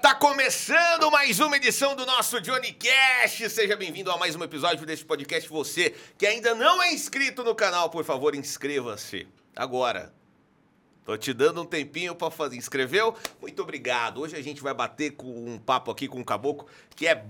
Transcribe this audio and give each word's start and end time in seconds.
tá 0.00 0.14
começando 0.14 1.10
mais 1.10 1.40
uma 1.40 1.56
edição 1.56 1.96
do 1.96 2.06
nosso 2.06 2.40
Johnny 2.40 2.72
Cash. 2.72 3.50
Seja 3.50 3.74
bem-vindo 3.74 4.12
a 4.12 4.16
mais 4.16 4.36
um 4.36 4.44
episódio 4.44 4.86
desse 4.86 5.04
podcast. 5.04 5.48
Você 5.48 5.92
que 6.16 6.24
ainda 6.24 6.54
não 6.54 6.80
é 6.80 6.92
inscrito 6.92 7.42
no 7.42 7.52
canal, 7.52 7.90
por 7.90 8.04
favor, 8.04 8.32
inscreva-se 8.36 9.26
agora. 9.56 10.14
Tô 11.04 11.16
te 11.16 11.32
dando 11.32 11.62
um 11.62 11.64
tempinho 11.64 12.14
para 12.14 12.30
fazer. 12.30 12.54
Inscreveu? 12.54 13.12
Muito 13.40 13.60
obrigado. 13.60 14.20
Hoje 14.20 14.36
a 14.36 14.42
gente 14.42 14.62
vai 14.62 14.72
bater 14.72 15.12
com 15.12 15.26
um 15.26 15.58
papo 15.58 15.90
aqui 15.90 16.06
com 16.06 16.20
um 16.20 16.24
caboclo 16.24 16.68
que 16.94 17.08
é 17.08 17.24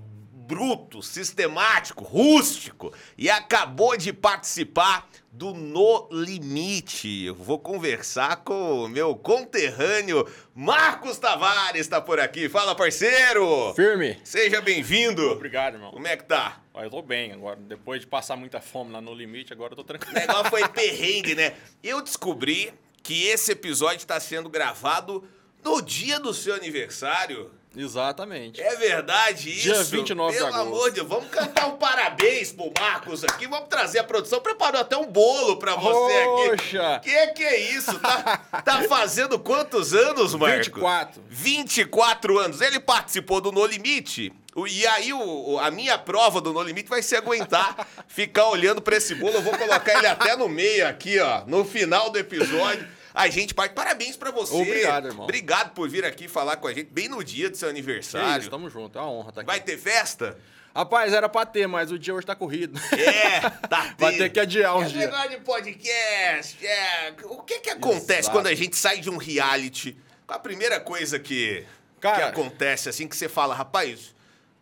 bruto, 0.48 1.02
sistemático, 1.02 2.02
rústico 2.02 2.90
e 3.18 3.28
acabou 3.28 3.98
de 3.98 4.14
participar 4.14 5.06
do 5.30 5.52
No 5.52 6.08
Limite. 6.10 7.26
Eu 7.26 7.34
vou 7.34 7.58
conversar 7.58 8.36
com 8.36 8.84
o 8.84 8.89
meu 8.89 9.14
conterrâneo 9.14 10.26
Marcos 10.54 11.18
Tavares, 11.18 11.82
está 11.82 12.00
por 12.00 12.18
aqui. 12.18 12.48
Fala, 12.48 12.75
parceiro! 12.75 13.75
Firme. 13.76 14.18
Seja 14.25 14.62
bem-vindo. 14.62 15.22
Obrigado, 15.32 15.75
irmão. 15.75 15.90
Como 15.92 16.06
é 16.06 16.16
que 16.16 16.25
tá? 16.25 16.62
Ó, 16.72 16.82
Eu 16.82 16.89
tô 16.89 17.03
bem 17.03 17.30
agora. 17.32 17.56
Depois 17.61 18.00
de 18.00 18.06
passar 18.06 18.34
muita 18.34 18.58
fome 18.58 18.90
lá 18.90 19.03
no 19.03 19.12
limite, 19.12 19.53
agora 19.53 19.72
eu 19.72 19.76
tô 19.76 19.82
O 19.82 19.84
tranquilo. 19.84 20.14
negócio 20.14 20.46
foi 20.48 20.67
perrengue, 20.68 21.34
né? 21.34 21.54
Eu 21.82 22.00
descobri 22.00 22.72
que 23.03 23.26
esse 23.26 23.53
episódio 23.53 23.98
está 23.98 24.18
sendo 24.18 24.48
gravado 24.48 25.28
no 25.62 25.82
dia 25.82 26.18
do 26.18 26.32
seu 26.32 26.54
aniversário. 26.54 27.50
Exatamente. 27.79 28.61
É 28.61 28.75
verdade 28.77 29.50
isso? 29.50 29.63
Dia 29.63 29.82
29 29.85 30.32
de 30.32 30.39
Pelo 30.39 30.49
agosto. 30.55 30.67
amor 30.68 30.89
de 30.91 30.95
Deus, 30.96 31.09
vamos 31.09 31.29
cantar 31.31 31.67
um 31.68 31.77
parabéns 31.77 32.51
pro 32.53 32.73
Marcos 32.78 33.23
aqui, 33.25 33.47
vamos 33.47 33.69
trazer 33.69 34.01
a 34.01 34.05
produção, 34.05 34.41
preparou 34.41 34.81
até 34.81 34.97
um 34.97 35.06
bolo 35.06 35.56
pra 35.59 35.77
você 35.77 36.12
aqui. 36.12 36.51
Poxa! 36.56 37.01
Que 37.05 37.27
que 37.28 37.42
é 37.45 37.61
isso? 37.70 37.98
Tá, 38.01 38.37
tá 38.65 38.83
fazendo 38.89 39.39
quantos 39.39 39.95
anos, 39.95 40.35
Marcos? 40.35 40.67
24. 40.67 41.23
24 41.29 42.39
anos. 42.39 42.61
Ele 42.61 42.81
participou 42.81 43.41
do 43.41 43.53
No 43.53 43.65
Limite. 43.67 44.33
E 44.67 44.87
aí, 44.89 45.13
o- 45.13 45.57
a 45.61 45.70
minha 45.70 45.97
prova 45.97 46.41
do 46.41 46.53
No 46.53 46.63
Limite 46.63 46.89
vai 46.89 47.01
ser 47.01 47.17
aguentar 47.17 47.87
ficar 48.09 48.48
olhando 48.48 48.83
pra 48.83 48.97
esse 48.97 49.15
bolo. 49.15 49.35
Eu 49.35 49.42
vou 49.42 49.57
colocar 49.57 49.97
ele 49.98 50.07
até 50.09 50.35
no 50.37 50.48
meio 50.48 50.89
aqui, 50.89 51.19
ó, 51.20 51.45
no 51.47 51.65
final 51.65 52.11
do 52.11 52.19
episódio. 52.19 52.98
A 53.19 53.28
gente 53.28 53.52
parte. 53.52 53.72
Parabéns 53.74 54.16
pra 54.16 54.30
você. 54.30 54.55
Obrigado, 54.55 55.08
irmão. 55.08 55.24
Obrigado 55.24 55.72
por 55.74 55.88
vir 55.88 56.05
aqui 56.05 56.28
falar 56.28 56.56
com 56.56 56.69
a 56.69 56.72
gente 56.72 56.88
bem 56.91 57.08
no 57.08 57.22
dia 57.24 57.50
do 57.50 57.56
seu 57.56 57.66
Que 57.69 57.70
aniversário. 57.72 58.41
isso, 58.41 58.50
tamo 58.50 58.70
junto. 58.70 58.97
É 58.98 59.02
uma 59.02 59.11
honra 59.11 59.28
estar 59.30 59.41
aqui. 59.41 59.47
Vai 59.48 59.61
ter 59.61 59.77
festa? 59.77 60.38
Rapaz, 60.74 61.12
era 61.12 61.28
pra 61.28 61.44
ter, 61.44 61.66
mas 61.66 61.91
o 61.91 61.98
dia 61.98 62.14
hoje 62.14 62.24
tá 62.27 62.36
corrido. 62.36 62.78
É, 62.96 63.41
tá 63.69 63.94
Vai 63.98 64.14
ter 64.16 64.30
que 64.30 64.39
adiar 64.39 64.77
uns 64.77 64.84
Esse 64.84 64.92
dias. 64.92 65.06
negócio 65.11 65.30
de 65.30 65.36
podcast, 65.39 66.64
é... 66.66 67.14
O 67.24 67.42
que 67.42 67.58
que 67.61 67.70
acontece 67.70 68.20
Exato. 68.20 68.30
quando 68.36 68.46
a 68.46 68.55
gente 68.55 68.77
sai 68.77 69.00
de 69.00 69.11
um 69.11 69.16
reality? 69.16 69.96
Qual 70.27 70.39
a 70.39 70.42
primeira 70.42 70.78
coisa 70.78 71.19
que, 71.19 71.64
que 71.96 72.00
Cara- 72.00 72.28
acontece 72.28 72.89
assim 72.89 73.08
que 73.08 73.16
você 73.16 73.28
fala, 73.28 73.55
rapaz, 73.55 74.14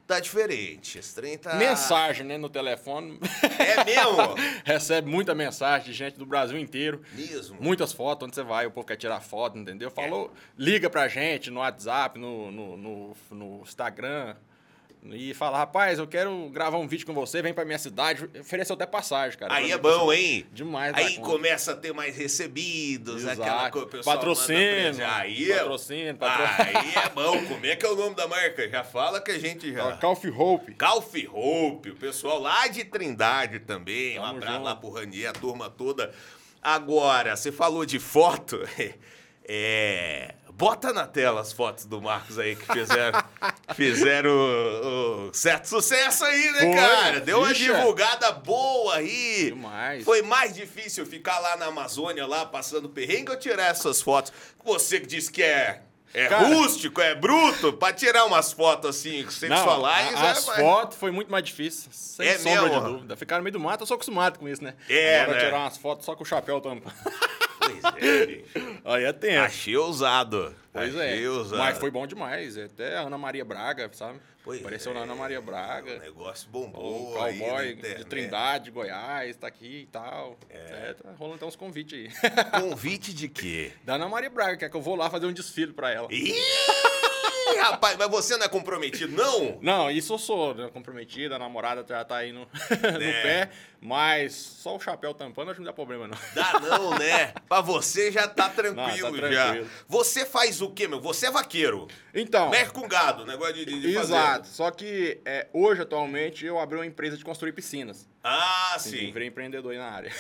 tá 0.07 0.21
diferente, 0.21 0.99
esse 0.99 1.15
trem 1.15 1.37
tá... 1.37 1.55
Mensagem, 1.57 2.25
né, 2.25 2.39
no 2.39 2.49
telefone. 2.49 3.19
É 3.59 3.85
mesmo? 3.85 4.35
Recebe 4.65 5.11
muita 5.11 5.35
mensagem 5.35 5.87
de 5.87 5.93
gente 5.93 6.19
do 6.19 6.25
Brasil 6.25 6.59
inteiro. 6.59 7.03
Mesmo? 7.13 7.57
Muitas 7.61 7.93
fotos, 7.93 8.27
onde 8.27 8.35
você 8.35 8.43
vai, 8.43 8.67
o 8.67 8.71
povo 8.71 8.87
quer 8.87 8.97
tirar 8.97 9.21
foto, 9.21 9.59
entendeu? 9.59 9.91
Falou, 9.91 10.33
liga 10.57 10.89
pra 10.89 11.09
gente 11.09 11.51
no 11.51 11.61
WhatsApp, 11.61 12.19
no, 12.19 12.51
no, 12.53 12.77
no, 12.77 13.17
no 13.31 13.63
Instagram. 13.63 14.37
E 15.13 15.33
fala, 15.35 15.59
rapaz, 15.59 15.99
eu 15.99 16.07
quero 16.07 16.49
gravar 16.51 16.79
um 16.79 16.87
vídeo 16.89 17.07
com 17.07 17.15
você, 17.15 17.41
vem 17.43 17.55
pra 17.55 17.65
minha 17.65 17.79
cidade. 17.79 18.29
Ofereceu 18.41 18.75
até 18.75 18.87
passagem, 18.87 19.39
cara. 19.39 19.55
Aí 19.55 19.71
é 19.71 19.79
bom, 19.79 20.13
hein? 20.13 20.47
Demais 20.53 20.95
Aí 20.95 21.19
começa 21.19 21.73
a 21.73 21.77
ter 21.77 21.93
mais 21.93 22.17
recebidos, 22.17 23.27
aquela 23.27 23.47
Exato. 23.57 23.71
coisa, 23.73 23.87
pessoal 23.87 24.17
manda 24.17 24.29
Patrocínio. 24.29 25.07
Aí 25.07 25.53
é... 25.53 25.59
patrocínio, 25.59 26.15
patro- 26.17 26.65
Aí 26.65 26.95
é 27.05 27.09
bom. 27.11 27.45
Como 27.47 27.67
é 27.67 27.77
que 27.77 27.87
é 27.87 27.89
o 27.89 27.97
nome 27.97 28.17
da 28.17 28.27
marca? 28.27 28.69
Já 28.69 28.83
fala 28.85 29.21
que 29.21 29.31
a 29.31 29.39
gente 29.39 29.73
já... 29.73 29.97
Calf 29.99 30.25
Hope. 30.27 30.75
Calf 30.75 31.13
Hope, 31.33 31.91
o 31.91 31.97
pessoal 31.97 32.41
lá 32.41 32.67
de 32.67 32.85
Trindade 32.85 33.61
também. 33.61 34.19
Um 34.19 34.23
Tamo 34.23 34.37
abraço 34.37 34.53
junto. 34.55 34.65
lá 34.65 34.77
pro 34.77 34.91
Ranier, 34.91 35.31
a 35.31 35.33
turma 35.33 35.71
toda. 35.71 36.13
Agora, 36.63 37.37
você 37.37 37.53
falou 37.53 37.85
de 37.87 37.99
foto. 37.99 38.61
É. 39.49 40.35
Bota 40.59 40.91
na 40.91 41.07
tela 41.07 41.43
as 41.43 41.53
fotos 41.53 41.85
do 41.85 42.01
Marcos 42.01 42.39
aí 42.39 42.57
que 42.57 42.65
fizeram, 42.73 43.23
fizeram 43.75 44.31
o- 44.31 45.29
o 45.29 45.35
certo 45.35 45.67
sucesso 45.69 46.25
aí, 46.25 46.51
né, 46.53 46.61
Foi, 46.61 46.75
cara? 46.75 47.21
Deu 47.21 47.39
uma 47.41 47.49
ficha. 47.49 47.75
divulgada 47.75 48.33
boa 48.33 48.95
aí. 48.97 49.51
Demais. 49.51 50.03
Foi 50.03 50.23
mais 50.23 50.55
difícil 50.55 51.05
ficar 51.05 51.39
lá 51.41 51.59
na 51.59 51.67
Amazônia, 51.67 52.27
lá 52.27 52.47
passando 52.47 52.89
perrengue 52.89 53.33
ou 53.33 53.37
tirar 53.39 53.67
essas 53.67 54.01
fotos? 54.01 54.33
Você 54.65 54.99
que 54.99 55.07
disse 55.07 55.31
que 55.31 55.43
é, 55.43 55.83
é 56.15 56.27
Cara. 56.27 56.47
rústico, 56.47 57.03
é 57.03 57.15
bruto, 57.15 57.75
pra 57.75 57.93
tirar 57.93 58.25
umas 58.25 58.51
fotos 58.51 58.89
assim, 58.97 59.29
sexuais. 59.29 60.17
a- 60.17 60.27
é 60.27 60.31
as 60.31 60.47
mais- 60.47 60.59
fotos 60.61 60.97
foi 60.97 61.11
muito 61.11 61.31
mais 61.31 61.45
difícil, 61.45 61.91
sem 61.93 62.29
É 62.29 62.39
sombra 62.39 62.63
mesmo? 62.63 62.81
de 62.81 62.93
dúvida. 62.93 63.15
Ficar 63.15 63.37
no 63.37 63.43
meio 63.43 63.53
do 63.53 63.61
mato, 63.61 63.83
eu 63.83 63.87
sou 63.87 63.97
acostumado 63.97 64.39
com 64.39 64.49
isso, 64.49 64.65
né? 64.65 64.73
É, 64.89 65.21
Agora 65.21 65.39
né? 65.39 65.45
tirar 65.45 65.59
umas 65.59 65.77
fotos 65.77 66.07
só 66.07 66.17
com 66.17 66.23
o 66.23 66.27
chapéu 66.27 66.63
tampa. 66.63 66.91
Pois 67.67 68.03
é, 68.03 68.27
bicho. 68.27 68.81
Aí 68.85 69.05
é 69.05 69.13
tenso. 69.13 69.45
Achei 69.45 69.77
ousado. 69.77 70.55
Pois 70.73 70.95
Achei 70.97 71.25
é. 71.25 71.29
ousado. 71.29 71.59
Mas 71.59 71.79
foi 71.79 71.91
bom 71.91 72.07
demais. 72.07 72.57
Até 72.59 72.97
a 72.97 73.01
Ana 73.03 73.19
Maria 73.19 73.45
Braga, 73.45 73.91
sabe? 73.93 74.19
Pois 74.45 74.61
Apareceu 74.61 74.93
é. 74.93 74.95
na 74.95 75.01
Ana 75.01 75.15
Maria 75.17 75.41
O 75.41 75.43
Braga. 75.43 75.99
negócio 75.99 76.49
O 76.49 76.53
bombou 76.53 77.21
aí 77.23 77.39
na 77.39 77.47
cowboy 77.47 77.75
de 77.75 78.05
Trindade, 78.05 78.71
Goiás, 78.71 79.37
tá 79.37 79.49
aqui 79.49 79.83
e 79.83 79.87
tal. 79.87 80.39
É, 80.49 80.95
tá 80.95 81.11
rolando 81.19 81.37
até 81.37 81.47
uns 81.47 81.57
convites 81.57 81.99
aí. 81.99 82.31
Convite 82.61 83.13
de 83.13 83.29
quê? 83.29 83.73
da 83.85 83.95
Ana 83.95 84.09
Maria 84.09 84.31
Braga, 84.31 84.57
quer 84.57 84.71
que 84.71 84.77
eu 84.77 84.83
vou 84.83 84.95
lá 84.95 85.11
fazer 85.11 85.27
um 85.27 85.33
desfile 85.33 85.73
pra 85.73 85.91
ela. 85.91 86.07
Ih, 86.13 86.33
rapaz, 87.61 87.97
mas 87.97 88.09
você 88.09 88.37
não 88.37 88.45
é 88.45 88.49
comprometido, 88.49 89.17
não? 89.17 89.59
Não, 89.61 89.91
isso 89.91 90.13
eu 90.15 90.19
sou, 90.19 90.55
né? 90.55 90.69
Comprometida, 90.73 91.37
a 91.37 91.39
namorada 91.39 91.85
já 91.89 92.05
tá 92.05 92.17
aí 92.19 92.33
no, 92.33 92.41
no 92.47 93.03
É. 93.03 93.23
pé, 93.23 93.51
mas 93.87 94.33
só 94.35 94.75
o 94.75 94.81
chapéu 94.81 95.15
tampando 95.15 95.51
acho 95.53 95.61
que 95.61 95.65
não 95.65 95.71
dá 95.71 95.73
problema, 95.73 96.09
não. 96.09 96.19
Dá 96.35 96.59
não, 96.59 96.99
né? 96.99 97.33
Pra 97.49 97.61
você 97.61 98.11
já 98.11 98.27
tá 98.27 98.49
tranquilo, 98.49 99.13
Não, 99.13 99.21
tá 99.21 99.31
já. 99.33 99.45
tranquilo. 99.45 99.71
Você 99.87 100.27
faz 100.27 100.61
o 100.61 100.71
quê, 100.71 100.89
meu? 100.89 101.01
Você 101.01 101.27
é 101.27 101.31
vaqueiro. 101.31 101.87
Então. 102.13 102.51
Mexe 102.51 102.73
com 102.73 102.89
gado, 102.89 103.25
negócio 103.25 103.55
de, 103.55 103.65
de, 103.65 103.81
de 103.83 103.97
Exato. 103.97 104.09
fazenda. 104.11 104.45
Só 104.45 104.71
que 104.73 105.21
é, 105.25 105.47
hoje, 105.53 105.83
atualmente, 105.83 106.45
eu 106.45 106.59
abri 106.59 106.77
uma 106.77 106.85
empresa 106.87 107.17
de 107.17 107.25
construir 107.25 107.53
piscinas. 107.53 108.09
Ah, 108.25 108.75
Sim. 108.81 108.91
sim. 108.91 109.13
Virei 109.13 109.29
empreendedor 109.29 109.71
aí 109.71 109.79
na 109.79 109.89
área. 109.89 110.11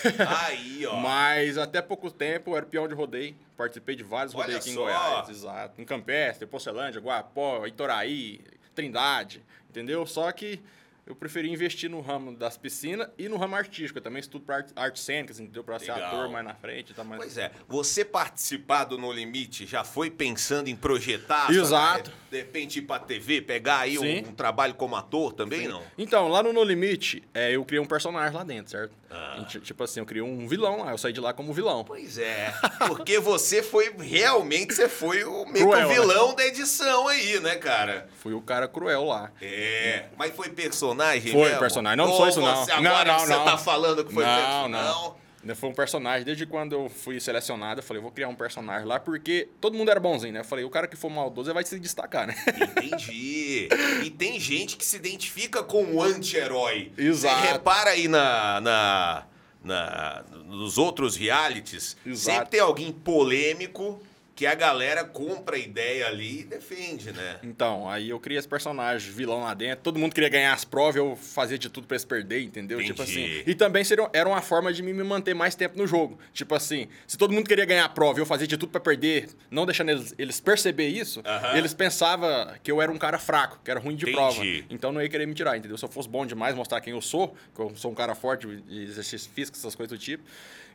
Aí, 0.47 0.87
ó. 0.87 0.95
Mas 1.03 1.59
até 1.59 1.83
pouco 1.83 2.09
tempo 2.09 2.53
eu 2.53 2.57
era 2.57 2.65
peão 2.67 2.87
de 2.87 2.95
rodeio. 2.95 3.35
Participei 3.57 3.97
de 3.97 4.05
vários 4.05 4.33
Olha 4.33 4.43
rodeios 4.45 4.61
aqui 4.61 4.71
em 4.71 4.75
só. 4.75 4.83
Goiás. 4.85 5.29
Exato. 5.29 5.83
Em 5.83 5.85
Campestre, 5.85 6.47
Porcelândia, 6.47 7.01
Guapó, 7.01 7.67
Itoraí, 7.67 8.41
Trindade. 8.77 9.43
Entendeu? 9.69 10.07
Só 10.07 10.31
que 10.31 10.61
eu 11.07 11.15
preferi 11.15 11.49
investir 11.49 11.89
no 11.89 12.01
ramo 12.01 12.37
das 12.37 12.57
piscinas 12.59 13.09
e 13.17 13.29
no 13.29 13.37
ramo 13.37 13.55
artístico. 13.55 13.99
Eu 13.99 14.03
também 14.03 14.19
estudo 14.21 14.45
para 14.45 14.57
arte, 14.57 14.73
artes 14.75 15.03
cênicas, 15.05 15.39
entendeu? 15.39 15.63
Para 15.63 15.79
ser 15.79 15.93
ator 15.93 16.29
mais 16.29 16.45
na 16.45 16.55
frente. 16.55 16.93
Tá 16.93 17.05
mais... 17.05 17.21
Pois 17.23 17.39
é, 17.39 17.53
você 17.69 18.05
participado 18.05 18.99
no 18.99 19.13
Limite 19.13 19.67
já 19.67 19.85
foi 19.85 20.11
pensando 20.11 20.69
em 20.69 20.75
projetar? 20.75 21.51
Exato. 21.51 22.11
carreira? 22.11 22.27
De 22.31 22.37
repente 22.39 22.79
ir 22.81 22.83
pra 22.83 22.99
TV, 22.99 23.41
pegar 23.41 23.79
aí 23.81 23.97
Sim. 23.97 24.25
um, 24.25 24.29
um 24.31 24.35
trabalho 24.35 24.75
como 24.75 24.97
ator 24.97 25.33
também, 25.33 25.69
não? 25.69 25.83
Então, 25.97 26.27
lá 26.29 26.43
no 26.43 26.53
No 26.53 26.65
Limite, 26.65 27.23
é, 27.33 27.53
eu 27.55 27.65
criei 27.65 27.81
um 27.81 27.87
personagem 27.87 28.37
lá 28.37 28.43
dentro, 28.43 28.73
certo? 28.73 28.93
Ah. 29.09 29.39
E, 29.41 29.45
ti- 29.45 29.61
tipo 29.61 29.85
assim, 29.85 30.01
eu 30.01 30.07
criei 30.07 30.23
um 30.23 30.49
vilão 30.49 30.83
lá. 30.85 30.91
Eu 30.91 30.99
saí 30.99 31.13
de 31.13 31.21
lá 31.21 31.33
como 31.33 31.53
vilão. 31.53 31.85
Pois 31.85 32.19
é, 32.19 32.53
porque 32.89 33.21
você 33.21 33.63
foi, 33.63 33.95
realmente, 33.97 34.75
você 34.75 34.89
foi 34.89 35.23
o 35.23 35.47
meio 35.47 35.67
que 35.71 35.73
Cruel, 35.73 35.87
o 35.87 35.89
né? 35.89 35.95
vilão 35.95 36.35
da 36.35 36.45
edição 36.45 37.07
aí, 37.07 37.39
né, 37.41 37.55
cara? 37.55 38.09
Fui 38.17 38.35
o 38.35 38.41
cara 38.43 38.67
cruel 38.67 39.05
lá. 39.05 39.31
É, 39.41 40.07
mas 40.17 40.35
foi 40.35 40.49
personagem 40.51 40.96
Foi 41.05 41.45
mesmo? 41.45 41.59
personagem, 41.59 41.97
não 41.97 42.11
Ou 42.11 42.17
sou 42.17 42.29
isso 42.29 42.41
não. 42.41 42.57
Você, 42.65 42.71
Não, 42.81 42.91
agora 42.91 43.13
não, 43.13 43.19
você 43.21 43.33
não. 43.33 43.45
tá 43.45 43.59
falando 43.59 44.05
que 44.05 44.13
foi 44.13 44.25
não, 44.25 44.35
personagem? 44.35 44.71
não. 44.93 45.27
Ainda 45.43 45.55
Foi 45.55 45.69
um 45.71 45.75
personagem. 45.75 46.25
Desde 46.25 46.45
quando 46.45 46.73
eu 46.73 46.89
fui 46.89 47.21
selecionado, 47.21 47.79
eu 47.79 47.85
falei, 47.85 47.99
eu 47.99 48.03
vou 48.03 48.11
criar 48.11 48.27
um 48.29 48.35
personagem 48.35 48.85
lá, 48.85 48.99
porque 48.99 49.49
todo 49.61 49.77
mundo 49.77 49.89
era 49.93 50.01
bonzinho, 50.01 50.33
né? 50.33 50.41
Eu 50.41 50.45
falei, 50.45 50.65
o 50.65 50.71
cara 50.71 50.89
que 50.89 50.97
for 50.97 51.09
maldoso 51.09 51.55
vai 51.55 51.63
se 51.63 51.79
destacar, 51.79 52.27
né? 52.27 52.35
Entendi. 52.83 53.69
E 54.03 54.11
tem 54.11 54.41
gente 54.41 54.77
que 54.77 54.85
se 54.85 54.97
identifica 54.97 55.63
com 55.63 55.85
o 55.95 56.03
anti-herói. 56.03 56.91
Exato. 56.99 57.41
Você 57.43 57.53
repara 57.53 57.91
aí 57.91 58.09
na, 58.09 58.61
na, 58.61 59.23
na- 59.63 60.25
nos 60.47 60.79
outros 60.79 61.15
realities, 61.17 61.97
Exato. 62.05 62.19
sempre 62.37 62.51
tem 62.51 62.61
alguém 62.61 62.91
polêmico 62.93 64.03
que 64.37 64.47
a 64.47 64.55
galera 64.55 65.03
compra 65.03 65.57
a 65.57 65.59
ideia 65.59 66.07
ali 66.09 66.41
e 66.41 66.45
defende, 66.45 67.11
né? 67.11 67.41
Então, 67.43 67.89
aí 67.89 68.11
eu 68.11 68.21
criei 68.21 68.39
esse 68.39 68.47
personagem 68.47 69.11
vilão 69.11 69.41
lá 69.45 69.55
dentro. 69.55 69.83
Todo 69.83 69.99
mundo 69.99 70.13
queria 70.13 70.29
ganhar 70.29 70.53
as 70.53 70.63
provas, 70.63 70.97
eu 70.97 71.17
fazia 71.17 71.57
de 71.59 71.71
tudo 71.71 71.87
pra 71.87 71.95
eles 71.95 72.05
perder, 72.05 72.43
entendeu? 72.43 72.79
Tipo 72.85 73.03
Entendi. 73.03 73.35
assim. 73.39 73.43
E 73.51 73.55
também 73.55 73.83
seria, 73.83 74.11
era 74.13 74.29
uma 74.29 74.43
forma 74.43 74.71
de 74.75 74.83
me 74.83 74.93
manter 74.93 75.33
mais 75.33 75.55
tempo 75.55 75.79
no 75.79 75.87
jogo. 75.87 76.19
Tipo 76.35 76.55
assim, 76.55 76.87
se 77.07 77.17
todo 77.17 77.33
mundo 77.33 77.49
queria 77.49 77.65
ganhar 77.65 77.87
a 77.87 77.89
prova 77.89 78.19
e 78.19 78.21
eu 78.21 78.27
fazia 78.27 78.47
de 78.47 78.59
tudo 78.59 78.69
pra 78.69 78.81
perder, 78.81 79.31
não 79.51 79.65
deixando 79.65 79.89
eles, 79.89 80.15
eles 80.19 80.39
perceber 80.39 80.87
isso, 80.89 81.23
Aham. 81.25 81.57
eles 81.57 81.73
pensavam 81.73 82.29
que 82.63 82.71
eu 82.71 82.83
era 82.83 82.93
um 82.93 82.99
cara 82.99 83.19
fraco, 83.19 83.59
que 83.65 83.71
era 83.71 83.81
ruim 83.81 83.97
de 83.97 84.03
Entendi. 84.05 84.15
prova. 84.17 84.45
Então 84.69 84.93
não 84.93 85.01
ia 85.01 85.09
querer 85.09 85.27
me 85.27 85.33
tirar, 85.33 85.57
entendeu? 85.57 85.79
Se 85.79 85.85
eu 85.87 85.89
fosse 85.89 86.11
bom 86.11 86.27
demais, 86.27 86.55
mostrar 86.55 86.83
quem 86.83 86.93
eu 86.93 87.01
sou, 87.01 87.35
que 87.55 87.61
eu 87.63 87.73
sou 87.75 87.91
um 87.91 87.95
cara 87.95 88.15
forte 88.15 88.47
exercício 88.69 89.31
físico, 89.35 89.57
essas 89.57 89.75
coisas 89.75 89.99
do 89.99 90.03
tipo, 90.03 90.23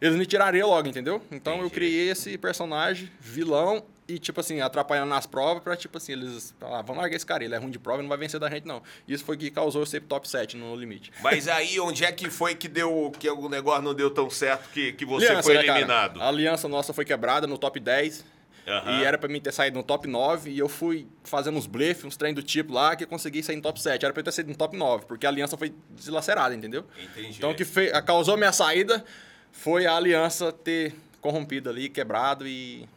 eles 0.02 0.18
me 0.18 0.26
tirariam 0.26 0.68
logo, 0.70 0.88
entendeu? 0.90 1.22
Então 1.32 1.54
eu 1.54 1.60
Entendi. 1.60 1.74
criei 1.76 2.10
esse 2.10 2.38
personagem 2.38 3.10
vilão 3.20 3.84
e, 4.08 4.18
tipo 4.20 4.40
assim, 4.42 4.60
atrapalhando 4.60 5.08
nas 5.10 5.26
provas 5.26 5.64
pra, 5.64 5.76
tipo 5.78 5.98
assim, 5.98 6.12
eles. 6.14 6.54
Ah, 6.60 6.82
vamos 6.82 6.98
largar 6.98 7.16
esse 7.16 7.26
cara, 7.26 7.46
ele 7.46 7.56
é 7.56 7.58
ruim 7.58 7.70
de 7.72 7.80
prova 7.80 8.00
e 8.00 8.02
não 8.02 8.10
vai 8.10 8.18
vencer 8.18 8.40
da 8.40 8.50
gente, 8.50 8.66
não. 8.68 8.82
Isso 9.08 9.24
foi 9.24 9.38
que 9.38 9.50
causou 9.50 9.84
eu 9.84 9.86
ser 9.86 10.02
top 10.02 10.28
7 10.28 10.58
no 10.58 10.76
limite. 10.76 11.14
Mas 11.22 11.48
aí, 11.48 11.80
onde 11.80 12.04
é 12.04 12.12
que 12.12 12.30
foi 12.30 12.56
que 12.56 12.68
deu 12.68 13.12
que 13.18 13.30
o 13.30 13.48
negócio 13.48 13.82
não 13.84 13.94
deu 13.94 14.10
tão 14.10 14.30
certo 14.30 14.70
que, 14.72 14.92
que 14.94 15.06
você 15.06 15.28
Aliança, 15.28 15.44
foi 15.44 15.54
né, 15.54 15.64
cara? 15.64 15.80
eliminado? 15.80 16.22
A 16.22 16.28
aliança 16.28 16.68
nossa 16.68 16.92
foi 16.92 17.06
quebrada 17.06 17.48
no 17.48 17.58
top 17.58 17.80
10. 17.80 18.26
Aham. 18.68 19.00
E 19.00 19.04
era 19.04 19.18
pra 19.18 19.28
mim 19.30 19.40
ter 19.40 19.52
saído 19.54 19.78
no 19.78 19.84
top 19.84 20.08
9 20.08 20.52
e 20.52 20.60
eu 20.60 20.68
fui 20.70 21.08
fazendo 21.24 21.58
uns 21.58 21.66
blefs, 21.66 22.04
uns 22.06 22.16
treinos 22.18 22.44
do 22.44 22.46
tipo 22.48 22.74
lá 22.74 22.96
que 22.96 23.04
eu 23.06 23.08
consegui 23.08 23.42
sair 23.42 23.56
no 23.56 23.62
top 23.62 23.82
7. 23.82 24.04
Era 24.06 24.14
pra 24.14 24.20
eu 24.20 24.26
ter 24.26 24.32
saído 24.34 24.50
no 24.52 24.56
top 24.58 24.76
9, 24.78 25.06
porque 25.06 25.26
a 25.26 25.30
aliança 25.30 25.58
foi 25.58 25.74
deslacerada, 25.90 26.54
entendeu? 26.54 26.86
Entendi. 27.02 27.38
Então 27.38 27.52
o 27.52 27.56
que 27.56 27.64
fe... 27.66 27.92
a- 27.94 28.02
causou 28.02 28.36
minha 28.38 28.52
saída 28.52 29.04
foi 29.52 29.86
a 29.86 29.96
aliança 29.96 30.52
ter 30.52 30.96
corrompido 31.20 31.70
ali, 31.70 31.90
quebrado 31.90 32.48
e. 32.48 32.88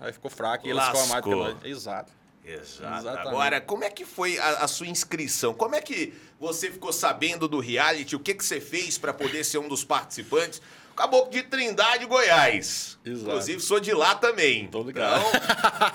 Aí 0.00 0.12
ficou 0.12 0.30
fraco 0.30 0.66
e 0.66 0.70
eles 0.70 0.82
mais 1.08 1.24
pela... 1.24 1.56
Exato. 1.62 2.12
Exato. 2.44 2.98
Exatamente. 3.00 3.28
Agora, 3.28 3.60
como 3.60 3.84
é 3.84 3.90
que 3.90 4.04
foi 4.04 4.38
a, 4.38 4.48
a 4.64 4.68
sua 4.68 4.86
inscrição? 4.86 5.52
Como 5.54 5.74
é 5.74 5.80
que 5.80 6.12
você 6.38 6.70
ficou 6.70 6.92
sabendo 6.92 7.46
do 7.46 7.60
reality? 7.60 8.16
O 8.16 8.20
que, 8.20 8.34
que 8.34 8.44
você 8.44 8.60
fez 8.60 8.98
para 8.98 9.12
poder 9.12 9.44
ser 9.44 9.58
um 9.58 9.68
dos 9.68 9.84
participantes? 9.84 10.60
Caboclo 10.96 11.30
de 11.30 11.42
Trindade, 11.44 12.04
Goiás. 12.04 12.98
Exato. 13.06 13.28
Inclusive, 13.30 13.60
sou 13.62 13.80
de 13.80 13.92
lá 13.94 14.14
também. 14.16 14.66
Tô 14.66 14.82
ligado. 14.82 15.22
Então, 15.28 15.40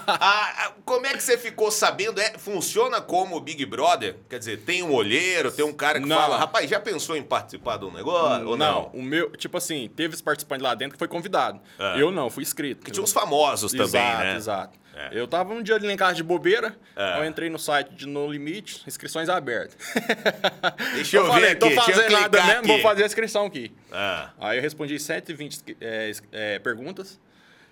a- 0.08 0.66
a- 0.68 0.72
como 0.84 1.06
é 1.06 1.14
que 1.14 1.22
você 1.22 1.38
ficou 1.38 1.70
sabendo? 1.70 2.20
É, 2.20 2.38
funciona 2.40 3.00
como 3.02 3.40
Big 3.40 3.64
Brother? 3.66 4.16
Quer 4.28 4.40
dizer, 4.40 4.62
tem 4.62 4.82
um 4.82 4.92
olheiro, 4.94 5.52
tem 5.52 5.64
um 5.64 5.74
cara 5.74 6.00
que 6.00 6.08
Não. 6.08 6.16
fala, 6.16 6.38
rapaz, 6.38 6.68
já 6.70 6.80
pensou 6.80 7.16
em 7.16 7.22
participar 7.22 7.78
de 7.78 7.86
um 7.86 7.92
negócio? 7.92 8.48
ou 8.48 8.58
não? 8.58 8.90
o 8.94 9.04
meu, 9.04 9.30
tipo 9.32 9.58
assim, 9.58 9.90
teve 9.96 10.14
esse 10.16 10.24
participante 10.24 10.64
lá 10.64 10.74
dentro 10.74 10.94
que 10.94 11.00
foi 11.00 11.08
convidado. 11.08 11.60
É. 11.78 12.02
Eu 12.02 12.10
não, 12.10 12.30
fui 12.30 12.42
inscrito. 12.42 12.78
Porque 12.80 12.92
tinha 12.92 13.04
uns 13.04 13.12
famosos 13.14 13.72
também, 13.74 13.86
exato, 13.86 14.24
né? 14.24 14.36
Exato. 14.36 14.80
É. 14.96 15.10
Eu 15.12 15.28
tava 15.28 15.54
um 15.54 15.62
dia 15.62 15.76
ali 15.76 15.92
em 15.92 15.98
casa 15.98 16.14
de 16.16 16.24
bobeira, 16.24 16.74
É. 16.96 17.20
eu 17.20 17.26
entrei 17.26 17.50
no 17.50 17.60
site 17.60 17.94
de 17.94 18.08
No 18.08 18.32
Limite, 18.32 18.82
inscrições 18.88 19.28
abertas. 19.28 19.76
Deixa 20.96 21.18
eu 21.18 21.24
ver 21.26 21.32
falei, 21.32 21.50
aqui, 21.52 21.60
tô 21.60 21.66
eu 21.68 21.72
fazendo 21.76 22.12
nada 22.12 22.44
mesmo, 22.46 22.64
vou 22.64 22.76
aqui. 22.76 22.84
fazer 22.84 23.04
a 23.04 23.06
inscrição 23.06 23.46
aqui. 23.46 23.74
Ah, 23.92 24.30
Aí 24.40 24.58
eu 24.58 24.62
respondi 24.62 24.98
120 25.00 25.78
é, 25.82 26.12
é, 26.32 26.60
perguntas, 26.60 27.20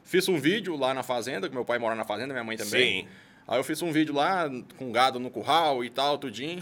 fiz 0.04 0.28
um 0.28 0.38
vídeo 0.38 0.76
lá 0.76 0.94
na 0.94 1.02
fazenda, 1.04 1.48
que 1.48 1.56
meu 1.56 1.64
pai 1.64 1.80
mora 1.80 1.96
na 1.96 2.04
fazenda, 2.04 2.34
minha 2.34 2.44
mãe 2.44 2.58
também. 2.58 3.04
Sim. 3.04 3.08
Aí 3.46 3.60
eu 3.60 3.64
fiz 3.64 3.82
um 3.82 3.92
vídeo 3.92 4.14
lá 4.16 4.50
com 4.78 4.90
gado 4.92 5.20
no 5.20 5.30
curral 5.30 5.84
e 5.84 5.90
tal, 5.90 6.18
tudinho. 6.18 6.60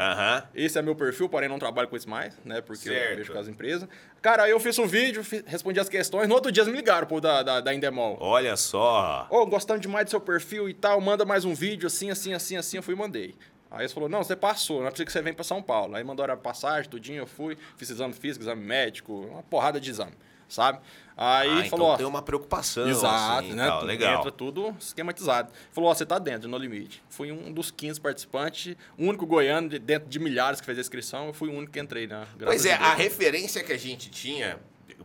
Esse 0.53 0.79
é 0.79 0.81
meu 0.81 0.95
perfil, 0.95 1.29
porém 1.29 1.47
não 1.47 1.59
trabalho 1.59 1.87
com 1.87 1.95
isso 1.95 2.09
mais, 2.09 2.35
né? 2.43 2.59
Porque 2.59 2.89
Certo. 2.89 3.11
eu 3.11 3.17
vejo 3.17 3.31
com 3.33 3.37
as 3.39 3.47
empresas. 3.47 3.87
Cara, 4.21 4.43
aí 4.43 4.51
eu 4.51 4.59
fiz 4.59 4.77
um 4.77 4.85
vídeo, 4.85 5.25
respondi 5.47 5.79
as 5.79 5.89
questões. 5.89 6.27
No 6.27 6.35
outro 6.35 6.51
dia 6.51 6.61
eles 6.61 6.71
me 6.71 6.77
ligaram, 6.77 7.07
pô, 7.07 7.19
da, 7.19 7.41
da, 7.41 7.59
da 7.59 7.73
Indemol. 7.73 8.17
Olha 8.19 8.55
só. 8.55 9.25
Ô, 9.31 9.47
gostando 9.47 9.79
demais 9.79 10.05
do 10.05 10.11
seu 10.11 10.21
perfil 10.21 10.69
e 10.69 10.75
tal, 10.75 11.01
manda 11.01 11.25
mais 11.25 11.43
um 11.43 11.55
vídeo 11.55 11.87
assim, 11.87 12.11
assim, 12.11 12.31
assim, 12.31 12.55
assim. 12.55 12.77
Eu 12.77 12.83
fui 12.83 12.93
e 12.93 12.97
mandei. 12.97 13.33
Aí 13.71 13.81
eles 13.81 13.93
falou, 13.93 14.07
não, 14.07 14.23
você 14.23 14.35
passou, 14.35 14.81
não 14.81 14.87
é 14.87 14.89
preciso 14.89 15.05
que 15.07 15.11
você 15.11 15.21
venha 15.23 15.33
pra 15.33 15.43
São 15.43 15.59
Paulo. 15.59 15.95
Aí 15.95 16.03
mandaram 16.03 16.35
a 16.35 16.37
passagem, 16.37 16.87
tudinho, 16.87 17.19
eu 17.19 17.25
fui, 17.25 17.57
fiz 17.77 17.89
exame 17.89 18.13
físico, 18.13 18.43
exame 18.43 18.63
médico, 18.63 19.11
uma 19.31 19.41
porrada 19.41 19.79
de 19.79 19.89
exame, 19.89 20.11
sabe? 20.51 20.79
Aí 21.15 21.47
ah, 21.49 21.65
falou, 21.65 21.65
então 21.65 21.81
ó, 21.81 21.97
tem 21.97 22.05
uma 22.05 22.21
preocupação. 22.21 22.89
Exato, 22.89 23.45
assim, 23.45 23.53
né? 23.53 23.67
tal, 23.67 23.83
legal. 23.83 24.19
Entra 24.19 24.31
tudo 24.31 24.75
esquematizado. 24.79 25.51
Falou, 25.71 25.89
ó, 25.89 25.93
você 25.93 26.05
tá 26.05 26.17
dentro, 26.17 26.49
no 26.49 26.57
limite. 26.57 27.01
Fui 27.09 27.31
um 27.31 27.51
dos 27.51 27.69
15 27.69 28.01
participantes, 28.01 28.75
o 28.97 29.05
único 29.05 29.25
goiano 29.25 29.69
de- 29.69 29.79
dentro 29.79 30.09
de 30.09 30.19
milhares 30.19 30.59
que 30.59 30.65
fez 30.65 30.77
a 30.77 30.81
inscrição, 30.81 31.27
eu 31.27 31.33
fui 31.33 31.49
o 31.49 31.53
único 31.53 31.71
que 31.71 31.79
entrei, 31.79 32.07
né? 32.07 32.25
Graças 32.37 32.61
Pois 32.61 32.65
é, 32.65 32.73
a 32.73 32.91
a 32.91 32.93
referência 32.93 33.63
que 33.63 33.71
a 33.71 33.77
gente 33.77 34.09
tinha, 34.09 34.59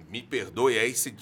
me 0.08 0.22
perdoe 0.22 0.78
aí 0.78 0.94
se, 0.94 1.14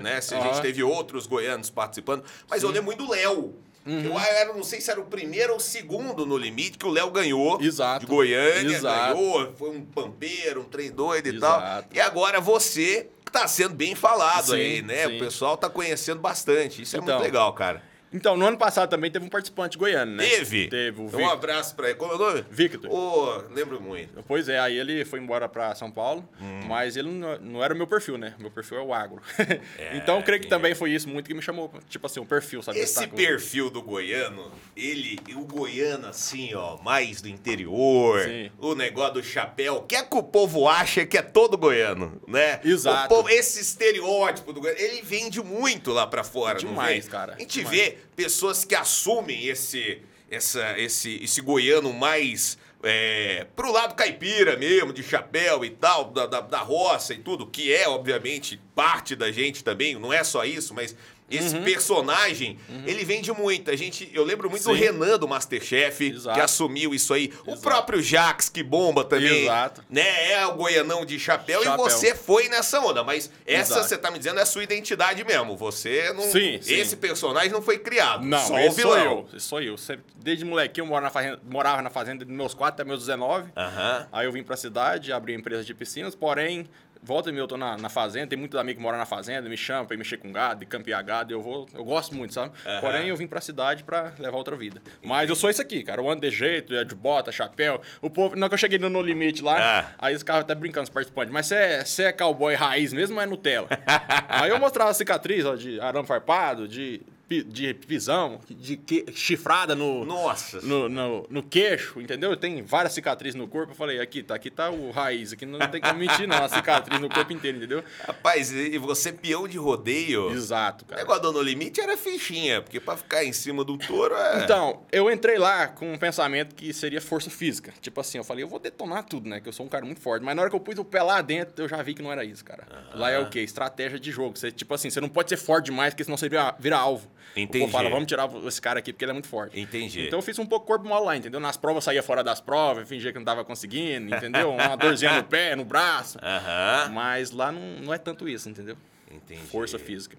né, 0.00 0.20
se 0.20 0.34
a 0.34 0.40
gente 0.40 0.60
teve 0.60 0.82
outros 0.82 1.26
goianos 1.26 1.70
participando, 1.70 2.24
mas 2.48 2.62
eu 2.62 2.68
lembro 2.70 2.84
muito 2.86 3.04
do 3.04 3.10
Léo. 3.12 3.54
Uhum. 3.86 4.04
Eu 4.04 4.18
era, 4.18 4.52
não 4.52 4.62
sei 4.62 4.80
se 4.80 4.90
era 4.90 5.00
o 5.00 5.06
primeiro 5.06 5.52
ou 5.52 5.58
o 5.58 5.60
segundo 5.60 6.26
no 6.26 6.36
limite 6.36 6.76
que 6.76 6.86
o 6.86 6.90
Léo 6.90 7.10
ganhou. 7.10 7.60
Exato. 7.62 8.04
De 8.04 8.10
Goiânia, 8.10 8.76
Exato. 8.76 9.14
ganhou, 9.14 9.54
foi 9.54 9.70
um 9.70 9.82
pampeiro, 9.82 10.60
um 10.60 10.64
trem 10.64 10.90
doido 10.90 11.28
e 11.28 11.40
tal. 11.40 11.58
Exato. 11.58 11.88
E 11.96 12.00
agora 12.00 12.40
você 12.40 13.08
que 13.30 13.38
tá 13.38 13.46
sendo 13.46 13.74
bem 13.74 13.94
falado 13.94 14.46
Sim, 14.46 14.54
aí, 14.54 14.82
né? 14.82 15.06
sim. 15.06 15.16
O 15.16 15.18
pessoal 15.20 15.56
tá 15.56 15.70
conhecendo 15.70 16.20
bastante. 16.20 16.82
Isso 16.82 16.96
é 16.96 16.98
Então. 16.98 17.14
muito 17.14 17.24
legal, 17.24 17.52
cara. 17.54 17.82
Então, 18.12 18.36
no 18.36 18.44
ano 18.46 18.56
passado 18.58 18.88
também 18.90 19.10
teve 19.10 19.24
um 19.24 19.28
participante 19.28 19.78
goiano, 19.78 20.16
né? 20.16 20.26
Teve? 20.28 20.68
Teve, 20.68 21.00
o 21.00 21.06
Então, 21.06 21.20
Um 21.20 21.30
abraço 21.30 21.74
pra 21.76 21.90
ele. 21.90 21.94
Como 21.98 22.12
é 22.12 22.16
o 22.16 22.18
nome? 22.18 22.44
Victor. 22.50 22.90
Ô, 22.90 23.42
lembro 23.54 23.80
muito. 23.80 24.22
Pois 24.26 24.48
é, 24.48 24.58
aí 24.58 24.76
ele 24.78 25.04
foi 25.04 25.20
embora 25.20 25.48
pra 25.48 25.74
São 25.76 25.90
Paulo, 25.90 26.28
Hum. 26.40 26.60
mas 26.66 26.96
ele 26.96 27.08
não, 27.08 27.38
não 27.38 27.62
era 27.64 27.72
o 27.72 27.76
meu 27.76 27.86
perfil, 27.86 28.18
né? 28.18 28.34
Meu 28.38 28.50
perfil 28.50 28.78
é 28.78 28.82
o 28.82 28.92
agro. 28.92 29.20
então, 29.94 30.16
eu 30.16 30.22
creio 30.24 30.40
que 30.40 30.46
entendi. 30.46 30.48
também 30.48 30.74
foi 30.74 30.90
isso 30.90 31.08
muito 31.08 31.26
que 31.28 31.34
me 31.34 31.40
chamou, 31.42 31.72
tipo 31.88 32.04
assim, 32.06 32.18
o 32.20 32.26
perfil, 32.26 32.62
sabe? 32.62 32.78
Esse 32.80 33.06
Tá 33.06 33.14
perfil 33.14 33.70
do 33.70 33.80
goiano, 33.80 34.50
ele, 34.76 35.18
o 35.36 35.44
goiano 35.44 36.08
assim, 36.08 36.52
ó, 36.54 36.78
mais 36.82 37.20
do 37.22 37.28
interior, 37.28 38.24
Sim. 38.24 38.50
o 38.58 38.74
negócio 38.74 39.14
do 39.14 39.22
chapéu, 39.22 39.76
o 39.76 39.82
que 39.82 39.94
é 39.94 40.02
que 40.02 40.16
o 40.16 40.22
povo 40.22 40.68
acha 40.68 41.06
que 41.06 41.16
é 41.16 41.22
todo 41.22 41.56
goiano, 41.56 42.20
né? 42.26 42.60
Exato. 42.64 43.06
O 43.14 43.16
povo- 43.18 43.28
esse 43.28 43.60
estereótipo 43.60 44.52
do 44.52 44.60
goiano, 44.60 44.80
ele 44.80 45.00
vende 45.02 45.40
muito 45.42 45.92
lá 45.92 46.06
pra 46.06 46.24
fora, 46.24 46.54
não 46.60 46.70
Demais, 46.70 46.94
vende? 46.96 47.08
cara, 47.08 47.34
A 47.34 47.38
gente 47.38 47.58
demais. 47.58 47.76
vê 47.76 47.98
pessoas 48.14 48.64
que 48.64 48.74
assumem 48.74 49.46
esse, 49.46 50.02
essa, 50.30 50.78
esse, 50.78 51.22
esse 51.22 51.40
goiano 51.40 51.92
mais 51.92 52.58
é, 52.82 53.46
pro 53.54 53.70
lado 53.70 53.94
caipira 53.94 54.56
mesmo, 54.56 54.92
de 54.92 55.02
chapéu 55.02 55.64
e 55.64 55.70
tal, 55.70 56.06
da, 56.06 56.26
da, 56.26 56.40
da 56.40 56.58
roça 56.60 57.12
e 57.12 57.18
tudo, 57.18 57.46
que 57.46 57.72
é, 57.72 57.88
obviamente, 57.88 58.60
parte 58.74 59.14
da 59.14 59.30
gente 59.30 59.62
também, 59.62 59.98
não 59.98 60.12
é 60.12 60.24
só 60.24 60.44
isso, 60.44 60.74
mas 60.74 60.96
esse 61.30 61.56
Uhum. 61.56 61.62
personagem, 61.64 62.58
ele 62.86 63.04
vende 63.04 63.32
muito. 63.32 63.70
A 63.70 63.76
gente, 63.76 64.10
eu 64.12 64.24
lembro 64.24 64.50
muito 64.50 64.64
do 64.64 64.74
Sim. 64.74 64.80
Renan 64.80 65.18
do 65.18 65.28
Masterchef, 65.28 66.04
Exato. 66.10 66.34
que 66.36 66.40
assumiu 66.42 66.94
isso 66.94 67.14
aí. 67.14 67.32
O 67.46 67.50
Exato. 67.50 67.62
próprio 67.62 68.02
Jax, 68.02 68.48
que 68.48 68.62
bomba 68.62 69.04
também. 69.04 69.44
Exato. 69.44 69.84
Né? 69.88 70.32
É 70.32 70.46
o 70.46 70.54
goianão 70.54 71.04
de 71.04 71.18
chapéu, 71.18 71.62
Chapéu. 71.62 71.86
e 71.86 71.90
você 71.90 72.14
foi 72.14 72.48
nessa 72.48 72.80
onda. 72.80 73.04
Mas 73.04 73.30
essa, 73.46 73.74
Exato. 73.74 73.88
você 73.88 73.96
tá 73.96 74.10
me 74.10 74.18
dizendo, 74.18 74.38
é 74.38 74.42
a 74.42 74.46
sua 74.46 74.62
identidade 74.64 75.24
mesmo. 75.24 75.56
Você 75.56 76.12
não... 76.12 76.22
Sim, 76.24 76.58
sim. 76.60 76.74
Esse 76.74 76.96
personagem 76.96 77.50
não 77.50 77.62
foi 77.62 77.78
criado. 77.78 78.24
Não, 78.24 78.38
só 78.46 78.54
o 78.54 78.72
vilão. 78.72 79.26
sou 79.40 79.60
eu. 79.60 79.76
Sou 79.78 79.96
eu. 79.96 80.00
Desde 80.16 80.44
molequinho 80.44 80.84
eu 80.84 80.88
morava 80.88 81.04
na 81.06 81.10
fazenda, 81.10 81.40
morava 81.48 81.82
na 81.82 81.90
fazenda 81.90 82.24
dos 82.24 82.34
meus 82.34 82.54
4 82.54 82.74
até 82.82 82.84
meus 82.88 83.00
19. 83.00 83.50
Aham. 83.56 84.08
Aí 84.12 84.26
eu 84.26 84.32
vim 84.32 84.42
pra 84.42 84.56
cidade, 84.56 85.12
abri 85.12 85.32
uma 85.34 85.40
empresa 85.40 85.64
de 85.64 85.72
piscinas, 85.74 86.14
porém, 86.14 86.68
volta 87.02 87.28
e 87.30 87.32
meia 87.32 87.42
eu 87.42 87.48
tô 87.48 87.56
na, 87.56 87.76
na 87.76 87.88
fazenda, 87.88 88.26
tem 88.28 88.38
muitos 88.38 88.58
amigos 88.58 88.78
que 88.78 88.82
moram 88.82 88.98
na 88.98 89.06
fazenda, 89.06 89.48
me 89.48 89.56
chamam 89.56 89.86
pra 89.86 89.94
ir 89.94 89.98
mexer 89.98 90.18
com 90.18 90.30
gado, 90.32 90.60
de 90.60 90.66
campear 90.66 91.02
gado, 91.02 91.32
eu 91.32 91.40
vou, 91.40 91.66
eu 91.74 91.84
gosto 91.84 92.14
muito, 92.14 92.34
sabe? 92.34 92.52
Aham. 92.66 92.80
Porém, 92.80 93.08
eu 93.08 93.16
vim 93.16 93.26
pra 93.26 93.40
cidade 93.40 93.82
pra 93.84 94.12
levar 94.18 94.36
outra 94.36 94.56
vida. 94.56 94.82
Mas 95.02 95.28
eu 95.28 95.36
sou 95.36 95.48
isso 95.50 95.60
aqui, 95.62 95.82
cara, 95.82 96.00
eu 96.00 96.08
ando 96.10 96.20
de 96.20 96.30
jeito, 96.30 96.74
é 96.74 96.84
de 96.84 96.94
bota, 96.94 97.32
chapéu. 97.32 97.80
O 98.02 98.10
povo, 98.10 98.36
na 98.36 98.42
hora 98.46 98.48
que 98.50 98.54
eu 98.54 98.58
cheguei 98.58 98.78
no 98.78 98.88
No 98.88 99.00
Limite 99.02 99.42
lá, 99.42 99.80
Ah. 99.80 99.94
aí 99.98 100.14
os 100.14 100.22
caras 100.22 100.42
até 100.42 100.54
brincando, 100.54 100.84
os 100.84 100.90
participantes, 100.90 101.32
mas 101.32 101.46
você 101.46 102.02
é, 102.02 102.08
é 102.08 102.12
cowboy 102.12 102.54
raiz 102.54 102.92
mesmo 102.92 103.16
ou 103.16 103.22
é 103.22 103.26
Nutella? 103.26 103.68
aí 104.28 104.50
eu 104.50 104.58
mostrava 104.58 104.92
cicatriz, 104.94 105.44
ó, 105.44 105.54
de 105.54 105.80
arame 105.80 106.06
farpado, 106.06 106.68
de, 106.68 107.00
de 107.30 107.72
pisão, 107.74 108.40
de 108.48 108.76
que- 108.76 109.06
chifrada 109.14 109.74
no, 109.76 110.04
Nossa. 110.04 110.60
no, 110.62 110.88
no, 110.88 111.26
no 111.30 111.42
queixo, 111.44 112.00
entendeu? 112.00 112.36
Tem 112.36 112.60
várias 112.62 112.92
cicatrizes 112.92 113.36
no 113.36 113.46
corpo. 113.46 113.70
Eu 113.70 113.76
falei, 113.76 114.00
aqui 114.00 114.20
tá, 114.22 114.34
aqui 114.34 114.50
tá 114.50 114.68
o 114.68 114.90
raiz, 114.90 115.32
aqui 115.32 115.46
não 115.46 115.58
tem 115.60 115.80
como 115.80 115.94
mentir, 115.98 116.26
não. 116.26 116.42
A 116.44 116.48
cicatriz 116.48 116.98
no 117.00 117.08
corpo 117.08 117.32
inteiro, 117.32 117.58
entendeu? 117.58 117.84
Rapaz, 118.04 118.50
e 118.52 118.76
você 118.78 119.12
peão 119.12 119.46
de 119.46 119.56
rodeio? 119.58 120.30
Exato, 120.32 120.84
O 120.84 120.88
cara. 120.88 121.00
negócio 121.02 121.22
do 121.22 121.32
No 121.32 121.40
Limite 121.42 121.80
era 121.80 121.96
fichinha, 121.96 122.60
porque 122.62 122.80
pra 122.80 122.96
ficar 122.96 123.24
em 123.24 123.32
cima 123.32 123.62
do 123.64 123.78
touro 123.78 124.14
é... 124.16 124.42
Então, 124.42 124.82
eu 124.90 125.08
entrei 125.10 125.38
lá 125.38 125.68
com 125.68 125.92
um 125.92 125.98
pensamento 125.98 126.54
que 126.54 126.72
seria 126.72 127.00
força 127.00 127.30
física. 127.30 127.72
Tipo 127.80 128.00
assim, 128.00 128.18
eu 128.18 128.24
falei, 128.24 128.42
eu 128.42 128.48
vou 128.48 128.58
detonar 128.58 129.04
tudo, 129.04 129.28
né? 129.28 129.40
Que 129.40 129.48
eu 129.48 129.52
sou 129.52 129.64
um 129.64 129.68
cara 129.68 129.84
muito 129.84 130.00
forte. 130.00 130.24
Mas 130.24 130.34
na 130.34 130.42
hora 130.42 130.50
que 130.50 130.56
eu 130.56 130.60
pus 130.60 130.76
o 130.78 130.84
pé 130.84 131.00
lá 131.02 131.22
dentro, 131.22 131.62
eu 131.62 131.68
já 131.68 131.80
vi 131.82 131.94
que 131.94 132.02
não 132.02 132.10
era 132.10 132.24
isso, 132.24 132.44
cara. 132.44 132.66
Lá 132.94 133.10
é 133.10 133.18
o 133.20 133.28
quê? 133.30 133.40
Estratégia 133.40 134.00
de 134.00 134.10
jogo. 134.10 134.36
Você, 134.36 134.50
tipo 134.50 134.74
assim, 134.74 134.90
você 134.90 135.00
não 135.00 135.08
pode 135.08 135.28
ser 135.28 135.36
forte 135.36 135.66
demais, 135.66 135.94
porque 135.94 136.02
senão 136.04 136.16
você 136.16 136.28
vira, 136.28 136.54
vira 136.58 136.76
alvo. 136.76 137.08
Entendi. 137.36 137.58
O 137.58 137.60
povo 137.66 137.72
fala, 137.72 137.88
vamos 137.90 138.06
tirar 138.06 138.28
esse 138.46 138.60
cara 138.60 138.78
aqui, 138.80 138.92
porque 138.92 139.04
ele 139.04 139.10
é 139.10 139.14
muito 139.14 139.28
forte. 139.28 139.58
Entendi. 139.58 140.06
Então 140.06 140.18
eu 140.18 140.22
fiz 140.22 140.38
um 140.38 140.46
pouco 140.46 140.66
corpo 140.66 140.86
mole 140.86 141.04
lá, 141.06 141.16
entendeu? 141.16 141.40
Nas 141.40 141.56
provas 141.56 141.84
saía 141.84 142.02
fora 142.02 142.22
das 142.24 142.40
provas, 142.40 142.88
fingia 142.88 143.12
que 143.12 143.18
não 143.18 143.24
tava 143.24 143.44
conseguindo, 143.44 144.14
entendeu? 144.14 144.52
Uma 144.54 144.76
dorzinha 144.76 145.14
no 145.16 145.24
pé, 145.24 145.54
no 145.56 145.64
braço. 145.64 146.18
Aham. 146.22 146.90
Mas 146.92 147.30
lá 147.30 147.50
não, 147.52 147.60
não 147.80 147.94
é 147.94 147.98
tanto 147.98 148.28
isso, 148.28 148.48
entendeu? 148.48 148.76
Entendi. 149.10 149.42
Força 149.42 149.78
física. 149.78 150.16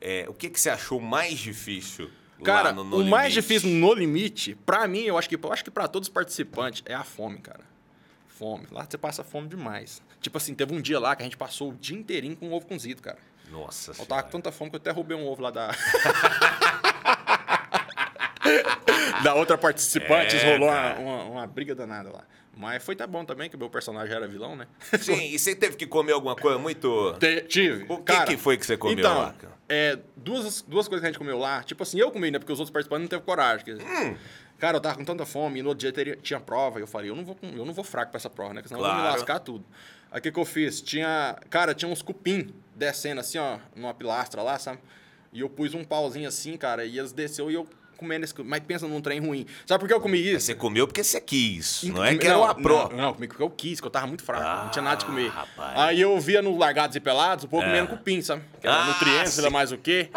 É, 0.00 0.24
o 0.28 0.34
que, 0.34 0.48
que 0.48 0.60
você 0.60 0.70
achou 0.70 0.98
mais 1.00 1.38
difícil 1.38 2.10
Cara, 2.42 2.72
no 2.72 2.82
No 2.84 2.96
o 3.00 3.04
mais 3.04 3.34
Limite? 3.34 3.34
difícil 3.48 3.70
no 3.70 3.92
limite, 3.92 4.54
pra 4.64 4.88
mim, 4.88 5.02
eu 5.02 5.18
acho 5.18 5.28
que 5.28 5.36
eu 5.36 5.52
acho 5.52 5.62
que 5.62 5.70
para 5.70 5.86
todos 5.86 6.08
os 6.08 6.12
participantes 6.12 6.82
é 6.86 6.94
a 6.94 7.04
fome, 7.04 7.38
cara. 7.38 7.60
Fome. 8.28 8.66
Lá 8.70 8.86
você 8.88 8.96
passa 8.96 9.22
fome 9.22 9.46
demais. 9.48 10.00
Tipo 10.22 10.38
assim, 10.38 10.54
teve 10.54 10.74
um 10.74 10.80
dia 10.80 10.98
lá 10.98 11.14
que 11.14 11.22
a 11.22 11.24
gente 11.26 11.36
passou 11.36 11.70
o 11.70 11.74
dia 11.74 11.96
inteirinho 11.98 12.34
com 12.36 12.50
ovo 12.52 12.64
cozido, 12.66 13.02
cara. 13.02 13.18
Nossa 13.50 13.92
Eu 13.92 13.96
tava 13.96 14.06
senhora. 14.06 14.22
com 14.24 14.30
tanta 14.30 14.52
fome 14.52 14.70
que 14.70 14.76
eu 14.76 14.80
até 14.80 14.90
roubei 14.90 15.16
um 15.16 15.26
ovo 15.26 15.42
lá 15.42 15.50
da. 15.50 15.70
da 19.22 19.34
outra 19.34 19.58
participante, 19.58 20.36
É, 20.36 20.52
rolou 20.52 20.68
uma, 20.68 20.94
uma, 20.94 21.24
uma 21.24 21.46
briga 21.46 21.74
danada 21.74 22.10
lá. 22.10 22.24
Mas 22.56 22.82
foi 22.82 22.94
tá 22.94 23.06
bom 23.06 23.24
também, 23.24 23.48
que 23.48 23.56
o 23.56 23.58
meu 23.58 23.70
personagem 23.70 24.14
era 24.14 24.26
vilão, 24.28 24.54
né? 24.54 24.66
Sim, 25.00 25.30
e 25.32 25.38
você 25.38 25.54
teve 25.54 25.76
que 25.76 25.86
comer 25.86 26.12
alguma 26.12 26.36
coisa 26.36 26.58
muito... 26.58 27.14
Te- 27.18 27.42
tive. 27.42 27.86
O 27.88 27.98
que 27.98 28.12
cara, 28.12 28.26
que 28.26 28.36
foi 28.36 28.58
que 28.58 28.66
você 28.66 28.76
comeu 28.76 28.98
então, 28.98 29.18
lá, 29.18 29.34
é, 29.68 29.98
duas, 30.16 30.60
duas 30.62 30.86
coisas 30.86 31.00
que 31.00 31.06
a 31.06 31.10
gente 31.10 31.18
comeu 31.18 31.38
lá, 31.38 31.62
tipo 31.62 31.82
assim, 31.82 31.98
eu 31.98 32.10
comi, 32.10 32.30
né? 32.30 32.38
Porque 32.38 32.52
os 32.52 32.58
outros 32.58 32.72
participantes 32.72 33.02
não 33.04 33.08
teve 33.08 33.22
coragem. 33.22 33.64
que- 33.64 33.72
Hum. 33.72 34.16
Cara, 34.58 34.76
eu 34.76 34.80
tava 34.80 34.96
com 34.96 35.04
tanta 35.06 35.24
fome, 35.24 35.60
e 35.60 35.62
no 35.62 35.70
outro 35.70 35.80
dia 35.80 35.92
teria, 35.92 36.16
tinha 36.16 36.38
prova, 36.38 36.78
e 36.78 36.82
eu 36.82 36.86
falei, 36.86 37.08
eu 37.08 37.16
não 37.16 37.24
vou, 37.24 37.38
eu 37.42 37.64
não 37.64 37.72
vou 37.72 37.82
fraco 37.82 38.10
pra 38.10 38.18
essa 38.18 38.28
prova, 38.28 38.52
né? 38.52 38.60
Porque 38.60 38.68
senão 38.68 38.80
eu 38.80 38.84
vou 38.86 38.94
me 38.94 39.00
Claro. 39.00 39.16
lascar 39.16 39.38
tudo. 39.38 39.64
Aí 40.10 40.18
o 40.18 40.22
que, 40.22 40.30
que 40.30 40.38
eu 40.38 40.44
fiz? 40.44 40.82
Tinha. 40.82 41.38
Cara, 41.48 41.74
tinha 41.74 41.90
uns 41.90 42.02
cupim 42.02 42.52
descendo 42.80 43.20
assim, 43.20 43.36
ó, 43.36 43.58
numa 43.76 43.92
pilastra 43.92 44.42
lá, 44.42 44.58
sabe? 44.58 44.80
E 45.32 45.40
eu 45.40 45.50
pus 45.50 45.74
um 45.74 45.84
pauzinho 45.84 46.26
assim, 46.26 46.56
cara, 46.56 46.84
e 46.86 46.98
eles 46.98 47.12
desceu 47.12 47.50
e 47.50 47.54
eu 47.54 47.68
comendo 48.00 48.24
esse. 48.24 48.34
Mas 48.42 48.60
pensa 48.60 48.88
num 48.88 49.00
trem 49.00 49.20
ruim. 49.20 49.46
Sabe 49.66 49.80
por 49.80 49.86
que 49.88 49.94
eu 49.94 50.00
comi 50.00 50.18
isso? 50.18 50.46
Você 50.46 50.54
comeu 50.54 50.86
porque 50.86 51.04
você 51.04 51.20
quis, 51.20 51.82
não 51.84 52.04
é 52.04 52.12
Não, 52.12 52.18
que 52.18 52.26
era 52.26 52.38
uma 52.38 52.54
prova. 52.54 52.94
Não, 52.96 53.02
não, 53.04 53.14
comi 53.14 53.28
porque 53.28 53.42
eu 53.42 53.50
quis, 53.50 53.80
que 53.80 53.86
eu 53.86 53.90
tava 53.90 54.06
muito 54.06 54.24
fraco, 54.24 54.64
não 54.64 54.70
tinha 54.70 54.82
nada 54.82 54.96
de 54.96 55.04
comer. 55.04 55.30
Ah, 55.34 55.40
rapaz. 55.40 55.78
Aí 55.78 56.00
eu 56.00 56.18
via 56.18 56.42
no 56.42 56.56
Largados 56.58 56.96
e 56.96 57.00
Pelados 57.00 57.44
o 57.44 57.48
povo 57.48 57.62
É. 57.62 57.66
comendo 57.66 57.88
cupim, 57.88 58.20
sabe? 58.22 58.42
Que 58.60 58.66
era 58.66 58.76
Ah, 58.76 58.84
nutrientes, 58.86 59.32
sei 59.34 59.44
lá 59.44 59.50
mais 59.50 59.70
o 59.72 59.78
quê. 59.78 60.10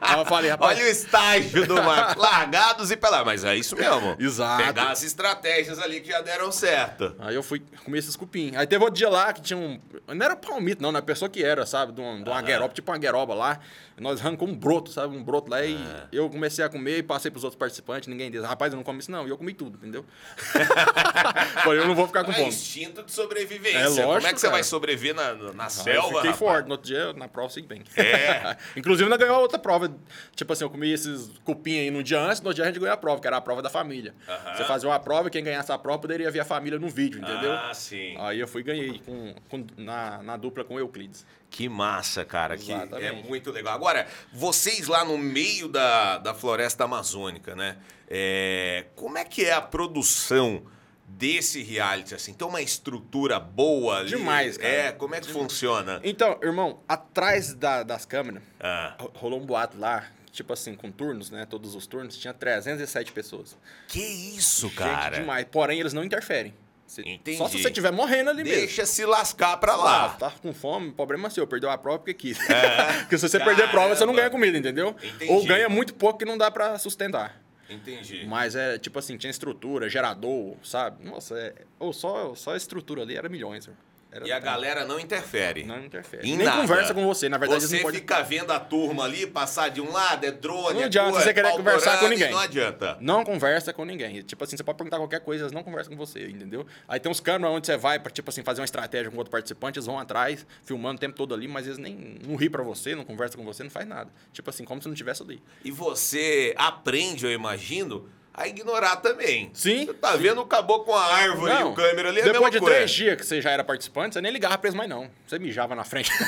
Aí 0.00 0.18
eu 0.18 0.24
falei, 0.26 0.50
rapaz. 0.50 0.76
Olha 0.78 0.86
o 0.86 0.90
estágio 0.90 1.66
do 1.66 1.74
Marco. 1.74 2.18
Largados 2.20 2.90
e 2.90 2.96
pelados. 2.96 3.26
Mas 3.26 3.44
é 3.44 3.56
isso 3.56 3.76
mesmo. 3.76 4.16
Exato. 4.18 4.64
Pegar 4.64 4.90
as 4.90 5.02
estratégias 5.02 5.78
ali 5.78 6.00
que 6.00 6.08
já 6.10 6.20
deram 6.20 6.50
certo. 6.52 7.14
Aí 7.18 7.34
eu 7.34 7.42
fui 7.42 7.62
comer 7.84 7.98
esses 7.98 8.16
cupim. 8.16 8.54
Aí 8.56 8.66
teve 8.66 8.82
outro 8.84 8.96
dia 8.98 9.08
lá 9.08 9.32
que 9.32 9.40
tinha 9.40 9.56
um. 9.58 9.80
Não 10.08 10.24
era 10.24 10.36
palmito, 10.36 10.82
não, 10.82 10.92
né? 10.92 11.00
Pessoa 11.00 11.28
que 11.28 11.42
era, 11.42 11.66
sabe? 11.66 11.92
De, 11.92 12.00
um, 12.00 12.22
de 12.22 12.28
uma 12.30 12.40
gueroba, 12.42 12.72
tipo 12.72 12.90
uma 12.90 12.98
gueroba 12.98 13.34
lá. 13.34 13.58
Nós 13.98 14.20
arrancamos 14.20 14.54
um 14.54 14.58
broto, 14.58 14.90
sabe? 14.92 15.16
Um 15.16 15.22
broto 15.24 15.50
lá 15.50 15.64
e 15.64 15.74
Ah. 15.76 16.06
eu 16.12 16.28
comecei 16.28 16.62
a 16.64 16.68
comer 16.68 16.98
e 16.98 17.02
passei 17.02 17.25
pros 17.30 17.44
outros 17.44 17.58
participantes. 17.58 18.08
Ninguém 18.08 18.30
disse, 18.30 18.44
rapaz, 18.44 18.72
eu 18.72 18.76
não 18.76 18.84
como 18.84 18.98
isso, 18.98 19.10
não. 19.10 19.26
E 19.26 19.30
eu 19.30 19.38
comi 19.38 19.52
tudo, 19.54 19.76
entendeu? 19.78 20.04
Falei, 21.64 21.80
eu 21.80 21.86
não 21.88 21.94
vou 21.94 22.06
ficar 22.06 22.24
com 22.24 22.30
É 22.30 22.34
fome. 22.34 22.48
instinto 22.48 23.02
de 23.02 23.12
sobrevivência. 23.12 23.78
É 23.78 23.88
lógico, 23.88 24.06
Como 24.14 24.26
é 24.26 24.32
que 24.32 24.40
você 24.40 24.46
cara. 24.46 24.56
vai 24.56 24.64
sobreviver 24.64 25.14
na, 25.14 25.34
na 25.52 25.64
eu 25.64 25.70
selva? 25.70 26.02
fiquei 26.08 26.16
rapaz? 26.30 26.36
forte. 26.38 26.66
No 26.66 26.72
outro 26.72 26.86
dia, 26.86 27.12
na 27.14 27.28
prova, 27.28 27.46
eu 27.46 27.50
segui 27.50 27.66
bem. 27.68 27.82
É. 27.96 28.56
Inclusive, 28.76 29.04
ainda 29.04 29.16
ganhou 29.16 29.40
outra 29.40 29.58
prova. 29.58 29.92
Tipo 30.34 30.52
assim, 30.52 30.64
eu 30.64 30.70
comi 30.70 30.92
esses 30.92 31.30
cupim 31.44 31.78
aí 31.78 31.90
no 31.90 32.02
dia 32.02 32.20
antes, 32.20 32.40
no 32.40 32.48
outro 32.48 32.56
dia 32.56 32.64
a 32.64 32.66
gente 32.68 32.78
ganhou 32.80 32.92
a 32.94 32.96
prova, 32.96 33.20
que 33.20 33.26
era 33.26 33.36
a 33.36 33.40
prova 33.40 33.62
da 33.62 33.70
família. 33.70 34.14
Aham. 34.28 34.56
Você 34.56 34.64
fazia 34.64 34.88
uma 34.88 34.98
prova 34.98 35.28
e 35.28 35.30
quem 35.30 35.42
ganhasse 35.44 35.72
a 35.72 35.78
prova 35.78 35.98
poderia 35.98 36.30
ver 36.30 36.40
a 36.40 36.44
família 36.44 36.78
no 36.78 36.88
vídeo, 36.88 37.20
entendeu? 37.20 37.52
Ah, 37.52 37.72
sim. 37.74 38.14
Aí 38.18 38.38
eu 38.40 38.48
fui 38.48 38.60
e 38.60 38.64
ganhei 38.64 39.00
com, 39.04 39.34
com- 39.48 39.66
na, 39.76 40.22
na 40.22 40.36
dupla 40.36 40.64
com 40.64 40.74
o 40.74 40.78
Euclides. 40.78 41.24
Que 41.48 41.68
massa, 41.68 42.24
cara. 42.24 42.56
Que 42.56 42.72
é 42.72 43.12
muito 43.12 43.50
legal. 43.52 43.72
Agora, 43.74 44.06
vocês 44.32 44.88
lá 44.88 45.04
no 45.04 45.16
meio 45.16 45.68
da, 45.68 46.18
da 46.18 46.34
floresta 46.34 46.84
amazônica, 46.84 47.15
né? 47.56 47.76
É, 48.08 48.86
como 48.94 49.18
é 49.18 49.24
que 49.24 49.44
é 49.44 49.52
a 49.52 49.60
produção 49.60 50.62
desse 51.08 51.62
reality? 51.62 52.14
Assim, 52.14 52.32
tem 52.32 52.46
uma 52.46 52.60
estrutura 52.62 53.38
boa 53.40 53.98
ali? 53.98 54.08
Demais, 54.10 54.56
cara. 54.56 54.68
É, 54.68 54.92
como 54.92 55.14
é 55.14 55.20
que 55.20 55.28
funciona? 55.28 56.00
Então, 56.04 56.38
irmão, 56.42 56.80
atrás 56.88 57.54
da- 57.54 57.82
das 57.82 58.04
câmeras, 58.04 58.42
Ah, 58.60 58.96
ro- 59.00 59.12
rolou 59.14 59.40
um 59.40 59.46
boato 59.46 59.78
lá, 59.78 60.06
tipo 60.32 60.52
assim, 60.52 60.74
com 60.74 60.90
turnos, 60.90 61.30
né? 61.30 61.46
Todos 61.46 61.74
os 61.74 61.86
turnos, 61.86 62.16
tinha 62.18 62.34
307 62.34 63.12
pessoas. 63.12 63.56
que 63.88 64.00
isso, 64.00 64.66
Gente 64.68 64.76
cara? 64.78 65.18
demais. 65.20 65.46
Porém, 65.50 65.80
eles 65.80 65.92
não 65.92 66.04
interferem. 66.04 66.52
Você- 66.86 67.02
Entendi. 67.02 67.36
Só 67.36 67.48
se 67.48 67.60
você 67.60 67.68
estiver 67.68 67.90
morrendo 67.92 68.30
ali 68.30 68.44
mesmo. 68.44 68.58
Deixa 68.60 68.86
se 68.86 69.04
lascar 69.04 69.56
pra 69.56 69.72
Ah, 69.72 69.76
lá. 69.76 70.08
tá 70.10 70.30
com 70.40 70.52
fome, 70.54 70.92
problema 70.92 71.28
seu, 71.28 71.46
perdeu 71.46 71.68
a 71.70 71.76
prova 71.76 71.98
porque 71.98 72.14
quis. 72.14 72.38
É. 72.48 72.92
porque 73.02 73.18
se 73.18 73.28
você 73.28 73.38
perder 73.40 73.64
a 73.64 73.68
prova, 73.68 73.88
você 73.94 74.04
não 74.06 74.14
Caramba. 74.14 74.20
ganha 74.20 74.30
comida, 74.30 74.56
entendeu? 74.58 74.94
Entendi. 75.02 75.30
Ou 75.32 75.44
ganha 75.44 75.68
muito 75.68 75.94
pouco 75.94 76.18
que 76.18 76.24
não 76.24 76.38
dá 76.38 76.50
pra 76.50 76.78
sustentar. 76.78 77.42
Entendi. 77.68 78.24
Mas 78.28 78.54
é 78.54 78.78
tipo 78.78 78.96
assim, 78.98 79.16
tinha 79.16 79.30
estrutura, 79.30 79.88
gerador, 79.88 80.54
sabe? 80.62 81.04
Nossa, 81.04 81.36
é, 81.36 81.52
ou 81.80 81.92
só, 81.92 82.32
só 82.36 82.52
a 82.52 82.56
estrutura 82.56 83.02
ali 83.02 83.16
era 83.16 83.28
milhões. 83.28 83.68
Era 84.10 84.26
E 84.26 84.32
a 84.32 84.38
galera 84.38 84.84
não 84.84 84.98
interfere. 85.00 85.64
não 85.64 85.84
interfere. 85.84 86.26
Em 86.26 86.36
Nem 86.36 86.46
nada. 86.46 86.60
conversa 86.62 86.94
com 86.94 87.04
você, 87.04 87.28
na 87.28 87.36
verdade 87.38 87.66
Você 87.66 87.76
não 87.76 87.82
podem. 87.82 88.00
fica 88.00 88.22
vendo 88.22 88.50
a 88.52 88.58
turma 88.60 89.04
ali 89.04 89.26
passar 89.26 89.68
de 89.68 89.80
um 89.80 89.90
lado, 89.92 90.24
é 90.24 90.30
drone, 90.30 90.74
Não 90.74 90.82
é 90.82 90.84
adianta 90.84 91.10
tua, 91.10 91.20
você 91.20 91.30
é 91.30 91.34
querer 91.34 91.50
conversar 91.52 91.98
com 91.98 92.08
ninguém. 92.08 92.30
Não 92.30 92.38
adianta. 92.38 92.96
Não 93.00 93.24
conversa 93.24 93.72
com 93.72 93.84
ninguém. 93.84 94.22
Tipo 94.22 94.44
assim, 94.44 94.56
você 94.56 94.62
pode 94.64 94.78
perguntar 94.78 94.96
qualquer 94.98 95.20
coisa, 95.20 95.44
eles 95.44 95.52
não 95.52 95.62
conversam 95.62 95.92
com 95.94 95.98
você, 95.98 96.26
entendeu? 96.28 96.64
Aí 96.88 96.98
tem 97.00 97.10
uns 97.10 97.20
canos 97.20 97.50
onde 97.50 97.66
você 97.66 97.76
vai 97.76 97.98
pra, 97.98 98.10
tipo 98.10 98.30
assim, 98.30 98.42
fazer 98.42 98.60
uma 98.60 98.64
estratégia 98.64 99.10
com 99.10 99.16
outro 99.18 99.30
participante, 99.30 99.78
eles 99.78 99.86
vão 99.86 99.98
atrás, 99.98 100.46
filmando 100.64 100.96
o 100.96 101.00
tempo 101.00 101.14
todo 101.16 101.34
ali, 101.34 101.46
mas 101.48 101.66
eles 101.66 101.78
nem 101.78 102.18
não 102.26 102.36
ri 102.36 102.48
pra 102.48 102.62
você, 102.62 102.94
não 102.94 103.04
conversa 103.04 103.36
com 103.36 103.44
você, 103.44 103.62
não 103.64 103.70
faz 103.70 103.86
nada. 103.86 104.10
Tipo 104.32 104.48
assim, 104.50 104.64
como 104.64 104.80
se 104.80 104.88
não 104.88 104.94
tivesse 104.94 105.22
ali. 105.22 105.42
E 105.64 105.70
você 105.70 106.54
aprende, 106.56 107.26
eu 107.26 107.32
imagino, 107.32 108.08
a 108.36 108.46
ignorar 108.46 108.96
também. 108.96 109.50
Sim, 109.54 109.86
Você 109.86 109.94
tá 109.94 110.14
vendo 110.14 110.40
o 110.42 110.46
caboclo 110.46 110.84
com 110.84 110.94
a 110.94 111.04
árvore 111.14 111.52
e 111.52 111.62
o 111.64 111.72
câmera 111.72 112.10
ali, 112.10 112.20
é 112.20 112.24
depois 112.24 112.52
de 112.52 112.58
coisa. 112.60 112.74
três 112.76 112.90
dias 112.90 113.16
que 113.16 113.24
você 113.24 113.40
já 113.40 113.50
era 113.50 113.64
participante, 113.64 114.12
você 114.14 114.20
nem 114.20 114.30
ligava 114.30 114.58
pra 114.58 114.68
eles 114.68 114.76
mais 114.76 114.90
não. 114.90 115.10
Você 115.26 115.38
mijava 115.38 115.74
na 115.74 115.84
frente. 115.84 116.10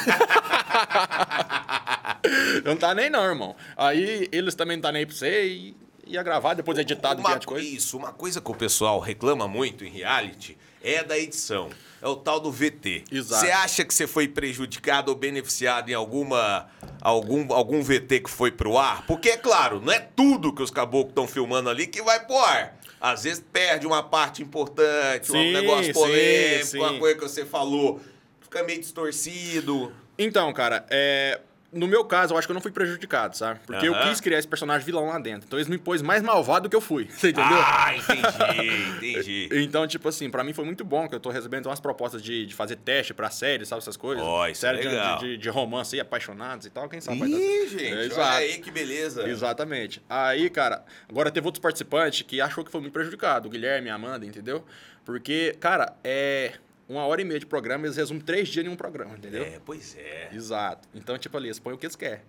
Não 2.65 2.77
tá 2.77 2.95
nem 2.95 3.09
não, 3.09 3.25
irmão. 3.25 3.55
Aí 3.77 4.29
eles 4.33 4.55
também 4.55 4.77
não 4.77 4.83
tá 4.83 4.93
nem 4.93 5.00
aí 5.00 5.07
pra 5.07 5.15
você 5.15 5.47
e 5.47 5.77
ia 6.09 6.23
gravar, 6.23 6.55
depois 6.55 6.79
editado, 6.79 7.21
uma, 7.21 7.38
coisa. 7.38 7.67
Isso, 7.67 7.97
uma 7.97 8.12
coisa 8.12 8.41
que 8.41 8.50
o 8.50 8.55
pessoal 8.55 8.99
reclama 8.99 9.47
muito 9.47 9.85
em 9.85 9.91
reality 9.91 10.57
é 10.83 11.05
da 11.05 11.19
edição. 11.19 11.71
É 12.00 12.07
o 12.07 12.15
tal 12.15 12.38
do 12.38 12.50
VT. 12.50 13.05
Exato. 13.11 13.45
Você 13.45 13.50
acha 13.50 13.85
que 13.85 13.93
você 13.93 14.07
foi 14.07 14.29
prejudicado 14.29 15.11
ou 15.11 15.17
beneficiado 15.17 15.91
em 15.91 15.95
alguma 15.95 16.69
algum, 17.00 17.53
algum 17.53 17.83
VT 17.83 18.21
que 18.21 18.31
foi 18.31 18.53
pro 18.53 18.79
ar? 18.79 19.05
Porque, 19.07 19.31
é 19.31 19.37
claro, 19.37 19.81
não 19.81 19.93
é 19.93 19.99
tudo 19.99 20.53
que 20.53 20.62
os 20.62 20.71
caboclos 20.71 21.11
estão 21.11 21.27
filmando 21.27 21.69
ali 21.69 21.87
que 21.87 22.00
vai 22.00 22.25
pro 22.25 22.38
ar. 22.38 22.79
Às 23.00 23.25
vezes 23.25 23.45
perde 23.53 23.87
uma 23.87 24.03
parte 24.03 24.43
importante, 24.43 25.31
um 25.31 25.35
Sim, 25.35 25.53
negócio 25.53 25.87
sim, 25.87 25.93
polêmico, 25.93 26.67
sim. 26.67 26.79
uma 26.79 26.99
coisa 26.99 27.17
que 27.17 27.29
você 27.29 27.45
falou. 27.45 28.00
Fica 28.41 28.62
meio 28.62 28.81
distorcido. 28.81 29.93
Então, 30.17 30.53
cara, 30.53 30.87
é... 30.91 31.41
no 31.73 31.87
meu 31.87 32.05
caso, 32.05 32.33
eu 32.33 32.39
acho 32.39 32.47
que 32.49 32.51
eu 32.51 32.55
não 32.55 32.61
fui 32.63 32.71
prejudicado, 32.73 33.37
sabe? 33.37 33.61
Porque 33.67 33.87
eu 33.87 33.95
quis 34.01 34.21
criar 34.21 34.39
esse 34.39 34.49
personagem 34.49 34.87
vilão 34.87 35.07
lá 35.07 35.19
dentro. 35.19 35.47
Então 35.47 35.59
eles 35.59 35.69
me 35.69 35.77
pôs 35.77 36.01
mais 36.01 36.23
malvado 36.23 36.63
do 36.67 36.71
que 36.71 36.77
eu 36.77 36.81
fui. 36.81 37.07
Você 37.13 37.29
entendeu? 37.29 37.59
Ah, 37.61 37.95
entendi, 37.95 39.09
entendi. 39.09 39.49
Então, 39.65 39.87
tipo 39.87 40.09
assim, 40.09 40.31
pra 40.31 40.43
mim 40.43 40.53
foi 40.55 40.65
muito 40.65 40.85
bom, 40.85 41.09
que 41.09 41.15
eu 41.15 41.21
tô 41.21 41.31
recebendo 41.31 41.67
umas 41.67 41.81
propostas 41.81 42.23
de, 42.23 42.47
de 42.47 42.55
fazer 42.55 42.77
teste 42.77 43.13
pra 43.13 43.29
série, 43.31 43.67
sabe, 43.67 43.83
essas 43.83 43.97
coisas. 43.97 44.25
Ó, 44.25 44.47
isso 44.49 44.65
é 44.65 44.71
série 44.71 44.83
de- 44.83 44.89
legal. 44.89 45.19
de, 45.19 45.37
de 45.37 45.49
romance 45.51 45.95
aí, 45.95 46.01
apaixonados 46.01 46.67
e 46.67 46.71
tal, 46.71 46.89
quem 46.89 47.01
sabe 47.01 47.19
Ih, 47.19 47.69
gente, 47.69 48.13
É, 48.13 48.15
olha 48.15 48.29
aí 48.33 48.59
que 48.59 48.71
beleza. 48.71 49.29
Exatamente. 49.29 50.03
Aí, 50.09 50.49
cara, 50.49 50.85
agora 51.09 51.31
teve 51.31 51.47
outros 51.47 51.61
participantes 51.61 52.23
que 52.23 52.41
achou 52.41 52.65
que 52.65 52.71
foi 52.71 52.81
muito 52.81 52.93
prejudicado. 52.93 53.47
O 53.47 53.51
Guilherme, 53.51 53.91
a 53.91 53.95
Amanda, 53.95 54.25
entendeu? 54.25 54.65
Porque, 55.05 55.57
cara, 55.61 55.95
é 56.05 56.53
uma 56.88 57.04
hora 57.07 57.21
e 57.21 57.25
meia 57.25 57.38
de 57.38 57.47
programa, 57.47 57.87
eles 57.87 57.97
resumem 57.97 58.23
três 58.23 58.49
dias 58.49 58.64
em 58.64 58.68
um 58.68 58.76
programa, 58.76 59.16
entendeu? 59.16 59.45
É, 59.45 59.61
pois 59.64 59.97
é. 59.97 60.30
Exato. 60.33 60.88
Então, 60.95 61.18
tipo 61.18 61.37
ali, 61.37 61.49
eles 61.49 61.59
põem 61.59 61.75
o 61.75 61.78
que 61.78 61.87
eles 61.87 61.97
querem. 61.97 62.23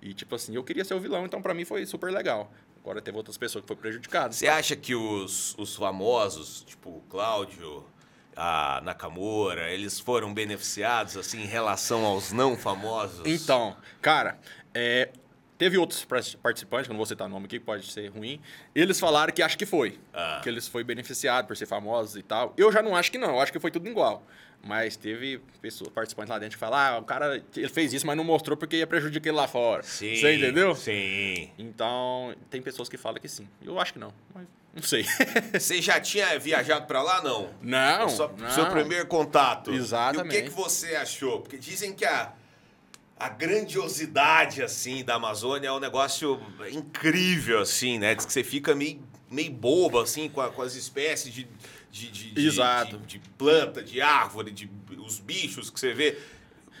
E, 0.00 0.14
tipo 0.14 0.34
assim, 0.34 0.54
eu 0.54 0.62
queria 0.62 0.84
ser 0.84 0.94
o 0.94 1.00
vilão, 1.00 1.24
então 1.24 1.42
pra 1.42 1.54
mim 1.54 1.64
foi 1.64 1.84
super 1.86 2.12
legal. 2.12 2.52
Agora 2.80 3.00
teve 3.00 3.16
outras 3.16 3.38
pessoas 3.38 3.62
que 3.62 3.68
foram 3.68 3.80
prejudicadas. 3.80 4.36
Você 4.36 4.46
acha 4.46 4.76
que 4.76 4.94
os, 4.94 5.56
os 5.58 5.74
famosos, 5.74 6.62
tipo 6.62 6.90
o 6.90 7.00
Cláudio, 7.08 7.84
a 8.36 8.80
Nakamura, 8.84 9.70
eles 9.70 9.98
foram 9.98 10.34
beneficiados 10.34 11.16
assim 11.16 11.42
em 11.42 11.46
relação 11.46 12.04
aos 12.04 12.30
não 12.30 12.56
famosos? 12.56 13.22
Então, 13.24 13.74
cara, 14.02 14.38
é, 14.74 15.10
teve 15.58 15.78
outros 15.78 16.04
par- 16.04 16.22
participantes, 16.42 16.86
que 16.86 16.90
eu 16.90 16.94
não 16.94 16.98
vou 16.98 17.06
citar 17.06 17.28
nome 17.28 17.46
aqui, 17.46 17.58
que 17.58 17.64
pode 17.64 17.90
ser 17.90 18.08
ruim. 18.08 18.40
Eles 18.74 18.98
falaram 19.00 19.32
que 19.32 19.42
acham 19.42 19.56
que 19.58 19.66
foi. 19.66 19.98
Ah. 20.12 20.40
Que 20.42 20.48
eles 20.48 20.66
foi 20.68 20.82
beneficiado 20.84 21.46
por 21.46 21.56
ser 21.56 21.66
famosos 21.66 22.16
e 22.16 22.22
tal. 22.22 22.52
Eu 22.56 22.70
já 22.72 22.82
não 22.82 22.94
acho 22.96 23.10
que 23.10 23.18
não, 23.18 23.30
eu 23.30 23.40
acho 23.40 23.52
que 23.52 23.58
foi 23.60 23.70
tudo 23.70 23.88
igual. 23.88 24.22
Mas 24.66 24.96
teve 24.96 25.42
pessoas, 25.60 25.90
participantes 25.90 26.30
lá 26.30 26.38
dentro 26.38 26.56
que 26.56 26.60
falaram, 26.60 26.96
ah, 26.96 27.00
o 27.00 27.04
cara 27.04 27.44
ele 27.54 27.68
fez 27.68 27.92
isso, 27.92 28.06
mas 28.06 28.16
não 28.16 28.24
mostrou 28.24 28.56
porque 28.56 28.76
ia 28.76 28.86
prejudicar 28.86 29.28
ele 29.28 29.36
lá 29.36 29.46
fora. 29.46 29.82
Sim. 29.82 30.16
Você 30.16 30.36
entendeu? 30.36 30.74
Sim. 30.74 31.50
Então, 31.58 32.34
tem 32.48 32.62
pessoas 32.62 32.88
que 32.88 32.96
falam 32.96 33.20
que 33.20 33.28
sim. 33.28 33.46
Eu 33.62 33.78
acho 33.78 33.92
que 33.92 33.98
não, 33.98 34.10
mas 34.34 34.46
não 34.74 34.82
sei. 34.82 35.04
Você 35.52 35.82
já 35.82 36.00
tinha 36.00 36.38
viajado 36.38 36.86
pra 36.86 37.02
lá, 37.02 37.22
não? 37.22 37.50
Não, 37.60 38.08
Só- 38.08 38.32
não. 38.38 38.50
Seu 38.50 38.66
primeiro 38.70 39.06
contato. 39.06 39.70
Exatamente. 39.70 40.34
E 40.34 40.38
o 40.38 40.42
que, 40.44 40.48
que 40.48 40.56
você 40.56 40.96
achou? 40.96 41.40
Porque 41.42 41.58
dizem 41.58 41.92
que 41.92 42.06
a, 42.06 42.32
a 43.18 43.28
grandiosidade, 43.28 44.62
assim, 44.62 45.04
da 45.04 45.14
Amazônia 45.14 45.68
é 45.68 45.72
um 45.72 45.80
negócio 45.80 46.40
incrível, 46.70 47.60
assim, 47.60 47.98
né? 47.98 48.14
Diz 48.14 48.24
que 48.26 48.32
você 48.32 48.44
fica 48.44 48.74
meio, 48.74 49.00
meio 49.30 49.52
bobo, 49.52 50.00
assim, 50.00 50.28
com, 50.28 50.40
a- 50.40 50.50
com 50.50 50.62
as 50.62 50.74
espécies 50.74 51.32
de... 51.32 51.46
de, 51.90 52.10
de- 52.10 52.46
Exato. 52.46 52.98
De, 52.98 53.18
de 53.18 53.28
planta, 53.38 53.82
de 53.82 54.00
árvore, 54.00 54.50
de 54.50 54.68
os 54.98 55.18
bichos 55.20 55.70
que 55.70 55.78
você 55.78 55.92
vê. 55.94 56.18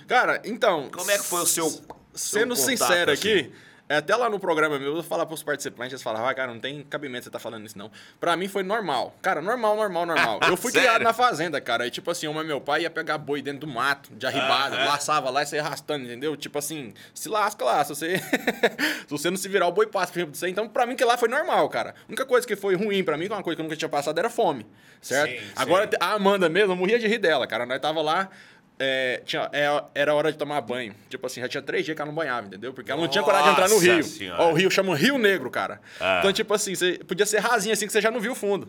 Cara, 0.06 0.40
então. 0.44 0.90
Como 0.90 1.10
é 1.10 1.18
que 1.18 1.24
foi 1.24 1.42
o 1.42 1.46
seu- 1.46 1.70
seu 1.70 1.82
Sendo 2.14 2.54
contato, 2.54 2.66
sincero 2.68 3.10
assim? 3.12 3.28
aqui, 3.32 3.52
é, 3.52 3.63
até 3.88 4.16
lá 4.16 4.30
no 4.30 4.40
programa 4.40 4.78
meu, 4.78 4.88
eu 4.88 4.94
vou 4.94 5.02
falar 5.02 5.26
pros 5.26 5.42
participantes, 5.42 5.92
eles 5.92 6.02
falavam, 6.02 6.26
ah, 6.26 6.34
cara, 6.34 6.52
não 6.52 6.58
tem 6.58 6.82
cabimento 6.82 7.24
você 7.24 7.30
tá 7.30 7.38
falando 7.38 7.66
isso, 7.66 7.76
não. 7.76 7.90
Pra 8.18 8.34
mim 8.36 8.48
foi 8.48 8.62
normal. 8.62 9.14
Cara, 9.20 9.42
normal, 9.42 9.76
normal, 9.76 10.06
normal. 10.06 10.40
Eu 10.48 10.56
fui 10.56 10.72
criado 10.72 11.02
na 11.02 11.12
fazenda, 11.12 11.60
cara. 11.60 11.86
E 11.86 11.90
tipo 11.90 12.10
assim, 12.10 12.26
uma 12.26 12.42
meu 12.42 12.60
pai 12.60 12.82
ia 12.82 12.90
pegar 12.90 13.18
boi 13.18 13.42
dentro 13.42 13.60
do 13.60 13.66
mato, 13.66 14.10
de 14.14 14.26
arribada, 14.26 14.76
laçava 14.84 15.28
lá 15.28 15.42
e 15.42 15.46
saia 15.46 15.62
arrastando, 15.62 16.04
entendeu? 16.04 16.36
Tipo 16.36 16.58
assim, 16.58 16.94
se 17.12 17.28
lasca 17.28 17.64
lá, 17.64 17.84
se 17.84 17.94
você. 17.94 18.18
se 19.06 19.10
você 19.10 19.30
não 19.30 19.36
se 19.36 19.48
virar, 19.48 19.66
o 19.66 19.72
boi 19.72 19.86
passa 19.86 20.12
por 20.12 20.18
exemplo 20.18 20.32
de 20.32 20.38
você. 20.38 20.48
Então, 20.48 20.68
pra 20.68 20.86
mim, 20.86 20.96
que 20.96 21.04
lá 21.04 21.18
foi 21.18 21.28
normal, 21.28 21.68
cara. 21.68 21.90
A 21.90 22.08
única 22.08 22.24
coisa 22.24 22.46
que 22.46 22.56
foi 22.56 22.74
ruim 22.74 23.04
pra 23.04 23.16
mim, 23.18 23.26
que 23.26 23.32
é 23.32 23.36
uma 23.36 23.42
coisa 23.42 23.56
que 23.56 23.60
eu 23.60 23.64
nunca 23.64 23.76
tinha 23.76 23.88
passado, 23.88 24.18
era 24.18 24.30
fome. 24.30 24.66
Certo? 25.00 25.30
Sim, 25.30 25.38
sim. 25.38 25.52
Agora, 25.56 25.90
a 26.00 26.12
Amanda 26.12 26.48
mesmo, 26.48 26.72
eu 26.72 26.76
morria 26.76 26.98
de 26.98 27.06
rir 27.06 27.18
dela, 27.18 27.46
cara. 27.46 27.66
Nós 27.66 27.78
tava 27.80 28.00
lá 28.00 28.30
é, 28.78 29.22
tinha, 29.24 29.48
é, 29.52 29.84
era 29.94 30.14
hora 30.14 30.32
de 30.32 30.38
tomar 30.38 30.60
banho. 30.60 30.94
Tipo 31.08 31.26
assim, 31.26 31.40
já 31.40 31.48
tinha 31.48 31.62
três 31.62 31.84
dias 31.84 31.94
que 31.94 32.02
ela 32.02 32.08
não 32.10 32.14
banhava, 32.14 32.46
entendeu? 32.46 32.72
Porque 32.72 32.90
ela 32.90 33.00
não 33.00 33.08
tinha 33.08 33.22
coragem 33.22 33.46
de 33.46 33.52
entrar 33.52 33.68
no 33.68 33.78
rio. 33.78 34.02
Senhora. 34.02 34.42
Ó, 34.42 34.50
o 34.50 34.54
rio 34.54 34.70
chama 34.70 34.96
Rio 34.96 35.16
Negro, 35.18 35.50
cara. 35.50 35.80
Ah. 36.00 36.18
Então, 36.18 36.32
tipo 36.32 36.52
assim, 36.52 36.74
você 36.74 36.98
podia 36.98 37.26
ser 37.26 37.38
rasinho 37.38 37.72
assim 37.72 37.86
que 37.86 37.92
você 37.92 38.00
já 38.00 38.10
não 38.10 38.20
viu 38.20 38.32
o 38.32 38.34
fundo. 38.34 38.68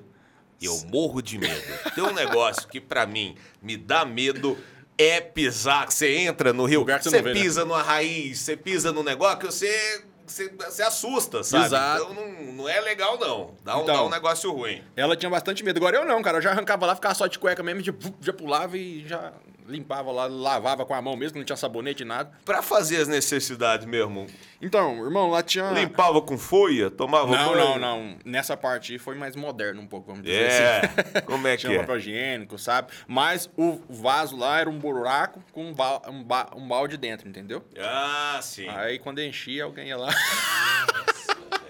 Eu 0.62 0.80
morro 0.92 1.22
de 1.22 1.38
medo. 1.38 1.62
Tem 1.94 2.04
um 2.04 2.14
negócio 2.14 2.68
que 2.68 2.80
pra 2.80 3.06
mim 3.06 3.36
me 3.62 3.76
dá 3.76 4.06
medo 4.06 4.58
é 4.98 5.20
pisar. 5.20 5.92
Você 5.92 6.16
entra 6.16 6.54
no 6.54 6.66
rio, 6.66 6.86
você 6.86 7.10
você 7.10 7.22
vê, 7.22 7.34
né? 7.34 7.42
pisa 7.42 7.66
numa 7.66 7.82
raiz, 7.82 8.40
você 8.40 8.56
pisa 8.56 8.92
num 8.94 9.04
negócio 9.04 9.40
que 9.40 9.46
você, 9.48 10.04
você, 10.26 10.50
você 10.50 10.84
assusta, 10.84 11.44
sabe? 11.44 11.66
Exato. 11.66 12.04
Então 12.04 12.14
não, 12.14 12.54
não 12.54 12.70
é 12.70 12.80
legal, 12.80 13.20
não. 13.20 13.54
Dá 13.64 13.78
um, 13.78 13.84
Então. 13.84 13.96
dá 13.96 14.04
um 14.06 14.10
negócio 14.10 14.52
ruim. 14.52 14.82
Ela 14.96 15.16
tinha 15.18 15.30
bastante 15.30 15.64
medo. 15.64 15.78
Agora 15.78 15.98
eu 15.98 16.06
não, 16.06 16.22
cara. 16.22 16.38
Eu 16.38 16.42
já 16.42 16.52
arrancava 16.52 16.86
lá, 16.86 16.96
ficava 16.96 17.14
só 17.14 17.28
de 17.28 17.38
cueca 17.38 17.62
mesmo, 17.62 17.82
já 18.22 18.32
pulava 18.32 18.78
e 18.78 19.06
já 19.06 19.34
limpava 19.68 20.12
lá, 20.12 20.26
lavava 20.28 20.86
com 20.86 20.94
a 20.94 21.02
mão 21.02 21.16
mesmo, 21.16 21.38
não 21.38 21.46
tinha 21.46 21.56
sabonete 21.58 22.04
e 22.04 22.06
nada. 22.06 22.32
Pra 22.46 22.62
fazer 22.62 22.98
as 22.98 23.08
necessidades 23.08 23.86
mesmo, 23.86 24.28
Então, 24.62 25.04
irmão, 25.04 25.30
lá 25.30 25.42
tinha. 25.42 25.72
limpava 25.72 26.22
com 26.22 26.38
folha, 26.38 26.90
tomava 26.92 27.36
Não, 27.36 27.54
banho? 27.54 27.58
não, 27.66 27.80
não. 27.80 28.18
Nessa 28.24 28.56
parte 28.56 28.94
aí 28.94 29.00
foi 29.00 29.16
mais 29.16 29.36
moderno 29.36 29.82
um 29.82 29.88
pouco, 29.88 30.08
vamos 30.08 30.24
dizer 30.24 30.48
assim. 30.48 31.10
É, 31.16 31.22
como 31.26 31.48
é 31.48 31.56
que 31.58 31.62
Tinha 31.66 31.76
é? 31.76 31.80
papel 31.80 31.98
higiênico, 31.98 32.58
sabe? 32.60 32.92
Mas 33.08 33.50
o 33.58 33.80
vaso 33.90 34.38
lá 34.38 34.60
era 34.60 34.70
um 34.70 34.78
buraco 34.78 35.44
com 35.52 35.66
um, 35.66 35.74
ba 35.74 36.02
um, 36.10 36.24
ba- 36.24 36.52
um 36.56 36.68
balde 36.68 36.98
dentro, 36.98 37.28
entendeu? 37.28 37.64
Ah, 37.80 38.40
sim. 38.42 38.68
Aí 38.70 39.00
quando 39.00 39.20
enchia, 39.22 39.64
alguém 39.64 39.88
ia 39.90 39.98
lá. 39.98 40.10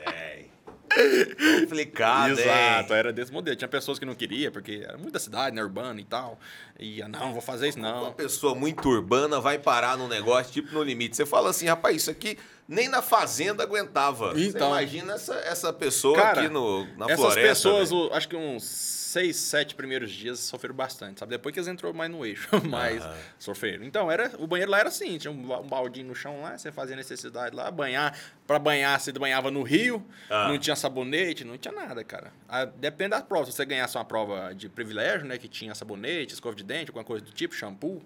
Véi. 0.05 0.49
Complicado, 1.61 2.31
Exato, 2.39 2.93
hein? 2.93 2.99
era 2.99 3.11
desse 3.11 3.31
modelo. 3.31 3.55
Tinha 3.55 3.67
pessoas 3.67 3.99
que 3.99 4.05
não 4.05 4.15
queriam, 4.15 4.51
porque 4.51 4.83
era 4.87 4.97
muita 4.97 5.19
cidade, 5.19 5.55
né, 5.55 5.61
urbana 5.61 5.99
e 5.99 6.05
tal. 6.05 6.39
Ah, 7.03 7.08
não, 7.08 7.32
vou 7.32 7.41
fazer 7.41 7.70
isso 7.70 7.79
Uma 7.79 7.91
não. 7.91 8.13
pessoa 8.13 8.53
muito 8.53 8.89
urbana 8.89 9.39
vai 9.39 9.58
parar 9.58 9.98
num 9.98 10.08
negócio, 10.10 10.51
tipo, 10.51 10.74
no 10.74 10.84
limite. 10.84 11.15
Você 11.15 11.25
fala 11.25 11.50
assim, 11.50 11.65
rapaz, 11.67 11.96
isso 11.96 12.12
aqui 12.12 12.38
nem 12.67 12.89
na 12.89 13.01
fazenda 13.01 13.63
aguentava. 13.63 14.34
Você 14.34 14.48
Então. 14.48 14.67
imagina 14.70 15.13
essa, 15.13 15.36
essa 15.36 15.72
pessoa 15.72 16.17
Cara, 16.17 16.41
aqui 16.41 16.50
no, 16.50 16.86
na 16.98 17.05
Essas 17.05 17.17
floresta. 17.20 17.48
pessoas, 17.50 17.89
velho. 17.91 18.10
o- 18.10 18.13
acho 18.13 18.27
que 18.27 18.36
uns 18.36 18.63
seis, 19.15 19.38
sete 19.38 19.75
primeiros 19.75 20.12
dias 20.12 20.39
sofreram 20.41 20.75
bastante, 20.75 21.22
sabe? 21.22 21.29
Depois 21.29 21.53
que 21.53 21.60
eles 21.60 21.70
entrou 21.70 21.94
mais 21.94 22.12
no 22.12 22.25
eixo, 22.25 22.50
mas 22.70 23.01
sofreram. 23.39 23.86
Então, 23.86 24.12
era, 24.12 24.29
o 24.39 24.46
banheiro 24.46 24.70
lá 24.70 24.79
era 24.79 24.89
assim, 24.89 25.17
tinha 25.17 25.32
um, 25.32 25.53
um 25.60 25.67
baldinho 25.67 26.08
no 26.08 26.15
chão 26.15 26.41
lá, 26.41 26.58
você 26.58 26.70
fazia 26.70 26.98
necessidade 26.98 27.55
lá, 27.55 27.72
banhar. 27.72 28.17
Pra 28.46 28.60
banhar, 28.60 29.00
você 29.00 29.12
banhava 29.13 29.50
no 29.50 29.63
rio, 29.63 30.05
Ah. 30.29 30.50
não 30.50 30.58
tinha 30.60 30.75
sabonete, 30.75 31.44
não 31.46 31.58
tinha 31.58 31.74
nada, 31.74 32.03
cara. 32.03 32.32
Ah, 32.50 32.65
depende 32.65 33.12
da 33.12 33.22
prova. 33.22 33.46
Se 33.46 33.53
você 33.53 33.65
ganhasse 33.65 33.98
uma 33.98 34.05
prova 34.05 34.53
de 34.53 34.67
privilégio, 34.70 35.25
né, 35.25 35.38
que 35.38 35.48
tinha 35.48 35.74
sabonete, 35.74 36.34
escova 36.34 36.53
de 36.55 36.63
dente, 36.65 36.89
alguma 36.89 37.05
coisa 37.05 37.24
do 37.24 37.31
tipo, 37.31 37.53
shampoo, 37.55 38.01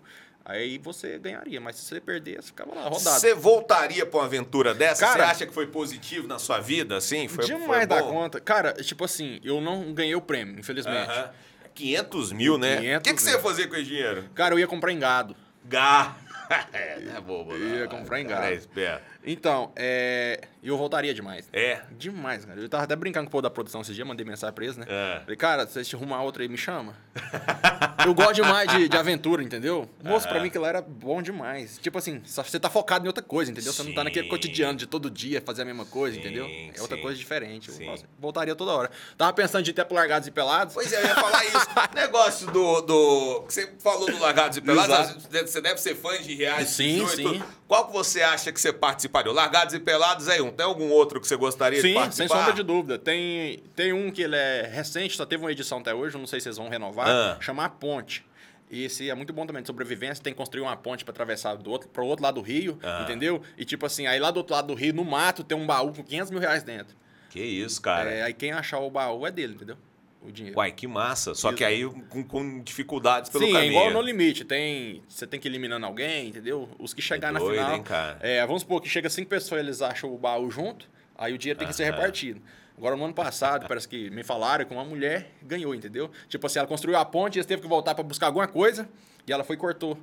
aí 0.45 0.77
você 0.77 1.17
ganharia. 1.17 1.59
Mas 1.61 1.77
se 1.77 1.85
você 1.85 1.99
perder, 1.99 2.41
você 2.41 2.47
ficava 2.47 2.73
lá, 2.75 2.83
rodado. 2.83 3.19
Você 3.19 3.33
voltaria 3.33 4.05
pra 4.05 4.19
uma 4.19 4.25
aventura 4.25 4.73
dessa? 4.73 5.05
Cara- 5.05 5.25
Você 5.25 5.31
acha 5.31 5.45
que 5.47 5.53
foi 5.53 5.67
positivo 5.67 6.27
na 6.27 6.37
sua 6.39 6.59
vida, 6.59 6.97
assim? 6.97 7.27
Foi, 7.27 7.45
Demais 7.45 7.67
foi 7.67 7.85
da 7.87 8.01
conta. 8.03 8.39
Cara, 8.39 8.73
tipo 8.73 9.03
assim, 9.05 9.39
eu 9.43 9.59
não 9.61 9.93
ganhei 9.93 10.15
o 10.15 10.21
prêmio, 10.21 10.59
infelizmente. 10.59 11.09
Aham. 11.09 11.31
500 11.73 12.31
mil, 12.33 12.57
né? 12.57 12.75
O 12.75 12.79
500 12.81 13.03
que, 13.09 13.15
que 13.15 13.21
você 13.23 13.31
ia 13.31 13.39
fazer 13.39 13.67
com 13.67 13.75
esse 13.75 13.85
dinheiro? 13.85 14.25
Cara, 14.35 14.53
eu 14.53 14.59
ia 14.59 14.67
comprar 14.67 14.91
em 14.91 14.99
gado. 14.99 15.35
Gá. 15.65 16.15
é, 16.73 16.99
não 16.99 17.15
é 17.15 17.21
bobo, 17.21 17.55
não. 17.57 17.75
Ia 17.77 17.87
comprar 17.87 18.19
em 18.19 18.25
Cara, 18.25 18.41
gado. 18.41 18.53
É 18.53 18.55
esperto. 18.57 19.03
Então, 19.23 19.71
é, 19.75 20.41
eu 20.61 20.77
voltaria 20.77 21.13
demais. 21.13 21.47
É. 21.53 21.81
Demais, 21.91 22.45
cara. 22.45 22.59
Eu 22.59 22.67
tava 22.69 22.83
até 22.83 22.95
brincando 22.95 23.25
com 23.25 23.29
o 23.29 23.31
povo 23.31 23.41
da 23.41 23.49
produção 23.49 23.81
esses 23.81 23.95
dias, 23.95 24.07
mandei 24.07 24.25
mensagem 24.25 24.53
pra 24.53 24.63
eles, 24.63 24.77
né? 24.77 24.85
É. 24.87 25.19
Falei, 25.21 25.35
cara, 25.35 25.67
se 25.67 25.83
você 25.83 25.95
arrumar 25.95 26.21
outra 26.21 26.43
aí, 26.43 26.49
me 26.49 26.57
chama. 26.57 26.95
eu 28.05 28.13
gosto 28.13 28.35
demais 28.35 28.69
de, 28.69 28.89
de 28.89 28.97
aventura, 28.97 29.41
entendeu? 29.41 29.89
Moço, 30.03 30.27
pra 30.27 30.37
Aham. 30.37 30.43
mim 30.43 30.49
que 30.49 30.57
lá 30.57 30.67
era 30.67 30.81
bom 30.81 31.21
demais. 31.21 31.79
Tipo 31.81 31.97
assim, 31.97 32.21
você 32.25 32.59
tá 32.59 32.69
focado 32.69 33.05
em 33.05 33.07
outra 33.07 33.23
coisa, 33.23 33.51
entendeu? 33.51 33.71
Você 33.71 33.83
não 33.83 33.93
tá 33.93 34.03
naquele 34.03 34.25
Sim. 34.25 34.29
cotidiano 34.29 34.77
de 34.77 34.85
todo 34.85 35.09
dia 35.09 35.41
fazer 35.41 35.61
a 35.61 35.65
mesma 35.65 35.85
coisa, 35.85 36.15
Sim, 36.15 36.21
entendeu? 36.21 36.45
É 36.45 36.81
outra 36.81 36.97
sim. 36.97 37.03
coisa 37.03 37.17
diferente. 37.17 37.69
Eu 37.69 37.75
Sim. 37.75 38.05
voltaria 38.17 38.55
toda 38.55 38.71
hora. 38.71 38.91
Tava 39.17 39.31
pensando 39.33 39.63
de 39.63 39.71
ir 39.71 39.73
até 39.73 39.83
pro 39.83 39.95
Largados 39.95 40.27
e 40.27 40.31
Pelados. 40.31 40.73
Pois 40.73 40.91
é, 40.91 41.01
eu 41.01 41.07
ia 41.07 41.15
falar 41.15 41.45
isso. 41.45 41.67
Negócio 41.95 42.51
do, 42.51 42.81
do. 42.81 43.41
Você 43.47 43.71
falou 43.79 44.09
do 44.09 44.19
Largados 44.19 44.57
e 44.57 44.61
Pelados, 44.61 45.23
você 45.29 45.61
deve 45.61 45.77
ser 45.79 45.95
fã 45.95 46.21
de 46.21 46.33
reality 46.35 46.69
Sim, 46.69 47.03
e 47.03 47.07
sim. 47.07 47.43
Qual 47.67 47.87
que 47.87 47.93
você 47.93 48.21
acha 48.21 48.51
que 48.51 48.59
você 48.59 48.73
participaria? 48.73 49.31
O 49.31 49.35
Largados 49.35 49.73
e 49.73 49.79
Pelados 49.79 50.27
é 50.27 50.41
um. 50.41 50.48
Tem 50.51 50.65
algum 50.65 50.89
outro 50.89 51.19
que 51.21 51.27
você 51.27 51.35
gostaria 51.35 51.81
de 51.81 51.87
Sim, 51.87 51.93
participar? 51.93 52.27
sem 52.27 52.37
sombra 52.37 52.53
de 52.53 52.63
dúvida. 52.63 52.97
Tem, 52.99 53.59
tem 53.75 53.93
um 53.93 54.11
que 54.11 54.21
ele 54.21 54.35
é 54.35 54.67
recente, 54.71 55.15
só 55.15 55.25
teve 55.25 55.43
uma 55.43 55.51
edição 55.51 55.79
até 55.79 55.93
hoje, 55.93 56.17
não 56.17 56.27
sei 56.27 56.39
se 56.39 56.45
vocês 56.45 56.57
vão 56.57 56.69
renovar, 56.69 57.07
Ah. 57.07 57.37
chama 57.39 57.65
A 57.65 57.69
Ponte. 57.69 58.25
E 58.71 58.83
esse 58.83 59.09
é 59.09 59.15
muito 59.15 59.33
bom 59.33 59.45
também 59.47 59.63
de 59.63 59.67
sobrevivência, 59.67 60.23
tem 60.23 60.31
que 60.31 60.37
construir 60.37 60.61
uma 60.61 60.77
ponte 60.77 61.03
para 61.03 61.11
atravessar 61.11 61.55
do 61.55 61.71
outro, 61.71 61.89
pro 61.89 62.05
outro 62.05 62.23
lado 62.23 62.35
do 62.35 62.41
rio, 62.41 62.77
Ah. 62.83 63.01
entendeu? 63.03 63.41
E 63.57 63.65
tipo 63.65 63.83
assim, 63.85 64.05
aí 64.05 64.19
lá 64.19 64.29
do 64.29 64.37
outro 64.37 64.53
lado 64.53 64.67
do 64.67 64.75
rio, 64.75 64.93
no 64.93 65.03
mato, 65.03 65.43
tem 65.43 65.57
um 65.57 65.65
baú 65.65 65.91
com 65.91 66.03
500 66.03 66.29
mil 66.29 66.39
reais 66.39 66.61
dentro. 66.61 66.95
Que 67.31 67.39
isso, 67.41 67.81
cara. 67.81 68.09
É, 68.11 68.21
aí 68.23 68.33
quem 68.33 68.51
achar 68.51 68.79
o 68.79 68.89
baú 68.89 69.25
é 69.25 69.31
dele, 69.31 69.53
entendeu? 69.55 69.75
O 70.21 70.31
dinheiro. 70.31 70.57
Uai, 70.57 70.71
que 70.71 70.85
massa. 70.85 71.33
Só 71.33 71.53
que 71.53 71.63
aí 71.63 71.83
com, 72.09 72.23
com 72.23 72.59
dificuldades 72.61 73.29
pelo 73.29 73.45
Sim, 73.45 73.51
é 73.51 73.53
caminho. 73.53 73.71
igual 73.71 73.91
no 73.91 74.01
limite. 74.01 74.43
Tem, 74.43 75.01
você 75.07 75.25
tem 75.25 75.39
que 75.39 75.47
ir 75.47 75.51
eliminando 75.51 75.85
alguém, 75.85 76.27
entendeu? 76.27 76.69
Os 76.77 76.93
que 76.93 77.01
chegar 77.01 77.31
na 77.31 77.39
final. 77.39 77.75
hein, 77.75 77.83
cara? 77.83 78.17
É, 78.21 78.45
vamos 78.45 78.61
supor 78.63 78.81
que 78.81 78.89
chega 78.89 79.09
cinco 79.09 79.29
pessoas, 79.29 79.61
eles 79.61 79.81
acham 79.81 80.13
o 80.13 80.17
baú 80.17 80.51
junto, 80.51 80.89
aí 81.17 81.33
o 81.33 81.37
dinheiro 81.37 81.57
tem 81.57 81.67
que 81.67 81.73
ser 81.73 81.83
Aham. 81.83 81.93
repartido. 81.93 82.41
Agora, 82.77 82.95
no 82.95 83.03
ano 83.05 83.13
passado, 83.13 83.65
parece 83.67 83.87
que 83.87 84.09
me 84.09 84.23
falaram 84.23 84.65
que 84.65 84.73
uma 84.73 84.85
mulher 84.85 85.31
ganhou, 85.41 85.73
entendeu? 85.75 86.09
Tipo 86.27 86.47
assim, 86.47 86.59
ela 86.59 86.67
construiu 86.67 86.97
a 86.97 87.03
ponte, 87.05 87.37
eles 87.37 87.45
teve 87.45 87.61
que 87.61 87.67
voltar 87.67 87.93
pra 87.95 88.03
buscar 88.03 88.27
alguma 88.27 88.47
coisa, 88.47 88.87
e 89.27 89.31
ela 89.33 89.43
foi 89.43 89.55
e 89.55 89.59
cortou 89.59 89.97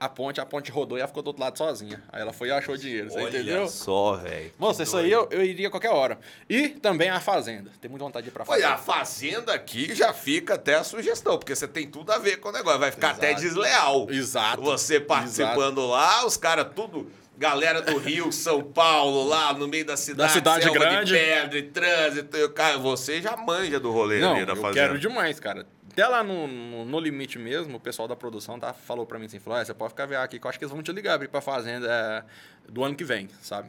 a 0.00 0.08
ponte, 0.08 0.40
a 0.40 0.46
ponte 0.46 0.70
rodou 0.70 0.96
e 0.96 1.00
ela 1.02 1.06
ficou 1.08 1.22
do 1.22 1.26
outro 1.26 1.42
lado 1.42 1.58
sozinha. 1.58 2.02
Aí 2.10 2.22
ela 2.22 2.32
foi 2.32 2.48
e 2.48 2.50
achou 2.50 2.74
dinheiro, 2.74 3.10
você 3.10 3.18
Olha 3.18 3.28
entendeu? 3.28 3.68
só, 3.68 4.14
velho. 4.14 4.50
Moça, 4.58 4.82
isso 4.82 4.96
aí 4.96 5.12
eu, 5.12 5.28
eu 5.30 5.44
iria 5.44 5.68
a 5.68 5.70
qualquer 5.70 5.90
hora. 5.90 6.18
E 6.48 6.70
também 6.70 7.10
a 7.10 7.20
Fazenda. 7.20 7.70
Tem 7.82 7.90
muita 7.90 8.06
vontade 8.06 8.24
de 8.24 8.30
ir 8.30 8.32
pra 8.32 8.44
Olha, 8.48 8.62
Fazenda. 8.62 8.74
a 8.74 8.78
fazenda 8.78 9.54
aqui 9.54 9.94
já 9.94 10.14
fica 10.14 10.54
até 10.54 10.76
a 10.76 10.82
sugestão, 10.84 11.36
porque 11.38 11.54
você 11.54 11.68
tem 11.68 11.86
tudo 11.86 12.10
a 12.12 12.18
ver 12.18 12.38
com 12.38 12.48
o 12.48 12.52
negócio. 12.52 12.80
Vai 12.80 12.90
ficar 12.90 13.10
até 13.10 13.28
Exato. 13.32 13.42
desleal. 13.42 14.06
Exato. 14.10 14.62
Você 14.62 14.98
participando 14.98 15.86
lá, 15.86 16.24
os 16.24 16.38
caras 16.38 16.68
tudo. 16.74 17.10
Galera 17.36 17.80
do 17.80 17.96
Rio, 17.98 18.30
São 18.32 18.62
Paulo, 18.62 19.24
lá 19.26 19.52
no 19.54 19.66
meio 19.68 19.84
da 19.84 19.96
cidade. 19.96 20.32
cidade 20.32 20.62
selva 20.64 20.78
grande. 20.78 21.12
De 21.12 21.18
pedra 21.18 21.58
e 21.58 21.62
trânsito. 21.64 22.36
e 22.36 22.48
Cara, 22.50 22.76
você 22.78 23.20
já 23.22 23.34
manja 23.36 23.78
do 23.80 23.90
rolê 23.90 24.18
Não, 24.20 24.34
ali 24.34 24.44
da 24.46 24.52
eu 24.52 24.56
fazenda. 24.56 24.74
quero 24.88 24.98
demais, 24.98 25.38
cara. 25.40 25.66
Até 25.92 26.06
lá 26.06 26.22
no, 26.22 26.46
no, 26.46 26.84
no 26.84 27.00
limite 27.00 27.38
mesmo, 27.38 27.76
o 27.76 27.80
pessoal 27.80 28.06
da 28.06 28.14
produção 28.16 28.58
tá, 28.58 28.72
falou 28.72 29.04
pra 29.06 29.18
mim 29.18 29.26
assim, 29.26 29.38
falou, 29.40 29.58
"Ah, 29.58 29.64
você 29.64 29.74
pode 29.74 29.90
ficar 29.90 30.06
vendo 30.06 30.18
aqui, 30.20 30.38
que 30.38 30.46
eu 30.46 30.48
acho 30.48 30.58
que 30.58 30.64
eles 30.64 30.72
vão 30.72 30.82
te 30.82 30.92
ligar 30.92 31.18
pra 31.18 31.24
ir 31.24 31.28
pra 31.28 31.40
fazenda 31.40 31.86
é, 31.90 32.24
do 32.70 32.84
ano 32.84 32.94
que 32.94 33.04
vem, 33.04 33.28
sabe? 33.42 33.68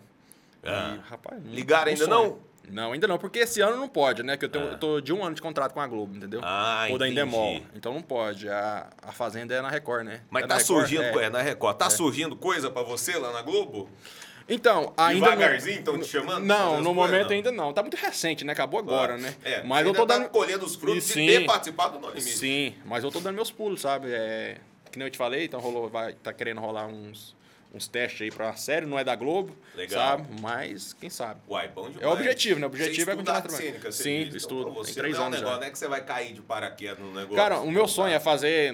Ah. 0.63 0.95
E, 0.97 1.09
rapaz, 1.09 1.41
Ligaram 1.45 1.89
ainda 1.91 2.05
sonho. 2.05 2.39
Não, 2.69 2.91
ainda 2.93 3.07
não, 3.07 3.17
porque 3.17 3.39
esse 3.39 3.59
ano 3.59 3.75
não 3.75 3.89
pode, 3.89 4.21
né? 4.21 4.37
Que 4.37 4.45
eu, 4.45 4.49
tenho, 4.49 4.65
Ah. 4.67 4.71
eu 4.73 4.77
tô 4.77 5.01
de 5.01 5.11
um 5.11 5.25
ano 5.25 5.35
de 5.35 5.41
contrato 5.41 5.73
com 5.73 5.81
a 5.81 5.87
Globo, 5.87 6.15
entendeu? 6.15 6.39
Ah, 6.43 6.85
Ou 6.91 6.97
da 6.99 7.07
entendi. 7.07 7.19
Endemol. 7.21 7.59
Então 7.75 7.91
não 7.93 8.03
pode. 8.03 8.47
A, 8.47 8.87
a 9.01 9.11
Fazenda 9.11 9.53
é 9.55 9.61
na 9.61 9.69
Record, 9.69 10.05
né? 10.05 10.21
Mas 10.29 10.43
É 10.43 10.47
tá 10.47 10.57
Record? 10.57 10.67
surgindo, 10.87 11.19
É. 11.19 11.25
é. 11.25 11.29
na 11.31 11.41
Record, 11.41 11.75
tá 11.77 11.89
surgindo 11.89 12.35
coisa 12.35 12.69
pra 12.69 12.83
você 12.83 13.17
lá 13.17 13.33
na 13.33 13.41
Globo? 13.41 13.89
Então, 14.49 14.93
ainda 14.97 15.29
Devagarzinho 15.31 15.83
tão 15.83 15.99
te 15.99 16.07
chamando 16.07 16.45
Não, 16.45 16.81
no 16.81 16.93
momento 16.93 17.27
não? 17.29 17.35
ainda 17.35 17.51
não. 17.51 17.73
Tá 17.73 17.81
muito 17.81 17.95
recente, 17.97 18.43
né? 18.43 18.53
Acabou 18.53 18.79
agora, 18.79 19.17
né? 19.17 19.33
É, 19.43 19.63
Mas 19.63 19.85
eu 19.85 19.93
tô 19.93 20.05
tá 20.05 20.17
dando. 20.17 20.29
colhendo 20.29 20.65
os 20.65 20.75
frutos 20.75 21.03
E 21.03 21.07
de 21.07 21.13
sim. 21.13 21.25
ter 21.27 21.45
participado 21.45 21.93
do 21.97 21.99
No 22.01 22.09
Limite. 22.09 22.37
Sim, 22.37 22.75
mas 22.85 23.03
eu 23.03 23.11
tô 23.11 23.19
dando 23.19 23.35
meus 23.35 23.51
pulos, 23.51 23.81
sabe? 23.81 24.11
É, 24.11 24.57
que 24.91 24.97
nem 24.99 25.07
eu 25.07 25.11
te 25.11 25.17
falei, 25.17 25.45
então 25.45 25.59
rolou, 25.59 25.87
vai, 25.89 26.13
tá 26.13 26.33
querendo 26.33 26.59
rolar 26.59 26.85
uns, 26.87 27.35
uns 27.73 27.87
testes 27.87 28.21
aí 28.21 28.29
pra 28.31 28.47
uma 28.47 28.55
série, 28.57 28.85
não 28.85 28.99
é 28.99 29.03
da 29.03 29.15
Globo, 29.15 29.55
Legal. 29.75 29.99
sabe? 30.17 30.27
Mas 30.41 30.93
quem 30.93 31.09
sabe. 31.09 31.39
Uai, 31.47 31.67
bom 31.69 31.83
demais. 31.89 32.01
É 32.03 32.07
o 32.07 32.11
objetivo, 32.11 32.59
né? 32.59 32.67
O 32.67 32.69
Você 32.69 32.75
objetivo 32.83 33.09
é 33.11 33.13
estuda 33.13 33.15
continuar 33.17 33.35
arte 33.37 33.47
trabalhando. 33.47 33.71
cênica, 33.71 33.91
você 33.91 34.03
Sim, 34.03 34.23
diz. 34.25 34.35
estudo. 34.35 34.61
Então, 34.61 34.73
pra 34.73 34.83
Tem 34.83 34.93
você 34.93 34.99
três 34.99 35.13
não 35.15 35.19
é 35.19 35.23
um 35.23 35.27
anos 35.27 35.39
já. 35.39 35.43
negócio, 35.45 35.61
não 35.61 35.67
é 35.67 35.71
que 35.71 35.77
você 35.79 35.87
vai 35.87 36.03
cair 36.03 36.33
de 36.33 36.41
paraquedas 36.41 36.99
no 36.99 37.13
negócio. 37.13 37.35
Cara, 37.35 37.59
o 37.59 37.71
meu 37.71 37.87
sonho 37.87 38.13
é 38.13 38.19
fazer 38.19 38.73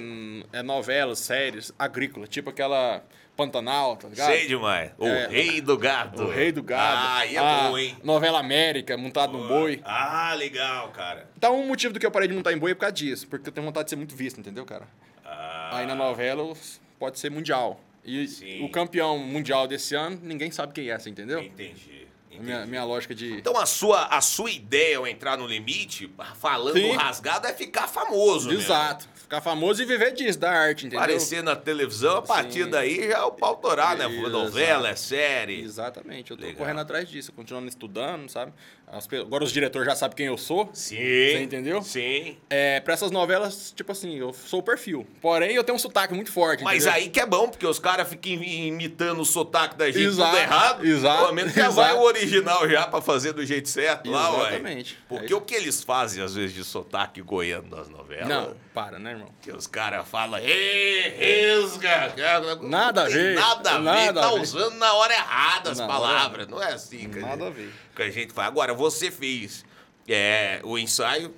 é, 0.51 0.63
novelas, 0.63 1.19
séries 1.19 1.71
agrícolas, 1.77 2.27
tipo 2.29 2.49
aquela 2.49 3.03
Pantanal, 3.36 3.95
tá 3.97 4.07
ligado? 4.07 4.31
Sei 4.31 4.47
demais. 4.47 4.91
O 4.97 5.05
É. 5.05 5.27
rei 5.27 5.62
do 5.62 5.77
gado. 5.77 6.23
O 6.23 6.27
Rei 6.31 6.51
do 6.51 6.63
Gado. 6.63 7.07
Ah, 7.07 7.17
aí 7.19 7.36
é 7.36 7.39
a 7.39 7.69
bom, 7.69 7.77
hein? 7.77 7.95
Novela 8.03 8.39
América, 8.39 8.97
montado 8.97 9.38
no 9.38 9.47
boi. 9.47 9.79
Ah, 9.86 10.33
legal, 10.36 10.89
cara. 10.89 11.29
Então, 11.38 11.55
um 11.60 11.67
motivo 11.67 11.93
do 11.93 11.99
que 11.99 12.05
eu 12.07 12.10
parei 12.10 12.27
de 12.27 12.33
montar 12.33 12.51
em 12.51 12.57
boi 12.57 12.71
é 12.71 12.73
por 12.73 12.79
causa 12.81 12.95
disso, 12.95 13.27
porque 13.27 13.49
eu 13.49 13.53
tenho 13.53 13.63
vontade 13.67 13.83
de 13.86 13.89
ser 13.91 13.95
muito 13.95 14.15
visto, 14.15 14.39
entendeu, 14.39 14.65
cara? 14.65 14.88
Ah, 15.23 15.69
Aí 15.77 15.86
na 15.86 15.93
novela 15.93 16.51
pode 16.97 17.19
ser 17.19 17.29
mundial. 17.29 17.79
E 18.08 18.26
Sim. 18.26 18.63
o 18.63 18.70
campeão 18.70 19.20
mundial 19.20 19.67
desse 19.67 19.93
ano, 19.93 20.17
ninguém 20.24 20.50
sabe 20.50 20.72
quem 20.72 20.89
é, 20.89 20.98
você 20.98 21.10
entendeu? 21.10 21.41
Entendi. 21.41 22.08
Minha, 22.39 22.65
minha 22.65 22.84
lógica 22.84 23.15
de. 23.15 23.34
Então 23.34 23.58
a 23.58 23.65
sua, 23.65 24.06
a 24.06 24.22
sua 24.22 24.52
ideia 24.52 25.00
ao 25.00 25.08
entrar 25.08 25.38
no 25.38 25.48
limite, 25.48 26.10
falando 26.36 26.78
Sim. 26.78 26.91
rasgado, 26.91 27.48
é 27.48 27.54
ficar 27.54 27.88
famoso. 27.88 28.48
mesmo. 28.50 28.62
Exato. 28.62 29.10
Ficar 29.15 29.41
famoso 29.41 29.82
e 29.82 29.86
viver 29.86 30.13
disso, 30.13 30.39
da 30.39 30.52
arte, 30.52 30.86
entendeu? 30.86 31.00
Aparecer 31.00 31.43
na 31.43 31.56
televisão, 31.56 32.17
a 32.17 32.22
partir 32.22 32.63
Sim. 32.63 32.70
daí 32.70 33.08
já 33.08 33.17
é 33.17 33.22
o 33.24 33.32
pau 33.32 33.58
torar, 33.58 33.98
né? 33.98 34.08
Novela, 34.08 34.89
é 34.89 34.96
série. 34.96 35.60
Exatamente. 35.62 36.32
Eu 36.32 36.38
tô 36.38 36.43
Legal. 36.43 36.60
correndo 36.60 36.80
atrás 36.80 37.10
disso, 37.10 37.34
continuando 37.34 37.67
estudando, 37.67 38.30
sabe? 38.30 38.54
As 38.89 39.06
Agora 39.12 39.43
os 39.43 39.52
diretores 39.52 39.86
já 39.86 39.95
sabem 39.97 40.15
quem 40.15 40.26
eu 40.28 40.38
sou. 40.38 40.69
Sim. 40.71 40.95
Você 40.95 41.41
entendeu? 41.41 41.82
Sim. 41.84 42.38
É, 42.50 42.80
pra 42.80 42.93
essas 42.93 43.12
novelas, 43.12 43.73
tipo 43.76 43.91
assim, 43.91 44.15
eu 44.17 44.32
sou 44.32 44.62
o 44.62 44.63
perfil. 44.63 45.06
Porém, 45.21 45.54
eu 45.56 45.63
tenho 45.63 45.76
um 45.76 45.80
sotaque 45.80 46.13
muito 46.13 46.32
forte. 46.32 46.63
Mas 46.63 46.84
entendeu? 46.86 46.93
aí 47.04 47.10
que 47.10 47.19
é 47.19 47.26
bom, 47.26 47.50
porque 47.50 47.67
os 47.67 47.80
caras 47.80 48.08
ficam 48.08 48.32
imitando 48.32 49.19
o 49.19 49.26
sotaque 49.26 49.76
da 49.76 49.88
gente 49.91 50.06
Exato, 50.06 50.30
tudo 50.32 50.39
errado. 50.41 50.86
exato, 50.86 51.21
Pelo 51.23 51.34
menos 51.34 51.54
já 51.54 51.62
exato. 51.67 51.76
vai 51.76 51.93
o 51.95 52.02
original 52.02 52.69
já 52.69 52.88
pra 52.88 53.02
fazer 53.02 53.34
do 53.34 53.45
jeito 53.45 53.67
certo 53.67 54.10
lá, 54.10 54.32
ué. 54.32 54.39
Exatamente. 54.52 54.97
Porque 55.10 55.34
Aí- 55.34 55.38
o 55.38 55.41
que 55.41 55.54
eles 55.56 55.84
fazem, 55.84 56.23
às 56.23 56.34
vezes, 56.36 56.56
de 56.56 56.63
sotaque 56.63 57.21
goiano 57.21 57.67
nas 57.76 57.89
novelas... 57.89 58.28
Não, 58.30 58.56
para, 58.73 58.97
né, 59.00 59.12
irmão? 59.12 59.28
Que 59.41 59.52
os 59.52 59.67
caras 59.67 60.08
falam, 60.08 60.39
"Ê, 60.39 61.10
resga. 61.17 62.13
Nada 62.62 63.02
a 63.02 63.04
Não 63.06 63.12
ver, 63.12 63.36
Nada 63.36 63.71
a 63.71 63.78
ver, 63.78 63.84
nada 63.84 64.21
tá 64.21 64.28
a 64.30 64.34
ver. 64.34 64.39
usando 64.41 64.76
na 64.76 64.93
hora 64.93 65.13
errada 65.13 65.71
as 65.71 65.80
hora 65.80 65.88
palavras. 65.88 66.47
Não 66.47 66.62
é 66.62 66.73
assim 66.73 67.10
que, 67.10 67.19
Nada 67.19 67.47
a 67.47 67.50
ver. 67.50 67.73
Que 67.97 68.03
a 68.03 68.10
gente 68.12 68.31
faz. 68.31 68.47
Agora, 68.47 68.73
você 68.73 69.12
fez 69.12 69.65
é, 70.07 70.62
o 70.63 70.77
ensaio 70.77 71.33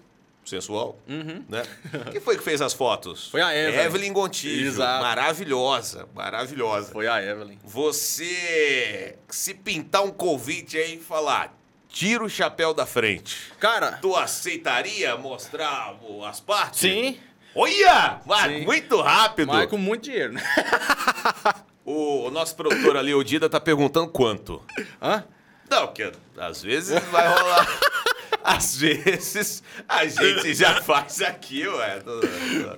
sensual, 0.45 0.97
né? 1.07 1.63
Quem 2.11 2.19
foi 2.19 2.35
que 2.35 2.43
fez 2.43 2.59
as 2.61 2.73
fotos? 2.73 3.25
Uhum. 3.25 3.31
Foi 3.31 3.41
a 3.41 3.55
Evelyn. 3.55 3.85
Evelyn 3.85 4.13
Gontijo. 4.13 4.67
Exato. 4.67 5.03
Maravilhosa, 5.03 6.07
maravilhosa. 6.15 6.91
Foi 6.91 7.07
a 7.07 7.21
Evelyn. 7.23 7.57
Você, 7.63 9.15
se 9.29 9.53
pintar 9.53 10.03
um 10.03 10.11
convite 10.11 10.75
aí 10.77 10.95
e 10.95 10.99
falar, 10.99 11.55
tira 11.87 12.23
o 12.23 12.29
chapéu 12.29 12.73
da 12.73 12.85
frente, 12.85 13.37
Cara, 13.59 13.93
tu 13.93 14.15
aceitaria 14.15 15.15
mostrar 15.17 15.95
as 16.27 16.39
partes? 16.39 16.79
sim, 16.79 17.17
Olha! 17.55 18.21
Sim. 18.47 18.65
muito 18.65 19.01
rápido! 19.01 19.47
mas 19.47 19.69
com 19.69 19.77
muito 19.77 20.03
dinheiro, 20.03 20.33
né? 20.33 20.41
O, 21.85 22.25
o 22.27 22.31
nosso 22.31 22.55
produtor 22.55 22.95
ali, 22.97 23.13
o 23.13 23.23
Dida, 23.23 23.49
tá 23.49 23.59
perguntando 23.59 24.07
quanto. 24.09 24.63
Hã? 25.01 25.23
Não, 25.69 25.87
porque 25.87 26.11
às 26.37 26.61
vezes 26.63 26.99
vai 27.05 27.27
rolar. 27.27 27.67
às 28.43 28.77
vezes 28.77 29.63
a 29.87 30.05
gente 30.05 30.53
já 30.55 30.81
faz 30.81 31.21
aqui, 31.21 31.67
ué. 31.67 32.01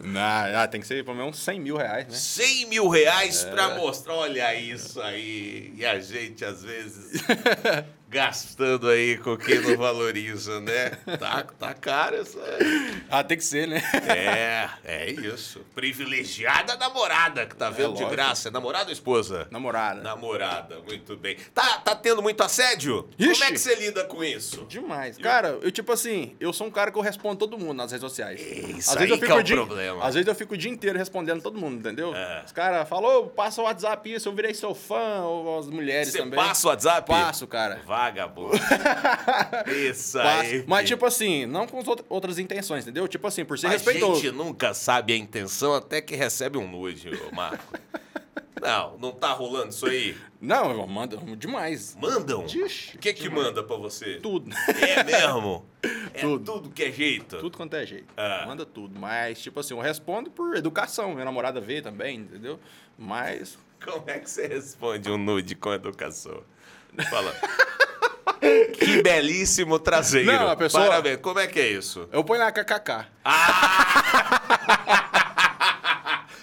Não, 0.04 0.22
ah, 0.62 0.68
tem 0.68 0.82
que 0.82 0.88
ser 0.88 1.04
pelo 1.06 1.16
menos 1.16 1.38
uns 1.38 1.44
100 1.44 1.60
mil 1.60 1.78
reais, 1.78 2.08
né? 2.08 2.14
100 2.14 2.66
mil 2.68 2.90
reais 2.90 3.46
É. 3.46 3.52
pra 3.52 3.70
mostrar, 3.76 4.14
olha 4.14 4.54
isso 4.56 5.02
aí. 5.02 5.74
E 5.78 5.86
a 5.86 6.00
gente, 6.00 6.44
às 6.44 6.64
vezes, 6.64 7.22
gastando 8.12 8.90
aí 8.90 9.18
com 9.18 9.38
quem 9.38 9.62
não 9.62 9.78
valoriza, 9.78 10.60
né? 10.60 10.90
Tá, 11.18 11.46
tá 11.58 11.74
caro 11.74 12.22
isso 12.22 12.38
aí. 12.40 13.02
Ah, 13.10 13.24
tem 13.24 13.38
que 13.38 13.44
ser, 13.44 13.68
né? 13.70 13.82
É, 14.06 14.70
é 14.84 15.12
isso. 15.12 15.62
Privilegiada 15.74 16.76
namorada, 16.76 17.46
que 17.46 17.56
tá 17.56 17.70
vendo 17.70 17.94
de 17.94 18.04
lógico. 18.04 18.10
graça. 18.12 18.50
É 18.50 18.52
namorada 18.52 18.88
ou 18.88 18.92
esposa? 18.92 19.48
Namorada. 19.50 20.02
Namorada, 20.02 20.80
muito 20.86 21.16
bem. 21.16 21.38
Tá, 21.54 21.78
tá 21.78 21.96
tendo 21.96 22.22
muito 22.22 22.42
assédio? 22.44 23.08
Como 23.18 23.32
Ixi. 23.32 23.44
é 23.44 23.52
que 23.52 23.58
você 23.58 23.76
lida 23.76 24.04
com 24.04 24.22
isso? 24.22 24.66
Demais. 24.68 25.18
Cara, 25.18 25.58
eu 25.62 25.72
tipo 25.72 25.94
assim, 25.94 26.36
eu 26.40 26.52
sou 26.52 26.68
um 26.68 26.72
cara 26.72 26.92
que 26.92 26.98
eu 26.98 27.02
respondo 27.02 27.38
todo 27.38 27.58
mundo 27.58 27.76
nas 27.78 27.92
redes 27.94 28.02
sociais. 28.04 28.42
Isso 28.42 28.90
às 28.92 28.98
aí 28.98 29.08
vezes 29.08 29.12
eu 29.12 29.18
fico 29.20 29.32
é 29.32 29.36
o 29.36 29.44
dia, 29.44 29.56
problema. 29.56 30.04
Às 30.06 30.16
vezes 30.16 30.28
eu 30.28 30.36
fico 30.36 30.54
o 30.54 30.58
dia 30.58 30.70
inteiro 30.70 30.98
respondendo 30.98 31.42
todo 31.42 31.58
mundo, 31.58 31.80
entendeu? 31.80 32.14
É. 32.14 32.44
Os 32.46 32.52
caras 32.52 32.90
falam, 32.90 33.30
passa 33.30 33.62
o 33.62 33.64
WhatsApp 33.64 34.14
isso, 34.14 34.28
eu 34.28 34.34
virei 34.34 34.54
seu 34.54 34.76
fã, 34.76 35.22
ou 35.22 35.58
as 35.60 35.68
mulheres 35.68 36.10
Você 36.10 36.18
também. 36.18 36.38
passa 36.38 36.68
o 36.68 36.70
WhatsApp? 36.72 37.08
Passo, 37.08 37.48
cara. 37.48 37.80
Vagabundo. 38.02 38.52
Isso 39.90 40.18
aí. 40.20 40.64
Mas, 40.68 40.88
tipo 40.88 41.06
assim, 41.06 41.46
não 41.46 41.68
com 41.68 41.78
outra- 41.88 42.06
outras 42.10 42.40
intenções, 42.40 42.84
entendeu? 42.84 43.08
Tipo 43.08 43.28
assim, 43.28 43.46
por 43.46 43.60
ser 43.60 43.68
a 43.68 43.70
respeitoso. 43.70 44.22
gente 44.22 44.32
nunca 44.36 44.74
sabe 44.74 45.14
a 45.14 45.18
intenção 45.18 45.76
até 45.76 46.02
que 46.02 46.16
recebe 46.16 46.58
um 46.58 46.68
nude, 46.68 47.12
Marco. 47.32 47.64
não, 48.60 48.98
não 48.98 49.12
tá 49.12 49.32
rolando 49.34 49.70
isso 49.70 49.86
aí? 49.86 50.18
Não, 50.40 50.72
eu 50.72 50.88
mando 50.88 51.18
demais. 51.36 51.96
Mandam? 52.00 52.44
O 52.44 52.48
que 52.98 53.14
que 53.14 53.24
demais. 53.24 53.46
manda 53.48 53.64
pra 53.64 53.76
você? 53.76 54.16
Tudo. 54.16 54.50
É 54.68 55.04
mesmo? 55.04 55.66
É 56.14 56.20
tudo, 56.22 56.44
Tudo. 56.54 56.70
que 56.70 56.84
é 56.84 56.92
jeito? 56.92 57.38
Tudo 57.38 57.58
quanto 57.58 57.74
é 57.76 57.86
jeito. 57.86 58.06
Ah. 58.18 58.44
Manda 58.46 58.66
tudo. 58.66 59.00
Mas, 59.00 59.42
tipo 59.42 59.60
assim, 59.60 59.74
eu 59.74 59.80
respondo 59.80 60.30
por 60.30 60.56
educação. 60.56 61.14
Minha 61.14 61.26
namorada 61.26 61.60
vê 61.62 61.82
também, 61.82 62.18
entendeu? 62.20 62.60
Mas. 62.98 63.58
Como 63.84 64.04
é 64.08 64.20
que 64.20 64.30
você 64.30 64.46
responde 64.46 65.10
um 65.10 65.18
nude 65.18 65.56
com 65.56 65.74
educação? 65.74 66.44
Fala. 67.10 67.34
que 68.74 69.02
belíssimo 69.04 69.78
traseiro. 69.80 70.32
Não, 70.32 70.50
a 70.50 70.56
pessoa- 70.56 70.86
Parabéns. 70.88 71.20
Como 71.22 71.40
é 71.40 71.48
que 71.48 71.60
é 71.60 71.68
isso? 71.70 72.08
Eu 72.12 72.24
ponho 72.24 72.42
lá 72.42 72.52
kkk. 72.52 73.06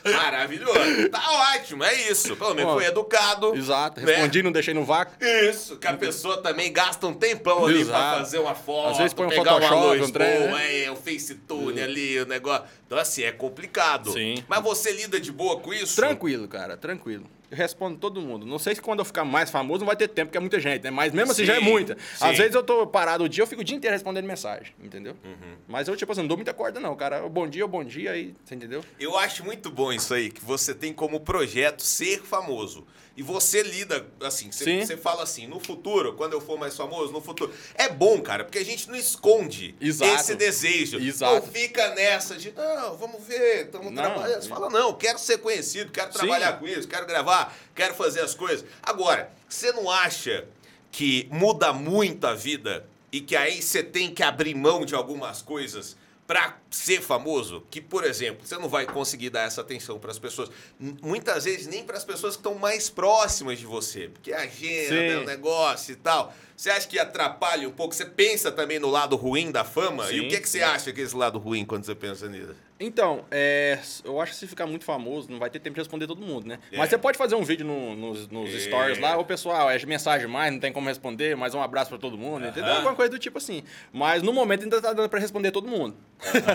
Maravilhoso. 0.05 1.09
Tá 1.11 1.21
ótimo, 1.55 1.85
é 1.85 1.93
isso. 2.11 2.35
Pelo 2.37 2.55
menos 2.55 2.73
Ó, 2.73 2.77
foi 2.77 2.87
educado. 2.87 3.55
Exato. 3.55 4.01
né? 4.01 4.07
Respondi, 4.13 4.43
não 4.43 4.53
deixei 4.53 4.73
no 4.73 4.85
vácuo. 4.85 5.15
Isso, 5.23 5.77
que 5.77 5.87
a 5.87 5.95
pessoa 5.95 6.39
também 6.41 6.73
gasta 6.73 7.07
um 7.07 7.13
tempão 7.13 7.67
ali 7.67 7.85
pra 7.85 7.99
Exato. 7.99 8.19
fazer 8.21 8.39
uma 8.39 8.55
foto, 8.55 8.93
Às 8.93 8.99
vezes 8.99 9.13
põe 9.13 9.27
um 9.27 9.31
pegar 9.31 9.57
uma 9.57 9.61
Photoshop, 9.69 9.99
luz 9.99 10.09
um 10.09 10.13
trem, 10.13 10.39
boa, 10.39 10.51
né? 10.59 10.85
é, 10.85 10.91
o 10.91 10.97
FaceTune 10.97 11.81
ali, 11.83 12.21
o 12.21 12.27
negócio. 12.27 12.65
Então, 12.87 12.97
assim, 12.97 13.25
é 13.25 13.33
complicado. 13.33 14.13
Sim. 14.13 14.43
Mas 14.49 14.63
você 14.63 14.93
lida 14.93 15.21
de 15.21 15.31
boa 15.31 15.59
com 15.61 15.75
isso? 15.75 15.97
Tranquilo, 15.97 16.49
cara, 16.49 16.77
tranquilo. 16.77 17.27
Eu 17.51 17.57
respondo 17.57 17.99
todo 17.99 18.21
mundo. 18.21 18.47
Não 18.47 18.59
sei 18.59 18.75
se 18.75 18.81
quando 18.81 18.99
eu 18.99 19.05
ficar 19.05 19.25
mais 19.25 19.51
famoso 19.51 19.81
não 19.81 19.87
vai 19.87 19.97
ter 19.97 20.09
tempo, 20.09 20.27
porque 20.27 20.39
é 20.39 20.41
muita 20.41 20.61
gente, 20.61 20.83
né? 20.85 20.91
Mas 20.91 21.13
mesmo 21.13 21.33
assim 21.33 21.45
já 21.45 21.57
é 21.57 21.61
muita. 21.61 21.97
sim. 21.97 22.25
Às 22.25 22.37
vezes 22.37 22.55
eu 22.55 22.63
tô 22.63 22.87
parado 22.87 23.25
o 23.25 23.29
dia, 23.29 23.43
eu 23.43 23.47
fico 23.47 23.63
o 23.63 23.65
dia 23.65 23.77
inteiro 23.77 23.95
respondendo 23.95 24.27
mensagem, 24.27 24.75
entendeu? 24.83 25.17
Uhum. 25.25 25.57
Mas 25.67 25.89
eu, 25.89 25.97
tipo 25.97 26.13
assim, 26.13 26.21
não 26.21 26.29
dou 26.29 26.37
muita 26.37 26.53
corda, 26.53 26.79
não, 26.79 26.95
cara. 26.95 27.29
Bom 27.29 27.49
dia, 27.49 27.67
bom 27.67 27.83
dia, 27.83 28.13
aí, 28.13 28.35
você 28.45 28.55
entendeu? 28.55 28.85
Eu 29.01 29.17
acho 29.17 29.45
muito 29.45 29.71
bom 29.71 29.93
isso 29.93 30.13
aí, 30.13 30.31
que 30.31 30.45
você 30.45 30.75
tem 30.75 30.93
como 30.93 31.21
projeto 31.21 31.83
ser 31.83 32.23
famoso. 32.23 32.87
E 33.19 33.23
você 33.23 33.65
lida, 33.65 34.07
assim, 34.23 34.53
você, 34.53 34.63
Sim. 34.63 34.87
você 34.87 34.97
fala 34.97 35.25
assim, 35.25 35.49
no 35.49 35.59
futuro, 35.59 36.13
quando 36.13 36.35
eu 36.35 36.41
for 36.41 36.57
mais 36.57 36.77
famoso, 36.77 37.13
no 37.13 37.21
futuro. 37.21 37.53
É 37.75 37.89
bom, 37.89 38.23
cara, 38.23 38.45
porque 38.45 38.59
a 38.59 38.65
gente 38.65 38.89
não 38.89 38.95
esconde 38.95 39.75
Exato. 39.81 40.15
esse 40.15 40.37
desejo. 40.37 41.01
Exato. 41.01 41.35
Não 41.35 41.43
fica 41.53 41.97
nessa 41.97 42.37
de, 42.37 42.53
não, 42.53 42.97
vamos 42.97 43.21
ver, 43.25 43.65
estamos 43.65 43.93
trabalhando. 43.93 44.41
Você 44.41 44.49
fala, 44.49 44.71
não, 44.71 44.95
quero 44.95 45.19
ser 45.19 45.39
conhecido, 45.39 45.91
quero 45.91 46.13
Sim. 46.13 46.19
trabalhar 46.19 46.61
com 46.61 46.69
isso, 46.69 46.87
quero 46.87 47.07
gravar, 47.07 47.59
quero 47.75 47.93
fazer 47.95 48.21
as 48.21 48.37
coisas. 48.37 48.65
Agora, 48.81 49.33
você 49.49 49.73
não 49.73 49.91
acha 49.91 50.47
que 50.93 51.27
muda 51.33 51.73
muito 51.73 52.25
a 52.25 52.35
vida 52.35 52.87
e 53.11 53.21
que 53.21 53.35
aí 53.35 53.61
você 53.61 53.83
tem 53.83 54.15
que 54.15 54.23
abrir 54.23 54.55
mão 54.55 54.85
de 54.85 54.95
algumas 54.95 55.43
coisas 55.43 55.97
pra 56.25 56.57
ser 56.71 57.01
famoso? 57.01 57.65
Que, 57.71 57.81
por 57.81 58.05
exemplo, 58.05 58.47
você 58.47 58.57
não 58.59 58.69
vai 58.69 58.85
conseguir 58.87 59.31
dar 59.31 59.43
essa 59.43 59.61
atenção 59.61 59.99
pras 59.99 60.19
pessoas, 60.19 60.51
M- 60.81 60.97
muitas 61.03 61.45
vezes 61.45 61.67
nem 61.67 61.83
pras 61.85 62.05
pessoas 62.05 62.35
que 62.35 62.41
estão 62.41 62.55
mais 62.55 62.91
próximas 62.91 63.59
de 63.59 63.67
você, 63.67 64.09
porque 64.09 64.33
a 64.33 64.41
agenda, 64.41 64.89
Sim. 64.89 65.09
é 65.13 65.17
o 65.19 65.25
negócio 65.25 65.93
e 65.93 65.97
tal. 65.97 66.33
Você 66.57 66.71
acha 66.71 66.89
que 66.89 66.99
atrapalha 66.99 67.69
um 67.69 67.73
pouco? 67.73 67.95
Você 67.95 68.05
pensa 68.05 68.51
também 68.51 68.81
no 68.81 68.89
lado 68.91 69.15
ruim 69.15 69.53
da 69.53 69.63
fama? 69.65 70.11
E 70.11 70.19
o 70.19 70.23
Sim. 70.25 70.29
que, 70.29 70.41
que 70.41 70.49
você 70.49 70.61
acha 70.61 70.93
que 70.93 71.01
é 71.01 71.05
esse 71.05 71.15
lado 71.15 71.39
ruim 71.39 71.65
quando 71.65 71.85
você 71.85 71.95
pensa 71.95 72.29
nisso? 72.29 72.53
Então, 72.81 73.25
é, 73.31 73.79
eu 74.05 74.21
acho 74.21 74.33
que 74.33 74.39
se 74.39 74.47
ficar 74.49 74.67
muito 74.67 74.85
famoso, 74.85 75.31
não 75.31 75.39
vai 75.39 75.51
ter 75.51 75.61
tempo 75.61 75.75
de 75.75 75.81
responder 75.81 76.09
todo 76.09 76.21
mundo, 76.21 76.47
né? 76.49 76.59
É. 76.73 76.77
Mas 76.77 76.91
você 76.91 76.99
pode 76.99 77.17
fazer 77.17 77.37
um 77.37 77.45
vídeo 77.45 77.65
no- 77.65 77.95
nos, 77.95 78.27
nos 78.29 78.51
É. 78.53 78.59
stories 78.59 78.99
lá, 78.99 79.17
ô 79.17 79.25
pessoal, 79.25 79.71
é 79.71 79.79
mensagem 79.87 80.27
mais, 80.27 80.53
não 80.53 80.59
tem 80.59 80.73
como 80.73 80.89
responder, 80.89 81.37
mas 81.37 81.55
um 81.55 81.63
abraço 81.63 81.91
pra 81.91 81.99
todo 81.99 82.19
mundo, 82.19 82.45
entendeu? 82.47 82.65
Aham. 82.65 82.77
Alguma 82.79 82.95
coisa 82.97 83.11
do 83.11 83.19
tipo 83.21 83.39
assim. 83.39 83.63
Mas 83.93 84.23
no 84.25 84.33
momento 84.33 84.65
ainda 84.65 84.83
tá 84.83 84.93
dando 84.93 85.09
pra 85.09 85.21
responder 85.21 85.53
todo 85.53 85.67
mundo. 85.69 85.97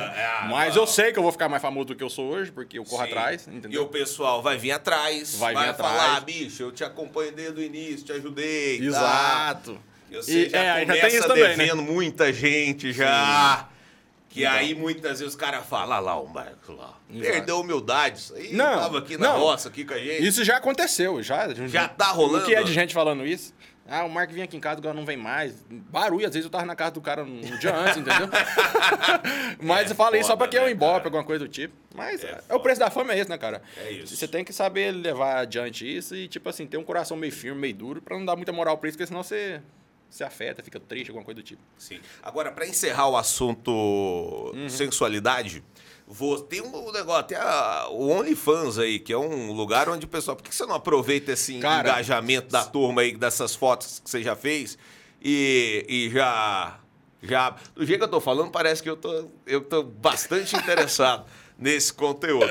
Ah, 0.03 0.47
Mas 0.51 0.75
eu 0.75 0.85
sei 0.87 1.11
que 1.11 1.19
eu 1.19 1.23
vou 1.23 1.31
ficar 1.31 1.47
mais 1.49 1.61
famoso 1.61 1.87
do 1.87 1.95
que 1.95 2.03
eu 2.03 2.09
sou 2.09 2.29
hoje, 2.31 2.51
porque 2.51 2.77
eu 2.79 2.83
corro 2.83 3.03
Sim. 3.03 3.09
atrás, 3.11 3.47
E 3.47 3.55
entendeu? 3.55 3.83
o 3.83 3.87
pessoal 3.87 4.41
vai 4.41 4.57
vir 4.57 4.71
atrás, 4.71 5.35
vai, 5.35 5.53
Vai 5.53 5.63
vir 5.65 5.69
atrás. 5.71 5.95
falar, 5.95 6.19
bicho, 6.21 6.63
eu 6.63 6.71
te 6.71 6.83
acompanho 6.83 7.31
desde 7.31 7.59
o 7.59 7.63
início, 7.63 8.05
te 8.05 8.11
ajudei. 8.11 8.79
tá? 8.79 8.85
Exato. 8.85 9.79
E 10.11 10.15
Você 10.15 10.45
E- 10.45 10.49
já 10.49 10.57
é, 10.59 10.69
aí 10.71 10.79
já 10.81 10.85
começa 10.93 11.07
tem 11.09 11.19
isso 11.19 11.27
também, 11.27 11.57
né? 11.57 11.73
muita 11.73 12.31
gente 12.31 12.91
já. 12.93 13.67
Que 14.29 14.41
Então. 14.41 14.53
aí 14.53 14.73
muitas 14.73 15.19
vezes 15.19 15.35
os 15.35 15.39
caras 15.39 15.63
falam, 15.63 15.95
ah 15.95 15.99
lá 15.99 16.19
o 16.19 16.27
Marcos 16.27 16.75
lá. 16.75 16.93
Perdeu 17.19 17.57
a 17.57 17.59
humildade. 17.59 18.17
Isso 18.17 18.33
aí 18.35 18.51
Não, 18.51 18.79
tava 18.79 18.97
aqui 18.97 19.15
na 19.15 19.27
não. 19.33 19.39
roça, 19.39 19.69
aqui 19.69 19.85
com 19.85 19.93
a 19.93 19.97
gente. 19.99 20.25
Isso 20.25 20.43
já 20.43 20.57
aconteceu, 20.57 21.21
já. 21.21 21.53
Já 21.67 21.87
tá 21.87 22.07
rolando? 22.07 22.43
O 22.43 22.47
que 22.47 22.55
é 22.55 22.63
de 22.63 22.73
gente 22.73 22.95
falando 22.95 23.25
isso? 23.27 23.53
Ah, 23.87 24.05
o 24.05 24.09
Mark 24.09 24.31
vinha 24.31 24.45
aqui 24.45 24.55
em 24.55 24.59
casa, 24.61 24.79
agora 24.79 24.93
não 24.95 25.05
vem 25.05 25.17
mais. 25.17 25.53
Barulho, 25.69 26.25
às 26.25 26.33
vezes 26.33 26.45
eu 26.45 26.49
tava 26.49 26.65
na 26.65 26.75
casa 26.75 26.91
do 26.91 27.01
cara 27.01 27.23
um 27.23 27.41
dia 27.59 27.75
antes, 27.75 27.97
entendeu? 27.97 28.29
Mas 29.61 29.89
É 29.89 29.91
eu 29.91 29.95
falei 29.95 30.21
só 30.21 30.29
foda, 30.29 30.37
pra 30.37 30.47
que 30.47 30.57
eu 30.57 30.63
né, 30.63 30.71
ibope, 30.71 30.93
cara? 30.93 31.07
alguma 31.07 31.23
coisa 31.23 31.45
do 31.45 31.51
tipo. 31.51 31.73
Mas 31.93 32.23
É 32.23 32.41
é, 32.47 32.55
o 32.55 32.59
preço 32.59 32.79
da 32.79 32.89
fama 32.89 33.13
é 33.13 33.19
esse, 33.19 33.29
né, 33.29 33.37
cara? 33.37 33.61
É 33.77 33.91
isso. 33.91 34.15
Você 34.15 34.27
tem 34.27 34.43
que 34.43 34.53
saber 34.53 34.91
levar 34.91 35.37
adiante 35.39 35.85
isso 35.85 36.15
e, 36.15 36.27
tipo 36.27 36.47
assim, 36.49 36.65
ter 36.65 36.77
um 36.77 36.83
coração 36.83 37.17
meio 37.17 37.33
firme, 37.33 37.59
meio 37.59 37.73
duro, 37.75 38.01
pra 38.01 38.17
não 38.17 38.25
dar 38.25 38.35
muita 38.35 38.51
moral 38.53 38.77
pra 38.77 38.87
isso, 38.89 38.97
porque 38.97 39.07
senão 39.07 39.21
você 39.23 39.61
se 40.09 40.23
afeta, 40.23 40.63
fica 40.63 40.79
triste, 40.79 41.09
alguma 41.09 41.25
coisa 41.25 41.41
do 41.41 41.43
tipo. 41.43 41.61
Sim. 41.77 41.99
Agora, 42.21 42.51
pra 42.51 42.65
encerrar 42.67 43.09
o 43.09 43.17
assunto 43.17 43.71
Uhum. 44.53 44.69
sensualidade, 44.69 45.63
vou, 46.07 46.39
tem 46.41 46.61
um 46.61 46.91
negócio, 46.91 47.23
tem 47.23 47.37
a, 47.37 47.87
o 47.89 48.09
OnlyFans 48.09 48.77
aí, 48.77 48.99
que 48.99 49.11
é 49.13 49.17
um 49.17 49.51
lugar 49.51 49.89
onde 49.89 50.05
o 50.05 50.09
pessoal. 50.09 50.35
Por 50.35 50.43
que 50.43 50.53
você 50.53 50.65
não 50.65 50.75
aproveita 50.75 51.31
esse 51.31 51.59
Cara, 51.59 51.89
engajamento 51.89 52.49
da 52.49 52.63
turma 52.63 53.01
aí, 53.01 53.15
dessas 53.15 53.55
fotos 53.55 53.99
que 54.03 54.09
você 54.09 54.21
já 54.21 54.35
fez? 54.35 54.77
e, 55.23 55.85
e 55.87 56.09
já, 56.09 56.77
já. 57.21 57.55
Do 57.73 57.85
jeito 57.85 57.99
que 57.99 58.05
eu 58.05 58.09
tô 58.09 58.19
falando, 58.19 58.51
parece 58.51 58.83
que 58.83 58.89
eu 58.89 58.97
tô, 58.97 59.29
eu 59.45 59.61
tô 59.61 59.81
bastante 59.81 60.55
interessado 60.55 61.25
nesse 61.57 61.93
conteúdo. 61.93 62.49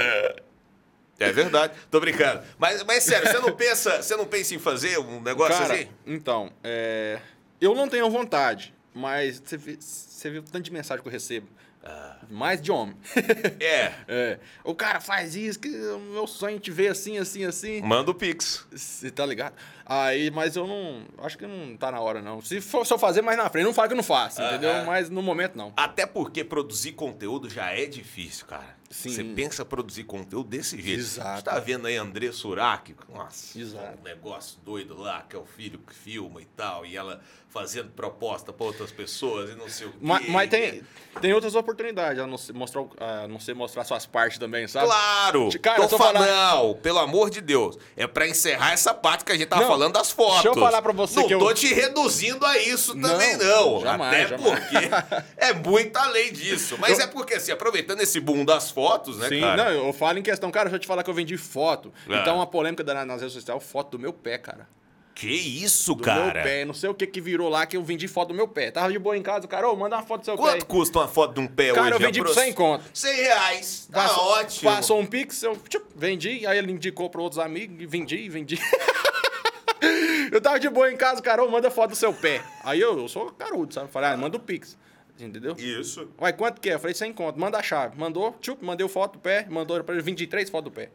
É 1.19 1.31
verdade, 1.31 1.75
tô 1.91 2.01
brincando. 2.01 2.43
Mas, 2.59 2.83
mas 2.83 3.05
sério, 3.05 3.31
você 3.31 3.39
não 3.39 3.53
pensa, 3.55 4.03
você 4.03 4.17
não 4.17 4.25
pensa 4.27 4.55
em 4.55 4.59
fazer 4.59 4.99
um 4.99 5.21
negócio 5.21 5.57
Cara, 5.57 5.75
assim? 5.75 5.89
então, 6.07 6.51
é, 6.65 7.21
eu 7.61 7.75
não 7.75 7.89
tenho 7.89 8.11
vontade, 8.11 8.75
mas 8.93 9.41
você 9.45 9.57
vê, 9.57 9.77
você 9.79 10.31
vê 10.31 10.39
o 10.39 10.43
tanto 10.43 10.65
de 10.65 10.73
mensagem 10.73 11.01
que 11.03 11.09
eu 11.09 11.13
recebo. 11.13 11.47
Ah. 11.85 12.17
Mais 12.31 12.61
de 12.63 12.71
homem. 12.71 12.97
É. 13.61 13.93
É, 14.09 14.39
o 14.65 14.75
cara 14.75 15.01
faz 15.01 15.35
isso, 15.35 15.59
que 15.59 15.69
o 15.69 15.99
meu 15.99 16.27
sonho 16.27 16.57
é 16.57 16.61
te 16.61 16.71
ver 16.71 16.89
assim, 16.89 17.19
assim, 17.19 17.45
assim. 17.45 17.81
Manda 17.83 18.11
o 18.11 18.15
Pix. 18.15 18.67
Você 18.73 19.11
tá 19.11 19.25
ligado? 19.27 19.55
Aí, 19.85 20.31
mas 20.31 20.57
eu 20.57 20.67
não. 20.67 21.05
Acho 21.19 21.37
que 21.37 21.47
não 21.47 21.77
tá 21.77 21.91
na 21.91 22.01
hora, 22.01 22.23
não. 22.23 22.41
Se 22.41 22.61
for 22.61 22.87
eu 22.89 22.99
fazer 22.99 23.23
mais 23.23 23.37
na 23.37 23.49
frente, 23.51 23.65
não 23.65 23.75
fala 23.75 23.89
que 23.89 23.95
eu 23.95 23.97
não 23.97 24.05
faço, 24.05 24.41
Aham. 24.41 24.51
entendeu? 24.51 24.85
Mas 24.85 25.11
no 25.11 25.23
momento, 25.23 25.57
não. 25.57 25.73
Até 25.77 26.07
porque 26.07 26.45
produzir 26.45 26.93
conteúdo 26.93 27.49
já 27.51 27.71
é 27.71 27.87
difícil, 27.87 28.47
cara. 28.47 28.77
Sim. 28.91 29.09
Você 29.11 29.25
pensa 29.25 29.65
produzir 29.65 30.05
conteúdo 30.05 30.49
desse 30.51 30.81
jeito. 30.81 31.01
Exato. 31.01 31.39
Você 31.39 31.45
tá 31.45 31.59
vendo 31.59 31.87
aí 31.87 31.97
André 31.97 32.31
Surak? 32.31 32.95
Nossa, 33.13 33.59
Exato. 33.59 33.99
um 33.99 34.03
negócio 34.03 34.59
doido 34.65 34.97
lá, 34.99 35.23
que 35.29 35.35
é 35.35 35.39
o 35.39 35.47
filho 35.47 35.79
que 35.79 35.95
filma 35.95 36.43
e 36.43 36.45
tal, 36.45 36.85
e 36.85 36.95
ela 36.97 37.21
fazendo 37.53 37.91
proposta 37.91 38.51
pra 38.51 38.65
outras 38.65 38.91
pessoas 38.91 39.51
e 39.51 39.55
não 39.55 39.69
sei 39.69 39.87
o 39.87 39.91
quê. 39.91 39.99
Mas, 40.01 40.27
mas 40.29 40.49
tem, 40.51 40.83
tem 41.21 41.35
outras 41.35 41.55
oportunidades, 41.55 42.19
a 42.19 42.27
não 42.27 42.39
ser 42.39 42.55
mostrar, 42.55 42.83
a 42.99 43.29
não 43.29 43.39
ser 43.39 43.55
mostrar 43.55 43.85
suas 43.85 44.07
partes 44.07 44.39
também, 44.39 44.67
sabe? 44.67 44.87
Claro! 44.87 45.51
Cara, 45.61 45.87
tô 45.87 45.99
falando, 45.99 46.25
não, 46.27 46.75
pelo 46.77 46.99
amor 46.99 47.29
de 47.29 47.43
Deus. 47.43 47.77
É 47.95 48.07
pra 48.07 48.27
encerrar 48.27 48.73
essa 48.73 48.95
parte 48.95 49.23
que 49.25 49.33
a 49.33 49.37
gente 49.37 49.49
tava 49.49 49.63
Não, 49.63 49.69
falando 49.69 49.93
das 49.93 50.11
fotos. 50.11 50.43
deixa 50.45 50.49
eu 50.49 50.55
falar 50.55 50.81
pra 50.81 50.93
você 50.93 51.21
não 51.21 51.27
que 51.29 51.35
eu- 51.35 51.39
tô 51.39 51.53
te 51.53 51.73
reduzindo 51.75 52.45
a 52.47 52.57
isso 52.59 52.95
também, 52.99 53.37
Não, 53.37 53.73
não. 53.75 53.81
jamais, 53.83 54.17
Até 54.33 54.39
jamais. 54.39 54.61
porque 54.65 54.89
é 55.37 55.53
muito 55.53 55.97
além 55.99 56.33
disso. 56.33 56.77
Mas 56.79 56.99
Eu- 56.99 57.05
é 57.05 57.07
porque, 57.07 57.35
assim, 57.35 57.53
aproveitando 57.53 58.01
esse 58.01 58.19
boom 58.19 58.47
das 58.47 58.71
fotos, 58.71 59.19
né, 59.19 59.29
Sim, 59.29 59.41
cara? 59.43 59.65
não, 59.75 59.87
eu 59.89 59.93
falo 59.93 60.19
em 60.19 60.23
questão, 60.23 60.51
cara, 60.51 60.71
deixa 60.71 60.77
eu 60.77 60.81
te 60.81 60.87
falar 60.87 61.03
que 61.03 61.11
eu 61.11 61.15
vendi 61.15 61.37
foto. 61.37 61.93
É. 62.09 62.17
Então, 62.17 62.37
uma 62.37 62.47
polêmica 62.47 62.83
nas 63.05 63.21
redes 63.21 63.35
sociais, 63.35 63.63
foto 63.63 63.91
do 63.91 63.99
meu 63.99 64.13
pé, 64.15 64.39
cara. 64.39 64.67
Que 65.15 65.29
isso, 65.31 65.95
Do 65.95 66.03
cara? 66.03 66.33
meu 66.35 66.43
pé. 66.43 66.65
Não 66.65 66.73
sei 66.75 66.89
o 66.89 66.95
que 66.95 67.07
que 67.07 67.21
virou 67.21 67.49
lá 67.49 67.67
que 67.67 67.77
eu 67.77 67.83
vendi 67.83 68.09
foto 68.09 68.29
do 68.29 68.35
meu 68.35 68.49
pé. 68.49 68.71
Tava 68.71 68.91
de 68.91 68.99
boa 68.99 69.17
em 69.17 69.23
casa, 69.23 69.45
o 69.45 69.49
cara, 69.49 69.69
ô, 69.69 69.77
manda 69.77 69.97
uma 69.97 70.03
foto 70.03 70.23
do 70.23 70.25
seu 70.25 70.37
Quanto 70.37 70.61
pé. 70.61 70.65
custa 70.67 70.99
uma 71.01 71.09
foto 71.09 71.35
de 71.35 71.41
um 71.41 71.47
pé 71.47 71.73
Cara, 71.73 71.83
hoje? 71.83 71.93
eu 71.95 71.99
vendi 71.99 72.19
por 72.21 72.31
Apro- 72.31 72.41
100 72.43 72.53
conto. 72.55 72.85
100 72.95 73.17
reais. 73.17 73.89
Tá 73.93 74.03
Passou- 74.03 74.25
ótimo. 74.25 74.71
Passou 74.71 75.01
um 75.01 75.07
pix, 75.07 75.43
eu 75.43 75.57
tchup, 75.69 75.85
vendi, 75.95 76.47
aí 76.47 76.57
ele 76.59 76.73
indicou 76.73 77.11
para 77.11 77.21
outros 77.21 77.39
amigos, 77.39 77.77
e 77.81 77.87
vendi, 77.87 78.29
vendi. 78.29 78.59
eu 80.33 80.41
tava 80.41 80.59
de 80.59 80.69
boa 80.71 80.91
em 80.91 80.97
casa, 80.97 81.21
cara, 81.21 81.43
ô, 81.45 81.49
manda 81.51 81.71
foto 81.71 81.91
do 81.91 81.97
seu 81.97 82.13
pé. 82.13 82.41
Aí 82.65 82.81
eu, 82.81 82.99
eu 82.99 83.09
sou 83.09 83.31
carudo, 83.33 83.73
sabe? 83.75 83.91
Falei, 83.91 84.11
ah, 84.11 84.17
manda 84.17 84.37
o 84.37 84.41
pix. 84.41 84.77
Entendeu? 85.21 85.55
Isso. 85.57 86.11
Uai, 86.21 86.33
quanto 86.33 86.61
que 86.61 86.69
é? 86.71 86.75
Eu 86.75 86.79
falei, 86.81 86.95
100 86.95 87.13
conto, 87.13 87.39
manda 87.39 87.59
a 87.59 87.63
chave. 87.63 87.97
Mandou, 87.99 88.33
tchup, 88.41 88.65
mandei 88.65 88.85
o 88.85 88.89
foto 88.89 89.15
do 89.15 89.19
pé, 89.21 89.47
mandou 89.49 89.83
pra 89.85 89.95
ele 89.95 90.03
23 90.03 90.49
fotos 90.51 90.73
do 90.73 90.75
pé. 90.75 90.91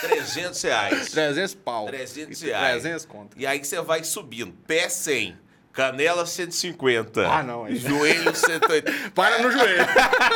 300 0.00 0.62
reais. 0.62 1.10
300 1.12 1.54
pau. 1.54 1.86
300 1.86 2.40
reais. 2.40 2.82
300 2.82 3.04
conto. 3.04 3.38
E 3.38 3.46
aí 3.46 3.62
você 3.62 3.80
vai 3.82 4.02
subindo. 4.04 4.52
Pé 4.66 4.88
100. 4.88 5.36
Canela 5.70 6.26
150. 6.26 7.24
Ah, 7.28 7.40
não, 7.42 7.70
Joelho 7.72 8.34
180. 8.34 8.90
Para 9.14 9.38
no 9.40 9.48
joelho. 9.52 9.86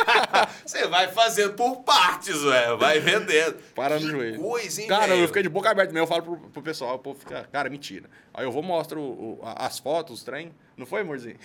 Você 0.65 0.87
vai 0.87 1.09
fazendo 1.09 1.53
por 1.53 1.81
partes, 1.83 2.39
velho. 2.41 2.77
Vai 2.77 3.01
vendendo. 3.01 3.55
Para 3.75 3.97
Que 3.97 4.05
no 4.05 4.11
joelho. 4.11 4.39
Coisa, 4.39 4.81
hein, 4.81 4.87
Cara, 4.87 5.07
velho? 5.07 5.21
eu 5.23 5.27
fiquei 5.27 5.43
de 5.43 5.49
boca 5.49 5.69
aberta 5.69 5.91
mesmo. 5.91 6.03
Eu 6.05 6.07
falo 6.07 6.21
pro, 6.23 6.37
pro 6.49 6.61
pessoal, 6.61 6.95
o 6.95 6.99
povo 6.99 7.19
fica, 7.19 7.43
cara, 7.51 7.69
mentira. 7.69 8.09
Aí 8.33 8.45
eu 8.45 8.53
vou 8.53 8.63
mostro 8.63 9.01
o- 9.01 9.39
as 9.43 9.79
fotos, 9.79 10.19
os 10.19 10.23
trem. 10.23 10.53
Não 10.77 10.85
foi, 10.85 11.01
amorzinho? 11.01 11.35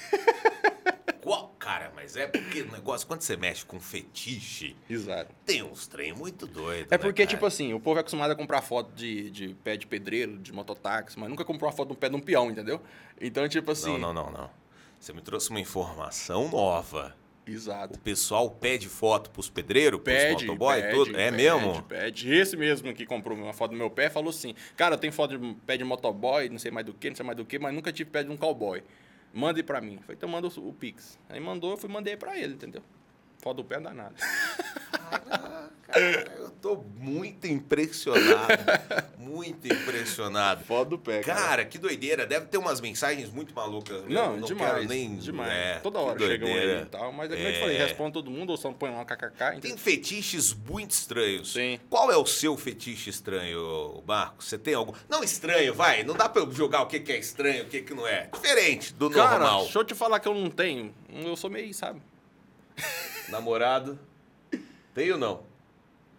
Qual- 1.23 1.49
Cara, 1.59 1.93
mas 1.95 2.17
é 2.17 2.27
porque 2.27 2.63
o 2.63 2.73
negócio, 2.73 3.07
quando 3.07 3.21
você 3.23 3.37
mexe 3.37 3.65
com 3.65 3.79
fetiche, 3.79 4.77
Exato. 4.89 5.35
tem 5.45 5.63
uns 5.63 5.87
trem 5.87 6.13
muito 6.13 6.47
doidos. 6.47 6.91
É 6.91 6.97
porque, 6.97 7.27
tipo 7.27 7.45
assim, 7.45 7.75
o 7.75 7.81
povo 7.81 7.99
é 7.99 8.01
acostumado 8.01 8.31
a 8.31 8.37
comprar 8.37 8.63
foto 8.63 8.93
de, 8.95 9.31
de 9.31 9.55
pé 9.63 9.77
de 9.77 9.87
pedreiro, 9.87 10.39
de 10.39 10.53
mototáxi, 10.53 11.19
mas 11.19 11.29
nunca 11.29 11.45
comprou 11.45 11.69
uma 11.69 11.77
foto 11.77 11.89
de 11.89 11.95
um 11.95 11.97
pé 11.97 12.09
de 12.09 12.17
um 12.17 12.21
peão, 12.21 12.51
entendeu? 12.51 12.81
Então, 13.21 13.47
tipo 13.49 13.71
assim. 13.71 13.99
Não, 13.99 14.13
não, 14.13 14.25
não, 14.25 14.31
não. 14.33 14.51
Você 14.99 15.13
me 15.13 15.21
trouxe 15.21 15.51
uma 15.51 15.61
informação 15.61 16.49
nova. 16.49 17.15
Exato. 17.47 17.95
O 17.95 17.99
pessoal 17.99 18.51
pede 18.51 18.89
foto 18.89 19.31
pros 19.31 19.49
pedreiros, 19.49 20.01
pros 20.01 20.15
Pede, 20.17 20.45
motoboy, 20.47 20.81
pede, 20.83 20.95
tudo. 20.95 21.11
É 21.19 21.31
pede, 21.31 21.37
mesmo? 21.37 21.83
Pede. 21.83 22.33
Esse 22.35 22.57
mesmo 22.57 22.93
que 22.93 23.07
comprou 23.07 23.37
uma 23.37 23.53
foto 23.53 23.71
do 23.71 23.77
meu 23.77 23.91
pé 23.91 24.11
falou 24.11 24.31
assim: 24.31 24.55
Cara, 24.77 24.95
eu 24.95 24.99
tenho 24.99 25.13
foto 25.13 25.39
de 25.39 25.55
pé 25.67 25.77
de 25.77 25.85
motoboy, 25.85 26.49
não 26.49 26.59
sei 26.59 26.71
mais 26.71 26.85
do 26.85 26.93
que, 26.93 27.09
não 27.09 27.17
sei 27.17 27.25
mais 27.25 27.37
do 27.37 27.45
que, 27.45 27.59
mas 27.59 27.75
nunca 27.75 27.91
tive 27.93 28.11
pé 28.11 28.23
de 28.23 28.31
um 28.31 28.37
cowboy. 28.37 28.83
Manda 29.33 29.59
aí 29.59 29.63
pra 29.63 29.81
mim. 29.81 29.99
Foi, 30.05 30.15
então 30.15 30.29
manda 30.29 30.49
o, 30.49 30.69
o 30.69 30.73
Pix. 30.73 31.19
Aí 31.29 31.41
mandou, 31.41 31.73
eu 31.73 31.77
fui 31.77 31.89
mandei 31.89 32.17
pra 32.17 32.39
ele, 32.39 32.55
entendeu? 32.55 32.83
Foto 33.39 33.59
do 33.59 33.65
pé 33.65 33.77
não 33.77 33.85
dá 33.85 33.95
nada. 33.95 34.15
Cara, 35.89 36.33
eu 36.39 36.51
tô 36.61 36.85
muito 36.99 37.47
impressionado. 37.47 38.49
muito 39.17 39.67
impressionado. 39.67 40.63
Foto 40.65 40.91
do 40.91 40.99
pé, 40.99 41.21
Cara, 41.23 41.65
que 41.65 41.79
doideira. 41.79 42.27
Deve 42.27 42.47
ter 42.47 42.59
umas 42.59 42.79
mensagens 42.81 43.31
muito 43.31 43.55
malucas. 43.55 44.03
Eu 44.03 44.09
Não, 44.11 44.39
demais. 44.41 44.73
quero 44.75 44.89
nem. 44.89 45.17
demais. 45.17 45.51
é, 45.51 45.79
Toda 45.79 45.99
que 45.99 46.05
hora 46.05 46.19
chega 46.19 46.45
um 46.45 46.49
doideira. 46.49 46.77
aí 46.79 46.83
e 46.83 46.87
tal. 46.87 47.13
Mas 47.13 47.31
é 47.33 47.37
como 47.37 47.49
eu 47.49 47.53
te 47.55 47.61
falei, 47.61 47.77
É. 47.77 47.85
responde 47.87 48.13
todo 48.13 48.31
mundo, 48.31 48.51
ou 48.51 48.57
só 48.59 48.71
põe 48.73 48.91
uma 48.91 49.05
kkk. 49.05 49.31
Tem 49.39 49.57
entendeu? 49.59 49.79
fetiches 49.79 50.53
muito 50.53 50.91
estranhos. 50.91 51.53
Sim. 51.55 51.81
Qual 51.89 52.13
é 52.13 52.17
o 52.19 52.27
seu 52.27 52.55
fetiche 52.59 53.09
estranho, 53.09 54.03
Marcos? 54.07 54.47
Você 54.47 54.59
tem 54.59 54.75
algum. 54.75 54.93
Não 55.09 55.25
estranho, 55.25 55.73
vai. 55.75 56.03
Não 56.05 56.15
dá 56.15 56.29
pra 56.29 56.43
eu 56.43 56.53
julgar 56.53 56.83
o 56.83 56.87
que 56.87 57.01
que 57.01 57.13
é 57.13 57.19
estranho, 57.19 57.65
o 57.65 57.67
que 57.67 57.81
que 57.81 57.95
não 57.95 58.07
é. 58.07 58.29
Diferente 58.33 58.93
do 58.93 59.09
Cara, 59.11 59.39
normal. 59.39 59.63
deixa 59.63 59.79
eu 59.79 59.85
te 59.85 59.95
falar 59.95 60.21
que 60.21 60.29
eu 60.29 60.35
não 60.35 60.51
tenho. 60.51 60.93
Eu 61.09 61.35
sou 61.37 61.49
meio, 61.49 61.73
sabe? 61.73 62.03
Namorado? 63.29 63.99
Tem 64.95 65.13
ou 65.13 65.19
não? 65.19 65.43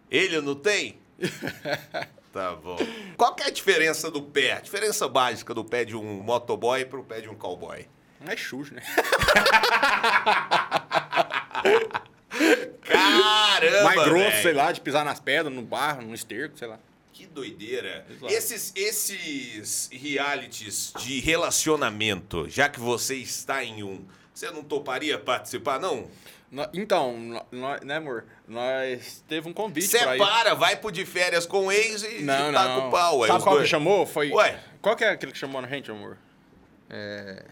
Ele 0.10 0.42
não 0.42 0.56
tem? 0.56 1.00
tá 2.32 2.56
bom. 2.56 2.78
Qual 3.18 3.36
que 3.36 3.44
é 3.44 3.48
a 3.48 3.52
diferença 3.52 4.10
do 4.10 4.22
pé? 4.22 4.54
A 4.54 4.60
diferença 4.60 5.08
básica 5.08 5.54
do 5.54 5.64
pé 5.66 5.86
de 5.86 5.96
um 5.96 6.22
motoboy 6.24 6.86
pro 6.86 7.04
pé 7.04 7.22
de 7.22 7.30
um 7.30 7.36
cowboy? 7.36 7.86
Não 8.22 8.32
é 8.32 8.38
xuxo, 8.38 8.74
né? 8.74 8.82
Caramba! 12.82 13.84
Mais 13.84 14.04
grosso, 14.04 14.30
velho. 14.30 14.42
sei 14.42 14.54
lá, 14.54 14.72
de 14.72 14.82
pisar 14.82 15.06
nas 15.06 15.20
pedras, 15.20 15.54
no 15.54 15.62
barro, 15.62 16.02
no 16.02 16.14
esterco, 16.14 16.58
sei 16.58 16.68
lá. 16.68 16.80
Que 17.14 17.26
doideira. 17.26 18.06
Exato. 18.10 18.34
Esses, 18.34 18.72
esses 18.76 19.90
realities 19.92 20.94
de 21.00 21.20
relacionamento, 21.20 22.48
já 22.50 22.70
que 22.70 22.80
você 22.80 23.16
está 23.16 23.64
em 23.64 23.84
um, 23.84 24.06
você 24.40 24.52
não 24.52 24.64
toparia 24.64 25.18
participar, 25.20 25.80
não? 25.80 26.08
Então, 26.74 27.16
né, 27.84 27.98
amor? 27.98 28.26
Nós 28.48 29.24
teve 29.28 29.48
um 29.48 29.54
convite. 29.54 29.88
Separa, 29.88 30.56
vai 30.56 30.76
pro 30.76 30.92
de 30.92 31.06
férias 31.06 31.46
com 31.46 31.68
o 31.68 31.72
ex 31.72 32.02
e, 32.04 32.24
Não, 32.24 32.50
e 32.50 32.54
taca 32.54 32.70
não. 32.70 32.88
o 32.88 32.92
pau. 32.92 33.24
aí 33.24 33.28
Sabe 33.30 33.44
qual 33.44 33.56
dois. 33.56 33.66
que 33.66 33.70
chamou? 33.70 34.06
Foi. 34.08 34.32
Ué. 34.32 34.60
Qual 34.82 34.96
que 34.96 35.04
é 35.04 35.10
aquele 35.10 35.32
que 35.32 35.38
chamou 35.38 35.62
a 35.62 35.68
gente, 35.68 35.92
amor? 35.92 36.18
É. 36.90 37.44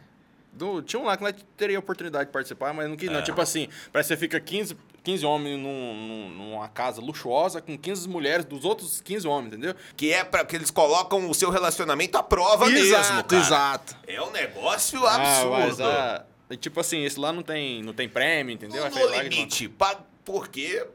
Do, 0.52 0.82
tinha 0.82 1.00
um 1.00 1.06
lá 1.06 1.16
que 1.16 1.22
nós 1.24 1.36
teria 1.56 1.78
oportunidade 1.78 2.26
de 2.26 2.32
participar, 2.32 2.74
mas 2.74 2.90
não 2.90 2.96
quis, 2.98 3.12
não. 3.12 3.20
É. 3.20 3.22
Tipo 3.22 3.40
assim, 3.40 3.70
parece 3.94 4.08
que 4.10 4.16
você 4.16 4.20
fica 4.20 4.40
15, 4.40 4.76
15 5.04 5.24
homens 5.24 5.60
num- 5.60 5.94
num- 5.94 6.30
numa 6.30 6.68
casa 6.68 7.00
luxuosa 7.00 7.62
com 7.62 7.78
15 7.78 8.10
mulheres 8.10 8.44
dos 8.46 8.66
outros 8.66 9.00
15 9.00 9.28
homens, 9.28 9.50
entendeu? 9.54 9.76
Que 9.96 10.12
é 10.12 10.24
para 10.24 10.44
que 10.44 10.56
eles 10.56 10.72
colocam 10.72 11.30
o 11.30 11.36
seu 11.36 11.52
relacionamento 11.52 12.18
à 12.18 12.24
prova 12.24 12.66
mesmo, 12.68 12.96
cara. 13.24 13.36
exato. 13.36 13.96
É 14.08 14.20
um 14.20 14.32
negócio 14.32 15.06
Ah, 15.06 15.16
absurdo. 15.18 15.52
mas, 15.52 15.80
ah, 15.82 16.26
e 16.50 16.58
tipo 16.58 16.80
assim, 16.80 17.04
esse 17.04 17.20
lá 17.20 17.32
não 17.34 17.44
tem, 17.44 17.82
não 17.84 17.94
tem 17.94 18.08
prêmio, 18.08 18.54
entendeu? 18.54 18.84
no 18.86 18.92
que- 18.92 19.20
limite, 19.30 19.70
pa- 19.70 20.04
porque 20.24 20.86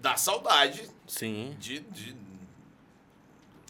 dá 0.00 0.16
saudade 0.16 0.88
Sim, 1.06 1.56
de, 1.58 1.80
de, 1.80 2.16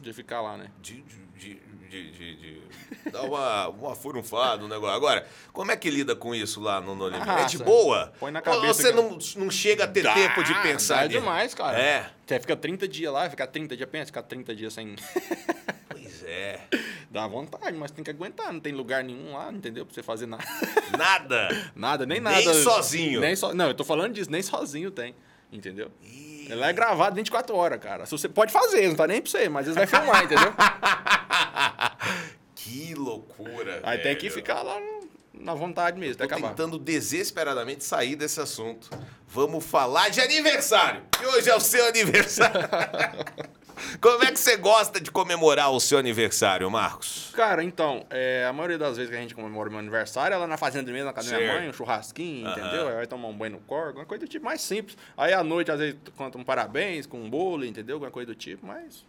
de 0.03 0.13
ficar 0.13 0.41
lá, 0.41 0.57
né? 0.57 0.71
de, 0.83 1.03
de, 1.03 1.17
de, 1.37 1.55
de- 2.03 2.37
de- 2.37 2.37
de 2.37 2.63
dar 3.11 3.23
uma, 3.23 3.69
uma 3.69 3.95
furunfada, 3.95 4.65
um 4.65 4.69
negócio. 4.69 4.95
Agora, 4.97 5.27
como 5.53 5.71
é 5.71 5.77
que 5.77 5.91
lida 5.91 6.15
com 6.17 6.35
isso 6.35 6.61
lá 6.61 6.81
no, 6.81 6.95
no 6.95 7.07
limite? 7.09 7.23
é 7.29 7.35
de 7.35 7.41
Arrasa. 7.41 7.65
boa? 7.65 8.13
Põe 8.19 8.31
na 8.31 8.41
Ou 8.41 8.45
cabeça 8.45 8.75
você 8.83 8.91
que- 8.93 8.97
não, 8.97 9.19
não 9.45 9.51
chega 9.51 9.85
a 9.85 9.89
ter 9.89 10.03
tempo 10.13 10.43
de 10.43 10.55
pensar 10.63 10.97
Dá 11.03 11.07
nisso? 11.09 11.21
demais, 11.21 11.55
cara. 11.55 11.79
É. 11.79 12.11
Você 12.27 12.41
fica 12.41 12.57
30 12.57 12.89
dias 12.89 13.13
lá, 13.13 13.29
fica 13.31 13.47
30 13.47 13.77
dias, 13.77 13.89
pensa, 13.91 14.07
ficar 14.07 14.23
30 14.23 14.55
dias 14.55 14.73
sem... 14.73 14.95
Pois 15.89 16.23
é. 16.25 16.61
Dá 17.11 17.27
vontade, 17.27 17.77
mas 17.77 17.91
tem 17.91 18.03
que 18.05 18.11
aguentar, 18.11 18.53
não 18.53 18.61
tem 18.61 18.73
lugar 18.73 19.05
nenhum 19.05 19.35
lá, 19.35 19.53
entendeu? 19.53 19.85
Pra 19.87 19.95
você 19.95 20.03
fazer 20.03 20.27
nada. 20.27 20.45
Nada. 20.97 21.49
nada, 21.77 22.07
nem 22.07 22.21
Nem 22.21 22.33
nada. 22.45 22.55
sozinho. 22.55 23.21
Nem 23.21 23.37
so... 23.37 23.53
Não, 23.55 23.69
eu 23.69 23.75
tô 23.75 23.85
falando 23.85 24.13
disso, 24.15 24.31
nem 24.31 24.43
sozinho 24.43 24.91
tem, 24.91 25.15
entendeu? 25.53 25.91
Ih. 26.03 26.34
Ela 26.51 26.69
é 26.69 26.73
gravado 26.73 27.17
24 27.17 27.57
horas, 27.57 27.81
cara. 27.81 28.07
Se 28.07 28.13
você 28.13 28.29
pode 28.29 28.53
fazer, 28.53 28.89
não 28.89 28.97
tá 28.97 29.07
nem 29.07 29.21
pra 29.21 29.31
você, 29.31 29.49
mas 29.49 29.67
eles 29.67 29.77
vão 29.77 29.87
filmar, 29.87 30.25
entendeu? 30.25 30.53
que 32.55 32.95
loucura. 32.95 33.81
Aí 33.83 33.99
tem 33.99 34.15
que 34.15 34.29
velho. 34.29 34.35
ficar 34.35 34.63
lá 34.63 34.79
na 35.33 35.55
vontade 35.55 35.99
mesmo, 35.99 36.15
até 36.15 36.25
acabar. 36.25 36.51
tentando 36.51 36.79
desesperadamente 36.79 37.85
sair 37.85 38.17
desse 38.17 38.41
assunto. 38.41 38.89
Vamos 39.29 39.65
falar 39.65 40.09
de 40.09 40.21
aniversário. 40.21 41.03
Que 41.11 41.27
hoje 41.27 41.51
é 41.51 41.57
o 41.57 41.61
seu 41.61 41.87
aniversário. 41.89 42.61
Como 44.01 44.23
é 44.25 44.31
que 44.33 44.39
você 44.39 44.57
gosta 44.57 45.01
de 45.01 45.11
comemorar 45.11 45.71
o 45.71 45.81
seu 45.81 45.99
aniversário, 45.99 46.71
Marcos? 46.71 47.31
Cara, 47.35 47.63
então, 47.63 48.07
é, 48.11 48.47
a 48.49 48.53
maioria 48.53 48.79
das 48.79 48.97
vezes 48.97 49.11
que 49.11 49.17
a 49.17 49.21
gente 49.21 49.35
comemora 49.35 49.69
o 49.69 49.73
meu 49.73 49.81
aniversário 49.81 50.35
é 50.35 50.39
lá 50.39 50.47
na 50.47 50.57
fazenda 50.57 50.91
mesmo, 50.91 51.07
na 51.07 51.13
casa 51.13 51.31
da 51.31 51.39
minha 51.39 51.55
mãe, 51.55 51.69
um 51.69 51.73
churrasquinho, 51.73 52.47
Aham. 52.47 52.59
entendeu? 52.59 52.89
Aí 52.89 52.95
vai 52.95 53.07
tomar 53.07 53.29
um 53.29 53.37
banho 53.37 53.53
no 53.53 53.61
corpo, 53.61 53.89
alguma 53.89 54.07
coisa 54.07 54.25
do 54.25 54.29
tipo 54.29 54.45
mais 54.45 54.61
simples. 54.61 54.97
Aí 55.17 55.33
à 55.33 55.43
noite, 55.43 55.71
às 55.71 55.79
vezes, 55.79 55.97
conta 56.17 56.39
um 56.39 56.45
parabéns 56.45 57.07
com 57.07 57.21
um 57.21 57.29
bolo, 57.29 57.65
entendeu? 57.65 57.97
Alguma 57.97 58.11
coisa 58.11 58.27
do 58.27 58.35
tipo, 58.35 58.67
mas 58.67 59.05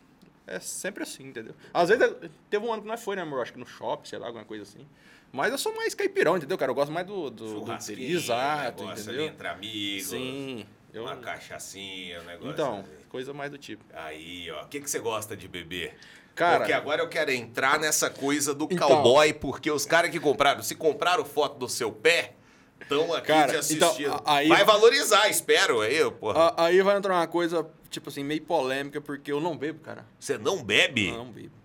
é 0.47 0.59
sempre 0.59 1.03
assim, 1.03 1.27
entendeu? 1.27 1.55
Às 1.73 1.89
vezes, 1.89 2.15
teve 2.49 2.65
um 2.65 2.71
ano 2.71 2.81
que 2.81 2.87
nós 2.87 3.03
foi, 3.03 3.15
né, 3.15 3.21
amor? 3.21 3.41
Acho 3.41 3.53
que 3.53 3.59
no 3.59 3.65
shopping, 3.65 4.07
sei 4.07 4.19
lá, 4.19 4.27
alguma 4.27 4.45
coisa 4.45 4.63
assim. 4.63 4.85
Mas 5.31 5.51
eu 5.51 5.57
sou 5.57 5.75
mais 5.75 5.93
caipirão, 5.93 6.37
entendeu, 6.37 6.57
cara? 6.57 6.71
Eu 6.71 6.75
gosto 6.75 6.91
mais 6.91 7.05
do... 7.05 7.29
do, 7.29 7.59
do 7.59 7.71
Exato, 7.99 8.83
entendeu? 8.83 9.13
ali 9.13 9.23
entre 9.25 9.47
amigos. 9.47 10.07
Sim. 10.07 10.65
Eu... 10.95 11.03
Uma 11.03 11.17
cachaçinha, 11.17 12.21
um 12.21 12.23
negócio. 12.23 12.51
Então, 12.51 12.79
assim. 12.79 12.89
coisa 13.09 13.33
mais 13.33 13.51
do 13.51 13.57
tipo. 13.57 13.83
Aí, 13.93 14.49
ó. 14.51 14.63
O 14.63 14.67
que, 14.67 14.79
que 14.79 14.89
você 14.89 14.99
gosta 14.99 15.35
de 15.35 15.47
beber? 15.47 15.95
Cara- 16.33 16.59
Porque 16.59 16.73
agora 16.73 17.01
eu 17.01 17.09
quero 17.09 17.31
entrar 17.31 17.79
nessa 17.79 18.09
coisa 18.09 18.53
do 18.53 18.67
Então- 18.71 18.87
cowboy, 18.87 19.33
porque 19.33 19.69
os 19.71 19.85
caras 19.85 20.09
que 20.11 20.19
compraram, 20.19 20.61
se 20.63 20.75
compraram 20.75 21.23
foto 21.25 21.57
do 21.57 21.67
seu 21.69 21.91
pé, 21.91 22.33
estão 22.81 23.13
aqui 23.13 23.27
Cara, 23.27 23.51
te 23.53 23.57
assistindo. 23.57 24.07
então, 24.07 24.21
aí- 24.25 24.47
Vai 24.49 24.63
valorizar, 24.65 25.29
espero 25.29 25.81
aí, 25.81 26.09
porra. 26.11 26.53
Aí 26.57 26.81
vai 26.81 26.97
entrar 26.97 27.13
uma 27.15 27.27
coisa, 27.27 27.65
tipo 27.89 28.09
assim, 28.09 28.23
meio 28.23 28.41
polêmica, 28.41 28.99
porque 29.01 29.31
eu 29.31 29.39
não 29.39 29.57
bebo, 29.57 29.79
cara. 29.79 30.05
Você 30.19 30.37
não 30.37 30.63
bebe? 30.63 31.11
Não 31.11 31.25
bebo. 31.31 31.55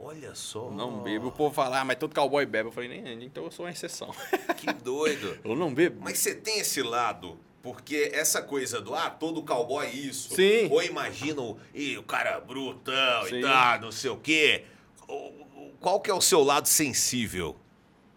Olha 0.00 0.32
só. 0.36 0.70
Não 0.70 1.02
bebo. 1.02 1.26
O 1.28 1.32
povo 1.32 1.52
fala, 1.52 1.80
ah, 1.80 1.84
mas 1.84 1.96
todo 1.98 2.14
cowboy 2.14 2.46
bebe. 2.46 2.68
Eu 2.68 2.72
falei, 2.72 2.88
nem, 2.88 3.24
então 3.24 3.42
eu 3.44 3.50
sou 3.50 3.66
uma 3.66 3.72
exceção. 3.72 4.14
Que 4.56 4.72
doido. 4.72 5.36
eu 5.44 5.56
não 5.56 5.74
bebo. 5.74 6.00
Mas 6.00 6.18
você 6.18 6.36
tem 6.36 6.60
esse 6.60 6.80
lado, 6.82 7.36
porque 7.62 8.10
essa 8.14 8.40
coisa 8.42 8.80
do, 8.80 8.94
ah, 8.94 9.10
todo 9.10 9.42
cowboy 9.42 9.86
é 9.86 9.90
isso. 9.90 10.34
Sim. 10.34 10.68
Ou 10.70 10.82
imagina 10.82 11.40
o, 11.42 11.58
ih, 11.74 11.98
o 11.98 12.02
cara 12.02 12.40
brutão 12.40 13.26
e 13.26 13.30
Sim. 13.30 13.40
tal, 13.40 13.80
não 13.80 13.92
sei 13.92 14.10
o 14.10 14.16
quê. 14.16 14.64
Qual 15.80 16.00
que 16.00 16.10
é 16.10 16.14
o 16.14 16.20
seu 16.20 16.42
lado 16.42 16.66
sensível? 16.68 17.56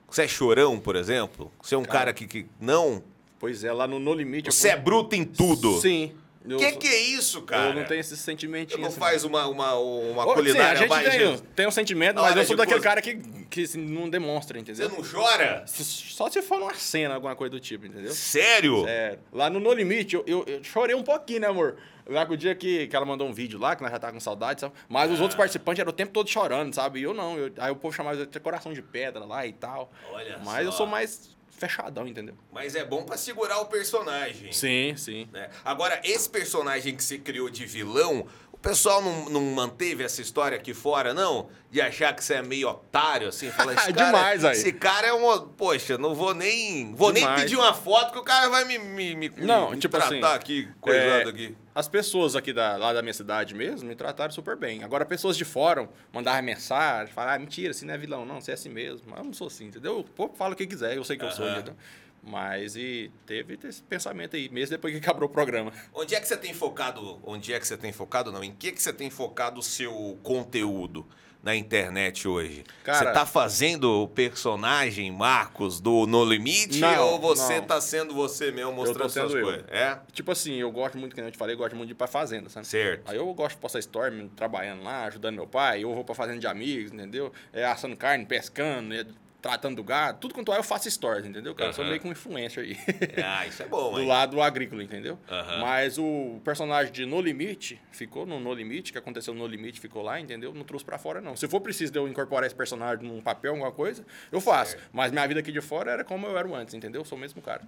Você 0.09 0.23
é 0.23 0.27
chorão, 0.27 0.79
por 0.79 0.95
exemplo? 0.95 1.51
Você 1.61 1.75
é 1.75 1.77
um 1.77 1.83
cara, 1.83 1.97
Cara, 1.99 2.13
que, 2.13 2.27
que 2.27 2.45
não? 2.59 3.03
Pois 3.39 3.63
é, 3.63 3.71
lá 3.71 3.87
no 3.87 3.97
No 3.99 4.13
Limite... 4.13 4.47
eu 4.47 4.51
Você 4.53 4.69
é 4.69 4.73
fui- 4.73 4.81
bruto 4.81 5.15
em 5.15 5.23
tudo? 5.23 5.79
Sim. 5.79 6.13
Eu 6.47 6.57
Que 6.57 6.71
que 6.73 6.87
é 6.87 6.99
isso, 6.99 7.41
cara? 7.43 7.69
Eu 7.69 7.73
não 7.75 7.83
tenho 7.85 7.99
esse 7.99 8.15
Você 8.17 8.23
sentimentinho. 8.23 8.79
não 8.81 8.87
assim, 8.87 8.99
faz 8.99 9.23
uma, 9.23 9.45
uma, 9.47 9.75
uma 9.75 10.25
Ô, 10.25 10.33
culinária 10.33 10.79
sim, 10.79 10.85
a 10.85 10.87
mais... 10.87 11.11
gente 11.13 11.17
tem, 11.19 11.37
tem 11.55 11.67
um 11.67 11.71
sentimento, 11.71 12.19
mas 12.19 12.35
eu 12.35 12.45
sou 12.45 12.55
daquele 12.57 12.79
coisa- 12.79 12.83
cara 12.89 13.01
que, 13.01 13.15
que 13.47 13.77
não 13.77 14.09
demonstra, 14.09 14.57
Você 14.57 14.71
entendeu? 14.71 14.89
não 14.89 15.03
chora? 15.03 15.63
Só 15.67 16.29
se 16.29 16.41
for 16.41 16.59
numa 16.59 16.73
cena, 16.73 17.13
alguma 17.15 17.35
coisa 17.35 17.51
do 17.51 17.59
tipo, 17.59 17.85
entendeu? 17.85 18.11
Sério? 18.11 18.85
É, 18.87 19.19
lá 19.31 19.49
no 19.51 19.59
No 19.59 19.71
Limite, 19.71 20.15
eu, 20.15 20.23
eu, 20.25 20.43
eu 20.47 20.63
chorei 20.63 20.95
um 20.95 21.03
pouquinho, 21.03 21.41
né, 21.41 21.47
amor? 21.47 21.77
Lá 22.07 22.25
com 22.25 22.33
o 22.33 22.37
dia 22.37 22.55
que, 22.55 22.87
que 22.87 22.95
ela 22.95 23.05
mandou 23.05 23.27
um 23.27 23.31
vídeo 23.33 23.59
lá, 23.59 23.75
que 23.75 23.83
nós 23.83 23.91
já 23.91 23.99
tava 23.99 24.13
com 24.13 24.19
saudade, 24.19 24.61
sabe? 24.61 24.73
Mas 24.89 25.11
os 25.11 25.19
Ah. 25.19 25.21
outros 25.21 25.37
participantes 25.37 25.79
eram 25.79 25.91
o 25.91 25.93
tempo 25.93 26.11
todo 26.11 26.27
chorando, 26.27 26.73
sabe? 26.73 26.99
E 26.99 27.03
eu 27.03 27.13
não. 27.13 27.37
eu- 27.37 27.53
aí 27.59 27.71
o 27.71 27.75
povo 27.75 27.95
chamava 27.95 28.25
de 28.25 28.39
coração 28.39 28.73
de 28.73 28.81
pedra 28.81 29.23
lá 29.23 29.45
e 29.45 29.53
tal. 29.53 29.91
Olha 30.11 30.39
Mas 30.43 30.65
eu 30.65 30.71
só. 30.71 30.79
sou 30.79 30.87
mais 30.87 31.29
fechadão, 31.61 32.07
entendeu? 32.07 32.35
Mas 32.51 32.75
é 32.75 32.83
bom 32.83 33.03
pra 33.03 33.15
segurar 33.17 33.59
o 33.59 33.65
personagem. 33.65 34.51
Sim, 34.51 34.95
sim. 34.97 35.27
né? 35.31 35.49
Agora, 35.63 36.01
esse 36.03 36.27
personagem 36.27 36.95
que 36.95 37.03
você 37.03 37.19
criou 37.19 37.49
de 37.51 37.65
vilão, 37.67 38.25
o 38.51 38.57
pessoal 38.57 39.01
não, 39.01 39.29
não 39.29 39.41
manteve 39.41 40.03
essa 40.03 40.21
história 40.21 40.57
aqui 40.57 40.73
fora, 40.73 41.13
não? 41.13 41.49
De 41.69 41.79
achar 41.79 42.15
que 42.15 42.23
você 42.23 42.35
é 42.35 42.41
meio 42.41 42.69
otário, 42.69 43.27
assim? 43.27 43.49
Fala, 43.51 43.73
esse 43.75 43.93
cara, 43.93 44.05
Demais, 44.05 44.43
aí. 44.45 44.57
Esse 44.57 44.73
cara 44.73 45.07
é 45.07 45.13
um... 45.13 45.47
Poxa, 45.49 45.99
não 45.99 46.15
vou 46.15 46.33
nem... 46.33 46.95
Vou 46.95 47.13
nem 47.13 47.21
Demais. 47.21 47.43
pedir 47.43 47.55
uma 47.55 47.73
foto 47.75 48.11
que 48.11 48.19
o 48.19 48.23
cara 48.23 48.49
vai 48.49 48.65
me, 48.65 48.79
me, 48.79 49.15
me, 49.15 49.29
Não, 49.37 49.71
me 49.71 49.77
tipo 49.77 49.95
tratar 49.95 50.07
assim, 50.07 50.35
aqui, 50.35 50.67
coisando 50.79 51.29
é, 51.29 51.31
aqui. 51.31 51.55
As 51.73 51.87
pessoas 51.87 52.35
aqui 52.35 52.51
da, 52.51 52.75
lá 52.75 52.91
da 52.91 53.01
minha 53.01 53.13
cidade 53.13 53.55
mesmo 53.55 53.87
me 53.87 53.95
trataram 53.95 54.31
super 54.31 54.57
bem. 54.57 54.83
Agora, 54.83 55.05
pessoas 55.05 55.37
de 55.37 55.45
fora 55.45 55.89
mandaram 56.11 56.43
mensagem, 56.43 57.13
falaram, 57.13 57.35
ah, 57.35 57.39
mentira, 57.39 57.73
você 57.73 57.85
não 57.85 57.93
é 57.93 57.97
vilão, 57.97 58.25
não, 58.25 58.41
você 58.41 58.51
é 58.51 58.53
assim 58.53 58.69
mesmo. 58.69 59.15
Eu 59.15 59.23
não 59.23 59.33
sou 59.33 59.47
assim, 59.47 59.65
entendeu? 59.65 59.99
O 59.99 60.03
povo 60.03 60.33
fala 60.35 60.53
o 60.53 60.55
que 60.57 60.67
quiser, 60.67 60.97
eu 60.97 61.03
sei 61.03 61.17
que 61.17 61.23
eu 61.23 61.31
sou, 61.31 61.49
entendeu? 61.49 61.75
Mas 62.21 62.75
e 62.75 63.09
teve 63.25 63.57
esse 63.63 63.81
pensamento 63.81 64.35
aí, 64.35 64.47
mesmo 64.49 64.75
depois 64.75 64.93
que 64.93 64.99
acabou 64.99 65.27
o 65.27 65.31
programa. 65.31 65.71
Onde 65.93 66.13
é 66.13 66.19
que 66.19 66.27
você 66.27 66.37
tem 66.37 66.53
focado... 66.53 67.19
Onde 67.23 67.53
é 67.53 67.59
que 67.59 67.65
você 67.65 67.77
tem 67.77 67.91
focado, 67.91 68.31
não? 68.31 68.43
Em 68.43 68.53
que 68.53 68.71
que 68.71 68.81
você 68.81 68.93
tem 68.93 69.09
focado 69.09 69.59
o 69.59 69.63
seu 69.63 70.19
conteúdo 70.21 71.07
na 71.43 71.55
internet 71.55 72.27
hoje? 72.27 72.63
Cara- 72.83 72.97
você 72.99 73.11
tá 73.13 73.25
fazendo 73.25 74.03
o 74.03 74.07
personagem 74.07 75.11
Marcos 75.11 75.79
do 75.79 76.05
No 76.05 76.23
Limite 76.23 76.79
Não, 76.79 77.07
ou 77.13 77.19
você 77.19 77.59
não. 77.59 77.65
tá 77.67 77.81
sendo 77.81 78.13
você 78.13 78.51
mesmo 78.51 78.71
mostrando 78.73 79.09
suas 79.09 79.33
eu. 79.33 79.41
coisas? 79.43 79.63
É? 79.69 79.99
Tipo 80.13 80.31
assim, 80.31 80.55
eu 80.55 80.71
gosto 80.71 80.97
muito, 80.97 81.15
como 81.15 81.27
eu 81.27 81.31
te 81.31 81.37
falei, 81.37 81.55
eu 81.55 81.57
gosto 81.57 81.75
muito 81.75 81.87
de 81.87 81.93
ir 81.93 81.95
pra 81.95 82.07
fazenda, 82.07 82.49
sabe? 82.49 82.67
Certo. 82.67 83.09
Aí 83.09 83.17
eu 83.17 83.33
gosto 83.33 83.55
de 83.55 83.61
postar 83.61 83.79
story, 83.79 84.13
me- 84.15 84.29
trabalhando 84.29 84.83
lá, 84.83 85.05
ajudando 85.05 85.35
meu 85.35 85.47
pai, 85.47 85.83
eu 85.83 85.93
vou 85.93 86.03
pra 86.03 86.13
fazenda 86.15 86.39
de 86.39 86.47
amigos, 86.47 86.91
entendeu? 86.91 87.31
É, 87.51 87.65
assando 87.65 87.95
carne, 87.95 88.25
pescando, 88.25 88.93
é, 88.93 89.05
tratando 89.41 89.77
do 89.77 89.83
gado, 89.83 90.19
tudo 90.19 90.33
quanto 90.35 90.53
é 90.53 90.57
eu 90.57 90.63
faço 90.63 90.89
stories, 90.89 91.25
entendeu? 91.25 91.55
Cara, 91.55 91.69
eu 91.69 91.73
sou 91.73 91.83
meio 91.83 91.99
que 91.99 92.07
um 92.07 92.11
influencer 92.11 92.63
aí. 92.63 92.77
Ah, 93.23 93.47
isso 93.47 93.63
é 93.63 93.67
bom, 93.67 93.93
do 93.93 93.99
hein? 93.99 94.07
lado 94.07 94.41
agrícola, 94.41 94.83
entendeu? 94.83 95.17
Mas 95.59 95.97
o 95.97 96.39
personagem 96.43 96.91
de 96.93 97.05
No 97.05 97.19
Limite 97.19 97.81
ficou 97.91 98.25
no 98.25 98.39
No 98.39 98.53
Limite, 98.53 98.91
que 98.91 98.97
aconteceu 98.97 99.33
no 99.33 99.47
Limite, 99.47 99.79
ficou 99.79 100.03
lá, 100.03 100.19
entendeu? 100.19 100.53
Não 100.53 100.63
trouxe 100.63 100.85
pra 100.85 100.97
fora, 100.97 101.19
não. 101.19 101.35
Se 101.35 101.47
for 101.47 101.59
preciso 101.59 101.91
de 101.91 101.97
eu 101.97 102.07
incorporar 102.07 102.45
esse 102.45 102.55
personagem 102.55 103.05
num 103.07 103.19
papel, 103.21 103.51
alguma 103.53 103.71
coisa, 103.71 104.05
eu 104.31 104.39
faço. 104.39 104.71
Certo. 104.71 104.89
Mas 104.93 105.11
minha 105.11 105.27
vida 105.27 105.39
aqui 105.39 105.51
de 105.51 105.61
fora 105.61 105.91
era 105.91 106.03
como 106.03 106.27
eu 106.27 106.37
era 106.37 106.47
antes, 106.55 106.73
entendeu? 106.73 107.01
Eu 107.01 107.05
sou 107.05 107.17
o 107.17 107.21
mesmo 107.21 107.41
cara. 107.41 107.61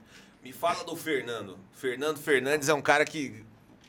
Me 0.44 0.52
fala 0.52 0.84
do 0.84 0.96
Fernando. 0.96 1.58
Fernando 1.72 2.18
Fernandes 2.18 2.70
é 2.70 2.74
um 2.74 2.82
cara 2.82 3.04
que 3.06 3.44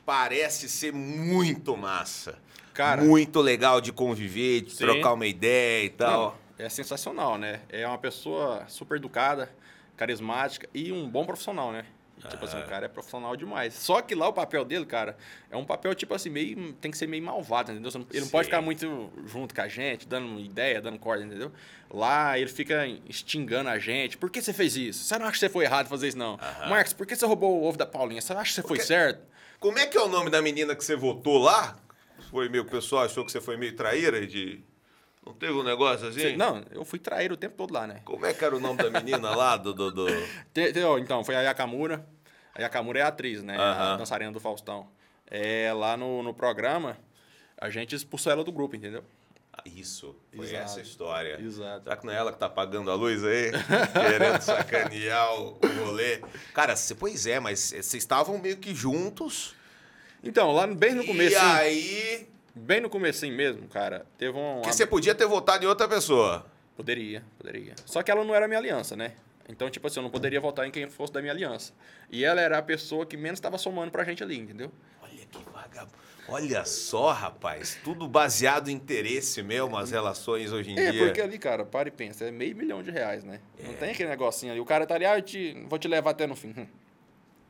parece 0.05 0.67
ser 0.69 0.91
muito 0.93 1.75
massa. 1.77 2.37
Cara- 2.73 3.01
muito 3.01 3.39
legal 3.41 3.79
de 3.79 3.91
conviver, 3.93 4.61
de 4.61 4.71
Sim. 4.71 4.77
trocar 4.85 5.13
uma 5.13 5.25
ideia 5.25 5.85
e 5.85 5.89
tal. 5.89 6.31
Não, 6.31 6.44
é 6.57 6.69
sensacional, 6.69 7.37
né? 7.37 7.61
É 7.69 7.87
uma 7.87 7.97
pessoa 7.97 8.63
super 8.67 8.97
educada, 8.97 9.49
carismática 9.95 10.67
e 10.73 10.91
um 10.91 11.09
bom 11.09 11.25
profissional, 11.25 11.71
né? 11.71 11.85
E, 12.17 12.27
tipo 12.29 12.45
assim, 12.45 12.57
o 12.57 12.65
cara 12.65 12.85
é 12.85 12.87
profissional 12.87 13.35
demais. 13.35 13.73
Só 13.73 14.01
que 14.01 14.15
lá 14.15 14.27
o 14.29 14.33
papel 14.33 14.63
dele, 14.63 14.85
cara, 14.85 15.17
é 15.51 15.57
um 15.57 15.65
papel, 15.65 15.93
tipo 15.93 16.13
assim, 16.13 16.29
meio. 16.29 16.71
Tem 16.73 16.89
que 16.89 16.97
ser 16.97 17.07
meio 17.07 17.21
malvado, 17.21 17.73
entendeu? 17.73 17.91
Ele 18.09 18.21
não 18.21 18.29
pode 18.29 18.45
Sim. 18.45 18.51
ficar 18.51 18.61
muito 18.61 19.11
junto 19.25 19.53
com 19.53 19.61
a 19.61 19.67
gente, 19.67 20.07
dando 20.07 20.39
ideia, 20.39 20.81
dando 20.81 20.97
corda, 20.97 21.25
entendeu? 21.25 21.51
Lá 21.91 22.39
ele 22.39 22.49
fica 22.49 22.87
extingando 23.07 23.69
a 23.69 23.77
gente. 23.77 24.17
Por 24.17 24.29
que 24.29 24.41
você 24.41 24.53
fez 24.53 24.77
isso? 24.77 25.03
Você 25.03 25.17
não 25.19 25.25
acha 25.25 25.33
que 25.33 25.39
você 25.39 25.49
foi 25.49 25.65
errado 25.65 25.87
fazer 25.89 26.07
isso, 26.07 26.17
não? 26.17 26.37
Marcos, 26.69 26.93
por 26.93 27.05
que 27.05 27.15
você 27.17 27.25
roubou 27.25 27.61
o 27.61 27.65
ovo 27.65 27.77
da 27.77 27.85
Paulinha? 27.85 28.21
Você 28.21 28.31
acha 28.31 28.43
que 28.49 28.55
você 28.55 28.61
foi 28.61 28.77
Porque- 28.77 28.83
certo? 28.83 29.21
Como 29.59 29.77
é 29.77 29.85
que 29.85 29.97
é 29.97 30.01
o 30.01 30.07
nome 30.07 30.29
da 30.29 30.41
menina 30.41 30.73
que 30.73 30.85
você 30.85 30.95
votou 30.95 31.37
lá? 31.37 31.77
Foi 32.31 32.47
meio 32.47 32.63
que 32.63 32.69
o 32.69 32.79
pessoal 32.79 33.03
achou 33.03 33.25
que 33.25 33.31
você 33.31 33.41
foi 33.41 33.57
meio 33.57 33.75
traíra 33.75 34.25
de. 34.25 34.63
Não 35.25 35.33
teve 35.33 35.53
um 35.53 35.63
negócio 35.63 36.07
assim? 36.07 36.35
Não, 36.35 36.63
eu 36.71 36.85
fui 36.85 36.99
traíra 36.99 37.33
o 37.33 37.37
tempo 37.37 37.55
todo 37.55 37.73
lá, 37.73 37.87
né? 37.87 38.01
Como 38.05 38.25
é 38.25 38.33
que 38.33 38.45
era 38.45 38.55
o 38.55 38.59
nome 38.59 38.77
da 38.83 38.89
menina 38.89 39.35
lá? 39.35 39.57
Do, 39.57 39.73
do, 39.73 39.91
do- 39.91 40.05
Te- 40.53 40.71
te- 40.71 40.83
ó, 40.83 40.97
Então, 40.99 41.23
foi 41.23 41.35
a 41.35 41.41
Yakamura. 41.41 42.05
A 42.53 42.61
Yakamura 42.61 42.99
é 42.99 43.01
a 43.01 43.07
atriz, 43.07 43.41
né? 43.43 43.55
Aham. 43.57 43.93
A 43.93 43.97
dançarina 43.97 44.31
do 44.31 44.39
Faustão. 44.39 44.87
É, 45.29 45.73
lá 45.73 45.97
no, 45.97 46.21
no 46.21 46.33
programa, 46.33 46.97
a 47.59 47.69
gente 47.69 47.95
expulsou 47.95 48.31
ela 48.31 48.43
do 48.43 48.51
grupo, 48.51 48.75
entendeu? 48.75 49.03
Ah, 49.51 49.63
Isso, 49.65 50.15
foi 50.35 50.45
Exato. 50.45 50.63
essa 50.63 50.81
história. 50.81 51.39
Exato. 51.41 51.83
Será 51.83 51.97
que 51.97 52.05
não 52.05 52.13
é 52.13 52.17
ela 52.17 52.31
que 52.31 52.37
tá 52.37 52.45
apagando 52.45 52.91
a 52.91 52.93
luz 52.95 53.23
aí? 53.23 53.51
querendo 53.93 54.41
sacanear 54.41 55.33
o, 55.41 55.57
o 55.63 55.85
rolê? 55.85 56.21
Cara, 56.53 56.75
cê- 56.75 56.93
pois 56.93 57.25
é, 57.25 57.39
mas 57.39 57.59
vocês 57.59 57.95
estavam 57.95 58.37
meio 58.37 58.57
que 58.57 58.75
juntos. 58.75 59.55
Então, 60.23 60.51
lá 60.51 60.67
bem 60.67 60.93
no 60.93 61.05
começo, 61.05 61.33
E 61.35 61.37
aí. 61.39 62.27
Bem 62.55 62.81
no 62.81 62.89
começo 62.89 63.25
mesmo, 63.27 63.67
cara, 63.67 64.05
teve 64.17 64.37
um... 64.37 64.61
Que 64.61 64.73
você 64.73 64.85
podia 64.87 65.13
ter 65.13 65.27
votado 65.27 65.63
em 65.63 65.67
outra 65.67 65.87
pessoa. 65.87 66.45
Poderia, 66.75 67.23
poderia. 67.37 67.73
Só 67.85 68.01
que 68.03 68.11
ela 68.11 68.23
não 68.23 68.33
era 68.35 68.47
minha 68.47 68.59
aliança, 68.59 68.95
né? 68.95 69.13
Então, 69.47 69.69
tipo 69.69 69.85
assim, 69.87 69.99
eu 69.99 70.03
não 70.03 70.09
poderia 70.09 70.41
votar 70.41 70.67
em 70.67 70.71
quem 70.71 70.89
fosse 70.89 71.13
da 71.13 71.21
minha 71.21 71.31
aliança. 71.31 71.71
E 72.09 72.25
ela 72.25 72.41
era 72.41 72.57
a 72.57 72.61
pessoa 72.61 73.05
que 73.05 73.15
menos 73.15 73.37
estava 73.37 73.57
somando 73.57 73.91
pra 73.91 74.03
gente 74.03 74.23
ali, 74.23 74.37
entendeu? 74.37 74.71
Olha 75.01 75.11
que 75.31 75.37
vagabundo. 75.53 75.93
Olha 76.27 76.65
só, 76.65 77.11
rapaz. 77.11 77.77
Tudo 77.83 78.07
baseado 78.07 78.69
em 78.69 78.73
interesse 78.73 79.43
mesmo, 79.43 79.77
as 79.77 79.91
relações 79.91 80.51
hoje 80.51 80.71
em 80.71 80.79
É, 80.79 80.91
dia. 80.91 81.05
porque 81.05 81.21
ali, 81.21 81.37
cara, 81.37 81.63
para 81.63 81.87
e 81.87 81.91
pensa, 81.91 82.25
é 82.25 82.31
meio 82.31 82.55
milhão 82.55 82.81
de 82.81 82.89
reais, 82.89 83.23
né? 83.23 83.39
Não 83.63 83.73
tem 83.75 83.91
aquele 83.91 84.09
negocinho 84.09 84.51
ali. 84.51 84.59
O 84.59 84.65
cara 84.65 84.87
tá 84.87 84.95
ali, 84.95 85.05
ah, 85.05 85.17
eu 85.17 85.21
te, 85.21 85.53
vou 85.69 85.77
te 85.77 85.87
levar 85.87 86.09
até 86.11 86.25
no 86.25 86.35
fim. 86.35 86.67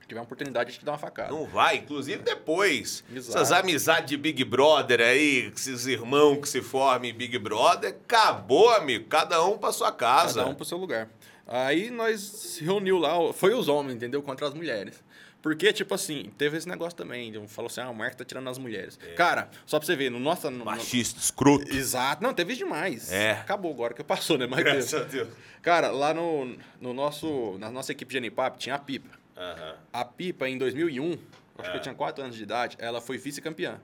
Tiver 0.08 0.20
uma 0.20 0.26
oportunidade, 0.26 0.70
a 0.70 0.74
gente 0.74 0.86
dá 0.86 0.92
uma 0.92 0.98
facada. 0.98 1.32
Não 1.32 1.46
vai, 1.46 1.78
inclusive 1.78 2.22
depois. 2.22 3.04
Exato. 3.14 3.38
Essas 3.38 3.52
amizades 3.52 4.10
de 4.10 4.18
Big 4.18 4.44
Brother 4.44 5.02
aí, 5.02 5.52
esses 5.56 5.88
irmãos 5.88 6.40
que 6.42 6.48
se 6.50 6.62
formam 6.62 7.06
em 7.10 7.14
Big 7.14 7.38
Brother, 7.40 7.90
acabou, 7.90 8.70
amigo. 8.70 9.06
Cada 9.10 9.44
um 9.44 9.58
pra 9.58 9.72
sua 9.72 9.92
casa. 9.92 10.40
Cada 10.42 10.52
um 10.52 10.56
pro 10.56 10.64
seu 10.66 10.78
lugar. 10.78 11.10
Aí 11.48 11.90
nós 11.90 12.20
se 12.22 12.64
reuniu 12.64 12.98
lá, 12.98 13.14
foi 13.34 13.54
os 13.54 13.68
homens, 13.68 13.96
entendeu? 13.96 14.22
Contra 14.22 14.48
as 14.48 14.54
mulheres. 14.54 15.04
Porque, 15.42 15.72
tipo 15.72 15.94
assim, 15.94 16.32
teve 16.40 16.58
esse 16.58 16.68
negócio 16.68 16.96
também. 16.98 17.32
Falou 17.48 17.70
assim, 17.70 17.80
ah, 17.80 17.90
o 17.92 17.94
Marco 17.94 18.18
tá 18.18 18.26
tirando 18.26 18.50
as 18.50 18.58
mulheres. 18.58 18.98
É. 19.08 19.14
Cara, 19.14 19.48
só 19.64 19.78
pra 19.78 19.86
você 19.86 19.96
ver, 19.96 20.10
no 20.10 20.20
nosso... 20.20 20.50
No, 20.50 20.58
no- 20.58 20.66
Machista, 20.66 21.20
escroto. 21.20 21.72
Exato. 21.72 22.24
Não, 22.24 22.34
teve 22.34 22.56
demais. 22.56 23.12
É. 23.12 23.34
Acabou 23.34 23.72
agora 23.72 23.94
que 23.94 24.04
passou, 24.04 24.40
né? 24.40 24.48
Mas 24.48 24.64
Graças 24.64 24.90
teve. 24.90 25.04
a 25.04 25.08
Deus. 25.24 25.28
Cara, 25.62 25.92
lá 25.92 26.16
no, 26.16 26.58
no 26.82 26.94
nosso, 26.96 27.58
na 27.60 27.70
nossa 27.70 27.92
equipe 27.92 28.10
de 28.12 28.18
Anipap 28.18 28.58
tinha 28.58 28.74
a 28.74 28.80
Pipa. 28.80 29.10
Aham. 29.38 29.76
A 29.92 30.06
Pipa, 30.06 30.48
em 30.48 30.58
2001, 30.58 31.12
acho 31.58 31.70
que 31.70 31.76
É. 31.76 31.78
eu 31.78 31.82
tinha 31.82 31.96
4 31.96 32.24
anos 32.24 32.36
de 32.36 32.44
idade, 32.44 32.76
ela 32.80 33.02
foi 33.02 33.18
vice-campeã. 33.18 33.80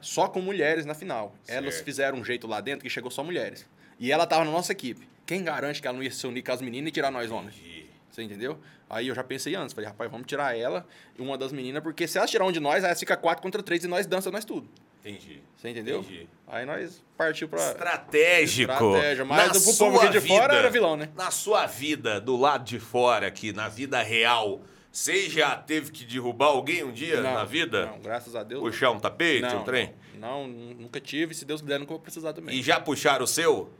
Só 0.00 0.28
com 0.28 0.40
mulheres 0.40 0.84
na 0.84 0.94
final. 0.94 1.34
Elas 1.46 1.74
Certo. 1.74 1.84
fizeram 1.84 2.18
um 2.18 2.24
jeito 2.24 2.46
lá 2.46 2.60
dentro 2.60 2.82
que 2.82 2.90
chegou 2.90 3.10
só 3.10 3.22
mulheres. 3.22 3.66
E 3.98 4.10
ela 4.10 4.26
tava 4.26 4.44
na 4.44 4.50
nossa 4.50 4.72
equipe. 4.72 5.08
Quem 5.24 5.42
garante 5.42 5.80
que 5.80 5.86
ela 5.88 5.96
não 5.96 6.02
ia 6.02 6.10
se 6.10 6.26
unir 6.26 6.42
com 6.42 6.52
as 6.52 6.60
meninas 6.60 6.88
e 6.88 6.92
tirar 6.92 7.10
nós 7.10 7.30
homens? 7.30 7.54
Entendi. 7.56 7.86
Você 8.10 8.22
entendeu? 8.22 8.58
Aí 8.90 9.08
eu 9.08 9.14
já 9.14 9.24
pensei 9.24 9.54
antes, 9.54 9.72
falei, 9.74 9.88
rapaz, 9.88 10.10
vamos 10.10 10.26
tirar 10.26 10.56
ela 10.56 10.86
e 11.18 11.22
uma 11.22 11.36
das 11.38 11.50
meninas, 11.52 11.82
porque 11.82 12.06
se 12.06 12.18
elas 12.18 12.30
tirar 12.30 12.44
um 12.44 12.52
de 12.52 12.60
nós, 12.60 12.84
aí 12.84 12.90
elas 12.90 13.00
fica 13.00 13.16
4 13.16 13.42
contra 13.42 13.62
3 13.62 13.84
e 13.84 13.88
nós 13.88 14.06
dança 14.06 14.30
nós 14.30 14.44
tudo. 14.44 14.68
Entendi. 15.00 15.42
Você 15.56 15.68
entendeu? 15.70 16.00
Entendi. 16.00 16.28
Aí 16.46 16.64
nós 16.64 17.02
partiu 17.16 17.48
pra. 17.48 17.60
Estratégico. 17.70 18.72
Estratégia, 18.72 19.24
mas 19.24 19.46
Na 19.46 19.50
pro 19.52 19.60
sua 19.60 19.86
povo 19.86 19.98
aqui 20.00 20.12
de 20.12 20.18
vida, 20.20 20.34
fora 20.34 20.54
era 20.54 20.70
vilão, 20.70 20.96
né? 20.96 21.08
Na 21.16 21.30
sua 21.30 21.66
vida, 21.66 22.20
do 22.20 22.36
lado 22.36 22.64
de 22.64 22.78
fora 22.78 23.26
aqui, 23.26 23.52
na 23.52 23.68
vida 23.68 24.00
real, 24.02 24.60
você 24.96 25.28
já 25.28 25.56
teve 25.56 25.90
que 25.90 26.04
derrubar 26.04 26.46
alguém 26.46 26.84
um 26.84 26.92
dia 26.92 27.20
Não, 27.20 27.34
na 27.34 27.44
vida? 27.44 27.86
Não, 27.86 27.98
graças 27.98 28.36
a 28.36 28.44
Deus. 28.44 28.62
Puxar 28.62 28.92
um 28.92 29.00
tapete, 29.00 29.42
não, 29.42 29.62
um 29.62 29.64
trem? 29.64 29.92
Não, 30.14 30.46
nunca 30.46 31.00
tive, 31.00 31.34
se 31.34 31.44
Deus 31.44 31.60
quiser, 31.60 31.80
nunca 31.80 31.90
vou 31.90 31.98
precisar 31.98 32.32
também. 32.32 32.54
E 32.56 32.62
já 32.62 32.78
puxaram 32.78 33.24
o 33.24 33.26
seu? 33.26 33.70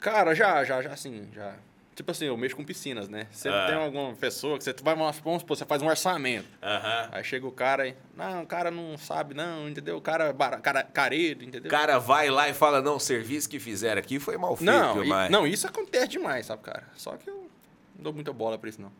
Cara, 0.00 0.34
já, 0.36 0.62
já, 0.64 0.80
já, 0.82 0.92
assim, 0.92 1.28
já. 1.34 1.54
Tipo 1.96 2.10
assim, 2.12 2.26
eu 2.26 2.36
mexo 2.36 2.54
com 2.54 2.62
piscinas, 2.62 3.08
né? 3.08 3.26
Sempre 3.32 3.58
Ah. 3.58 3.66
tem 3.66 3.74
alguma 3.74 4.14
pessoa 4.14 4.56
que 4.56 4.62
você 4.62 4.72
vai, 4.84 4.94
vamos 4.94 5.16
supor, 5.16 5.40
você 5.56 5.64
faz 5.64 5.82
um 5.82 5.88
orçamento. 5.88 6.46
Aí 7.10 7.24
chega 7.24 7.44
o 7.46 7.50
cara 7.50 7.88
e, 7.88 7.96
não, 8.14 8.42
o 8.42 8.46
cara 8.46 8.70
não 8.70 8.96
sabe, 8.98 9.34
não, 9.34 9.68
entendeu? 9.68 9.96
O 9.96 10.00
cara, 10.00 10.28
é 10.28 10.60
cara 10.60 10.82
careiro, 10.84 11.42
entendeu? 11.42 11.66
O 11.68 11.70
cara 11.70 11.98
vai 11.98 12.30
lá 12.30 12.48
e 12.48 12.54
fala, 12.54 12.80
não, 12.80 12.96
o 12.96 13.00
serviço 13.00 13.48
que 13.48 13.58
fizeram 13.58 13.98
aqui 13.98 14.20
foi 14.20 14.36
mal 14.36 14.54
feito, 14.54 14.70
não, 14.70 15.02
e- 15.02 15.08
mas... 15.08 15.30
não, 15.30 15.44
isso 15.46 15.66
acontece 15.66 16.08
demais, 16.08 16.46
sabe, 16.46 16.62
cara? 16.62 16.84
Só 16.94 17.16
que 17.16 17.28
eu 17.30 17.45
não 17.96 18.02
dou 18.04 18.12
muita 18.12 18.32
bola 18.32 18.58
pra 18.58 18.68
isso, 18.68 18.80
não. 18.80 18.92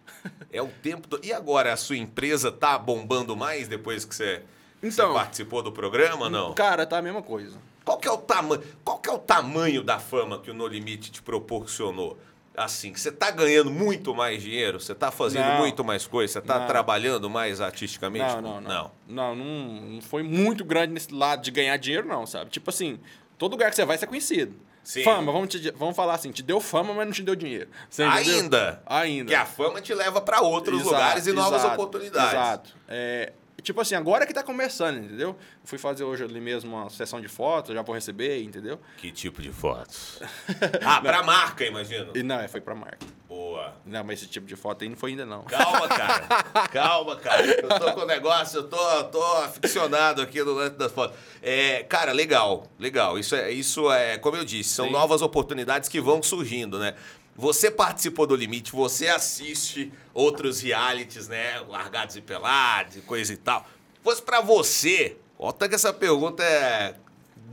É 0.53 0.61
o 0.62 0.68
tempo... 0.68 1.07
Do... 1.09 1.20
E 1.22 1.32
agora, 1.32 1.72
a 1.72 1.76
sua 1.76 1.97
empresa 1.97 2.51
tá 2.51 2.78
bombando 2.78 3.36
mais 3.36 3.68
depois 3.68 4.05
que 4.05 4.14
você, 4.14 4.42
Então- 4.82 5.09
você 5.09 5.14
participou 5.14 5.62
do 5.62 5.70
programa 5.72 6.28
não? 6.30 6.55
Cara, 6.55 6.86
tá 6.86 6.99
a 6.99 7.03
mesma 7.03 7.22
coisa. 7.22 7.59
Qual 7.84 7.99
que 7.99 8.09
é 8.09 8.11
o 8.11 8.18
tamanho? 8.18 8.62
Qual 8.84 8.99
que 8.99 9.09
é 9.09 9.12
o 9.12 9.18
tamanho 9.18 9.82
da 9.82 9.99
fama 9.99 10.40
que 10.40 10.51
o 10.51 10.55
No 10.55 10.66
Limite 10.66 11.11
te 11.12 11.22
proporcionou? 11.22 12.18
Assim, 12.57 12.90
que 12.90 12.99
você 12.99 13.12
tá 13.12 13.30
ganhando 13.30 13.70
muito 13.70 14.14
mais 14.14 14.42
dinheiro, 14.42 14.80
você 14.80 14.94
tá 14.94 15.11
fazendo 15.11 15.44
Não. 15.47 15.59
muito 15.59 15.84
mais 15.84 16.07
coisa, 16.07 16.32
você 16.32 16.40
tá 16.40 16.61
Não. 16.61 16.66
trabalhando 16.66 17.28
mais 17.28 17.61
artisticamente? 17.61 18.34
Não, 18.36 18.40
não, 18.40 18.61
não. 18.62 18.90
Não, 19.07 19.36
não, 19.36 19.80
não 19.92 20.01
foi 20.01 20.22
muito 20.22 20.64
grande 20.64 20.94
nesse 20.94 21.12
lado 21.12 21.42
de 21.42 21.51
ganhar 21.51 21.76
dinheiro, 21.76 22.09
não, 22.09 22.26
sabe? 22.26 22.51
Tipo 22.51 22.70
assim, 22.70 22.99
todo 23.36 23.53
lugar 23.53 23.68
que 23.68 23.76
você 23.76 23.84
vai, 23.84 23.99
você 23.99 24.07
é 24.07 24.09
conhecido. 24.09 24.55
Sim. 24.87 25.03
Fama, 25.03 25.32
vamos, 25.32 25.49
te- 25.49 25.72
vamos 25.72 25.97
falar 25.97 26.14
assim, 26.14 26.30
te 26.30 26.45
deu 26.45 26.61
fama, 26.61 26.95
mas 26.95 27.07
não 27.07 27.12
te 27.12 27.20
deu 27.20 27.34
dinheiro. 27.34 27.68
Ainda. 28.09 28.80
Ainda. 28.87 29.28
Que 29.28 29.34
a 29.34 29.45
fama 29.45 29.80
te 29.80 29.93
leva 29.93 30.20
para 30.20 30.41
outros 30.43 30.76
Exato, 30.80 30.95
lugares 30.95 31.26
e 31.26 31.32
novas 31.32 31.61
exato, 31.61 31.74
oportunidades. 31.74 32.32
Exato. 32.32 32.70
É, 32.87 33.32
tipo 33.67 33.81
assim, 33.81 33.97
agora 33.97 34.25
que 34.25 34.33
tá 34.33 34.45
começando, 34.45 34.99
entendeu? 34.99 35.31
Eu 35.31 35.37
fui 35.64 35.77
fazer 35.77 36.05
hoje 36.05 36.23
ali 36.23 36.41
mesmo 36.41 36.77
uma 36.77 36.89
sessão 36.89 37.21
de 37.21 37.27
fotos, 37.27 37.75
já 37.75 37.83
vou 37.83 37.95
receber, 37.95 38.41
entendeu? 38.41 38.81
Que 38.97 39.11
tipo 39.11 39.43
de 39.43 39.51
fotos? 39.51 40.21
ah, 40.85 41.01
pra 41.01 41.25
marca, 41.25 41.64
imagino. 41.64 42.12
E 42.14 42.23
não, 42.23 42.39
é, 42.39 42.47
foi 42.47 42.61
pra 42.61 42.77
marca. 42.77 43.05
Boa. 43.29 43.75
Não, 43.85 44.05
mas 44.05 44.21
esse 44.21 44.29
tipo 44.29 44.47
de 44.47 44.55
foto 44.55 44.83
aí 44.83 44.89
não 44.89 44.97
foi 44.97 45.11
ainda 45.11 45.27
não. 45.27 45.43
Calma, 45.43 45.89
cara. 45.89 46.43
Calma, 46.71 47.17
cara. 47.17 47.45
Eu 47.45 47.69
tô 47.69 47.93
com 47.93 48.01
o 48.03 48.07
negócio, 48.07 48.61
eu 48.61 48.69
tô, 48.69 49.05
tô 49.05 49.23
aficionado 49.39 50.23
aqui 50.23 50.43
no 50.45 50.53
lance 50.53 50.77
das 50.77 50.93
fotos. 50.93 51.17
É, 51.43 51.83
cara, 51.83 52.12
legal, 52.12 52.71
legal. 52.79 53.19
Isso 53.19 53.35
é, 53.35 53.51
isso 53.51 53.91
é, 53.91 54.17
como 54.17 54.37
eu 54.37 54.45
disse, 54.45 54.71
são 54.71 54.87
Sim. 54.87 54.93
novas 54.93 55.23
oportunidades 55.23 55.89
que 55.89 56.01
vão 56.01 56.23
surgindo, 56.23 56.79
né? 56.79 56.95
Você 57.37 57.70
participou 57.70 58.26
do 58.26 58.34
Limite, 58.34 58.72
você 58.72 59.09
assiste 59.09 59.93
outros 60.14 60.61
realities, 60.61 61.28
né? 61.28 61.61
Largados 61.68 62.16
e 62.16 62.20
pelados 62.20 62.97
e 62.97 63.01
coisa 63.01 63.32
e 63.32 63.37
tal. 63.37 63.66
Fosse 64.03 64.22
pra 64.22 64.41
você, 64.41 65.16
até 65.39 65.68
que 65.68 65.74
essa 65.74 65.93
pergunta 65.93 66.43
é 66.43 66.95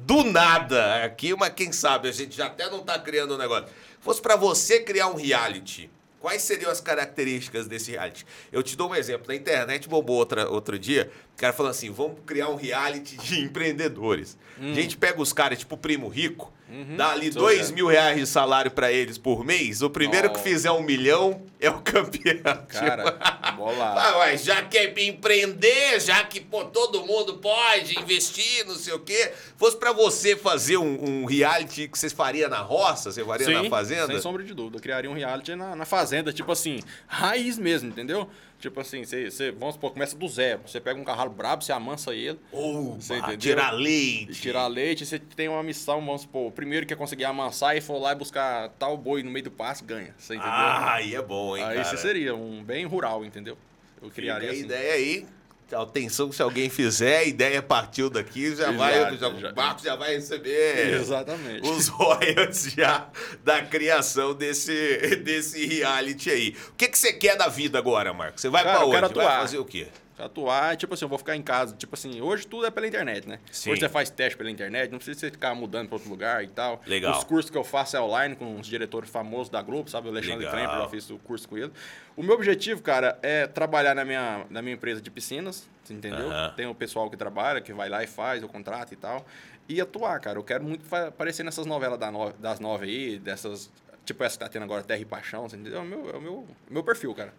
do 0.05 0.23
nada 0.23 1.03
aqui, 1.03 1.36
mas 1.36 1.53
quem 1.53 1.71
sabe 1.71 2.07
a 2.07 2.11
gente 2.11 2.36
já 2.36 2.47
até 2.47 2.69
não 2.69 2.79
tá 2.79 2.97
criando 2.99 3.36
um 3.36 3.38
negócio. 3.38 3.67
Fosse 3.99 4.21
pra 4.21 4.36
você 4.36 4.79
criar 4.81 5.07
um 5.07 5.15
reality, 5.15 5.89
quais 6.19 6.41
seriam 6.41 6.71
as 6.71 6.79
características 6.79 7.67
desse 7.67 7.91
reality? 7.91 8.25
Eu 8.51 8.63
te 8.63 8.77
dou 8.77 8.89
um 8.89 8.95
exemplo. 8.95 9.27
Na 9.27 9.36
internet 9.36 9.89
bombou 9.89 10.15
outra, 10.17 10.49
outro 10.49 10.79
dia, 10.79 11.11
o 11.36 11.38
cara 11.38 11.51
falou 11.53 11.69
assim: 11.69 11.89
vamos 11.89 12.19
criar 12.25 12.49
um 12.49 12.55
reality 12.55 13.17
de 13.17 13.39
empreendedores. 13.43 14.38
A 14.57 14.73
gente 14.73 14.95
pega 14.95 15.21
os 15.21 15.34
caras, 15.34 15.59
tipo 15.59 15.75
o 15.75 15.77
Primo 15.77 16.07
Rico, 16.07 16.51
dá 16.97 17.11
ali 17.11 17.30
dois 17.30 17.71
mil 17.71 17.88
reais 17.88 18.17
de 18.17 18.26
salário 18.26 18.71
pra 18.71 18.91
eles 18.91 19.17
por 19.17 19.45
mês. 19.45 19.82
O 19.82 19.89
primeiro 19.89 20.30
que 20.30 20.38
Nossa. 20.38 20.49
fizer 20.49 20.71
um 20.71 20.82
milhão 20.82 21.41
é 21.59 21.69
o 21.69 21.80
campeão. 21.82 22.65
Cara, 22.67 23.11
bolado. 23.55 23.99
Ah, 23.99 24.15
mas 24.19 24.43
já 24.43 24.61
que 24.63 24.78
é 24.78 24.93
empreender, 25.05 25.99
já 25.99 26.24
que 26.24 26.39
pô, 26.39 26.65
todo 26.65 27.05
mundo 27.05 27.36
pode 27.38 27.99
investir, 27.99 28.65
não 28.65 28.76
sei 28.76 28.93
o 28.93 28.99
quê. 28.99 29.32
Fosse 29.57 29.78
pra 29.78 29.91
você 29.91 30.36
fazer 30.36 30.78
um, 30.78 31.21
um 31.21 31.26
reality 31.26 31.88
que 31.88 31.97
vocês 31.97 32.13
faria 32.13 32.49
na 32.49 32.59
roça, 32.59 33.11
você 33.11 33.24
faria 33.24 33.61
na 33.61 33.69
fazenda? 33.69 34.07
sem 34.07 34.21
sombra 34.21 34.43
de 34.43 34.53
dúvida. 34.53 34.78
Eu 34.78 34.82
criaria 34.82 35.09
um 35.09 35.13
reality 35.13 35.55
na, 35.55 35.76
na 35.76 35.86
fazenda, 35.86 36.34
tipo 36.34 36.51
assim, 36.51 36.80
raiz 37.07 37.57
mesmo, 37.57 37.89
entendeu? 37.89 38.30
Tipo 38.64 38.80
assim, 38.80 39.03
você, 39.03 39.30
você, 39.30 39.51
vamos 39.51 39.76
supor, 39.76 39.91
começa 39.91 40.16
do 40.16 40.26
zero. 40.26 40.61
Você 40.66 40.80
pega 40.80 40.97
um 40.97 41.03
cavalo 41.03 41.30
brabo, 41.30 41.61
você 41.61 41.74
amansa 41.74 42.16
ele, 42.16 42.39
Ou 42.49 42.97
tirar 43.38 43.72
leite. 43.72 44.41
tirar 44.41 44.68
leite, 44.68 45.05
você 45.05 45.20
tem 45.20 45.49
uma 45.49 45.61
missão, 45.61 45.99
vamos 45.99 46.22
supor, 46.22 46.47
o 46.47 46.51
primeiro 46.51 46.86
que 46.86 46.93
é 46.93 46.95
conseguir 46.95 47.26
amansar 47.26 47.76
e 47.76 47.82
for 47.82 47.97
lá 47.99 48.14
e 48.14 48.16
buscar 48.16 48.70
tal 48.80 48.95
boi 48.95 49.22
no 49.22 49.30
meio 49.30 49.43
do 49.43 49.51
pasto, 49.51 49.84
ganha. 49.84 50.16
Você 50.18 50.36
entendeu? 50.36 50.49
Ah, 50.53 50.93
aí 50.93 51.14
é 51.14 51.22
bom, 51.22 51.57
hein, 51.57 51.64
Aí 51.66 51.76
cara. 51.76 51.84
você 51.89 51.97
seria 51.97 52.34
um 52.34 52.64
bem 52.64 52.86
rural, 52.86 53.26
entendeu? 53.26 53.57
Eu 54.01 54.09
criaria 54.09 54.53
Fica 54.53 54.53
a 54.53 54.55
assim. 54.55 54.66
ideia 54.66 54.93
aí. 54.93 55.26
Atenção, 55.74 56.32
se 56.32 56.41
alguém 56.41 56.69
fizer, 56.69 57.19
a 57.19 57.24
ideia 57.24 57.61
partiu 57.61 58.09
daqui, 58.09 58.55
já 58.55 58.71
vai, 58.71 58.93
já, 58.93 59.15
já. 59.15 59.49
o 59.49 59.53
barco 59.53 59.84
já 59.84 59.95
vai 59.95 60.15
receber 60.15 60.93
Exatamente. 60.95 61.67
os 61.67 61.88
royalties 61.88 62.74
já 62.74 63.09
da 63.43 63.61
criação 63.61 64.34
desse, 64.34 65.15
desse 65.24 65.65
reality 65.65 66.30
aí. 66.30 66.55
O 66.69 66.76
que, 66.76 66.88
que 66.88 66.97
você 66.97 67.13
quer 67.13 67.36
da 67.38 67.47
vida 67.47 67.78
agora, 67.78 68.13
Marco? 68.13 68.39
Você 68.39 68.49
vai 68.49 68.63
eu 68.63 68.89
onde? 68.89 69.13
Vai 69.13 69.39
fazer 69.39 69.57
o 69.57 69.65
quê? 69.65 69.88
Atuar, 70.18 70.78
tipo 70.78 70.93
assim, 70.93 71.05
eu 71.05 71.09
vou 71.09 71.18
ficar 71.18 71.36
em 71.36 71.41
casa. 71.41 71.76
Tipo 71.76 71.95
assim, 71.95 72.22
hoje 72.22 72.45
tudo 72.45 72.66
é 72.66 72.72
pela 72.72 72.88
internet, 72.88 73.28
né? 73.28 73.39
Sim. 73.51 73.72
Hoje 73.72 73.80
você 73.82 73.89
faz 73.89 74.09
teste 74.09 74.38
pela 74.38 74.49
internet, 74.51 74.91
não 74.91 74.97
precisa 74.99 75.20
você 75.20 75.32
ficar 75.32 75.55
mudando 75.55 75.88
pra 75.88 75.95
outro 75.95 76.09
lugar 76.09 76.43
e 76.43 76.47
tal. 76.47 76.82
Legal. 76.86 77.18
Os 77.18 77.24
cursos 77.24 77.49
que 77.49 77.57
eu 77.57 77.64
faço 77.64 77.97
é 77.97 78.01
online 78.01 78.36
com 78.36 78.59
os 78.59 78.68
diretores 78.68 79.09
famosos 79.09 79.49
da 79.49 79.61
Globo, 79.61 79.89
sabe? 79.89 80.07
O 80.07 80.11
Alexandre 80.11 80.45
Legal. 80.45 80.53
Kremper, 80.53 80.78
já 80.78 80.89
fiz 80.89 81.09
o 81.09 81.18
curso 81.18 81.47
com 81.49 81.57
ele. 81.57 81.72
O 82.16 82.22
meu 82.22 82.36
objetivo, 82.36 82.82
cara, 82.82 83.18
é 83.24 83.47
trabalhar 83.47 83.95
na 83.95 84.05
minha, 84.05 84.45
na 84.49 84.61
minha 84.61 84.76
empresa 84.76 85.01
de 85.01 85.09
piscinas, 85.09 85.68
você 85.84 85.93
entendeu? 85.93 86.30
Tem 86.55 86.68
o 86.68 86.76
pessoal 86.76 87.09
que 87.09 87.18
trabalha, 87.18 87.59
que 87.59 87.74
vai 87.74 87.89
lá 87.89 88.03
e 88.03 88.07
faz 88.07 88.43
o 88.43 88.47
contrato 88.47 88.93
e 88.93 88.95
tal. 88.95 89.26
E 89.68 89.82
atuar, 89.82 90.20
cara. 90.20 90.38
Eu 90.38 90.43
quero 90.43 90.64
muito 90.64 90.84
aparecer 90.95 91.43
nessas 91.43 91.66
novelas 91.66 91.97
da 91.97 92.11
no- 92.11 92.34
das 92.34 92.59
nove 92.59 92.86
aí, 92.86 93.18
dessas. 93.18 93.72
Tipo 94.05 94.24
essa 94.24 94.38
que 94.38 94.43
tá 94.43 94.49
tendo 94.49 94.64
agora, 94.64 94.84
Terra 94.84 94.99
e 94.99 95.05
Paixão, 95.05 95.47
você 95.47 95.55
entendeu? 95.55 95.80
É 95.80 95.82
o 95.82 95.86
meu, 95.86 96.09
é 96.09 96.18
o 96.18 96.22
meu, 96.22 96.47
meu 96.70 96.84
perfil, 96.84 97.16
cara. 97.16 97.34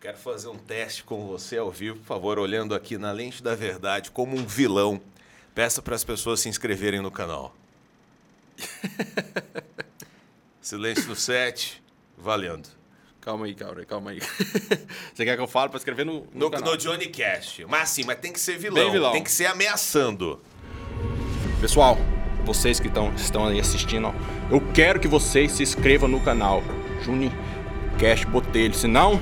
Quero 0.00 0.16
fazer 0.16 0.48
um 0.48 0.56
teste 0.56 1.04
com 1.04 1.26
você 1.26 1.58
ao 1.58 1.70
vivo, 1.70 1.98
por 1.98 2.06
favor, 2.06 2.38
olhando 2.38 2.74
aqui 2.74 2.96
na 2.96 3.12
lente 3.12 3.42
da 3.42 3.54
verdade 3.54 4.10
como 4.10 4.34
um 4.34 4.46
vilão. 4.46 4.98
Peça 5.54 5.82
para 5.82 5.94
as 5.94 6.02
pessoas 6.02 6.40
se 6.40 6.48
inscreverem 6.48 7.02
no 7.02 7.10
canal. 7.10 7.54
Silêncio 10.58 11.06
no 11.06 11.14
set, 11.14 11.82
valendo. 12.16 12.66
Calma 13.20 13.44
aí, 13.44 13.54
aí, 13.76 13.84
calma 13.84 14.12
aí. 14.12 14.20
Você 15.12 15.26
quer 15.26 15.36
que 15.36 15.42
eu 15.42 15.46
fale 15.46 15.68
pra 15.68 15.76
escrever 15.76 16.06
no, 16.06 16.26
no, 16.32 16.40
No, 16.46 16.50
canal? 16.50 16.70
no 16.70 16.78
Johnny 16.78 17.08
Cast. 17.08 17.66
Mas 17.66 17.90
assim, 17.90 18.04
mas 18.04 18.18
tem 18.20 18.32
que 18.32 18.40
ser 18.40 18.56
vilão. 18.56 18.90
Vilão. 18.90 19.12
Tem 19.12 19.22
que 19.22 19.30
ser 19.30 19.44
ameaçando. 19.44 20.40
Pessoal, 21.60 21.98
vocês 22.46 22.80
que 22.80 22.88
tão, 22.88 23.14
estão 23.16 23.48
aí 23.48 23.60
assistindo, 23.60 24.06
ó, 24.06 24.14
eu 24.50 24.62
quero 24.72 24.98
que 24.98 25.06
vocês 25.06 25.52
se 25.52 25.62
inscrevam 25.62 26.08
no 26.08 26.22
canal 26.22 26.62
Juni 27.02 27.30
Cash 27.98 28.24
Botelho, 28.24 28.72
senão 28.72 29.20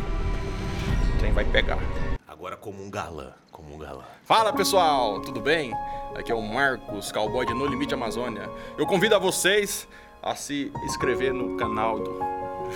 trem 1.18 1.32
vai 1.32 1.44
pegar. 1.44 1.78
Agora 2.26 2.56
como 2.56 2.82
um 2.82 2.90
galã. 2.90 3.32
Como 3.50 3.74
um 3.74 3.78
galã. 3.78 4.04
Fala 4.24 4.52
pessoal, 4.52 5.20
tudo 5.20 5.40
bem? 5.40 5.72
Aqui 6.14 6.30
é 6.30 6.34
o 6.34 6.40
Marcos, 6.40 7.10
cowboy 7.10 7.44
de 7.44 7.52
No 7.52 7.66
Limite 7.66 7.92
Amazônia. 7.92 8.48
Eu 8.78 8.86
convido 8.86 9.16
a 9.16 9.18
vocês 9.18 9.88
a 10.22 10.34
se 10.36 10.72
inscrever 10.84 11.32
no 11.32 11.56
canal 11.56 11.98
do. 11.98 12.20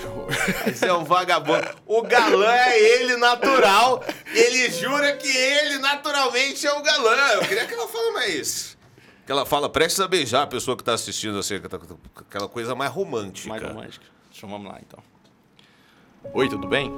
Esse 0.67 0.87
é 0.87 0.93
um 0.93 1.05
vagabundo. 1.05 1.69
O 1.87 2.03
galã 2.03 2.53
é 2.53 2.81
ele 2.81 3.17
natural. 3.17 4.03
Ele 4.35 4.71
jura 4.71 5.17
que 5.17 5.29
ele 5.29 5.79
naturalmente 5.79 6.67
é 6.67 6.73
o 6.73 6.83
galã. 6.83 7.17
Eu 7.35 7.41
queria 7.43 7.67
que 7.67 7.75
ela 7.75 7.87
fale 7.87 8.11
mais 8.13 8.35
isso. 8.35 8.79
Que 9.25 9.31
ela 9.31 9.47
fala, 9.47 9.69
prestes 9.69 10.01
a 10.01 10.09
beijar 10.09 10.43
a 10.43 10.47
pessoa 10.49 10.77
que 10.77 10.83
tá 10.83 10.95
assistindo, 10.95 11.39
assim, 11.39 11.61
aquela 12.17 12.49
coisa 12.49 12.75
mais 12.75 12.91
romântica. 12.91 13.49
Mais 13.49 13.63
romântica. 13.63 14.07
Vamos 14.43 14.69
lá 14.69 14.81
então. 14.81 14.99
Oi, 16.35 16.49
tudo 16.49 16.67
bem? 16.67 16.91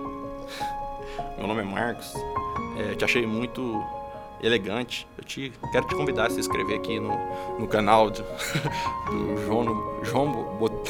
Meu 1.37 1.47
nome 1.47 1.61
é 1.63 1.65
Marcos. 1.65 2.13
É, 2.79 2.95
te 2.95 3.05
achei 3.05 3.27
muito 3.27 3.83
elegante. 4.43 5.07
Eu 5.17 5.25
te 5.25 5.53
quero 5.73 5.87
te 5.87 5.95
convidar 5.95 6.27
a 6.27 6.31
se 6.31 6.39
inscrever 6.41 6.77
aqui 6.79 6.99
no, 7.01 7.59
no 7.59 7.67
canal 7.69 8.11
do, 8.11 8.23
do 9.11 9.37
João, 9.47 10.05
João 10.05 10.33
Bot... 10.59 10.75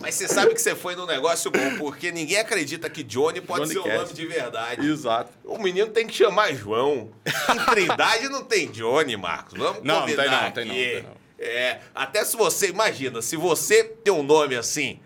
Mas 0.00 0.16
você 0.16 0.28
sabe 0.28 0.52
que 0.52 0.60
você 0.60 0.74
foi 0.74 0.94
num 0.94 1.06
negócio 1.06 1.50
bom, 1.50 1.78
porque 1.78 2.12
ninguém 2.12 2.36
acredita 2.36 2.90
que 2.90 3.02
Johnny 3.02 3.40
pode 3.40 3.62
Johnny 3.62 3.72
ser 3.72 3.78
o 3.78 3.84
Cash. 3.84 4.00
nome 4.02 4.12
de 4.12 4.26
verdade. 4.26 4.86
Exato. 4.86 5.32
O 5.42 5.58
menino 5.58 5.86
tem 5.88 6.06
que 6.06 6.12
chamar 6.12 6.52
João. 6.52 7.10
Em 7.26 7.64
Trindade 7.70 8.28
não 8.28 8.44
tem 8.44 8.70
Johnny, 8.70 9.16
Marcos. 9.16 9.58
Vamos 9.58 9.82
Não, 9.82 10.00
combinar 10.02 10.22
tem 10.22 10.30
não, 10.30 10.38
aqui. 10.38 10.52
tem 10.52 10.64
não, 10.66 10.74
tem 10.74 11.02
não. 11.04 11.10
É, 11.38 11.80
até 11.94 12.22
se 12.22 12.36
você, 12.36 12.68
imagina, 12.68 13.22
se 13.22 13.34
você 13.36 13.82
tem 13.82 14.12
um 14.12 14.22
nome 14.22 14.54
assim, 14.56 15.00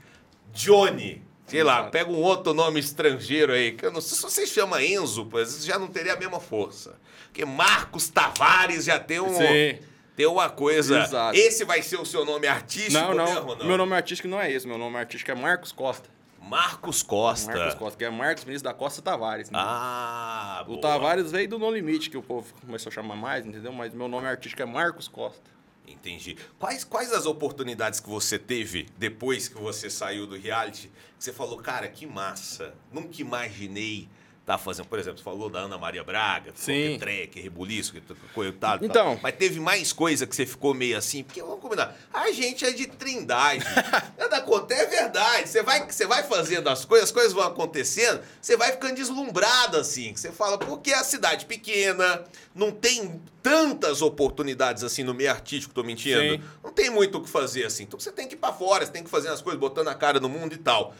Johnny, 0.58 1.22
sei 1.46 1.62
lá, 1.62 1.74
Exato. 1.78 1.90
pega 1.92 2.10
um 2.10 2.20
outro 2.20 2.52
nome 2.52 2.80
estrangeiro 2.80 3.52
aí, 3.52 3.72
que 3.72 3.86
eu 3.86 3.92
não 3.92 4.00
sei 4.00 4.16
se 4.16 4.22
você 4.22 4.46
chama 4.46 4.82
Enzo, 4.82 5.26
pois 5.26 5.64
já 5.64 5.78
não 5.78 5.86
teria 5.86 6.14
a 6.14 6.16
mesma 6.16 6.40
força. 6.40 6.98
Porque 7.26 7.44
Marcos 7.44 8.08
Tavares 8.08 8.84
já 8.84 8.98
tem 8.98 9.20
um... 9.20 9.28
Sim. 9.34 9.78
Tem 10.16 10.26
uma 10.26 10.50
coisa. 10.50 11.00
Exato. 11.04 11.38
Esse 11.38 11.64
vai 11.64 11.80
ser 11.80 11.96
o 12.00 12.04
seu 12.04 12.24
nome 12.24 12.48
artístico 12.48 12.92
Não, 12.98 13.14
não, 13.14 13.24
mesmo, 13.24 13.54
não? 13.54 13.66
Meu 13.66 13.78
nome 13.78 13.94
artístico 13.94 14.26
não 14.26 14.40
é 14.40 14.50
esse. 14.50 14.66
Meu 14.66 14.76
nome 14.76 14.96
artístico 14.96 15.30
é 15.30 15.34
Marcos 15.36 15.70
Costa. 15.70 16.08
Marcos 16.42 17.04
Costa. 17.04 17.52
Marcos 17.56 17.74
Costa, 17.74 17.96
que 17.98 18.04
é 18.04 18.10
Marcos 18.10 18.42
Vinícius 18.42 18.62
da 18.62 18.74
Costa 18.74 19.00
Tavares. 19.00 19.48
né? 19.48 19.56
Ah, 19.62 20.62
O 20.64 20.70
boa. 20.70 20.80
Tavares 20.80 21.30
veio 21.30 21.48
do 21.48 21.56
No 21.56 21.70
Limite, 21.70 22.10
que 22.10 22.16
o 22.16 22.22
povo 22.22 22.52
começou 22.66 22.90
a 22.90 22.92
chamar 22.92 23.14
mais, 23.14 23.46
entendeu? 23.46 23.72
Mas 23.72 23.94
meu 23.94 24.08
nome 24.08 24.26
artístico 24.26 24.60
é 24.60 24.64
Marcos 24.66 25.06
Costa. 25.06 25.48
Entendi. 25.92 26.36
Quais, 26.58 26.84
quais 26.84 27.12
as 27.12 27.26
oportunidades 27.26 28.00
que 28.00 28.08
você 28.08 28.38
teve 28.38 28.88
depois 28.96 29.48
que 29.48 29.58
você 29.58 29.88
saiu 29.88 30.26
do 30.26 30.36
reality? 30.36 30.90
Que 31.18 31.24
você 31.24 31.32
falou, 31.32 31.58
cara, 31.58 31.88
que 31.88 32.06
massa. 32.06 32.74
Nunca 32.92 33.20
imaginei 33.20 34.08
estar 34.48 34.58
fazendo. 34.58 34.86
Por 34.86 34.98
exemplo, 34.98 35.18
você 35.18 35.24
falou 35.24 35.50
da 35.50 35.60
Ana 35.60 35.76
Maria 35.76 36.02
Braga, 36.02 36.52
falou 36.54 36.56
Sim. 36.56 36.72
que 36.72 36.94
é 36.94 36.98
treque, 36.98 37.40
rebuliço, 37.40 37.92
que 37.92 38.00
coisa 38.32 38.50
e 38.50 38.54
tal. 38.54 38.78
Então. 38.80 39.20
Mas 39.22 39.36
teve 39.36 39.60
mais 39.60 39.92
coisa 39.92 40.26
que 40.26 40.34
você 40.34 40.46
ficou 40.46 40.72
meio 40.72 40.96
assim, 40.96 41.22
porque 41.22 41.42
vamos 41.42 41.60
combinar. 41.60 41.94
A 42.12 42.32
gente 42.32 42.64
é 42.64 42.72
de 42.72 42.86
trindade. 42.86 43.64
Nada 44.16 44.40
conta, 44.40 44.74
é 44.74 44.86
verdade. 44.86 45.48
Você 45.48 45.62
vai, 45.62 45.84
você 45.84 46.06
vai 46.06 46.22
fazendo 46.22 46.68
as 46.68 46.84
coisas, 46.84 47.08
as 47.08 47.12
coisas 47.12 47.32
vão 47.32 47.44
acontecendo, 47.44 48.22
você 48.40 48.56
vai 48.56 48.72
ficando 48.72 48.94
deslumbrado 48.94 49.76
assim. 49.76 50.12
Que 50.12 50.20
você 50.20 50.32
fala, 50.32 50.56
porque 50.56 50.90
é 50.90 50.98
a 50.98 51.04
cidade 51.04 51.44
pequena, 51.44 52.24
não 52.54 52.70
tem 52.70 53.20
tantas 53.42 54.02
oportunidades 54.02 54.82
assim 54.82 55.02
no 55.02 55.14
meio 55.14 55.30
artístico, 55.30 55.74
tô 55.74 55.82
mentindo. 55.82 56.20
Sim. 56.20 56.42
Não 56.62 56.72
tem 56.72 56.90
muito 56.90 57.18
o 57.18 57.22
que 57.22 57.28
fazer 57.28 57.64
assim. 57.64 57.84
Então 57.84 57.98
você 57.98 58.10
tem 58.10 58.26
que 58.26 58.34
ir 58.34 58.38
pra 58.38 58.52
fora, 58.52 58.84
você 58.84 58.92
tem 58.92 59.04
que 59.04 59.10
fazer 59.10 59.28
as 59.28 59.40
coisas, 59.40 59.60
botando 59.60 59.88
a 59.88 59.94
cara 59.94 60.18
no 60.18 60.28
mundo 60.28 60.54
e 60.54 60.58
tal. 60.58 60.94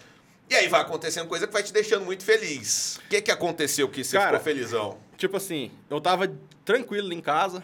E 0.50 0.54
aí 0.54 0.68
vai 0.68 0.80
acontecendo 0.80 1.28
coisa 1.28 1.46
que 1.46 1.52
vai 1.52 1.62
te 1.62 1.72
deixando 1.72 2.04
muito 2.04 2.24
feliz. 2.24 2.98
O 3.04 3.08
que 3.08 3.20
que 3.20 3.30
aconteceu 3.30 3.88
que 3.88 4.02
você 4.02 4.16
Cara, 4.16 4.38
ficou 4.38 4.44
felizão? 4.44 4.98
Tipo 5.16 5.36
assim, 5.36 5.70
eu 5.90 6.00
tava 6.00 6.32
tranquilo 6.64 7.12
em 7.12 7.20
casa. 7.20 7.62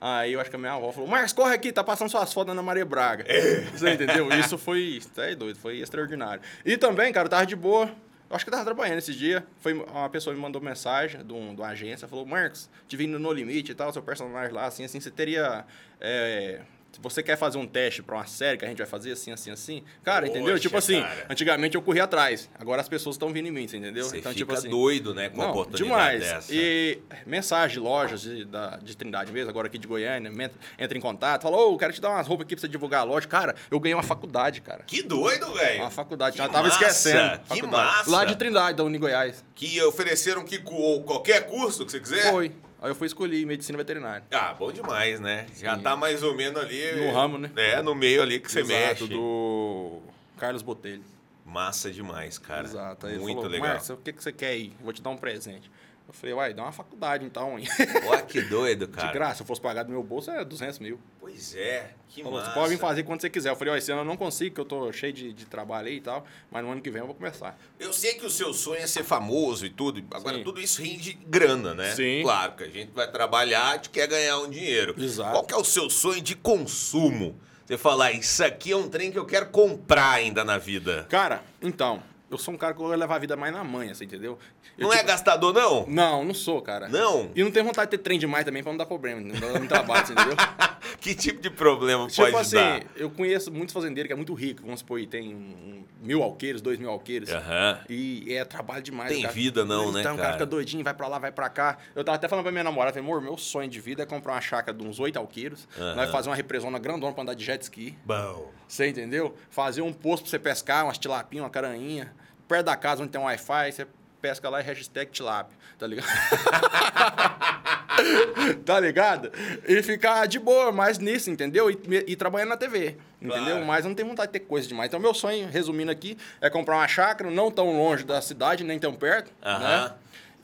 Aí 0.00 0.32
eu 0.32 0.40
acho 0.40 0.50
que 0.50 0.56
a 0.56 0.58
minha 0.58 0.72
avó 0.72 0.92
falou: 0.92 1.08
Marcos, 1.08 1.32
corre 1.32 1.54
aqui, 1.54 1.72
tá 1.72 1.82
passando 1.84 2.10
suas 2.10 2.32
fotos 2.32 2.52
Ana 2.52 2.62
Maria 2.62 2.84
Braga. 2.84 3.24
Você 3.72 3.90
entendeu? 3.90 4.28
Isso 4.38 4.58
foi. 4.58 5.00
É 5.16 5.34
doido, 5.34 5.58
foi 5.58 5.78
extraordinário. 5.78 6.42
E 6.64 6.76
também, 6.76 7.12
cara, 7.12 7.26
eu 7.26 7.30
tava 7.30 7.46
de 7.46 7.56
boa. 7.56 7.86
Eu 8.28 8.36
acho 8.36 8.44
que 8.44 8.48
eu 8.48 8.52
tava 8.52 8.64
trabalhando 8.64 8.98
esse 8.98 9.14
dia. 9.14 9.46
Foi 9.60 9.72
uma 9.72 10.10
pessoa 10.10 10.34
me 10.34 10.40
mandou 10.40 10.60
mensagem 10.60 11.24
de, 11.24 11.32
um, 11.32 11.54
de 11.54 11.60
uma 11.60 11.68
agência, 11.68 12.08
falou: 12.08 12.26
Marcos, 12.26 12.68
te 12.88 12.96
vindo 12.96 13.18
no 13.18 13.32
limite 13.32 13.72
e 13.72 13.74
tal, 13.74 13.92
seu 13.92 14.02
personagem 14.02 14.52
lá, 14.52 14.66
assim, 14.66 14.84
assim, 14.84 15.00
você 15.00 15.10
teria. 15.10 15.64
é, 16.00 16.60
se 16.94 17.00
você 17.02 17.22
quer 17.22 17.36
fazer 17.36 17.58
um 17.58 17.66
teste 17.66 18.02
pra 18.02 18.14
uma 18.16 18.26
série 18.26 18.56
que 18.56 18.64
a 18.64 18.68
gente 18.68 18.78
vai 18.78 18.86
fazer 18.86 19.10
assim, 19.12 19.32
assim, 19.32 19.50
assim. 19.50 19.82
Cara, 20.04 20.26
entendeu? 20.28 20.52
Poxa, 20.52 20.60
Tipo 20.60 20.76
assim, 20.76 21.02
cara. 21.02 21.26
antigamente 21.28 21.74
eu 21.74 21.82
corria 21.82 22.04
atrás. 22.04 22.48
Agora 22.58 22.80
as 22.80 22.88
pessoas 22.88 23.16
estão 23.16 23.32
vindo 23.32 23.48
em 23.48 23.50
mim, 23.50 23.64
entendeu? 23.64 24.04
Você 24.04 24.18
então, 24.18 24.32
fica 24.32 24.44
tipo 24.44 24.52
assim. 24.52 24.70
doido, 24.70 25.12
né, 25.12 25.28
com 25.28 25.38
Não, 25.38 25.50
oportunidade 25.50 25.82
demais. 25.84 26.20
dessa. 26.20 26.54
E 26.54 26.98
mensagem 27.26 27.74
de 27.74 27.80
lojas 27.80 28.20
de, 28.22 28.44
da, 28.44 28.76
de 28.76 28.96
Trindade 28.96 29.32
mesmo, 29.32 29.50
agora 29.50 29.66
aqui 29.66 29.76
de 29.78 29.86
Goiânia, 29.88 30.30
entra 30.78 30.96
em 30.96 31.00
contato, 31.00 31.42
fala, 31.42 31.56
ô, 31.56 31.76
quero 31.76 31.92
te 31.92 32.00
dar 32.00 32.10
umas 32.10 32.26
roupas 32.28 32.44
aqui 32.46 32.54
pra 32.54 32.60
você 32.60 32.68
divulgar 32.68 33.00
a 33.00 33.04
loja. 33.04 33.26
Cara, 33.26 33.54
eu 33.70 33.80
ganhei 33.80 33.94
uma 33.94 34.02
faculdade, 34.02 34.60
cara. 34.60 34.84
Que 34.86 35.02
doido, 35.02 35.52
velho. 35.52 35.80
Uma 35.80 35.90
faculdade, 35.90 36.36
Que 36.36 36.42
já 36.42 36.48
tava 36.48 36.68
esquecendo. 36.68 37.38
que 37.40 37.48
Faculdade. 37.48 37.96
massa. 37.96 38.10
Lá 38.10 38.24
de 38.24 38.36
Trindade, 38.36 38.76
da 38.76 38.84
Uni 38.84 38.98
Goiás. 38.98 39.44
Que 39.54 39.82
ofereceram 39.82 40.44
que 40.44 40.58
qualquer 40.58 41.46
curso 41.46 41.84
que 41.84 41.90
você 41.92 42.00
quiser? 42.00 42.30
Foi. 42.30 42.52
Aí 42.84 42.90
eu 42.90 42.94
fui 42.94 43.06
escolher 43.06 43.46
medicina 43.46 43.78
veterinária. 43.78 44.26
Ah, 44.30 44.52
bom 44.52 44.70
demais, 44.70 45.18
né? 45.18 45.46
Já 45.56 45.78
tá 45.78 45.96
mais 45.96 46.22
ou 46.22 46.36
menos 46.36 46.60
ali. 46.60 46.92
No 47.06 47.14
ramo, 47.14 47.38
né? 47.38 47.50
É, 47.56 47.80
no 47.80 47.94
meio 47.94 48.20
ali 48.20 48.38
que 48.38 48.52
você 48.52 48.60
Exato, 48.60 48.78
mexe. 48.78 49.06
do 49.06 50.02
Carlos 50.36 50.60
Botelho. 50.60 51.02
Massa 51.46 51.90
demais, 51.90 52.36
cara. 52.36 52.64
Exato. 52.64 53.06
Aí 53.06 53.18
Muito 53.18 53.36
falou, 53.36 53.50
legal. 53.50 53.78
O 53.88 53.96
que, 53.96 54.12
que 54.12 54.22
você 54.22 54.30
quer 54.30 54.48
aí? 54.48 54.74
Vou 54.82 54.92
te 54.92 55.00
dar 55.00 55.08
um 55.08 55.16
presente. 55.16 55.70
Eu 56.06 56.12
falei, 56.12 56.34
uai, 56.34 56.52
dá 56.52 56.62
uma 56.62 56.72
faculdade 56.72 57.24
então, 57.24 57.58
hein? 57.58 57.66
Ó, 58.06 58.18
que 58.18 58.42
doido, 58.42 58.84
De 58.86 58.92
cara. 58.92 59.12
graça, 59.12 59.36
se 59.36 59.42
eu 59.44 59.46
fosse 59.46 59.62
pagar 59.62 59.84
do 59.84 59.90
meu 59.90 60.02
bolso, 60.02 60.30
é 60.30 60.44
200 60.44 60.78
mil. 60.78 61.00
Pois 61.24 61.56
é, 61.56 61.88
que 62.10 62.22
Falou, 62.22 62.38
massa. 62.38 62.50
você 62.50 62.54
pode 62.54 62.68
vir 62.74 62.78
fazer 62.78 63.02
quando 63.02 63.22
você 63.22 63.30
quiser. 63.30 63.48
Eu 63.48 63.56
falei, 63.56 63.72
ó, 63.72 63.76
esse 63.78 63.90
ano 63.90 64.02
eu 64.02 64.04
não 64.04 64.14
consigo, 64.14 64.54
que 64.54 64.60
eu 64.60 64.64
tô 64.66 64.92
cheio 64.92 65.10
de, 65.10 65.32
de 65.32 65.46
trabalho 65.46 65.88
aí 65.88 65.96
e 65.96 66.00
tal, 66.02 66.26
mas 66.50 66.62
no 66.62 66.70
ano 66.70 66.82
que 66.82 66.90
vem 66.90 67.00
eu 67.00 67.06
vou 67.06 67.14
começar. 67.14 67.58
Eu 67.80 67.94
sei 67.94 68.12
que 68.12 68.26
o 68.26 68.30
seu 68.30 68.52
sonho 68.52 68.82
é 68.82 68.86
ser 68.86 69.04
famoso 69.04 69.64
e 69.64 69.70
tudo. 69.70 70.04
Agora, 70.10 70.36
Sim. 70.36 70.44
tudo 70.44 70.60
isso 70.60 70.82
rende 70.82 71.14
grana, 71.14 71.72
né? 71.72 71.94
Sim. 71.94 72.20
Claro, 72.22 72.52
que 72.52 72.64
a 72.64 72.68
gente 72.68 72.92
vai 72.92 73.10
trabalhar, 73.10 73.70
a 73.70 73.76
gente 73.76 73.88
quer 73.88 74.06
ganhar 74.06 74.38
um 74.38 74.50
dinheiro. 74.50 74.94
Exato. 74.98 75.30
Qual 75.30 75.44
que 75.44 75.54
é 75.54 75.56
o 75.56 75.64
seu 75.64 75.88
sonho 75.88 76.20
de 76.20 76.36
consumo? 76.36 77.40
Você 77.64 77.78
falar, 77.78 78.12
isso 78.12 78.44
aqui 78.44 78.72
é 78.72 78.76
um 78.76 78.90
trem 78.90 79.10
que 79.10 79.18
eu 79.18 79.24
quero 79.24 79.46
comprar 79.46 80.10
ainda 80.10 80.44
na 80.44 80.58
vida. 80.58 81.06
Cara, 81.08 81.42
então, 81.62 82.02
eu 82.34 82.38
sou 82.38 82.52
um 82.54 82.56
cara 82.56 82.74
que 82.74 82.80
eu 82.80 82.86
vou 82.86 82.94
levar 82.96 83.16
a 83.16 83.18
vida 83.18 83.36
mais 83.36 83.52
na 83.52 83.62
manha, 83.64 83.94
você 83.94 84.04
entendeu? 84.04 84.38
Eu, 84.76 84.84
Não 84.86 84.92
é 84.92 84.96
tipo, 84.96 85.08
gastador, 85.08 85.52
não? 85.52 85.86
Não, 85.86 86.24
não 86.24 86.34
sou, 86.34 86.60
cara. 86.60 86.88
Não? 86.88 87.30
E 87.34 87.42
não 87.42 87.50
tenho 87.50 87.64
vontade 87.64 87.90
de 87.90 87.96
ter 87.96 88.02
trem 88.02 88.18
demais 88.18 88.44
também 88.44 88.62
pra 88.62 88.72
não 88.72 88.76
dar 88.78 88.86
problema, 88.86 89.20
não 89.20 89.38
dar 89.38 89.50
muito 89.58 89.68
trabalho, 89.68 90.06
você 90.06 90.12
entendeu? 90.12 90.36
que 91.00 91.14
tipo 91.14 91.40
de 91.40 91.50
problema 91.50 92.06
tipo 92.08 92.22
pode 92.22 92.36
assim, 92.36 92.56
dar? 92.56 92.82
eu 92.96 93.10
conheço 93.10 93.52
muitos 93.52 93.72
fazendeiros 93.72 94.06
que 94.08 94.12
é 94.12 94.16
muito 94.16 94.34
rico, 94.34 94.62
vamos 94.62 94.80
supor, 94.80 95.04
tem 95.06 95.34
um, 95.34 95.84
mil 96.02 96.22
alqueires, 96.22 96.60
dois 96.60 96.78
mil 96.78 96.90
alqueires. 96.90 97.30
Aham. 97.32 97.80
E 97.88 98.32
é 98.34 98.44
trabalho 98.44 98.82
demais. 98.82 99.10
Tem 99.10 99.22
cara- 99.22 99.32
vida 99.34 99.64
não, 99.64 99.90
né, 99.92 100.00
Então, 100.00 100.14
o 100.14 100.18
cara? 100.18 100.32
fica 100.32 100.46
doidinho, 100.46 100.82
vai 100.84 100.94
pra 100.94 101.08
lá, 101.08 101.18
vai 101.18 101.32
pra 101.32 101.48
cá. 101.48 101.78
Eu 101.94 102.04
tava 102.04 102.16
até 102.16 102.28
falando 102.28 102.42
pra 102.44 102.52
minha 102.52 102.64
namorada, 102.64 102.92
falei, 102.94 103.08
amor, 103.08 103.20
meu 103.22 103.36
sonho 103.38 103.68
de 103.68 103.80
vida 103.80 104.02
é 104.02 104.06
comprar 104.06 104.32
uma 104.32 104.40
chácara 104.40 104.76
de 104.76 104.84
uns 104.84 104.98
oito 105.00 105.16
alqueiros. 105.18 105.66
Aham. 105.78 105.94
Nós 105.96 106.10
fazer 106.10 106.28
uma 106.28 106.36
represona 106.36 106.78
grandona 106.78 107.12
pra 107.12 107.22
andar 107.22 107.34
de 107.34 107.44
jet 107.44 107.62
ski. 107.62 107.96
Bom. 108.04 108.50
Você 108.68 108.88
entendeu? 108.88 109.34
Fazer 109.50 109.82
um 109.82 109.92
poço 109.92 110.22
pra 110.22 110.30
você 110.30 110.38
pescar, 110.38 110.84
umas 110.84 110.98
tilapinhas, 110.98 111.44
uma 111.44 111.50
caranhinha. 111.50 112.12
Perto 112.48 112.66
da 112.66 112.76
casa 112.76 113.02
onde 113.02 113.12
tem 113.12 113.20
um 113.20 113.24
Wi-Fi, 113.24 113.72
você 113.72 113.86
pesca 114.20 114.48
lá 114.48 114.60
e 114.60 114.64
hashtag 114.64 115.10
tilápia, 115.10 115.56
tá 115.78 115.86
ligado? 115.86 116.08
tá 118.64 118.80
ligado? 118.80 119.30
E 119.68 119.82
ficar 119.82 120.26
de 120.26 120.38
boa, 120.38 120.72
mais 120.72 120.98
nisso, 120.98 121.30
entendeu? 121.30 121.70
E, 121.70 121.78
e 122.06 122.16
trabalhando 122.16 122.48
na 122.50 122.56
TV, 122.56 122.96
entendeu? 123.20 123.44
Claro. 123.44 123.66
Mas 123.66 123.84
eu 123.84 123.88
não 123.90 123.94
tenho 123.94 124.08
vontade 124.08 124.32
de 124.32 124.38
ter 124.38 124.44
coisa 124.46 124.66
demais. 124.66 124.88
Então, 124.88 124.98
meu 124.98 125.12
sonho, 125.14 125.48
resumindo 125.48 125.90
aqui, 125.90 126.16
é 126.40 126.48
comprar 126.48 126.76
uma 126.76 126.88
chácara, 126.88 127.30
não 127.30 127.50
tão 127.50 127.76
longe 127.76 128.04
da 128.04 128.20
cidade, 128.22 128.64
nem 128.64 128.78
tão 128.78 128.94
perto, 128.94 129.30
Aham. 129.42 129.58
né? 129.58 129.92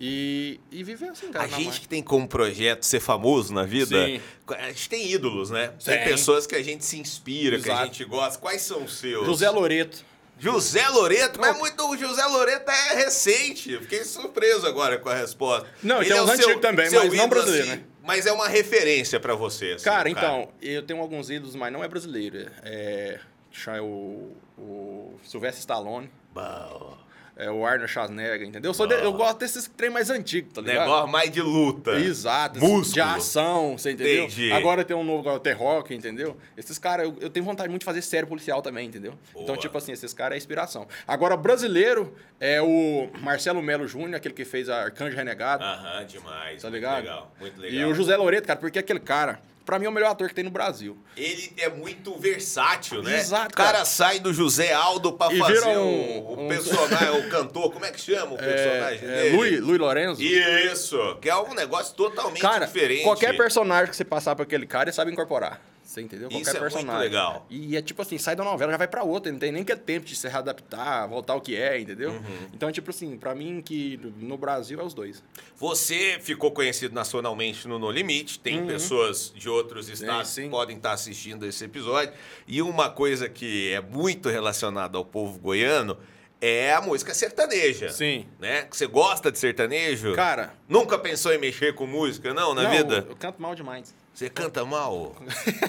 E, 0.03 0.59
e 0.71 0.83
viver 0.83 1.11
assim, 1.11 1.31
cara. 1.31 1.45
A 1.45 1.49
gente 1.49 1.79
que 1.81 1.87
tem 1.87 2.03
como 2.03 2.27
projeto 2.27 2.85
ser 2.85 3.01
famoso 3.01 3.53
na 3.53 3.65
vida, 3.65 4.07
Sim. 4.07 4.21
a 4.49 4.69
gente 4.69 4.89
tem 4.89 5.11
ídolos, 5.11 5.51
né? 5.51 5.73
Tem 5.85 5.99
Tem. 5.99 6.09
pessoas 6.09 6.47
que 6.47 6.55
a 6.55 6.63
gente 6.63 6.87
se 6.87 6.99
inspira, 6.99 7.59
que 7.61 7.69
a 7.69 7.73
Exato. 7.75 7.87
gente 7.87 8.05
gosta. 8.07 8.39
Quais 8.39 8.63
são 8.63 8.85
os 8.85 8.97
seus? 8.97 9.27
José 9.27 9.51
Loreto. 9.51 10.03
José 10.41 10.89
Loreto, 10.89 11.39
mas 11.41 11.57
muito 11.59 11.87
o 11.89 11.97
José 11.97 12.25
Loreto 12.25 12.71
é 12.71 12.95
recente. 12.95 13.79
Fiquei 13.79 14.03
surpreso 14.05 14.67
agora 14.67 14.99
com 14.99 15.09
a 15.09 15.15
resposta. 15.15 15.69
Não, 15.83 16.01
Ele 16.01 16.09
tem 16.09 16.17
é 16.19 16.23
uns 16.23 16.31
o 16.31 16.37
seu- 16.37 16.45
antigos 16.47 16.63
também, 16.63 16.89
seu 16.91 17.05
mas 17.05 17.15
não 17.15 17.29
brasileiro, 17.29 17.67
assim, 17.69 17.77
né? 17.77 17.85
Mas 18.03 18.27
é 18.27 18.33
uma 18.33 18.49
referência 18.49 19.21
pra 19.21 19.35
você, 19.35 19.73
assim, 19.73 19.85
Cara, 19.85 20.09
então, 20.09 20.49
eu 20.63 20.83
tenho 20.83 20.99
alguns 21.01 21.29
ídolos, 21.31 21.55
mas 21.55 21.71
não 21.73 21.85
é 21.85 21.89
brasileiro. 21.89 22.51
É, 22.63 23.21
é 23.69 23.81
o, 23.83 24.33
o 24.59 25.15
Sylvester 25.23 25.61
Stallone, 25.61 26.11
Bom, 26.33 26.97
é 27.41 27.51
o 27.51 27.65
Arnold 27.67 27.91
Schwarzenegger, 27.91 28.47
entendeu? 28.47 28.73
Eu, 28.79 28.87
de- 28.87 28.95
eu 28.95 29.13
gosto 29.13 29.39
desses 29.39 29.67
trem 29.77 29.91
mais 29.91 30.11
antigos, 30.11 30.53
tá 30.53 30.61
ligado? 30.61 30.81
negócio 30.85 31.09
mais 31.09 31.31
de 31.31 31.41
luta. 31.41 31.93
Exato, 31.93 32.59
Músculo. 32.61 32.93
de 32.93 33.01
ação, 33.01 33.79
você 33.79 33.93
entendeu? 33.93 34.25
Entendi. 34.25 34.53
Agora 34.53 34.85
tem 34.85 34.97
um 34.97 35.03
novo, 35.05 35.21
agora 35.21 35.37
o 35.37 35.41
T-Rock, 35.41 35.95
entendeu? 35.95 36.37
Esses 36.57 36.79
caras, 36.79 37.07
eu, 37.07 37.17
eu 37.21 37.31
tenho 37.31 37.45
vontade 37.45 37.69
muito 37.69 37.81
de 37.81 37.85
fazer 37.87 38.03
série 38.03 38.27
policial 38.27 38.61
também, 38.63 38.87
entendeu? 38.87 39.15
Boa. 39.33 39.43
Então, 39.43 39.57
tipo 39.57 39.77
assim, 39.79 39.93
esses 39.93 40.13
caras 40.13 40.35
é 40.35 40.39
inspiração. 40.39 40.87
Agora, 41.09 41.37
brasileiro 41.37 42.15
é 42.39 42.61
o 42.61 43.09
Marcelo 43.21 43.63
Melo 43.63 43.87
Júnior, 43.89 44.15
aquele 44.17 44.35
que 44.35 44.45
fez 44.45 44.69
a 44.69 44.83
Arcanjo 44.85 45.17
Renegado, 45.17 45.65
Aham, 45.65 46.05
demais. 46.05 46.63
tá 46.63 46.69
muito 46.69 46.75
ligado? 46.81 47.01
Legal, 47.03 47.33
muito 47.41 47.59
E 47.65 47.71
legal. 47.71 47.91
o 47.91 47.95
José 47.95 48.17
Loreto, 48.17 48.47
cara, 48.47 48.59
porque 48.59 48.79
aquele 48.79 49.01
cara, 49.01 49.41
pra 49.71 49.79
mim, 49.79 49.87
é 49.87 49.89
o 49.89 49.93
melhor 49.93 50.11
ator 50.11 50.29
que 50.29 50.35
tem 50.35 50.43
no 50.45 50.51
Brasil. 50.51 50.99
Ele 51.17 51.53
é 51.59 51.69
muito 51.69 52.19
versátil, 52.19 53.03
né? 53.03 53.17
Exato, 53.19 53.53
O 53.53 53.57
cara, 53.57 53.73
cara. 53.73 53.85
sai 53.85 54.19
do 54.19 54.35
José 54.35 54.73
Aldo 54.73 55.13
pra 55.13 55.33
E 55.33 55.39
fazer 55.39 55.61
o, 55.69 55.81
um- 55.81 56.19
o 56.19 56.45
um- 56.45 56.49
personagem, 56.49 57.11
o 57.21 57.29
cantor, 57.31 57.73
como 57.73 57.85
é 57.85 57.91
que 57.93 58.01
chama 58.01 58.35
o 58.35 58.37
personagem 58.37 59.09
É, 59.09 59.29
é? 59.29 59.33
Luiz, 59.37 59.61
Luiz 59.61 59.79
Lorenzo. 59.79 60.21
Isso, 60.23 61.17
que 61.21 61.31
é 61.31 61.37
um 61.37 61.55
negócio 61.55 61.95
totalmente 61.95 62.41
Cara, 62.43 62.67
diferente. 62.67 63.05
qualquer 63.05 63.37
personagem 63.37 63.89
que 63.91 63.97
você 63.97 64.05
passar 64.05 64.35
pra 64.35 64.43
aquele 64.45 64.67
cara, 64.67 64.85
ele 64.91 64.93
sabe 64.97 65.13
incorporar. 65.13 65.61
Você 65.91 66.03
entendeu? 66.03 66.29
Isso 66.29 66.39
Qualquer 66.39 66.57
é 66.57 66.61
muito 66.61 66.73
personagem. 66.73 67.03
legal. 67.03 67.47
E 67.51 67.77
é 67.77 67.83
tipo 67.83 68.01
assim, 68.01 68.17
sai 68.17 68.37
da 68.37 68.45
novela, 68.45 68.71
já 68.71 68.79
vai 68.79 68.87
pra 68.87 69.03
outra, 69.03 69.33
não 69.33 69.41
tem 69.41 69.51
nem 69.51 69.65
que 69.65 69.75
tempo 69.75 70.07
de 70.07 70.15
se 70.15 70.29
readaptar, 70.29 71.09
voltar 71.09 71.33
ao 71.33 71.41
que 71.41 71.57
é, 71.57 71.81
entendeu? 71.81 72.13
Uhum. 72.13 72.49
Então, 72.55 72.69
é 72.69 72.73
tipo 72.73 72.91
assim, 72.91 73.19
pra 73.19 73.35
mim 73.35 73.61
que 73.61 73.99
no 74.19 74.39
Brasil 74.39 74.79
é 74.79 74.85
os 74.85 74.95
dois. 74.95 75.21
Você 75.57 76.21
ficou 76.21 76.53
conhecido 76.53 76.95
nacionalmente 76.95 77.67
no 77.67 77.77
No 77.77 77.91
Limite, 77.91 78.39
tem 78.39 78.65
pessoas 78.69 79.33
de 79.35 79.49
outros 79.49 79.89
estados 79.89 80.33
que 80.33 80.49
podem 80.49 80.77
estar 80.77 80.93
assistindo 80.93 81.45
esse 81.45 81.65
episódio. 81.65 82.15
E 82.47 82.63
uma 82.63 82.89
coisa 82.89 83.29
que 83.29 83.73
é 83.73 83.81
muito 83.81 84.29
relacionada 84.29 84.97
ao 84.97 85.05
povo 85.05 85.41
goiano 85.41 85.99
é 86.41 86.73
a 86.73 86.81
música 86.81 87.13
sertaneja. 87.13 87.91
Sim. 87.91 88.27
Né? 88.39 88.69
Você 88.71 88.87
gosta 88.87 89.33
de 89.33 89.41
sertanejo? 89.41 90.15
Cara, 90.15 90.55
Nunca 90.69 90.97
pensou 90.97 91.35
em 91.35 91.39
mexer 91.39 91.75
com 91.75 91.85
música, 91.85 92.33
não, 92.33 92.55
na 92.55 92.63
não, 92.63 92.71
vida? 92.71 93.05
Eu 93.09 93.17
canto 93.17 93.43
mal 93.43 93.57
demais. 93.57 93.93
Você 94.15 94.29
canta 94.29 94.65
mal? 94.65 95.17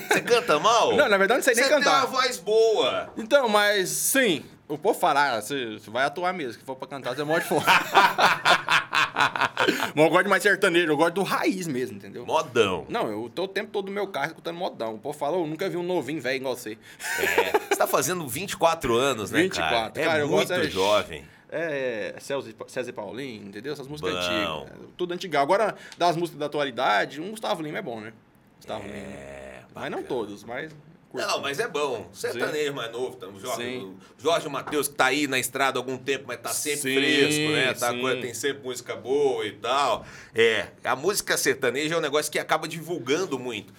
Você 0.10 0.22
canta 0.22 0.60
mal? 0.60 0.96
Não, 0.96 1.08
na 1.08 1.18
verdade 1.18 1.38
não 1.39 1.44
sei 1.44 1.56
nem 1.56 1.64
Você 1.64 1.70
cantar. 1.70 1.89
tem 1.89 2.00
uma 2.00 2.06
voz 2.22 2.38
boa. 2.39 3.14
Então, 3.18 3.48
mas 3.48 3.88
sim, 3.89 4.44
o 4.68 4.78
povo 4.78 5.00
fala, 5.00 5.38
ah, 5.38 5.42
você 5.42 5.78
você 5.80 5.89
vai 5.89 6.04
atuar 6.04 6.34
mesmo, 6.34 6.60
que 6.60 6.66
for 6.66 6.76
pra 6.76 6.88
cantar, 6.88 7.16
você 7.16 7.24
morre 7.24 7.42
de 7.42 7.48
fome. 7.48 7.64
Mas 9.96 10.06
eu 10.06 10.10
gosto 10.10 10.24
de 10.24 10.30
mais 10.30 10.42
sertanejo, 10.44 10.92
eu 10.92 10.98
gosto 10.98 11.14
do 11.14 11.24
raiz 11.24 11.68
mesmo, 11.68 11.98
entendeu? 11.98 12.26
Modão. 12.26 12.86
Não, 12.89 13.08
eu 13.12 13.30
tô 13.34 13.44
o 13.44 13.48
tempo 13.48 13.70
todo 13.72 13.86
no 13.88 13.92
meu 13.92 14.08
carro 14.08 14.28
escutando 14.28 14.56
modão. 14.58 14.96
O 14.96 14.98
povo 14.98 15.16
fala, 15.18 15.38
eu 15.38 15.46
nunca 15.46 15.70
vi 15.70 15.78
um 15.78 15.84
novinho 15.84 16.20
velho 16.20 16.38
igual 16.38 16.56
você. 16.56 16.78
É, 17.20 17.52
você 17.60 17.76
tá 17.76 17.86
fazendo 17.86 18.28
24 18.28 18.96
anos, 18.96 19.30
né, 19.30 19.44
24, 19.44 19.70
cara? 19.70 19.92
É 19.96 20.04
cara, 20.04 20.20
eu 20.22 20.28
muito 20.28 20.48
gosto 20.48 20.54
é- 20.66 20.68
jovem. 20.70 21.24
É, 21.52 22.16
César 22.20 22.50
e- 22.50 22.72
César 22.72 22.89
e 22.89 22.94
Paulinho, 22.94 23.48
entendeu? 23.50 23.74
Essas 23.74 23.88
músicas 23.88 24.14
Bom. 24.14 24.18
antigas. 24.20 24.72
é, 24.72 24.86
Tudo 24.98 25.14
antigo. 25.14 25.38
Agora, 25.38 25.76
das 25.98 26.16
músicas 26.16 26.39
da 26.39 26.46
atualidade, 26.48 27.22
um 27.22 27.30
Gustavo 27.32 27.62
Lima 27.62 27.78
é 27.78 27.82
bom, 27.82 28.00
né? 28.00 28.14
Lima. 28.68 28.86
É, 28.93 29.62
Mas 29.74 29.91
não 29.91 30.03
todos, 30.03 30.43
mas... 30.43 30.72
curto. 31.09 31.28
Não, 31.28 31.41
mas 31.41 31.59
é 31.59 31.68
bom. 31.68 32.07
Sertanejo 32.14 32.74
mais 32.74 32.91
novo, 32.91 33.16
tamo, 33.18 33.39
Jorge, 33.39 33.62
Sim. 33.62 33.97
Jorge 34.18 34.47
Matheus, 34.49 34.88
que 34.88 34.95
tá 34.95 35.05
aí 35.07 35.28
na 35.28 35.38
estrada 35.39 35.78
há 35.78 35.82
algum 35.82 35.97
tempo, 35.97 36.26
mas 36.28 36.39
tá 36.39 36.49
sempre 36.49 36.80
Sim, 36.82 36.95
fresco, 36.95 37.51
né? 37.53 37.74
Tá, 37.74 37.93
coisa- 37.99 38.22
tem 38.22 38.34
sempre 38.34 38.64
música 38.64 38.95
boa 38.95 39.45
e 39.45 39.51
tal. 39.53 40.05
É, 40.34 40.68
a 40.84 40.95
música 40.95 41.36
sertaneja 41.38 41.95
é 41.95 41.97
um 41.97 42.01
negócio 42.01 42.32
que 42.32 42.39
acaba 42.39 42.68
divulgando 42.68 43.38
muito 43.39 43.74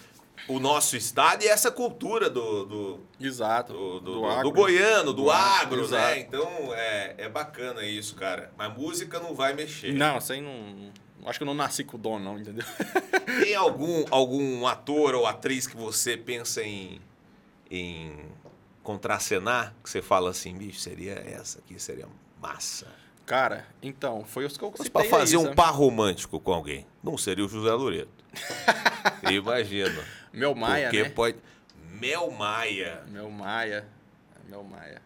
o 0.49 0.59
nosso 0.59 0.97
estado 0.97 1.45
e 1.45 1.49
essa 1.49 1.71
cultura 1.71 2.29
do, 2.29 2.65
do, 2.67 3.01
Exato. 3.21 3.73
do, 3.73 4.01
do- 4.01 4.21
do 4.23 4.43
do 4.43 4.51
goiano, 4.53 5.13
do, 5.13 5.23
Do 5.25 5.31
agro, 5.31 5.85
agro, 5.85 5.89
né? 5.89 6.19
Então 6.19 6.75
é, 6.75 7.15
é 7.17 7.29
bacana 7.29 7.85
isso, 7.85 8.15
cara. 8.17 8.53
Mas 8.59 8.77
música 8.77 9.21
não 9.21 9.35
vai 9.35 9.55
mexer. 9.55 9.93
Não, 9.93 10.19
isso 10.19 10.33
aí 10.33 10.41
não... 10.41 10.91
Acho 11.25 11.39
que 11.39 11.43
eu 11.45 11.47
não 11.47 11.55
nasci 11.55 11.85
com 11.85 11.97
o 11.97 12.01
dom, 12.01 12.19
não, 12.19 12.39
entendeu? 12.39 12.65
Tem 13.43 13.55
algum, 13.55 14.05
algum 14.11 14.67
ator 14.67 15.15
ou 15.15 15.27
atriz 15.27 15.67
que 15.67 15.77
você 15.77 16.17
pensa 16.17 16.63
em, 16.63 17.01
em 17.71 18.27
contracenar? 18.83 19.75
Que 19.83 19.89
você 19.89 20.03
fala 20.03 20.31
assim, 20.31 20.57
bicho, 20.57 20.81
seria 20.81 21.13
essa 21.15 21.61
aqui, 21.61 21.79
seria 21.79 22.09
massa. 22.41 22.89
Cara, 23.25 23.67
então, 23.81 24.25
foi 24.25 24.45
os 24.45 24.57
que 24.57 24.65
eu 24.65 24.75
Mas 24.77 24.89
pra 24.89 25.05
fazer 25.05 25.37
um 25.37 25.55
par 25.55 25.73
romântico 25.73 26.41
com 26.41 26.53
alguém, 26.53 26.85
não 27.03 27.17
seria 27.17 27.45
o 27.45 27.49
José 27.49 27.73
Loreto. 27.73 28.11
Imagino. 29.31 30.03
Mel 30.33 30.55
Maia, 30.55 30.89
Porque 30.89 31.03
né? 31.05 31.09
pode... 31.11 31.39
Mel 32.01 32.31
Maia. 32.33 33.05
Mel 33.09 33.31
Maia. 33.31 33.87
Mel 34.49 34.65
Maia. 34.65 35.01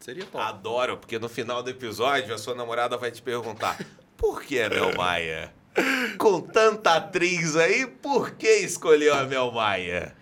Seria 0.00 0.24
top. 0.26 0.42
Adoro, 0.42 0.96
porque 0.96 1.16
no 1.20 1.28
final 1.28 1.62
do 1.62 1.70
episódio 1.70 2.34
a 2.34 2.38
sua 2.38 2.56
namorada 2.56 2.96
vai 2.96 3.12
te 3.12 3.22
perguntar 3.22 3.78
por 4.22 4.42
que 4.44 4.56
é 4.56 4.68
Mel 4.68 4.94
Maia? 4.96 5.52
Com 6.16 6.40
tanta 6.40 6.94
atriz 6.94 7.56
aí, 7.56 7.86
por 7.86 8.30
que 8.30 8.48
escolheu 8.48 9.12
a 9.14 9.24
Mel 9.24 9.50
Maia? 9.50 10.14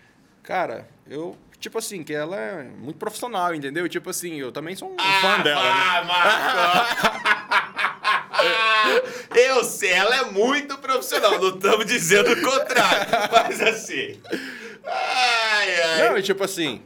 Cara, 0.43 0.89
eu... 1.07 1.37
Tipo 1.59 1.77
assim, 1.77 2.03
que 2.03 2.15
ela 2.15 2.35
é 2.41 2.63
muito 2.63 2.97
profissional, 2.99 3.55
entendeu? 3.55 3.87
Tipo 3.87 4.09
assim, 4.09 4.41
eu 4.41 4.51
também 4.51 4.75
sou 4.75 4.91
um 4.91 4.97
Ah, 4.99 5.21
fã 5.21 5.43
dela, 5.43 5.63
né? 5.63 6.03
Marco! 6.07 7.21
Eu 9.37 9.63
sei, 9.65 9.91
ela 9.91 10.17
é 10.17 10.25
muito 10.25 10.79
profissional, 10.79 11.39
não 11.39 11.51
estamos 11.51 11.85
dizendo 11.85 12.33
o 12.33 12.41
contrário, 12.41 13.07
mas 13.31 13.61
assim. 13.61 14.19
Ai, 14.87 15.83
ai. 15.83 16.09
Não, 16.09 16.17
e 16.17 16.23
tipo 16.23 16.43
assim... 16.43 16.81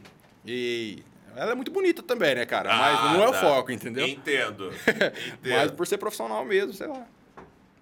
E... 0.45 1.01
Ela 1.35 1.51
é 1.51 1.55
muito 1.55 1.71
bonita 1.71 2.01
também, 2.01 2.33
né, 2.35 2.45
cara? 2.45 2.71
Ah, 2.73 2.77
Mas 2.77 3.11
não 3.13 3.23
é 3.23 3.27
o 3.27 3.31
tá. 3.31 3.41
foco, 3.41 3.71
entendeu? 3.71 4.07
Entendo. 4.07 4.71
Mas 5.43 5.63
Entendo. 5.63 5.73
por 5.73 5.85
ser 5.87 5.97
profissional 5.97 6.43
mesmo, 6.45 6.73
sei 6.73 6.87
lá. 6.87 7.05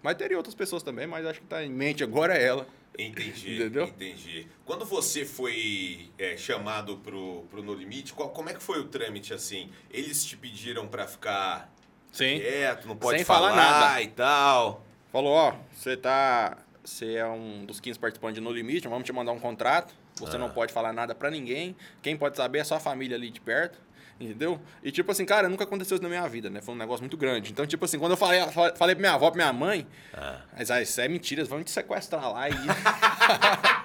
Mas 0.02 0.16
teria 0.16 0.36
outras 0.36 0.56
pessoas 0.56 0.84
também, 0.84 1.08
mas 1.08 1.26
acho 1.26 1.40
que 1.40 1.46
tá 1.48 1.64
em 1.64 1.70
mente 1.70 2.04
agora 2.04 2.34
é 2.38 2.44
ela. 2.44 2.68
Entendi, 3.00 3.56
Entendeu? 3.56 3.86
entendi. 3.86 4.48
Quando 4.66 4.84
você 4.86 5.24
foi 5.24 6.10
é, 6.20 6.36
chamado 6.36 6.98
pro, 6.98 7.44
pro 7.50 7.64
No 7.64 7.74
Limite, 7.74 8.12
qual- 8.14 8.30
como 8.30 8.50
é 8.50 8.54
que 8.54 8.62
foi 8.62 8.80
o 8.82 8.84
trâmite 8.84 9.34
assim? 9.34 9.70
Eles 9.90 10.26
te 10.26 10.36
pediram 10.36 10.88
pra 10.88 11.08
ficar 11.08 11.74
Sim. 12.12 12.38
quieto, 12.40 12.86
não 12.88 12.98
pode 12.98 13.18
Sem 13.20 13.26
falar, 13.26 13.52
falar 13.52 13.80
nada. 13.90 14.02
e 14.02 14.08
tal. 14.10 14.84
Falou, 15.12 15.32
ó, 15.34 15.54
você 15.74 15.96
tá. 15.96 16.58
Você 16.84 17.14
é 17.14 17.26
um 17.26 17.66
dos 17.66 17.80
15 17.80 17.98
participantes 17.98 18.36
de 18.36 18.42
No 18.42 18.52
Limite, 18.52 18.88
vamos 18.90 19.06
te 19.06 19.14
mandar 19.14 19.32
um 19.32 19.40
contrato. 19.40 19.94
Você 20.20 20.36
Ah. 20.36 20.40
não 20.40 20.50
pode 20.50 20.72
falar 20.74 20.94
nada 20.94 21.14
pra 21.16 21.30
ninguém. 21.32 21.76
Quem 22.02 22.16
pode 22.18 22.38
saber 22.38 22.60
é 22.60 22.64
só 22.64 22.76
a 22.76 22.80
família 22.80 23.16
ali 23.18 23.30
de 23.30 23.42
perto. 23.42 23.80
Entendeu? 24.20 24.62
E 24.84 24.92
tipo 24.92 25.12
assim, 25.12 25.26
cara, 25.26 25.50
nunca 25.50 25.64
aconteceu 25.64 25.96
isso 25.96 26.04
na 26.04 26.08
minha 26.08 26.26
vida, 26.30 26.48
né? 26.50 26.62
Foi 26.62 26.76
um 26.76 26.78
negócio 26.78 27.02
muito 27.02 27.18
grande. 27.18 27.52
Então, 27.52 27.66
tipo 27.66 27.84
assim, 27.84 27.98
quando 27.98 28.12
eu 28.12 28.18
falei, 28.18 28.40
falei 28.76 28.96
pra 28.96 29.02
minha 29.02 29.14
avó, 29.14 29.30
pra 29.32 29.38
minha 29.44 29.52
mãe, 29.52 29.88
Ah. 30.14 30.40
mas 30.56 30.70
ah, 30.70 30.82
isso 30.82 31.02
é 31.02 31.08
mentira, 31.08 31.42
eles 31.42 31.50
vão 31.50 31.64
te 31.64 31.72
sequestrar 31.72 32.32
lá 32.32 32.48
e. 32.48 32.54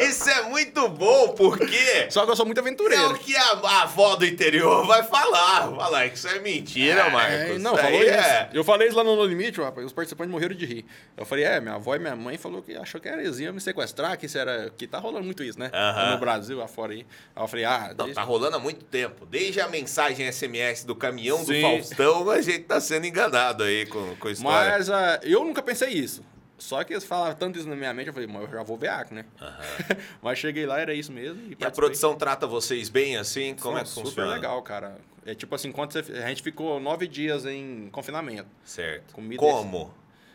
Isso 0.00 0.28
é 0.28 0.42
muito 0.42 0.88
bom, 0.88 1.28
porque 1.30 2.06
Só 2.10 2.24
que 2.24 2.30
eu 2.30 2.36
sou 2.36 2.46
muito 2.46 2.58
é 2.58 2.60
aventureiro. 2.60 3.10
o 3.12 3.18
que 3.18 3.34
a, 3.36 3.82
avó 3.82 4.16
do 4.16 4.24
interior 4.24 4.86
vai 4.86 5.02
falar. 5.02 5.70
Falar 5.74 6.08
que 6.08 6.16
isso 6.16 6.28
é 6.28 6.38
mentira, 6.38 7.10
Marcos. 7.10 7.34
É, 7.34 7.58
não, 7.58 7.74
isso 7.74 7.82
falou 7.82 8.02
isso. 8.02 8.10
é- 8.12 8.50
Eu 8.52 8.64
falei 8.64 8.88
isso 8.88 8.96
lá 8.96 9.04
no 9.04 9.16
No 9.16 9.24
Limite, 9.24 9.60
rapaz, 9.60 9.86
os 9.86 9.92
participantes 9.92 10.30
morreram 10.30 10.54
de 10.54 10.64
rir. 10.66 10.84
Eu 11.16 11.24
falei, 11.24 11.44
é, 11.44 11.60
minha 11.60 11.74
avó 11.74 11.94
e 11.94 11.98
minha 11.98 12.16
mãe 12.16 12.36
falou 12.38 12.62
que 12.62 12.74
achou 12.76 13.00
que 13.00 13.08
era 13.08 13.22
iam 13.22 13.52
me 13.52 13.60
sequestrar, 13.60 14.16
que 14.18 14.26
isso 14.26 14.38
era. 14.38 14.70
Que 14.76 14.86
tá 14.86 14.98
rolando 14.98 15.24
muito 15.24 15.42
isso, 15.42 15.58
né? 15.58 15.70
Aham. 15.72 16.12
No 16.12 16.18
Brasil, 16.18 16.62
afora 16.62 16.92
aí. 16.92 17.06
Aí 17.34 17.42
eu 17.42 17.48
falei, 17.48 17.64
ah, 17.64 17.94
Não, 17.96 18.04
deixa- 18.06 18.20
tá 18.20 18.26
rolando 18.26 18.56
há 18.56 18.60
muito 18.60 18.84
tempo. 18.84 19.26
Desde 19.26 19.60
a 19.60 19.68
mensagem 19.68 20.26
SMS 20.30 20.84
do 20.84 20.94
caminhão 20.94 21.38
do 21.44 21.52
Sim. 21.52 21.62
Faustão, 21.62 22.30
a 22.30 22.40
gente 22.40 22.64
tá 22.64 22.80
sendo 22.80 23.06
enganado 23.06 23.62
aí 23.64 23.86
com, 23.86 24.14
com 24.16 24.28
a 24.28 24.32
história. 24.32 24.70
Mas 24.70 24.90
ah, 24.90 25.20
eu 25.22 25.44
nunca 25.44 25.62
pensei 25.62 25.90
isso. 25.90 26.22
Só 26.62 26.84
que 26.84 26.92
eles 26.92 27.04
falavam 27.04 27.34
tanto 27.34 27.58
isso 27.58 27.68
na 27.68 27.74
minha 27.74 27.92
mente, 27.92 28.06
eu 28.06 28.12
falei, 28.12 28.28
mas 28.28 28.42
eu 28.42 28.48
já 28.50 28.62
vou 28.62 28.76
ver 28.78 28.86
aqui, 28.88 29.12
né? 29.14 29.24
mas 30.22 30.38
cheguei 30.38 30.64
lá, 30.64 30.78
era 30.78 30.94
isso 30.94 31.10
mesmo. 31.10 31.40
E, 31.50 31.56
E 31.60 31.64
a 31.64 31.70
produção 31.72 32.14
trata 32.14 32.46
vocês 32.46 32.88
bem 32.88 33.16
assim? 33.16 33.56
Como 33.56 33.76
é 33.76 33.82
que 33.82 33.88
Super 33.88 34.04
funciona? 34.06 34.32
legal, 34.34 34.62
cara. 34.62 34.96
É 35.26 35.34
tipo 35.34 35.52
assim, 35.56 35.72
quando 35.72 35.92
você, 35.92 35.98
a 36.12 36.28
gente 36.28 36.40
ficou 36.40 36.78
nove 36.78 37.08
dias 37.08 37.44
em 37.46 37.88
confinamento. 37.90 38.48
Certo. 38.64 39.12
Comida 39.12 39.40
Como? 39.40 39.92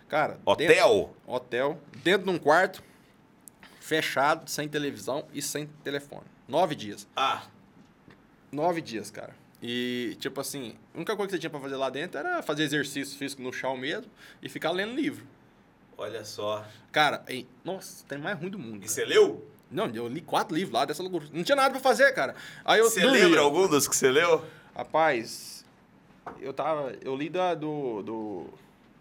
Cara, 0.10 0.34
dentro- 0.34 0.52
Hotel? 0.52 1.16
hotel, 1.26 1.82
dentro 2.04 2.26
de 2.26 2.30
um 2.30 2.38
quarto, 2.38 2.84
fechado, 3.80 4.50
sem 4.50 4.68
televisão 4.68 5.26
e 5.34 5.42
sem 5.42 5.68
telefone. 5.84 6.26
Nove 6.48 6.76
dias. 6.76 7.08
Ah, 7.16 7.44
Nove 8.52 8.82
dias, 8.82 9.10
cara. 9.12 9.34
E, 9.62 10.16
tipo 10.20 10.40
assim, 10.42 10.76
a 10.94 10.98
única 10.98 11.16
coisa 11.16 11.28
que 11.30 11.36
você 11.36 11.40
tinha 11.40 11.50
pra 11.50 11.60
fazer 11.60 11.76
lá 11.76 11.90
dentro 11.90 12.18
era 12.20 12.42
fazer 12.42 12.64
exercício 12.64 13.18
físico 13.18 13.42
no 13.42 13.52
chão 13.52 13.76
mesmo 13.76 14.10
e 14.42 14.48
ficar 14.50 14.72
lendo 14.72 14.94
livro. 14.94 15.26
Olha 15.98 16.24
só. 16.24 16.66
Cara, 16.92 17.24
ei, 17.28 17.48
nossa, 17.64 18.06
tem 18.08 18.18
mais 18.18 18.40
ruim 18.40 18.50
do 18.50 18.60
mundo. 18.60 18.78
E 18.78 18.80
cara. 18.82 18.90
você 18.92 19.06
leu? 19.06 19.48
Não, 19.70 19.88
eu 19.88 20.08
li 20.08 20.22
quatro 20.22 20.56
livros 20.56 20.74
lá 20.74 20.86
dessa 20.86 21.02
loucura. 21.04 21.26
Não 21.34 21.44
tinha 21.44 21.56
nada 21.56 21.72
pra 21.72 21.80
fazer, 21.80 22.14
cara. 22.14 22.36
Aí 22.64 22.80
eu 22.80 22.90
Você 22.90 23.02
dormia. 23.02 23.24
lembra 23.26 23.42
algum 23.42 23.68
dos 23.68 23.88
que 23.88 23.96
você 23.96 24.10
leu? 24.10 24.46
Rapaz, 24.76 25.66
eu 26.40 26.54
tava. 26.54 26.94
Eu 27.02 27.16
li 27.16 27.30
da, 27.30 27.54
do. 27.54 28.02
do 28.04 28.46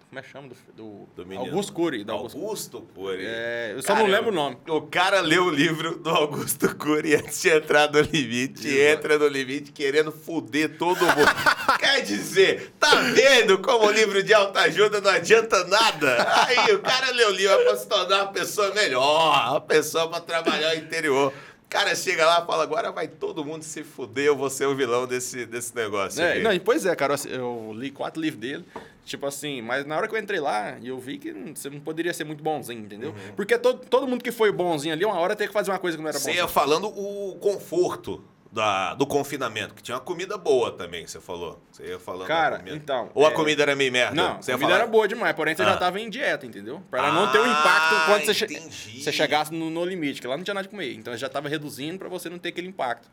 como 0.08 0.20
é 0.20 0.22
que 0.22 0.28
chama? 0.30 0.48
Do, 0.48 1.08
do, 1.16 1.24
Do. 1.24 1.38
Augusto 1.38 1.72
Cury. 1.72 2.04
Do 2.04 2.12
Augusto, 2.12 2.38
Augusto 2.38 2.88
Cury. 2.94 3.26
É, 3.26 3.72
eu 3.74 3.82
só 3.82 3.94
não 3.94 4.06
lembro 4.06 4.30
o 4.30 4.34
nome. 4.34 4.56
O 4.68 4.82
cara 4.82 5.20
leu 5.20 5.44
o 5.44 5.50
livro 5.50 5.98
do 5.98 6.08
Augusto 6.08 6.74
Cury 6.76 7.16
antes 7.16 7.42
de 7.42 7.50
entrar 7.50 7.90
no 7.90 8.00
limite. 8.00 8.68
Exato. 8.68 8.98
entra 8.98 9.18
no 9.18 9.26
limite 9.26 9.72
querendo 9.72 10.12
foder 10.12 10.78
todo 10.78 11.00
mundo. 11.04 11.34
Quer 11.80 12.02
dizer, 12.02 12.72
tá 12.78 12.94
vendo 13.12 13.58
como 13.58 13.86
o 13.86 13.90
livro 13.90 14.22
de 14.22 14.32
autoajuda 14.32 15.00
não 15.00 15.10
adianta 15.10 15.64
nada? 15.64 16.46
Aí 16.46 16.72
o 16.74 16.78
cara 16.78 17.10
leu 17.10 17.30
o 17.30 17.32
livro 17.32 17.58
pra 17.64 17.76
se 17.76 17.88
tornar 17.88 18.22
uma 18.22 18.32
pessoa 18.32 18.72
melhor, 18.74 19.50
uma 19.50 19.60
pessoa 19.60 20.08
pra 20.08 20.20
trabalhar 20.20 20.76
o 20.76 20.78
interior. 20.78 21.32
O 21.66 21.68
cara 21.68 21.96
chega 21.96 22.24
lá 22.24 22.42
e 22.42 22.46
fala, 22.46 22.62
agora 22.62 22.92
vai 22.92 23.08
todo 23.08 23.44
mundo 23.44 23.64
se 23.64 23.82
fuder, 23.82 24.26
eu 24.26 24.36
vou 24.36 24.48
ser 24.48 24.66
o 24.66 24.74
vilão 24.74 25.04
desse, 25.04 25.44
desse 25.44 25.74
negócio. 25.74 26.22
É, 26.22 26.34
aqui." 26.34 26.42
não, 26.42 26.58
pois 26.60 26.86
é, 26.86 26.94
cara, 26.94 27.16
eu 27.28 27.72
li 27.74 27.90
quatro 27.90 28.22
livros 28.22 28.40
dele, 28.40 28.64
tipo 29.06 29.24
assim, 29.24 29.62
mas 29.62 29.86
na 29.86 29.96
hora 29.96 30.06
que 30.08 30.14
eu 30.14 30.18
entrei 30.18 30.40
lá, 30.40 30.76
eu 30.82 30.98
vi 30.98 31.16
que 31.16 31.32
você 31.54 31.70
não 31.70 31.80
poderia 31.80 32.12
ser 32.12 32.24
muito 32.24 32.42
bonzinho, 32.42 32.80
entendeu? 32.84 33.10
Uhum. 33.10 33.32
Porque 33.36 33.56
todo, 33.56 33.86
todo 33.86 34.06
mundo 34.06 34.22
que 34.22 34.32
foi 34.32 34.52
bonzinho 34.52 34.92
ali, 34.92 35.04
uma 35.04 35.18
hora 35.18 35.34
tem 35.34 35.46
que 35.46 35.52
fazer 35.52 35.70
uma 35.70 35.78
coisa 35.78 35.96
que 35.96 36.02
não 36.02 36.08
era 36.10 36.18
Você 36.18 36.26
bonzinho. 36.28 36.42
ia 36.44 36.48
falando 36.48 36.88
o 36.88 37.36
conforto 37.36 38.22
da- 38.52 38.94
do 38.94 39.06
confinamento? 39.06 39.74
Que 39.74 39.82
tinha 39.82 39.94
uma 39.96 40.00
comida 40.00 40.36
boa 40.36 40.72
também, 40.72 41.06
você 41.06 41.20
falou. 41.20 41.60
Você 41.70 41.84
ia 41.86 41.98
falando. 41.98 42.26
Cara, 42.26 42.62
então, 42.66 43.10
Ou 43.14 43.26
a 43.26 43.30
é- 43.30 43.32
comida 43.32 43.62
era 43.62 43.76
meio 43.76 43.92
merda? 43.92 44.14
Não, 44.14 44.42
você 44.42 44.50
a 44.50 44.54
comida 44.54 44.70
falar? 44.72 44.82
era 44.82 44.90
boa 44.90 45.06
demais, 45.06 45.34
porém 45.36 45.54
você 45.54 45.62
Ah. 45.62 45.66
já 45.66 45.76
tava 45.76 46.00
em 46.00 46.10
dieta, 46.10 46.44
entendeu? 46.46 46.82
Pra 46.90 47.12
não 47.12 47.30
ter 47.30 47.38
um 47.38 47.44
Ah, 47.44 47.48
impacto 47.48 48.06
quando 48.06 48.24
você, 48.24 48.34
che- 48.34 49.00
você 49.00 49.12
chegasse 49.12 49.52
no, 49.52 49.70
no 49.70 49.84
limite, 49.84 50.20
que 50.20 50.26
lá 50.26 50.36
não 50.36 50.42
tinha 50.44 50.54
nada 50.54 50.64
de 50.66 50.70
comer. 50.70 50.94
Então 50.94 51.16
já 51.16 51.28
tava 51.28 51.48
reduzindo 51.48 51.98
pra 51.98 52.08
você 52.08 52.28
não 52.28 52.38
ter 52.38 52.48
aquele 52.48 52.66
impacto. 52.68 53.08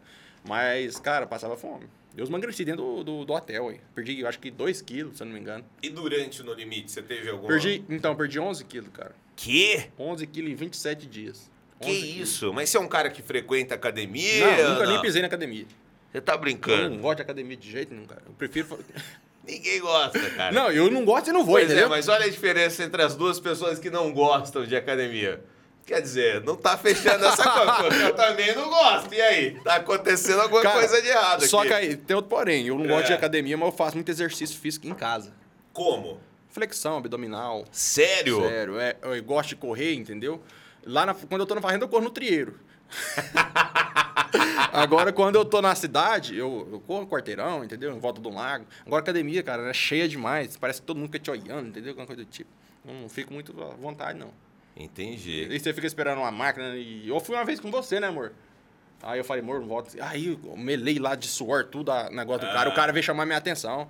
Mas, 0.48 0.98
cara, 1.00 1.26
passava 1.26 1.56
fome. 1.58 1.86
Eu 2.16 2.26
emagreci 2.28 2.64
dentro 2.64 2.84
do, 2.84 3.04
do, 3.04 3.26
do 3.26 3.34
hotel, 3.34 3.70
aí. 3.70 3.80
Perdi, 3.96 4.20
eu 4.20 4.28
acho 4.28 4.40
que 4.40 4.52
2 4.52 4.82
quilos, 4.84 5.18
se 5.18 5.24
eu 5.24 5.26
não 5.26 5.34
me 5.34 5.40
engano. 5.40 5.66
E 5.82 5.90
durante 5.90 6.42
o 6.42 6.46
No 6.46 6.54
Limite, 6.54 6.92
você 6.92 7.02
teve 7.02 7.30
alguma... 7.30 7.48
Perdi, 7.48 7.84
então, 7.90 8.16
perdi 8.16 8.40
11 8.40 8.64
quilos, 8.66 8.90
cara. 8.94 9.16
Que? 9.36 9.86
11 9.98 10.28
quilos 10.28 10.52
em 10.52 10.56
27 10.56 11.08
dias. 11.08 11.50
Que 11.82 11.90
11 11.90 12.02
quilos. 12.02 12.30
isso? 12.30 12.54
Mas 12.54 12.70
você 12.70 12.78
é 12.78 12.80
um 12.80 12.88
cara 12.88 13.10
que 13.10 13.22
frequenta 13.24 13.74
academia? 13.74 14.46
Não, 14.64 14.74
nunca 14.74 14.86
nem 14.86 14.96
Não. 14.96 15.02
pisei 15.02 15.22
na 15.22 15.28
academia. 15.28 15.66
Você 16.12 16.22
tá 16.22 16.34
Eu 16.34 16.38
brincando? 16.40 16.90
não 16.92 17.02
gosto 17.02 17.16
de 17.18 17.22
academia 17.24 17.58
de 17.58 17.72
jeito 17.72 17.92
nenhum, 17.94 18.06
cara. 18.06 18.22
Eu 18.28 18.34
prefiro... 18.34 18.78
Ninguém 19.46 19.82
gosta, 19.82 20.30
cara. 20.30 20.54
Não, 20.54 20.72
eu 20.72 20.90
não 20.90 21.04
gosto 21.04 21.30
e 21.30 21.34
não 21.34 21.44
vou, 21.44 21.56
Pois 21.56 21.66
entendeu? 21.66 21.88
é, 21.88 21.90
mas 21.90 22.08
olha 22.08 22.26
a 22.26 22.30
diferença 22.30 22.82
entre 22.84 23.02
as 23.02 23.14
duas 23.14 23.40
pessoas 23.42 23.78
que 23.78 23.90
não 23.90 24.14
gostam 24.14 24.66
de 24.66 24.74
academia. 24.74 25.44
Quer 25.86 26.02
dizer, 26.02 26.42
não 26.44 26.56
tá 26.56 26.78
fechando 26.78 27.26
essa 27.26 27.44
coisa, 27.50 27.74
porque 27.76 27.96
eu 28.04 28.16
também 28.16 28.56
não 28.56 28.70
gosto. 28.70 29.14
E 29.14 29.22
aí? 29.22 29.60
Tá 29.62 29.76
acontecendo 29.76 30.40
alguma 30.42 30.62
Cara, 30.62 30.80
coisa 30.80 31.02
de 31.02 31.10
errado 31.10 31.46
Só 31.46 31.60
aqui. 31.60 31.68
que 31.68 31.74
aí, 31.74 31.98
tem 31.98 32.16
outro 32.16 32.30
porém. 32.30 32.66
Eu 32.68 32.78
não 32.80 32.88
gosto 32.88 33.04
É. 33.04 33.08
de 33.08 33.14
academia, 33.14 33.58
mas 33.58 33.68
eu 33.68 33.74
faço 33.76 33.96
muito 33.98 34.10
exercício 34.10 34.58
físico 34.58 34.88
em 34.88 34.94
casa. 34.94 35.34
Como? 35.74 36.20
Flexão, 36.50 36.98
abdominal. 36.98 37.66
Sério? 37.72 38.42
Sério, 38.42 38.80
é, 38.80 38.96
eu 39.02 39.22
gosto 39.24 39.50
de 39.50 39.56
correr, 39.58 39.94
entendeu? 39.96 40.42
Lá 40.86 41.06
na- 41.06 41.14
quando 41.14 41.42
eu 41.42 41.48
tô 41.48 41.56
na 41.56 41.62
fazenda, 41.62 41.84
eu 41.84 41.90
corro 41.90 42.04
no 42.04 42.12
trieiro. 42.12 42.60
Agora, 44.72 45.12
quando 45.14 45.36
eu 45.36 45.46
tô 45.46 45.62
na 45.62 45.76
cidade, 45.76 46.38
eu, 46.38 46.68
eu 46.72 46.80
corro 46.80 47.02
um 47.02 47.06
quarteirão, 47.08 47.64
entendeu? 47.64 47.96
Em 47.96 48.00
volta 48.00 48.20
do 48.22 48.30
lago. 48.30 48.66
Agora, 48.86 49.02
a 49.02 49.04
academia, 49.04 49.44
cara, 49.44 49.70
é 49.70 49.74
cheia 49.74 50.08
demais. 50.08 50.58
Parece 50.58 50.82
que 50.82 50.88
todo 50.88 50.98
mundo 50.98 51.08
fica 51.08 51.20
te 51.20 51.30
olhando, 51.32 51.68
entendeu? 51.70 51.92
Alguma 51.92 52.08
coisa 52.08 52.24
do 52.24 52.30
tipo. 52.30 52.50
Não 52.84 53.08
fico 53.08 53.34
muito 53.34 53.52
à 53.64 53.76
vontade, 53.76 54.18
não. 54.18 54.30
Entendi. 54.76 55.48
E 55.50 55.60
você 55.60 55.74
fica 55.74 55.86
esperando 55.88 56.18
uma 56.20 56.32
máquina 56.32 56.76
e... 56.76 57.08
Eu 57.08 57.20
fui 57.20 57.36
uma 57.36 57.46
vez 57.46 57.60
com 57.60 57.70
você, 57.70 58.00
né, 58.00 58.08
amor? 58.08 58.34
Aí 59.02 59.20
eu 59.20 59.24
falei, 59.24 59.44
amor, 59.44 59.60
não 59.60 59.68
volta. 59.68 59.92
Aí 60.04 60.40
eu 60.44 60.58
melei 60.58 60.98
lá 60.98 61.14
de 61.16 61.28
suor, 61.28 61.66
tudo, 61.66 61.92
a 61.92 62.10
negócio 62.10 62.48
do 62.48 62.54
cara. 62.54 62.70
Ah. 62.70 62.74
O 62.74 62.76
cara 62.76 62.92
veio 62.94 63.04
chamar 63.04 63.26
minha 63.26 63.38
atenção. 63.38 63.88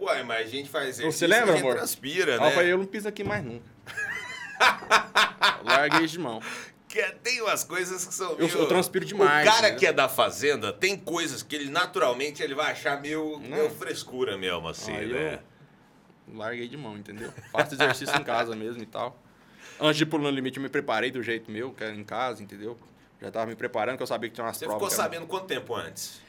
Ué, 0.00 0.22
mas 0.22 0.46
a 0.46 0.50
gente 0.50 0.68
faz 0.70 0.88
exercício, 0.88 1.12
Você 1.12 1.26
lembra, 1.26 1.58
amor? 1.58 1.74
transpira, 1.76 2.34
Aí 2.34 2.40
né? 2.40 2.46
eu 2.48 2.50
falei, 2.52 2.72
eu 2.72 2.78
não 2.78 2.86
piso 2.86 3.06
aqui 3.08 3.22
mais 3.24 3.44
nunca. 3.44 3.64
Larguei 5.64 6.06
de 6.06 6.18
mão. 6.18 6.40
Que 6.88 7.02
tem 7.22 7.40
umas 7.40 7.64
coisas 7.64 8.04
que 8.04 8.12
são 8.14 8.32
Eu- 8.32 8.38
meio... 8.38 8.50
eu 8.58 8.66
transpiro 8.68 9.04
demais, 9.04 9.48
O 9.48 9.50
cara 9.50 9.70
né? 9.70 9.76
que 9.76 9.86
é 9.86 9.92
da 9.92 10.08
fazenda, 10.08 10.72
tem 10.72 10.96
coisas 10.96 11.42
que 11.42 11.54
ele 11.56 11.70
naturalmente 11.70 12.42
ele 12.42 12.54
vai 12.54 12.72
achar 12.72 13.00
meio, 13.00 13.38
meio 13.38 13.70
frescura 13.70 14.36
mesmo, 14.36 14.68
assim, 14.68 14.94
Aí 14.94 15.06
né? 15.12 15.40
eu 16.28 16.36
larguei 16.36 16.68
de 16.68 16.76
mão, 16.76 16.96
entendeu? 16.96 17.32
Faço 17.50 17.74
exercício 17.74 18.14
em 18.18 18.24
casa 18.24 18.54
mesmo 18.54 18.82
e 18.82 18.86
tal. 18.86 19.18
Antes 19.80 19.96
de 19.98 20.06
pro 20.06 20.18
No 20.18 20.30
Limite, 20.30 20.58
eu 20.58 20.62
me 20.62 20.68
preparei 20.68 21.10
do 21.10 21.22
jeito 21.22 21.50
meu, 21.50 21.72
que 21.72 21.82
era 21.82 21.94
em 21.94 22.04
casa, 22.04 22.42
entendeu? 22.42 22.76
Já 23.20 23.30
tava 23.30 23.46
me 23.46 23.54
preparando, 23.56 23.96
que 23.96 24.02
eu 24.02 24.06
sabia 24.06 24.28
que 24.28 24.34
tinha 24.34 24.44
umas 24.44 24.56
Você 24.56 24.64
provas. 24.64 24.78
ficou 24.80 24.88
que 24.88 24.94
eram- 24.94 25.04
sabendo 25.04 25.26
quanto 25.26 25.46
tempo 25.46 25.74
antes? 25.74 26.20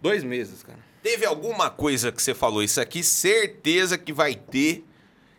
Dois 0.00 0.22
meses, 0.24 0.62
cara. 0.62 0.78
Teve 1.02 1.24
alguma 1.26 1.70
coisa 1.70 2.10
que 2.12 2.22
você 2.22 2.34
falou, 2.34 2.62
isso 2.62 2.80
aqui 2.80 3.02
certeza 3.02 3.96
que 3.98 4.12
vai 4.12 4.34
ter 4.34 4.84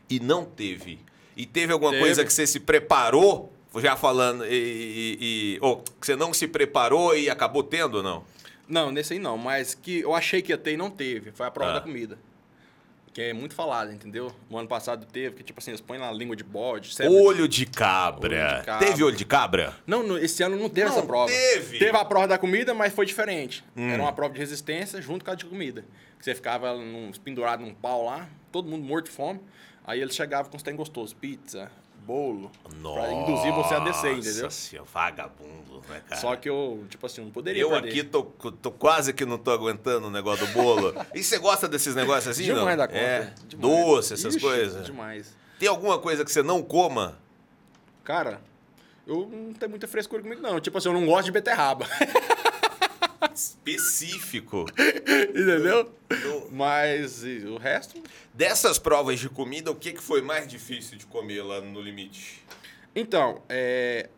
e 0.09 0.19
não 0.19 0.45
teve? 0.45 0.99
E 1.35 1.45
teve 1.45 1.71
alguma 1.73 1.91
Teve. 1.91 2.03
coisa 2.03 2.25
que 2.25 2.31
você 2.33 2.45
se 2.47 2.59
preparou, 2.59 3.51
já 3.77 3.95
falando, 3.95 4.45
e, 4.45 4.49
e- 4.49 5.17
e- 5.21 5.57
ou 5.61 5.77
que 5.99 6.05
você 6.05 6.15
não 6.15 6.33
se 6.33 6.47
preparou 6.47 7.15
e 7.15 7.29
acabou 7.29 7.63
tendo 7.63 7.95
ou 7.95 8.03
não? 8.03 8.23
Não, 8.67 8.91
nesse 8.91 9.13
aí 9.13 9.19
não, 9.19 9.37
mas 9.37 9.73
que 9.73 9.99
eu 10.01 10.13
achei 10.15 10.41
que 10.41 10.51
ia 10.51 10.57
ter 10.57 10.73
e 10.73 10.77
não 10.77 10.89
teve. 10.89 11.31
Foi 11.31 11.45
a 11.45 11.51
prova 11.51 11.71
Ah. 11.71 11.73
da 11.75 11.81
comida. 11.81 12.17
Que 13.13 13.23
é 13.23 13.33
muito 13.33 13.53
falada, 13.53 13.91
entendeu? 13.93 14.33
O 14.49 14.57
ano 14.57 14.69
passado 14.69 15.05
teve, 15.05 15.35
que 15.37 15.43
tipo 15.43 15.59
assim, 15.59 15.71
eles 15.71 15.81
põem 15.81 15.99
lá 15.99 16.09
língua 16.13 16.33
de 16.35 16.43
bode. 16.45 16.95
de- 16.95 17.03
Olho 17.07 17.45
de 17.47 17.65
cabra. 17.65 18.29
Olho 18.53 18.59
de 18.59 18.65
cabra. 18.65 18.87
Teve 18.87 19.03
olho 19.03 19.15
de 19.17 19.25
cabra? 19.25 19.75
Não, 19.85 20.01
no- 20.01 20.17
esse 20.17 20.41
ano 20.43 20.55
não 20.55 20.69
teve 20.69 20.89
Não 20.89 20.97
essa 20.97 21.05
prova. 21.05 21.27
teve? 21.29 21.77
Teve 21.77 21.97
a 21.97 22.05
prova 22.05 22.27
da 22.29 22.37
comida, 22.37 22.73
mas 22.73 22.93
foi 22.93 23.05
diferente. 23.05 23.63
Hum. 23.75 23.89
Era 23.89 24.01
uma 24.01 24.13
prova 24.13 24.33
de 24.33 24.39
resistência 24.39 25.01
junto 25.01 25.25
com 25.25 25.31
a 25.31 25.35
de 25.35 25.43
comida. 25.45 25.83
Você 26.21 26.33
ficava 26.33 26.73
num, 26.75 27.11
pendurado 27.23 27.61
num 27.65 27.73
pau 27.73 28.05
lá, 28.05 28.29
todo 28.51 28.69
mundo 28.69 28.85
morto 28.85 29.05
de 29.07 29.11
fome. 29.11 29.41
Aí 29.83 29.99
eles 29.99 30.15
chegavam 30.15 30.49
com 30.49 30.55
os 30.55 30.63
trem 30.63 30.75
gostosos, 30.75 31.13
pizza, 31.13 31.69
bolo, 32.05 32.51
pra 32.63 33.11
induzir 33.13 33.53
você 33.53 33.73
a 33.75 33.79
descer, 33.79 34.17
entendeu? 34.17 34.43
Nossa 34.43 34.61
senhora, 34.61 34.87
vagabundo, 34.93 35.81
né, 35.89 36.01
cara? 36.07 36.19
Só 36.21 36.35
que 36.35 36.49
eu, 36.49 36.83
tipo 36.89 37.05
assim, 37.05 37.21
não 37.23 37.31
poderia 37.31 37.61
Eu 37.61 37.69
perder. 37.69 37.89
aqui 37.89 38.03
tô, 38.03 38.23
tô 38.23 38.71
quase 38.71 39.13
que 39.13 39.25
não 39.25 39.37
tô 39.37 39.51
aguentando 39.51 40.07
o 40.07 40.11
negócio 40.11 40.45
do 40.45 40.53
bolo. 40.53 40.93
E 41.13 41.23
você 41.23 41.37
gosta 41.37 41.67
desses 41.67 41.95
negócios 41.95 42.27
assim, 42.27 42.47
não? 42.49 42.59
Demais 42.59 42.77
da 42.77 42.87
conta. 42.87 42.99
É, 42.99 43.33
demais. 43.47 43.85
doce, 43.85 44.13
essas 44.13 44.35
Ixi, 44.35 44.45
coisas. 44.45 44.85
Demais. 44.85 45.35
Tem 45.59 45.69
alguma 45.69 45.99
coisa 45.99 46.25
que 46.25 46.31
você 46.31 46.41
não 46.41 46.61
coma? 46.63 47.17
Cara, 48.03 48.41
eu 49.05 49.27
não 49.31 49.53
tenho 49.53 49.69
muita 49.69 49.87
frescura 49.87 50.21
comigo, 50.23 50.41
não. 50.41 50.59
Tipo 50.59 50.77
assim, 50.77 50.89
eu 50.89 50.93
não 50.93 51.05
gosto 51.05 51.25
de 51.25 51.31
beterraba. 51.31 51.85
Específico. 53.33 54.65
Entendeu? 55.29 55.91
Mas 56.51 57.23
e 57.23 57.45
o 57.45 57.57
resto. 57.57 58.01
Dessas 58.33 58.77
provas 58.79 59.19
de 59.19 59.29
comida, 59.29 59.71
o 59.71 59.75
que, 59.75 59.93
que 59.93 60.01
foi 60.01 60.21
mais 60.21 60.47
difícil 60.47 60.97
de 60.97 61.05
comer 61.05 61.41
lá 61.43 61.61
no 61.61 61.81
limite? 61.81 62.43
Então, 62.95 63.41
é. 63.49 64.09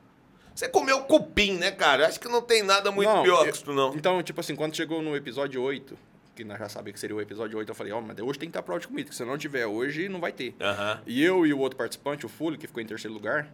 Você 0.55 0.69
comeu 0.69 1.01
cupim, 1.03 1.53
né, 1.57 1.71
cara? 1.71 2.07
Acho 2.07 2.19
que 2.19 2.27
não 2.27 2.41
tem 2.41 2.61
nada 2.61 2.91
muito 2.91 3.07
Não, 3.09 3.23
pior 3.23 3.45
eu- 3.45 3.51
que 3.51 3.57
isso, 3.57 3.73
não. 3.73 3.95
Então, 3.95 4.21
tipo 4.21 4.39
assim, 4.39 4.55
quando 4.55 4.75
chegou 4.75 5.01
no 5.01 5.15
episódio 5.15 5.59
8, 5.61 5.97
que 6.35 6.43
nós 6.43 6.59
já 6.59 6.69
sabíamos 6.69 6.93
que 6.93 6.99
seria 6.99 7.15
o 7.15 7.21
episódio 7.21 7.57
8, 7.57 7.69
eu 7.69 7.75
falei, 7.75 7.91
ó, 7.91 7.99
mas 7.99 8.17
hoje 8.19 8.37
tem 8.37 8.51
que 8.51 8.57
a 8.57 8.61
prova 8.61 8.79
de 8.79 8.87
comida, 8.87 9.09
que 9.09 9.15
se 9.15 9.25
não 9.25 9.35
tiver 9.37 9.65
hoje, 9.65 10.07
não 10.09 10.19
vai 10.19 10.31
ter. 10.31 10.55
Aham. 10.61 11.01
E 11.07 11.23
eu 11.23 11.45
e 11.47 11.53
o 11.53 11.59
outro 11.59 11.75
participante, 11.77 12.23
o 12.25 12.29
Fully, 12.29 12.57
que 12.59 12.67
ficou 12.67 12.81
em 12.83 12.85
terceiro 12.85 13.13
lugar, 13.13 13.51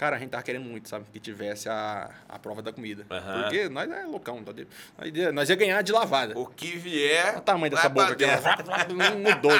cara, 0.00 0.16
a 0.16 0.18
gente 0.18 0.30
tava 0.30 0.42
querendo 0.42 0.64
muito, 0.64 0.88
sabe, 0.88 1.04
que 1.12 1.20
tivesse 1.20 1.68
a, 1.68 2.10
a 2.26 2.38
prova 2.38 2.62
da 2.62 2.72
comida. 2.72 3.04
Aham. 3.10 3.42
Porque 3.42 3.68
nós 3.68 3.90
é 3.90 4.06
loucão, 4.06 4.42
tá? 4.42 4.50
Nós 4.96 5.14
ia, 5.14 5.30
nós 5.30 5.50
ia 5.50 5.56
ganhar 5.56 5.82
de 5.82 5.92
lavada. 5.92 6.38
O 6.38 6.46
que 6.46 6.78
vier. 6.78 7.26
Olha 7.28 7.38
o 7.38 7.42
tamanho 7.42 7.70
dessa 7.70 7.90
boca 7.90 8.14
aqui. 8.14 8.94
Não 8.94 9.18
mudou. 9.18 9.52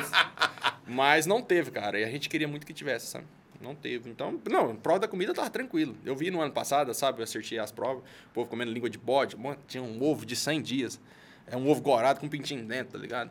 Mas 0.87 1.27
não 1.27 1.43
teve, 1.43 1.71
cara. 1.71 2.01
E 2.01 2.05
a 2.05 2.11
gente 2.11 2.31
queria 2.31 2.49
muito 2.49 2.67
que 2.67 2.73
tivesse, 2.73 3.09
sabe? 3.09 3.27
Não 3.61 3.75
teve. 3.75 4.09
Então, 4.09 4.41
não, 4.49 4.75
prova 4.75 5.01
da 5.01 5.09
comida 5.09 5.35
tava 5.35 5.51
tranquilo. 5.51 5.95
Eu 6.07 6.17
vi 6.17 6.31
no 6.31 6.41
ano 6.41 6.53
passado, 6.55 6.95
sabe? 6.95 7.21
Eu 7.21 7.25
acertei 7.25 7.59
as 7.59 7.71
provas. 7.71 8.03
O 8.31 8.33
povo 8.33 8.49
comendo 8.49 8.73
língua 8.73 8.89
de 8.89 8.97
bode. 8.97 9.37
Tinha 9.69 9.83
um 9.83 10.03
ovo 10.03 10.25
de 10.25 10.35
100 10.35 10.63
dias. 10.63 11.01
É 11.47 11.55
um 11.55 11.69
ovo 11.69 11.83
gorado 11.83 12.19
com 12.19 12.25
um 12.25 12.31
pintinho 12.31 12.65
dentro, 12.65 12.93
tá 12.95 12.99
ligado? 12.99 13.31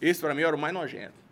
Esse 0.00 0.20
pra 0.20 0.32
mim 0.32 0.42
era 0.42 0.54
o 0.54 0.58
mais 0.58 0.72
nojento. 0.72 1.27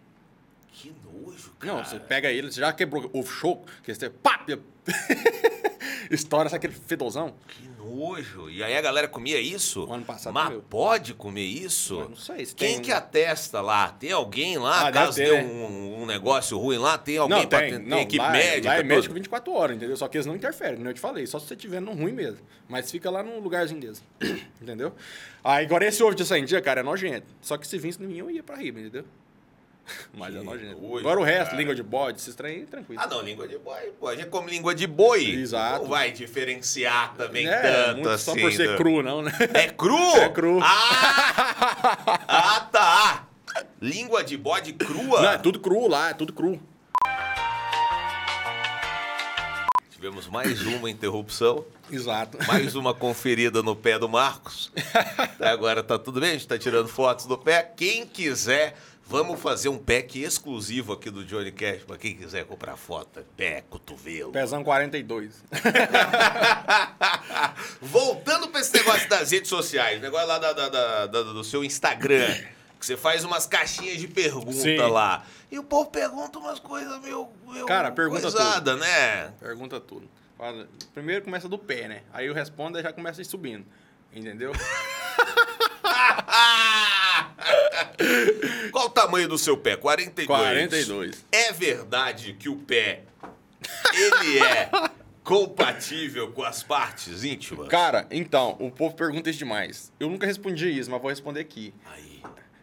Que 0.78 0.94
nojo, 1.04 1.52
cara. 1.58 1.72
Não, 1.74 1.84
você 1.84 1.98
pega 1.98 2.30
ele, 2.30 2.52
você 2.52 2.60
já 2.60 2.70
quebrou 2.72 3.08
ovo 3.14 3.26
choco, 3.30 3.66
que 3.82 3.94
você 3.94 4.10
pá, 4.10 4.44
estoura 6.10 6.54
aquele 6.54 6.74
fedozão. 6.74 7.34
Que 7.48 7.66
nojo. 7.82 8.50
E 8.50 8.62
aí 8.62 8.76
a 8.76 8.80
galera 8.82 9.08
comia 9.08 9.40
isso? 9.40 9.86
O 9.86 9.92
ano 9.92 10.04
passado 10.04 10.34
Mas 10.34 10.46
comeu. 10.48 10.62
pode 10.68 11.14
comer 11.14 11.44
isso? 11.44 12.00
Eu 12.00 12.08
não 12.10 12.16
sei 12.16 12.44
se 12.44 12.54
Quem 12.54 12.74
tem- 12.74 12.82
que 12.82 12.92
atesta 12.92 13.60
lá? 13.62 13.88
Tem 13.88 14.12
alguém 14.12 14.58
lá, 14.58 14.88
Ah, 14.88 14.92
caso 14.92 15.16
dê 15.16 15.30
né? 15.32 15.42
um, 15.44 16.02
um 16.02 16.06
negócio 16.06 16.58
ruim 16.58 16.76
lá? 16.78 16.98
Tem 16.98 17.16
alguém 17.16 17.38
Não, 17.42 17.46
pra 17.48 17.60
tem, 17.60 17.78
não, 17.78 17.98
equipe 18.00 18.18
lá, 18.22 18.30
médica? 18.30 18.68
Lá 18.68 18.76
é 18.78 18.82
médico 18.82 19.14
24 19.14 19.52
horas, 19.54 19.76
entendeu? 19.76 19.96
Só 19.96 20.06
que 20.08 20.16
eles 20.18 20.26
não 20.26 20.36
interferem, 20.36 20.76
como 20.76 20.88
eu 20.88 20.94
te 20.94 21.00
falei. 21.00 21.26
Só 21.26 21.38
se 21.38 21.46
você 21.46 21.54
estiver 21.54 21.80
no 21.80 21.92
ruim 21.94 22.12
mesmo. 22.12 22.40
Mas 22.68 22.90
fica 22.90 23.10
lá 23.10 23.22
no 23.22 23.40
lugarzinho 23.40 23.80
deles. 23.80 24.04
entendeu? 24.60 24.92
Aí, 25.42 25.64
agora 25.64 25.86
esse 25.86 26.02
ovo 26.02 26.14
de 26.14 26.24
100 26.24 26.44
dias, 26.44 26.60
cara, 26.62 26.80
é 26.80 26.82
nojento. 26.84 27.26
Só 27.40 27.56
que 27.56 27.66
se 27.66 27.78
vinsse 27.78 28.02
em 28.02 28.06
mim, 28.06 28.18
eu 28.18 28.30
ia 28.30 28.42
pra 28.42 28.56
riba, 28.56 28.78
entendeu? 28.80 29.04
Mas 30.14 30.32
Que 30.32 30.38
é 30.40 30.42
nojento. 30.42 30.98
agora 30.98 31.20
o 31.20 31.22
resto, 31.22 31.44
cara. 31.50 31.56
língua 31.56 31.74
de 31.74 31.82
bode, 31.82 32.18
esses 32.20 32.34
trem, 32.34 32.66
tranquilo. 32.66 33.00
Ah, 33.02 33.06
não, 33.06 33.22
língua 33.22 33.46
de 33.46 33.58
boi. 33.58 33.92
Pô, 33.98 34.08
a 34.08 34.16
gente 34.16 34.28
come 34.28 34.50
língua 34.50 34.74
de 34.74 34.86
boi. 34.86 35.24
Exato. 35.30 35.82
Não 35.82 35.88
vai 35.90 36.10
diferenciar 36.12 37.14
também 37.14 37.46
é, 37.48 37.60
tanto 37.60 37.94
muito 37.96 38.08
assim. 38.10 38.24
só 38.24 38.34
por 38.34 38.52
ser 38.52 38.70
do- 38.70 38.76
cru, 38.76 39.02
não, 39.02 39.22
né? 39.22 39.32
É 39.54 39.68
cru? 39.68 39.96
É 40.16 40.28
cru. 40.28 40.58
Ah! 40.62 42.18
ah, 42.28 42.60
tá. 42.72 43.28
Língua 43.80 44.22
de 44.24 44.36
bode 44.36 44.72
crua? 44.72 45.22
Não, 45.22 45.30
é 45.30 45.38
tudo 45.38 45.58
cru 45.60 45.86
lá, 45.88 46.10
é 46.10 46.14
tudo 46.14 46.32
cru. 46.32 46.60
Tivemos 49.90 50.28
mais 50.28 50.60
uma 50.62 50.90
interrupção. 50.90 51.64
Exato. 51.90 52.36
Mais 52.46 52.74
uma 52.74 52.92
conferida 52.92 53.62
no 53.62 53.74
pé 53.74 53.98
do 53.98 54.08
Marcos. 54.08 54.70
Agora 55.40 55.82
tá 55.82 55.98
tudo 55.98 56.20
bem, 56.20 56.30
a 56.30 56.32
gente 56.34 56.46
tá 56.46 56.58
tirando 56.58 56.86
fotos 56.88 57.24
do 57.26 57.38
pé. 57.38 57.62
Quem 57.76 58.04
quiser, 58.06 58.76
vamos 59.06 59.40
fazer 59.40 59.68
um 59.68 59.78
pack 59.78 60.20
exclusivo 60.22 60.92
aqui 60.92 61.10
do 61.10 61.24
Johnny 61.24 61.52
Cash. 61.52 61.84
Pra 61.84 61.96
quem 61.96 62.14
quiser 62.14 62.44
comprar 62.44 62.76
foto, 62.76 63.24
pé, 63.36 63.62
cotovelo. 63.70 64.32
Pezão 64.32 64.62
42. 64.64 65.42
Voltando 67.80 68.48
pra 68.48 68.60
esse 68.60 68.72
negócio 68.72 69.08
das 69.08 69.30
redes 69.30 69.48
sociais, 69.48 70.00
negócio 70.00 70.26
lá 70.26 70.38
da- 70.38 70.52
da- 70.52 71.06
da- 71.06 71.22
do 71.22 71.44
seu 71.44 71.64
Instagram, 71.64 72.34
que 72.78 72.86
você 72.86 72.96
faz 72.96 73.24
umas 73.24 73.46
caixinhas 73.46 73.98
de 73.98 74.08
pergunta 74.08 74.52
Sim. 74.52 74.76
lá. 74.76 75.24
E 75.50 75.58
o 75.58 75.64
povo 75.64 75.90
pergunta 75.90 76.38
umas 76.38 76.58
coisas 76.58 77.00
meio, 77.00 77.28
meio 77.48 77.66
Cara, 77.66 77.90
pergunta 77.92 78.22
coisada, 78.22 78.76
né? 78.76 79.32
Pergunta 79.40 79.80
tudo. 79.80 80.08
Primeiro 80.92 81.24
começa 81.24 81.48
do 81.48 81.58
pé, 81.58 81.88
né? 81.88 82.02
Aí 82.12 82.26
eu 82.26 82.34
respondo 82.34 82.78
e 82.78 82.82
já 82.82 82.92
começa 82.92 83.20
a 83.20 83.22
ir 83.22 83.24
subindo. 83.24 83.64
Entendeu? 84.12 84.52
Qual 88.70 88.86
o 88.86 88.90
tamanho 88.90 89.28
do 89.28 89.38
seu 89.38 89.56
pé? 89.56 89.76
42. 89.76 90.26
42. 90.26 91.24
É 91.32 91.52
verdade 91.52 92.34
que 92.34 92.48
o 92.48 92.56
pé 92.56 93.02
ele 93.94 94.38
é 94.38 94.70
compatível 95.24 96.30
com 96.32 96.42
as 96.42 96.62
partes 96.62 97.24
íntimas? 97.24 97.68
Cara, 97.68 98.06
então, 98.10 98.56
o 98.60 98.70
povo 98.70 98.94
pergunta 98.94 99.28
isso 99.28 99.40
demais. 99.40 99.92
Eu 99.98 100.08
nunca 100.08 100.26
respondi 100.26 100.68
isso, 100.68 100.90
mas 100.90 101.00
vou 101.00 101.10
responder 101.10 101.40
aqui. 101.40 101.74
Aí. 101.84 102.22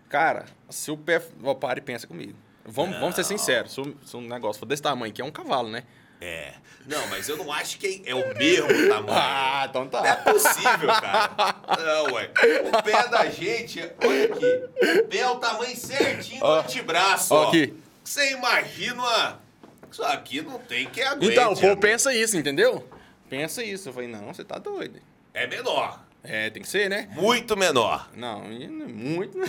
Cara, 0.09 0.45
se 0.69 0.91
o 0.91 0.97
pé. 0.97 1.21
Ó, 1.43 1.53
para 1.53 1.79
e 1.79 1.81
pensa 1.81 2.07
comigo. 2.07 2.37
Vamos, 2.65 2.97
vamos 2.99 3.15
ser 3.15 3.25
sinceros. 3.25 3.73
Se 3.73 3.81
um, 3.81 3.93
se 4.05 4.15
um 4.15 4.21
negócio 4.21 4.59
for 4.59 4.65
desse 4.65 4.81
tamanho, 4.81 5.13
que 5.13 5.21
é 5.21 5.25
um 5.25 5.31
cavalo, 5.31 5.69
né? 5.69 5.83
É. 6.23 6.53
Não, 6.85 7.05
mas 7.07 7.27
eu 7.27 7.35
não 7.35 7.51
acho 7.51 7.77
que 7.77 8.01
é 8.05 8.15
o 8.15 8.37
mesmo 8.37 8.67
tamanho. 8.67 9.05
Ah, 9.09 9.65
então 9.69 9.89
Não 9.91 10.05
é 10.05 10.15
tá. 10.15 10.31
possível, 10.31 10.87
cara. 10.87 11.55
Não, 11.79 12.13
ué. 12.13 12.29
O 12.65 12.83
pé 12.83 13.07
da 13.09 13.25
gente, 13.29 13.79
olha 14.01 14.25
aqui. 14.25 14.99
O 14.99 15.03
pé 15.07 15.17
é 15.17 15.29
o 15.29 15.35
tamanho 15.35 15.75
certinho 15.75 16.39
do 16.39 16.45
antebraço, 16.45 17.33
Ó 17.33 17.43
ó. 17.43 17.47
aqui. 17.49 17.73
Você 18.03 18.31
imagina... 18.31 19.39
Isso 19.91 20.03
aqui 20.03 20.41
não 20.41 20.59
tem 20.59 20.87
que 20.89 21.01
aguente. 21.01 21.33
Então, 21.33 21.51
o 21.53 21.59
povo 21.59 21.77
pensa 21.77 22.13
isso, 22.13 22.37
entendeu? 22.37 22.87
Pensa 23.29 23.63
isso. 23.63 23.89
Eu 23.89 23.93
falei, 23.93 24.07
não, 24.09 24.33
você 24.33 24.43
tá 24.43 24.57
doido. 24.57 24.99
É 25.33 25.45
menor. 25.45 26.01
É, 26.23 26.49
tem 26.49 26.63
que 26.63 26.69
ser, 26.69 26.89
né? 26.89 27.09
Muito 27.11 27.55
menor. 27.57 28.09
Não, 28.15 28.43
é 28.45 28.67
muito. 28.67 29.37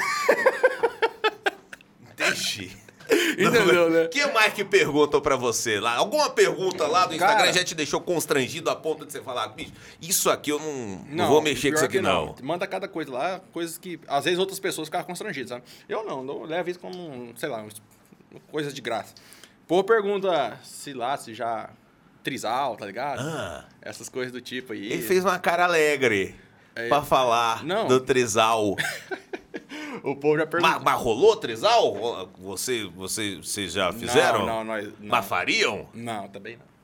Entendi. 2.12 2.76
Entendeu, 3.38 3.90
né? 3.90 4.04
O 4.04 4.08
que 4.08 4.24
mais 4.28 4.52
que 4.52 4.64
perguntam 4.64 5.20
pra 5.20 5.36
você 5.36 5.78
lá? 5.80 5.96
Alguma 5.96 6.30
pergunta 6.30 6.86
lá 6.86 7.06
do 7.06 7.14
Instagram 7.14 7.36
Cara- 7.38 7.52
já 7.52 7.64
te 7.64 7.74
deixou 7.74 8.00
constrangido 8.00 8.70
a 8.70 8.76
ponto 8.76 9.04
de 9.04 9.12
você 9.12 9.20
falar, 9.20 9.48
bicho, 9.48 9.72
isso 10.00 10.30
aqui 10.30 10.50
eu 10.50 10.58
não, 10.58 11.04
não, 11.10 11.28
vou 11.28 11.42
mexer 11.42 11.70
com 11.70 11.76
isso 11.76 11.84
aqui 11.84 11.96
que 11.98 12.02
não. 12.02 12.34
Manda 12.42 12.66
cada 12.66 12.86
coisa 12.88 13.12
lá, 13.12 13.40
coisas 13.52 13.76
que 13.78 13.98
às 14.08 14.24
vezes 14.24 14.38
outras 14.38 14.58
pessoas 14.60 14.88
ficam 14.88 15.02
constrangidas, 15.04 15.50
sabe? 15.50 15.64
Eu 15.88 16.04
não, 16.04 16.24
eu 16.26 16.44
levo 16.44 16.70
isso 16.70 16.78
como, 16.80 17.32
sei 17.36 17.48
lá, 17.48 17.64
coisas 18.50 18.72
de 18.72 18.80
graça. 18.80 19.14
Pô, 19.66 19.82
pergunta 19.82 20.58
se 20.62 20.92
lá, 20.92 21.16
se 21.16 21.34
já 21.34 21.70
trisal, 22.22 22.76
tá 22.76 22.86
ligado? 22.86 23.20
Ah, 23.20 23.64
Essas 23.82 24.08
coisas 24.08 24.32
do 24.32 24.40
tipo 24.40 24.72
aí. 24.72 24.92
ele 24.92 25.02
fez 25.02 25.22
uma 25.24 25.38
cara 25.38 25.64
alegre 25.64 26.34
É. 26.74 26.88
pra 26.88 27.02
falar 27.02 27.62
Não. 27.64 27.86
do 27.86 28.00
trisal. 28.00 28.76
O 30.02 30.16
povo 30.16 30.36
já 30.36 30.46
perguntou. 30.46 30.74
mas, 30.74 30.82
mas 30.82 31.00
rolou 31.00 31.36
trisal? 31.36 32.28
Você, 32.38 32.84
você, 32.94 33.36
vocês 33.36 33.72
já 33.72 33.92
fizeram? 33.92 34.40
Não, 34.40 34.46
não, 34.46 34.64
nós. 34.64 34.84
Não, 34.98 35.08
Mas 35.08 35.24
fariam? 35.26 35.88
não 35.94 36.28
também 36.28 36.56
não. 36.56 36.74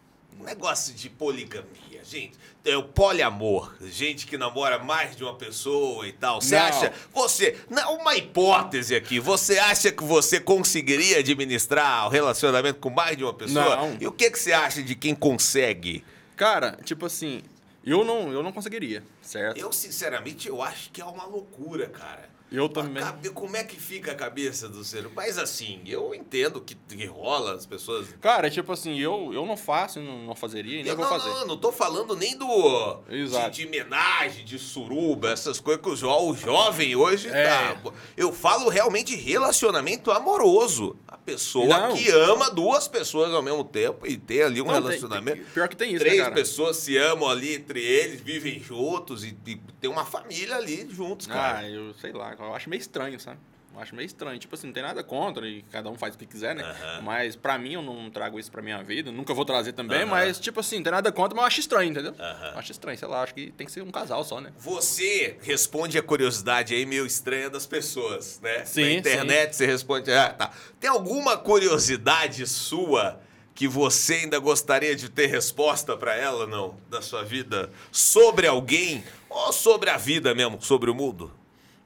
Um 0.41 0.45
negócio 0.45 0.95
de 0.95 1.11
poligamia, 1.11 2.03
gente. 2.03 2.33
É 2.64 2.75
o 2.77 2.83
poliamor. 2.83 3.75
Gente 3.83 4.27
que 4.27 4.39
namora 4.39 4.79
mais 4.79 5.14
de 5.14 5.23
uma 5.23 5.35
pessoa 5.35 6.07
e 6.07 6.12
tal. 6.12 6.41
Você 6.41 6.57
acha. 6.57 6.93
Você. 7.12 7.59
Não, 7.68 7.97
uma 7.97 8.16
hipótese 8.16 8.95
aqui. 8.95 9.21
Você 9.21 9.59
acha 9.59 9.93
que 9.93 10.03
você 10.03 10.41
conseguiria 10.41 11.18
administrar 11.18 12.07
o 12.07 12.09
relacionamento 12.09 12.79
com 12.79 12.89
mais 12.89 13.16
de 13.18 13.25
uma 13.25 13.35
pessoa? 13.35 13.77
Não. 13.77 13.99
E 14.01 14.07
o 14.07 14.12
que, 14.12 14.31
que 14.31 14.39
você 14.39 14.53
acha 14.53 14.83
de 14.83 14.95
quem 14.95 15.14
consegue? 15.14 16.03
Cara, 16.37 16.79
tipo 16.85 17.05
assim, 17.05 17.43
eu 17.85 18.03
não, 18.05 18.33
eu 18.33 18.43
não 18.43 18.53
conseguiria, 18.53 19.03
certo? 19.21 19.59
Eu, 19.59 19.73
sinceramente, 19.73 20.49
eu 20.49 20.62
acho 20.62 20.91
que 20.91 21.03
é 21.03 21.05
uma 21.05 21.25
loucura, 21.27 21.87
cara. 21.87 22.31
Eu 22.53 22.68
também. 22.68 23.03
Como 23.34 23.57
é 23.57 23.62
que 23.62 23.76
fica 23.80 24.12
a 24.12 24.14
cabeça 24.14 24.68
do 24.68 24.82
ser 24.82 25.01
humano? 25.01 25.12
Mas 25.16 25.38
assim, 25.38 25.80
eu 25.86 26.14
entendo 26.14 26.61
que, 26.61 26.74
que 26.74 27.07
rola 27.07 27.55
as 27.55 27.64
pessoas. 27.66 28.09
Cara, 28.20 28.51
tipo 28.51 28.72
assim, 28.72 28.98
eu, 28.98 29.30
eu 29.32 29.46
não 29.46 29.57
faço, 29.57 30.01
não, 30.01 30.18
não 30.24 30.34
fazeria 30.34 30.80
e 30.80 30.82
nem 30.82 30.90
Eu 30.90 30.96
vou 30.96 31.05
não, 31.05 31.12
fazer. 31.18 31.28
não, 31.30 31.46
não 31.46 31.57
tô 31.57 31.70
falando 31.70 32.16
nem 32.16 32.36
do. 32.36 33.01
Exato. 33.09 33.51
De, 33.51 33.62
de 33.62 33.66
homenagem, 33.68 34.44
de 34.44 34.59
suruba, 34.59 35.30
essas 35.30 35.61
coisas 35.61 35.82
que 35.82 35.88
o, 35.90 35.94
jo, 35.96 36.09
o 36.11 36.34
jovem 36.36 36.96
hoje 36.96 37.28
É. 37.28 37.48
tá. 37.48 37.80
Eu 38.16 38.32
falo 38.32 38.68
realmente 38.68 39.14
de 39.14 39.16
relacionamento 39.16 40.11
amoroso. 40.11 40.96
A 41.07 41.16
pessoa 41.16 41.66
Não. 41.88 41.94
que 41.96 42.11
ama 42.11 42.51
duas 42.51 42.88
pessoas 42.88 43.32
ao 43.32 43.42
mesmo 43.42 43.62
tempo 43.62 44.07
e 44.07 44.16
tem 44.16 44.42
ali 44.42 44.61
um 44.61 44.64
Não, 44.64 44.74
tem- 44.74 44.82
relacionamento. 44.82 45.36
tem- 45.36 45.46
pior 45.53 45.68
que 45.68 45.76
tem 45.76 45.90
isso, 45.90 46.01
Três 46.01 46.16
né, 46.16 46.22
cara? 46.24 46.34
pessoas 46.34 46.76
se 46.78 46.96
amam 46.96 47.28
ali 47.28 47.55
entre 47.55 47.80
eles, 47.80 48.20
vivem 48.20 48.59
juntos 48.59 49.22
e, 49.24 49.36
e 49.46 49.57
tem 49.80 49.88
uma 49.90 50.05
família 50.05 50.57
ali 50.57 50.88
juntos, 50.90 51.26
cara. 51.26 51.59
Ah, 51.59 51.68
eu 51.68 51.94
sei 51.94 52.12
lá, 52.12 52.34
eu 52.49 52.55
acho 52.55 52.68
meio 52.70 52.80
estranho, 52.80 53.18
sabe? 53.20 53.38
Eu 53.72 53.80
acho 53.80 53.95
meio 53.95 54.05
estranho. 54.07 54.36
Tipo 54.38 54.57
assim, 54.57 54.66
não 54.66 54.74
tem 54.74 54.82
nada 54.82 55.03
contra 55.05 55.47
e 55.49 55.62
cada 55.70 55.88
um 55.88 55.97
faz 55.97 56.16
o 56.16 56.18
que 56.18 56.26
quiser, 56.26 56.57
né? 56.57 56.62
Aham. 56.64 57.03
Mas 57.03 57.36
pra 57.36 57.57
mim, 57.57 57.74
eu 57.74 57.82
não 57.82 58.11
trago 58.11 58.38
isso 58.38 58.51
pra 58.51 58.61
minha 58.61 58.82
vida. 58.82 59.12
Nunca 59.12 59.32
vou 59.32 59.45
trazer 59.45 59.72
também, 59.72 59.99
Aham. 59.99 60.07
mas 60.07 60.41
tipo 60.41 60.59
assim, 60.59 60.76
não 60.76 60.82
tem 60.82 60.93
nada 60.93 61.12
contra, 61.12 61.36
mas 61.36 61.43
eu 61.45 61.47
acho 61.47 61.61
estranho, 61.61 61.91
entendeu? 61.91 62.12
Eu 62.18 62.59
acho 62.59 62.72
estranho, 62.72 62.99
sei 62.99 63.07
lá, 63.07 63.22
acho 63.22 63.32
que 63.32 63.53
tem 63.53 63.64
que 63.66 63.72
ser 63.72 63.82
um 63.82 63.91
casal 63.93 64.24
só, 64.24 64.41
né? 64.41 64.53
Você 64.59 65.38
responde 65.43 65.97
a 65.99 66.03
curiosidade 66.03 66.74
aí 66.74 66.84
meio 66.84 67.07
estranha 67.07 67.49
das 67.49 67.64
pessoas, 67.64 68.41
né? 68.43 68.64
Sim, 68.64 68.82
Na 68.82 68.91
internet 68.93 69.55
você 69.55 69.66
responde, 69.66 70.11
ah, 70.12 70.30
tá. 70.30 70.51
Tem 70.80 70.91
alguma 70.91 71.36
curiosidade 71.36 72.45
sua 72.49 73.20
que 73.55 73.68
você 73.68 74.14
ainda 74.14 74.38
gostaria 74.41 74.97
de 74.97 75.09
ter 75.09 75.26
resposta 75.26 75.97
pra 75.97 76.16
ela, 76.16 76.45
não? 76.47 76.76
Da 76.88 77.01
sua 77.01 77.22
vida? 77.22 77.70
Sobre 77.93 78.47
alguém? 78.49 79.05
Ou 79.28 79.53
sobre 79.53 79.91
a 79.91 79.97
vida 79.97 80.34
mesmo? 80.34 80.61
Sobre 80.61 80.91
o 80.91 80.95
mundo? 80.95 81.30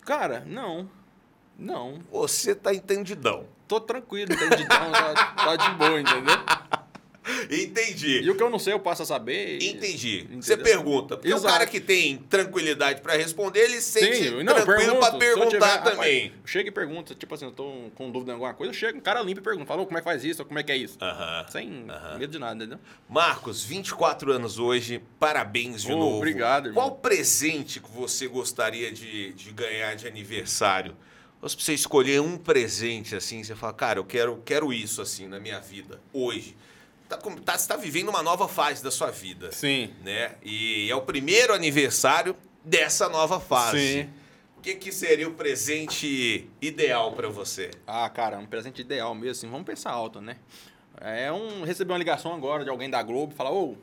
Cara, 0.04 0.44
não. 0.46 0.88
Não. 1.58 2.00
Você 2.10 2.54
tá 2.54 2.74
entendidão. 2.74 3.46
Tô 3.66 3.80
tranquilo, 3.80 4.32
entendidão, 4.32 4.92
tá, 4.92 5.14
tá 5.32 5.56
de 5.56 5.70
boa, 5.76 6.00
entendeu? 6.00 6.34
Entendi. 7.50 8.20
E 8.20 8.30
o 8.30 8.34
que 8.36 8.42
eu 8.42 8.50
não 8.50 8.58
sei, 8.58 8.72
eu 8.72 8.80
passo 8.80 9.02
a 9.02 9.06
saber. 9.06 9.58
e- 9.60 9.70
Entendi. 9.70 10.20
Entendeu? 10.24 10.42
Você 10.42 10.56
pergunta. 10.56 11.16
Porque 11.16 11.32
o 11.32 11.40
cara 11.42 11.66
que 11.66 11.80
tem 11.80 12.18
tranquilidade 12.18 13.00
pra 13.00 13.16
responder, 13.16 13.60
ele 13.60 13.80
se 13.80 14.00
sente 14.00 14.28
Sim, 14.28 14.42
não, 14.42 14.54
tranquilo 14.54 14.94
eu 14.96 15.18
perguntar 15.18 15.48
tiver- 15.48 15.82
também. 15.82 16.26
Rapaz, 16.28 16.40
chega 16.44 16.68
e 16.68 16.72
pergunta, 16.72 17.14
tipo 17.14 17.34
assim, 17.34 17.46
eu 17.46 17.52
tô 17.52 17.90
com 17.94 18.10
dúvida 18.10 18.32
em 18.32 18.34
alguma 18.34 18.52
coisa, 18.54 18.70
eu 18.72 18.76
chego, 18.76 18.98
um 18.98 19.00
cara 19.00 19.20
limpa 19.22 19.40
e 19.40 19.42
pergunta, 19.44 19.66
falou 19.66 19.86
como 19.86 19.96
é 19.98 20.00
que 20.00 20.04
faz 20.04 20.24
isso, 20.24 20.42
ou 20.42 20.46
como 20.46 20.58
é 20.58 20.62
que 20.62 20.72
é 20.72 20.76
isso. 20.76 20.98
Aham. 21.00 21.46
Sem 21.50 21.86
Aham. 21.88 22.18
medo 22.18 22.30
de 22.32 22.38
nada, 22.38 22.54
entendeu? 22.56 22.78
Marcos, 23.08 23.64
24 23.64 24.32
anos 24.32 24.58
hoje, 24.58 25.02
parabéns 25.18 25.82
de 25.82 25.92
Oh, 25.92 25.96
novo. 25.96 26.16
obrigado, 26.16 26.66
irmão. 26.68 26.82
Qual 26.84 26.96
presente 26.96 27.80
que 27.80 27.90
você 27.90 28.26
gostaria 28.28 28.90
de, 28.92 29.32
de 29.32 29.50
ganhar 29.52 29.94
de 29.94 30.06
aniversário? 30.06 30.94
Se 31.46 31.56
você 31.60 31.74
escolher 31.74 32.20
um 32.22 32.38
presente 32.38 33.14
assim, 33.14 33.44
você 33.44 33.54
fala, 33.54 33.74
cara, 33.74 33.98
eu 33.98 34.04
quero, 34.04 34.40
quero 34.46 34.72
isso 34.72 35.02
assim 35.02 35.26
na 35.28 35.38
minha 35.38 35.60
vida, 35.60 36.00
hoje. 36.12 36.56
Tá, 37.16 37.30
tá, 37.44 37.58
você 37.58 37.68
tá 37.68 37.76
vivendo 37.76 38.08
uma 38.08 38.22
nova 38.22 38.46
fase 38.48 38.82
da 38.82 38.90
sua 38.90 39.10
vida. 39.10 39.50
Sim. 39.52 39.92
Né? 40.02 40.32
E 40.42 40.90
é 40.90 40.94
o 40.94 41.02
primeiro 41.02 41.52
aniversário 41.54 42.36
dessa 42.64 43.08
nova 43.08 43.38
fase. 43.40 43.78
Sim. 44.02 44.10
O 44.56 44.60
que, 44.60 44.74
que 44.76 44.90
seria 44.90 45.28
o 45.28 45.32
presente 45.34 46.48
ideal 46.60 47.12
pra 47.12 47.28
você? 47.28 47.70
Ah, 47.86 48.08
cara, 48.08 48.38
um 48.38 48.46
presente 48.46 48.80
ideal 48.80 49.14
mesmo, 49.14 49.30
assim, 49.32 49.50
vamos 49.50 49.66
pensar 49.66 49.90
alto, 49.90 50.20
né? 50.20 50.36
É 51.00 51.30
um 51.30 51.64
receber 51.64 51.92
uma 51.92 51.98
ligação 51.98 52.32
agora 52.34 52.64
de 52.64 52.70
alguém 52.70 52.88
da 52.88 53.02
Globo 53.02 53.32
e 53.34 53.36
falar, 53.36 53.52
ô, 53.52 53.76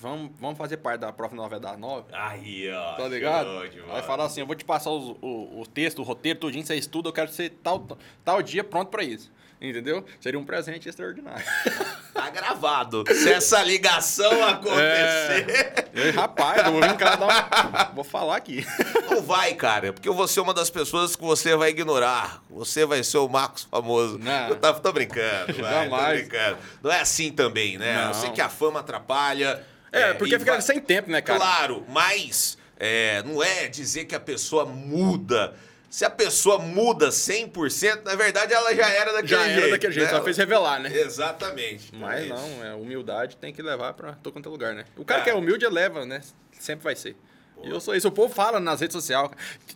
vamos, 0.00 0.32
vamos 0.40 0.58
fazer 0.58 0.78
parte 0.78 1.00
da 1.00 1.12
próxima 1.12 1.42
novela 1.42 1.60
das 1.60 1.78
nove. 1.78 2.06
Aí, 2.12 2.68
ó. 2.72 2.94
Tá 2.96 3.06
ligado? 3.06 3.46
show 3.46 3.68
de 3.68 3.80
Aí 3.90 4.02
falar 4.02 4.24
assim, 4.24 4.40
eu 4.40 4.46
vou 4.46 4.56
te 4.56 4.64
passar 4.64 4.90
os- 4.90 5.16
o, 5.20 5.60
o 5.60 5.66
texto, 5.66 6.00
o 6.00 6.02
roteiro, 6.02 6.38
tudinho, 6.40 6.64
você 6.66 6.74
estuda, 6.74 7.08
eu 7.08 7.12
quero 7.12 7.30
ser 7.30 7.50
tal, 7.62 7.86
tal 8.24 8.42
dia 8.42 8.64
pronto 8.64 8.88
pra 8.88 9.04
isso. 9.04 9.30
Entendeu? 9.60 10.04
Seria 10.20 10.40
um 10.40 10.44
presente 10.44 10.88
extraordinário. 10.88 11.44
Tá 12.12 12.28
gravado. 12.28 13.04
Se 13.08 13.30
essa 13.30 13.62
ligação 13.62 14.44
acontecer. 14.44 15.86
Ei, 15.94 16.10
rapaz, 16.10 16.66
eu 16.66 16.72
vou 16.72 16.80
uma... 16.80 17.84
Vou 17.94 18.04
falar 18.04 18.36
aqui. 18.36 18.66
Não 19.08 19.22
vai, 19.22 19.54
cara, 19.54 19.92
porque 19.92 20.08
eu 20.08 20.12
vou 20.12 20.26
ser 20.26 20.40
uma 20.40 20.52
das 20.52 20.68
pessoas 20.68 21.14
que 21.14 21.22
você 21.22 21.54
vai 21.56 21.70
ignorar. 21.70 22.42
Você 22.50 22.84
vai 22.84 23.02
ser 23.04 23.18
o 23.18 23.28
Marcos 23.28 23.62
famoso. 23.70 24.18
Não. 24.18 24.48
Eu 24.48 24.56
tá, 24.56 24.74
tô 24.74 24.92
brincando, 24.92 25.54
vai, 25.54 25.54
tô 25.54 25.90
Jamais. 25.90 26.18
brincando. 26.20 26.58
Não 26.82 26.90
é 26.90 27.00
assim 27.00 27.30
também, 27.30 27.78
né? 27.78 28.02
Eu 28.02 28.06
Não. 28.08 28.14
sei 28.14 28.30
que 28.30 28.40
a 28.40 28.48
fama 28.48 28.80
atrapalha. 28.80 29.64
É, 29.92 30.12
porque 30.12 30.34
e 30.34 30.38
fica 30.38 30.52
vai- 30.52 30.60
sem 30.62 30.80
tempo, 30.80 31.10
né, 31.10 31.22
cara? 31.22 31.38
Claro, 31.38 31.86
mas 31.88 32.58
é, 32.78 33.22
não 33.22 33.42
é 33.42 33.68
dizer 33.68 34.04
que 34.04 34.14
a 34.14 34.20
pessoa 34.20 34.66
muda. 34.66 35.54
Se 35.90 36.04
a 36.04 36.10
pessoa 36.10 36.58
muda 36.60 37.08
100%, 37.08 38.04
na 38.04 38.14
verdade 38.14 38.52
ela 38.54 38.72
já 38.74 38.88
era 38.88 39.12
daquele 39.12 39.28
Já 39.28 39.44
jeito. 39.44 39.58
era 39.60 39.70
daquele 39.72 39.92
jeito, 39.92 40.10
né? 40.12 40.18
só 40.18 40.22
fez 40.24 40.36
revelar, 40.36 40.78
né? 40.80 40.90
Exatamente. 40.96 41.94
Mas 41.94 42.24
É 42.24 42.28
não, 42.28 42.64
é, 42.64 42.74
humildade 42.74 43.36
tem 43.36 43.52
que 43.52 43.60
levar 43.60 43.92
pra 43.94 44.12
todo 44.12 44.32
quanto 44.32 44.48
é 44.48 44.52
lugar, 44.52 44.72
né? 44.74 44.84
O 44.96 45.04
cara 45.04 45.20
É. 45.20 45.24
que 45.24 45.30
é 45.30 45.34
humilde, 45.34 45.66
leva, 45.66 46.06
né? 46.06 46.20
Sempre 46.58 46.84
vai 46.84 46.94
ser. 46.94 47.16
E 47.62 47.68
eu 47.68 47.80
sou 47.80 47.94
isso. 47.94 48.06
O 48.08 48.12
povo 48.12 48.32
fala 48.32 48.58
nas 48.60 48.80
redes 48.80 48.94
sociais. 48.94 49.28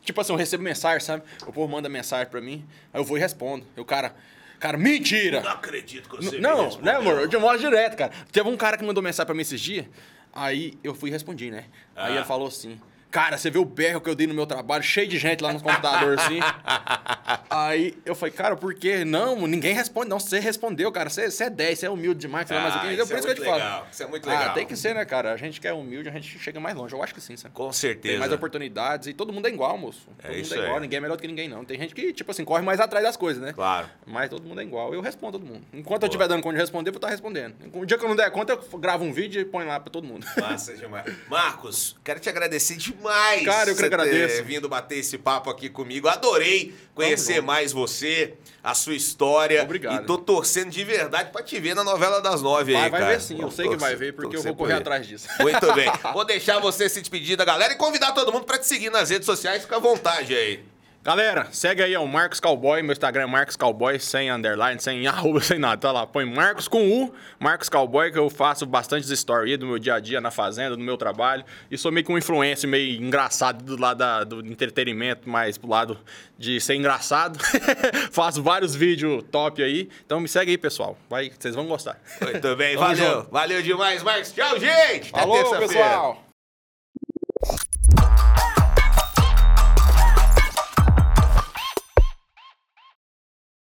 Tipo 0.03 0.21
assim, 0.21 0.33
eu 0.33 0.37
recebo 0.39 0.63
mensagem, 0.63 1.01
sabe? 1.01 1.23
O 1.47 1.53
povo 1.53 1.71
manda 1.71 1.89
mensagem 1.89 2.27
pra 2.31 2.41
mim, 2.41 2.65
aí 2.93 3.01
eu 3.01 3.05
vou 3.05 3.17
e 3.19 3.21
respondo. 3.21 3.67
E 3.77 3.81
o 3.81 3.85
cara, 3.85 4.15
cara, 4.61 4.79
mentira! 4.79 5.41
Não 5.43 5.51
acredito 5.51 6.09
que 6.09 6.17
você 6.17 6.37
me 6.37 6.41
Não, 6.41 6.65
respondeu. 6.67 6.85
né, 6.93 6.99
amor? 6.99 7.21
Eu 7.21 7.27
de 7.27 7.37
modo 7.37 7.59
direto, 7.59 7.97
cara. 7.97 8.13
Teve 8.31 8.49
um 8.49 8.57
cara 8.57 8.79
que 8.79 8.85
mandou 8.85 9.03
mensagem 9.03 9.27
pra 9.27 9.35
mim 9.35 9.43
esses 9.43 9.61
dias, 9.61 9.85
aí 10.33 10.79
eu 10.85 10.95
fui 10.95 11.11
e 11.11 11.13
respondi, 11.13 11.51
né? 11.51 11.65
Aí 11.97 12.13
Ah. 12.13 12.17
ele 12.17 12.25
falou 12.25 12.47
assim, 12.49 12.81
cara, 13.15 13.39
você 13.39 13.49
vê 13.49 13.61
o 13.61 13.65
berro 13.65 14.01
que 14.01 14.11
eu 14.11 14.15
dei 14.17 14.27
no 14.27 14.35
meu 14.35 14.45
trabalho, 14.45 14.83
cheio 14.83 15.07
de 15.07 15.19
gente 15.19 15.41
lá 15.41 15.53
no 15.53 15.61
computador, 15.61 16.19
assim. 16.19 16.41
Aí 17.51 17.97
eu 18.05 18.15
falei, 18.15 18.33
cara, 18.35 18.57
por 18.57 18.75
quê? 18.75 19.05
Não, 19.05 19.47
ninguém 19.47 19.75
responde. 19.75 20.09
Não, 20.11 20.19
você 20.21 20.39
respondeu, 20.39 20.91
cara. 20.93 21.09
Você, 21.09 21.31
você 21.31 21.45
é 21.45 21.51
10, 21.51 21.79
você 21.79 21.87
é 21.87 21.91
humilde 21.91 22.21
demais. 22.21 22.51
É 22.51 22.55
mais 22.61 22.75
Ah, 22.77 22.93
isso 22.93 23.07
Por 23.07 23.15
é 23.17 23.19
isso 23.19 23.27
que 23.27 23.31
eu 23.31 23.35
te 23.35 23.41
muito 23.41 23.45
falo. 23.45 23.57
legal, 23.65 23.87
isso 23.91 24.03
é 24.03 24.07
muito 24.07 24.31
Ah, 24.31 24.39
legal. 24.39 24.55
tem 24.55 24.67
que 24.67 24.77
ser, 24.77 24.95
né, 24.95 25.05
cara? 25.05 25.33
A 25.33 25.37
gente 25.37 25.61
que 25.61 25.67
é 25.67 25.73
humilde, 25.73 26.09
a 26.09 26.13
gente 26.13 26.39
chega 26.39 26.61
mais 26.61 26.77
longe. 26.77 26.95
Eu 26.95 27.03
acho 27.03 27.15
que 27.15 27.21
sim, 27.21 27.37
sabe? 27.37 27.55
Com 27.55 27.65
Tem 27.65 27.73
certeza. 27.73 28.19
mais 28.19 28.33
oportunidades 28.33 29.09
e 29.09 29.15
todo 29.15 29.33
mundo 29.33 29.47
é 29.47 29.51
igual, 29.51 29.77
moço. 29.79 30.07
É 30.23 30.29
todo 30.29 30.37
isso 30.39 30.51
mundo 30.51 30.61
é 30.61 30.65
igual, 30.65 30.77
aí. 30.77 30.83
ninguém 30.83 30.97
é 30.99 31.01
melhor 31.01 31.17
do 31.17 31.21
que 31.21 31.27
ninguém, 31.29 31.49
não. 31.49 31.65
Tem 31.65 31.79
gente 31.79 31.95
que, 31.95 32.13
tipo 32.13 32.31
assim, 32.31 32.45
corre 32.45 32.63
mais 32.63 32.81
atrás 32.81 33.05
das 33.05 33.17
coisas, 33.17 33.43
né? 33.43 33.53
Claro. 33.53 33.89
Mas 34.07 34.29
todo 34.31 34.43
mundo 34.47 34.61
é 34.61 34.65
igual. 34.65 34.93
Eu 34.93 35.01
respondo 35.01 35.39
todo 35.39 35.47
mundo. 35.49 35.65
Enquanto 35.73 36.03
eu 36.03 36.09
estiver 36.09 36.29
dando 36.29 36.43
conta 36.43 36.57
de 36.57 36.61
responder, 36.61 36.91
eu 36.91 36.93
vou 36.93 36.99
estar 36.99 37.09
respondendo. 37.11 37.55
Um 37.73 37.87
dia 37.87 37.97
que 37.97 38.05
eu 38.05 38.09
não 38.09 38.17
der 38.17 38.31
conta, 38.31 38.53
eu 38.53 38.79
gravo 38.79 39.05
um 39.05 39.13
vídeo 39.13 39.41
e 39.41 39.45
ponho 39.45 39.67
lá 39.67 39.81
pra 39.81 39.91
todo 39.91 40.07
mundo. 40.07 40.27
Massa 40.39 40.75
demais. 40.77 41.07
Marcos, 41.29 41.97
quero 42.05 42.21
te 42.21 42.29
agradecer 42.29 42.77
demais. 42.77 43.45
Cara, 43.45 43.71
eu 43.71 43.75
que 43.75 43.81
você 43.81 43.89
ter 43.89 43.95
agradeço. 43.95 44.45
vindo 44.45 44.69
bater 44.69 44.99
esse 44.99 45.17
papo 45.19 45.49
aqui 45.51 45.69
comigo. 45.69 46.07
Adorei 46.09 46.75
conhecer 46.95 47.14
junto. 47.17 47.43
mais 47.43 47.73
você, 47.73 48.35
a 48.63 48.75
sua 48.75 48.95
história. 48.95 49.63
Obrigado. 49.63 50.03
E 50.03 50.07
tô 50.07 50.19
torcendo 50.19 50.71
de 50.71 50.83
verdade 50.85 51.31
pra 51.31 51.43
te 51.43 51.59
ver 51.61 51.75
na 51.75 51.85
novela 51.85 52.21
das 52.21 52.41
nove 52.43 52.73
Vai, 52.73 52.83
aí, 52.85 52.91
vai 52.91 53.01
cara. 53.01 53.13
ver 53.13 53.21
sim. 53.21 53.41
Eu 53.41 53.51
sei 53.51 53.69
que 53.69 53.77
vai 53.77 53.95
ver, 53.95 54.15
porque 54.15 54.37
eu 54.37 54.43
vou 54.43 54.55
correr 54.55 54.75
atrás 54.75 55.07
disso. 55.07 55.29
Muito 55.41 55.73
bem. 55.75 55.91
Vou 56.13 56.25
deixar 56.25 56.59
você 56.59 56.89
se 56.89 57.01
despedir 57.01 57.37
da 57.37 57.45
galera 57.45 57.73
e 57.73 57.77
convidar 57.77 58.13
todo 58.13 58.33
mundo 58.33 58.45
pra 58.45 58.59
te 58.59 58.67
seguir 58.67 58.91
nas 58.91 59.11
redes 59.11 59.27
sociais. 59.27 59.63
Fica 59.63 59.77
à 59.77 59.79
vontade 59.79 60.35
aí. 60.35 60.65
Galera, 61.05 61.49
segue 61.53 61.83
aí, 61.83 61.95
ó, 61.95 62.03
o 62.03 62.09
Marcos 62.09 62.41
Cowboy. 62.41 62.81
Meu 62.83 62.93
Instagram 62.93 63.25
é 63.25 63.27
Marcos 63.27 63.57
Cowboy, 63.57 63.99
sem 64.01 64.31
underline, 64.31 64.81
sem 64.81 65.05
arroba, 65.07 65.39
sem 65.43 65.59
nada. 65.59 65.77
Tá 65.77 65.93
lá, 65.93 66.07
põe 66.07 66.25
Marcos 66.25 66.67
com 66.67 66.83
U, 67.05 67.13
Marcos 67.39 67.69
Cowboy, 67.69 68.11
que 68.11 68.19
eu 68.19 68.31
faço 68.31 68.65
bastante 68.65 69.15
stories 69.15 69.51
aí 69.53 69.57
do 69.59 69.67
meu 69.67 69.79
dia 69.79 69.97
a 69.97 70.01
dia 70.01 70.19
na 70.19 70.31
fazenda, 70.31 70.75
do 70.75 70.83
meu 70.83 70.97
trabalho. 70.97 71.45
E 71.71 71.77
sou 71.77 71.93
meio 71.93 72.07
que 72.07 72.11
um 72.11 72.17
influencer 72.17 72.67
meio 72.71 73.03
engraçado 73.03 73.63
do 73.63 73.79
lado 73.79 73.99
da- 73.99 74.25
do 74.25 74.41
entretenimento, 74.47 75.29
mais 75.29 75.59
pro 75.59 75.69
lado 75.69 75.99
de 76.39 76.59
ser 76.59 76.75
engraçado. 76.77 77.39
faço 78.11 78.43
vários 78.43 78.75
vídeos 78.75 79.23
top 79.31 79.63
aí. 79.63 79.91
Então 80.07 80.21
me 80.21 80.27
segue 80.29 80.53
aí, 80.53 80.59
pessoal. 80.59 80.97
Vai, 81.11 81.31
vocês 81.39 81.55
vão 81.55 81.67
gostar. 81.67 82.01
Muito 82.23 82.57
bem, 82.57 82.77
valeu. 82.79 83.27
Valeu 83.31 83.61
demais, 83.61 84.03
Marcos. 84.03 84.33
Tchau, 84.33 84.59
gente. 84.59 85.11
Até 85.13 85.21
Falou, 85.21 85.59
pessoal! 85.59 86.25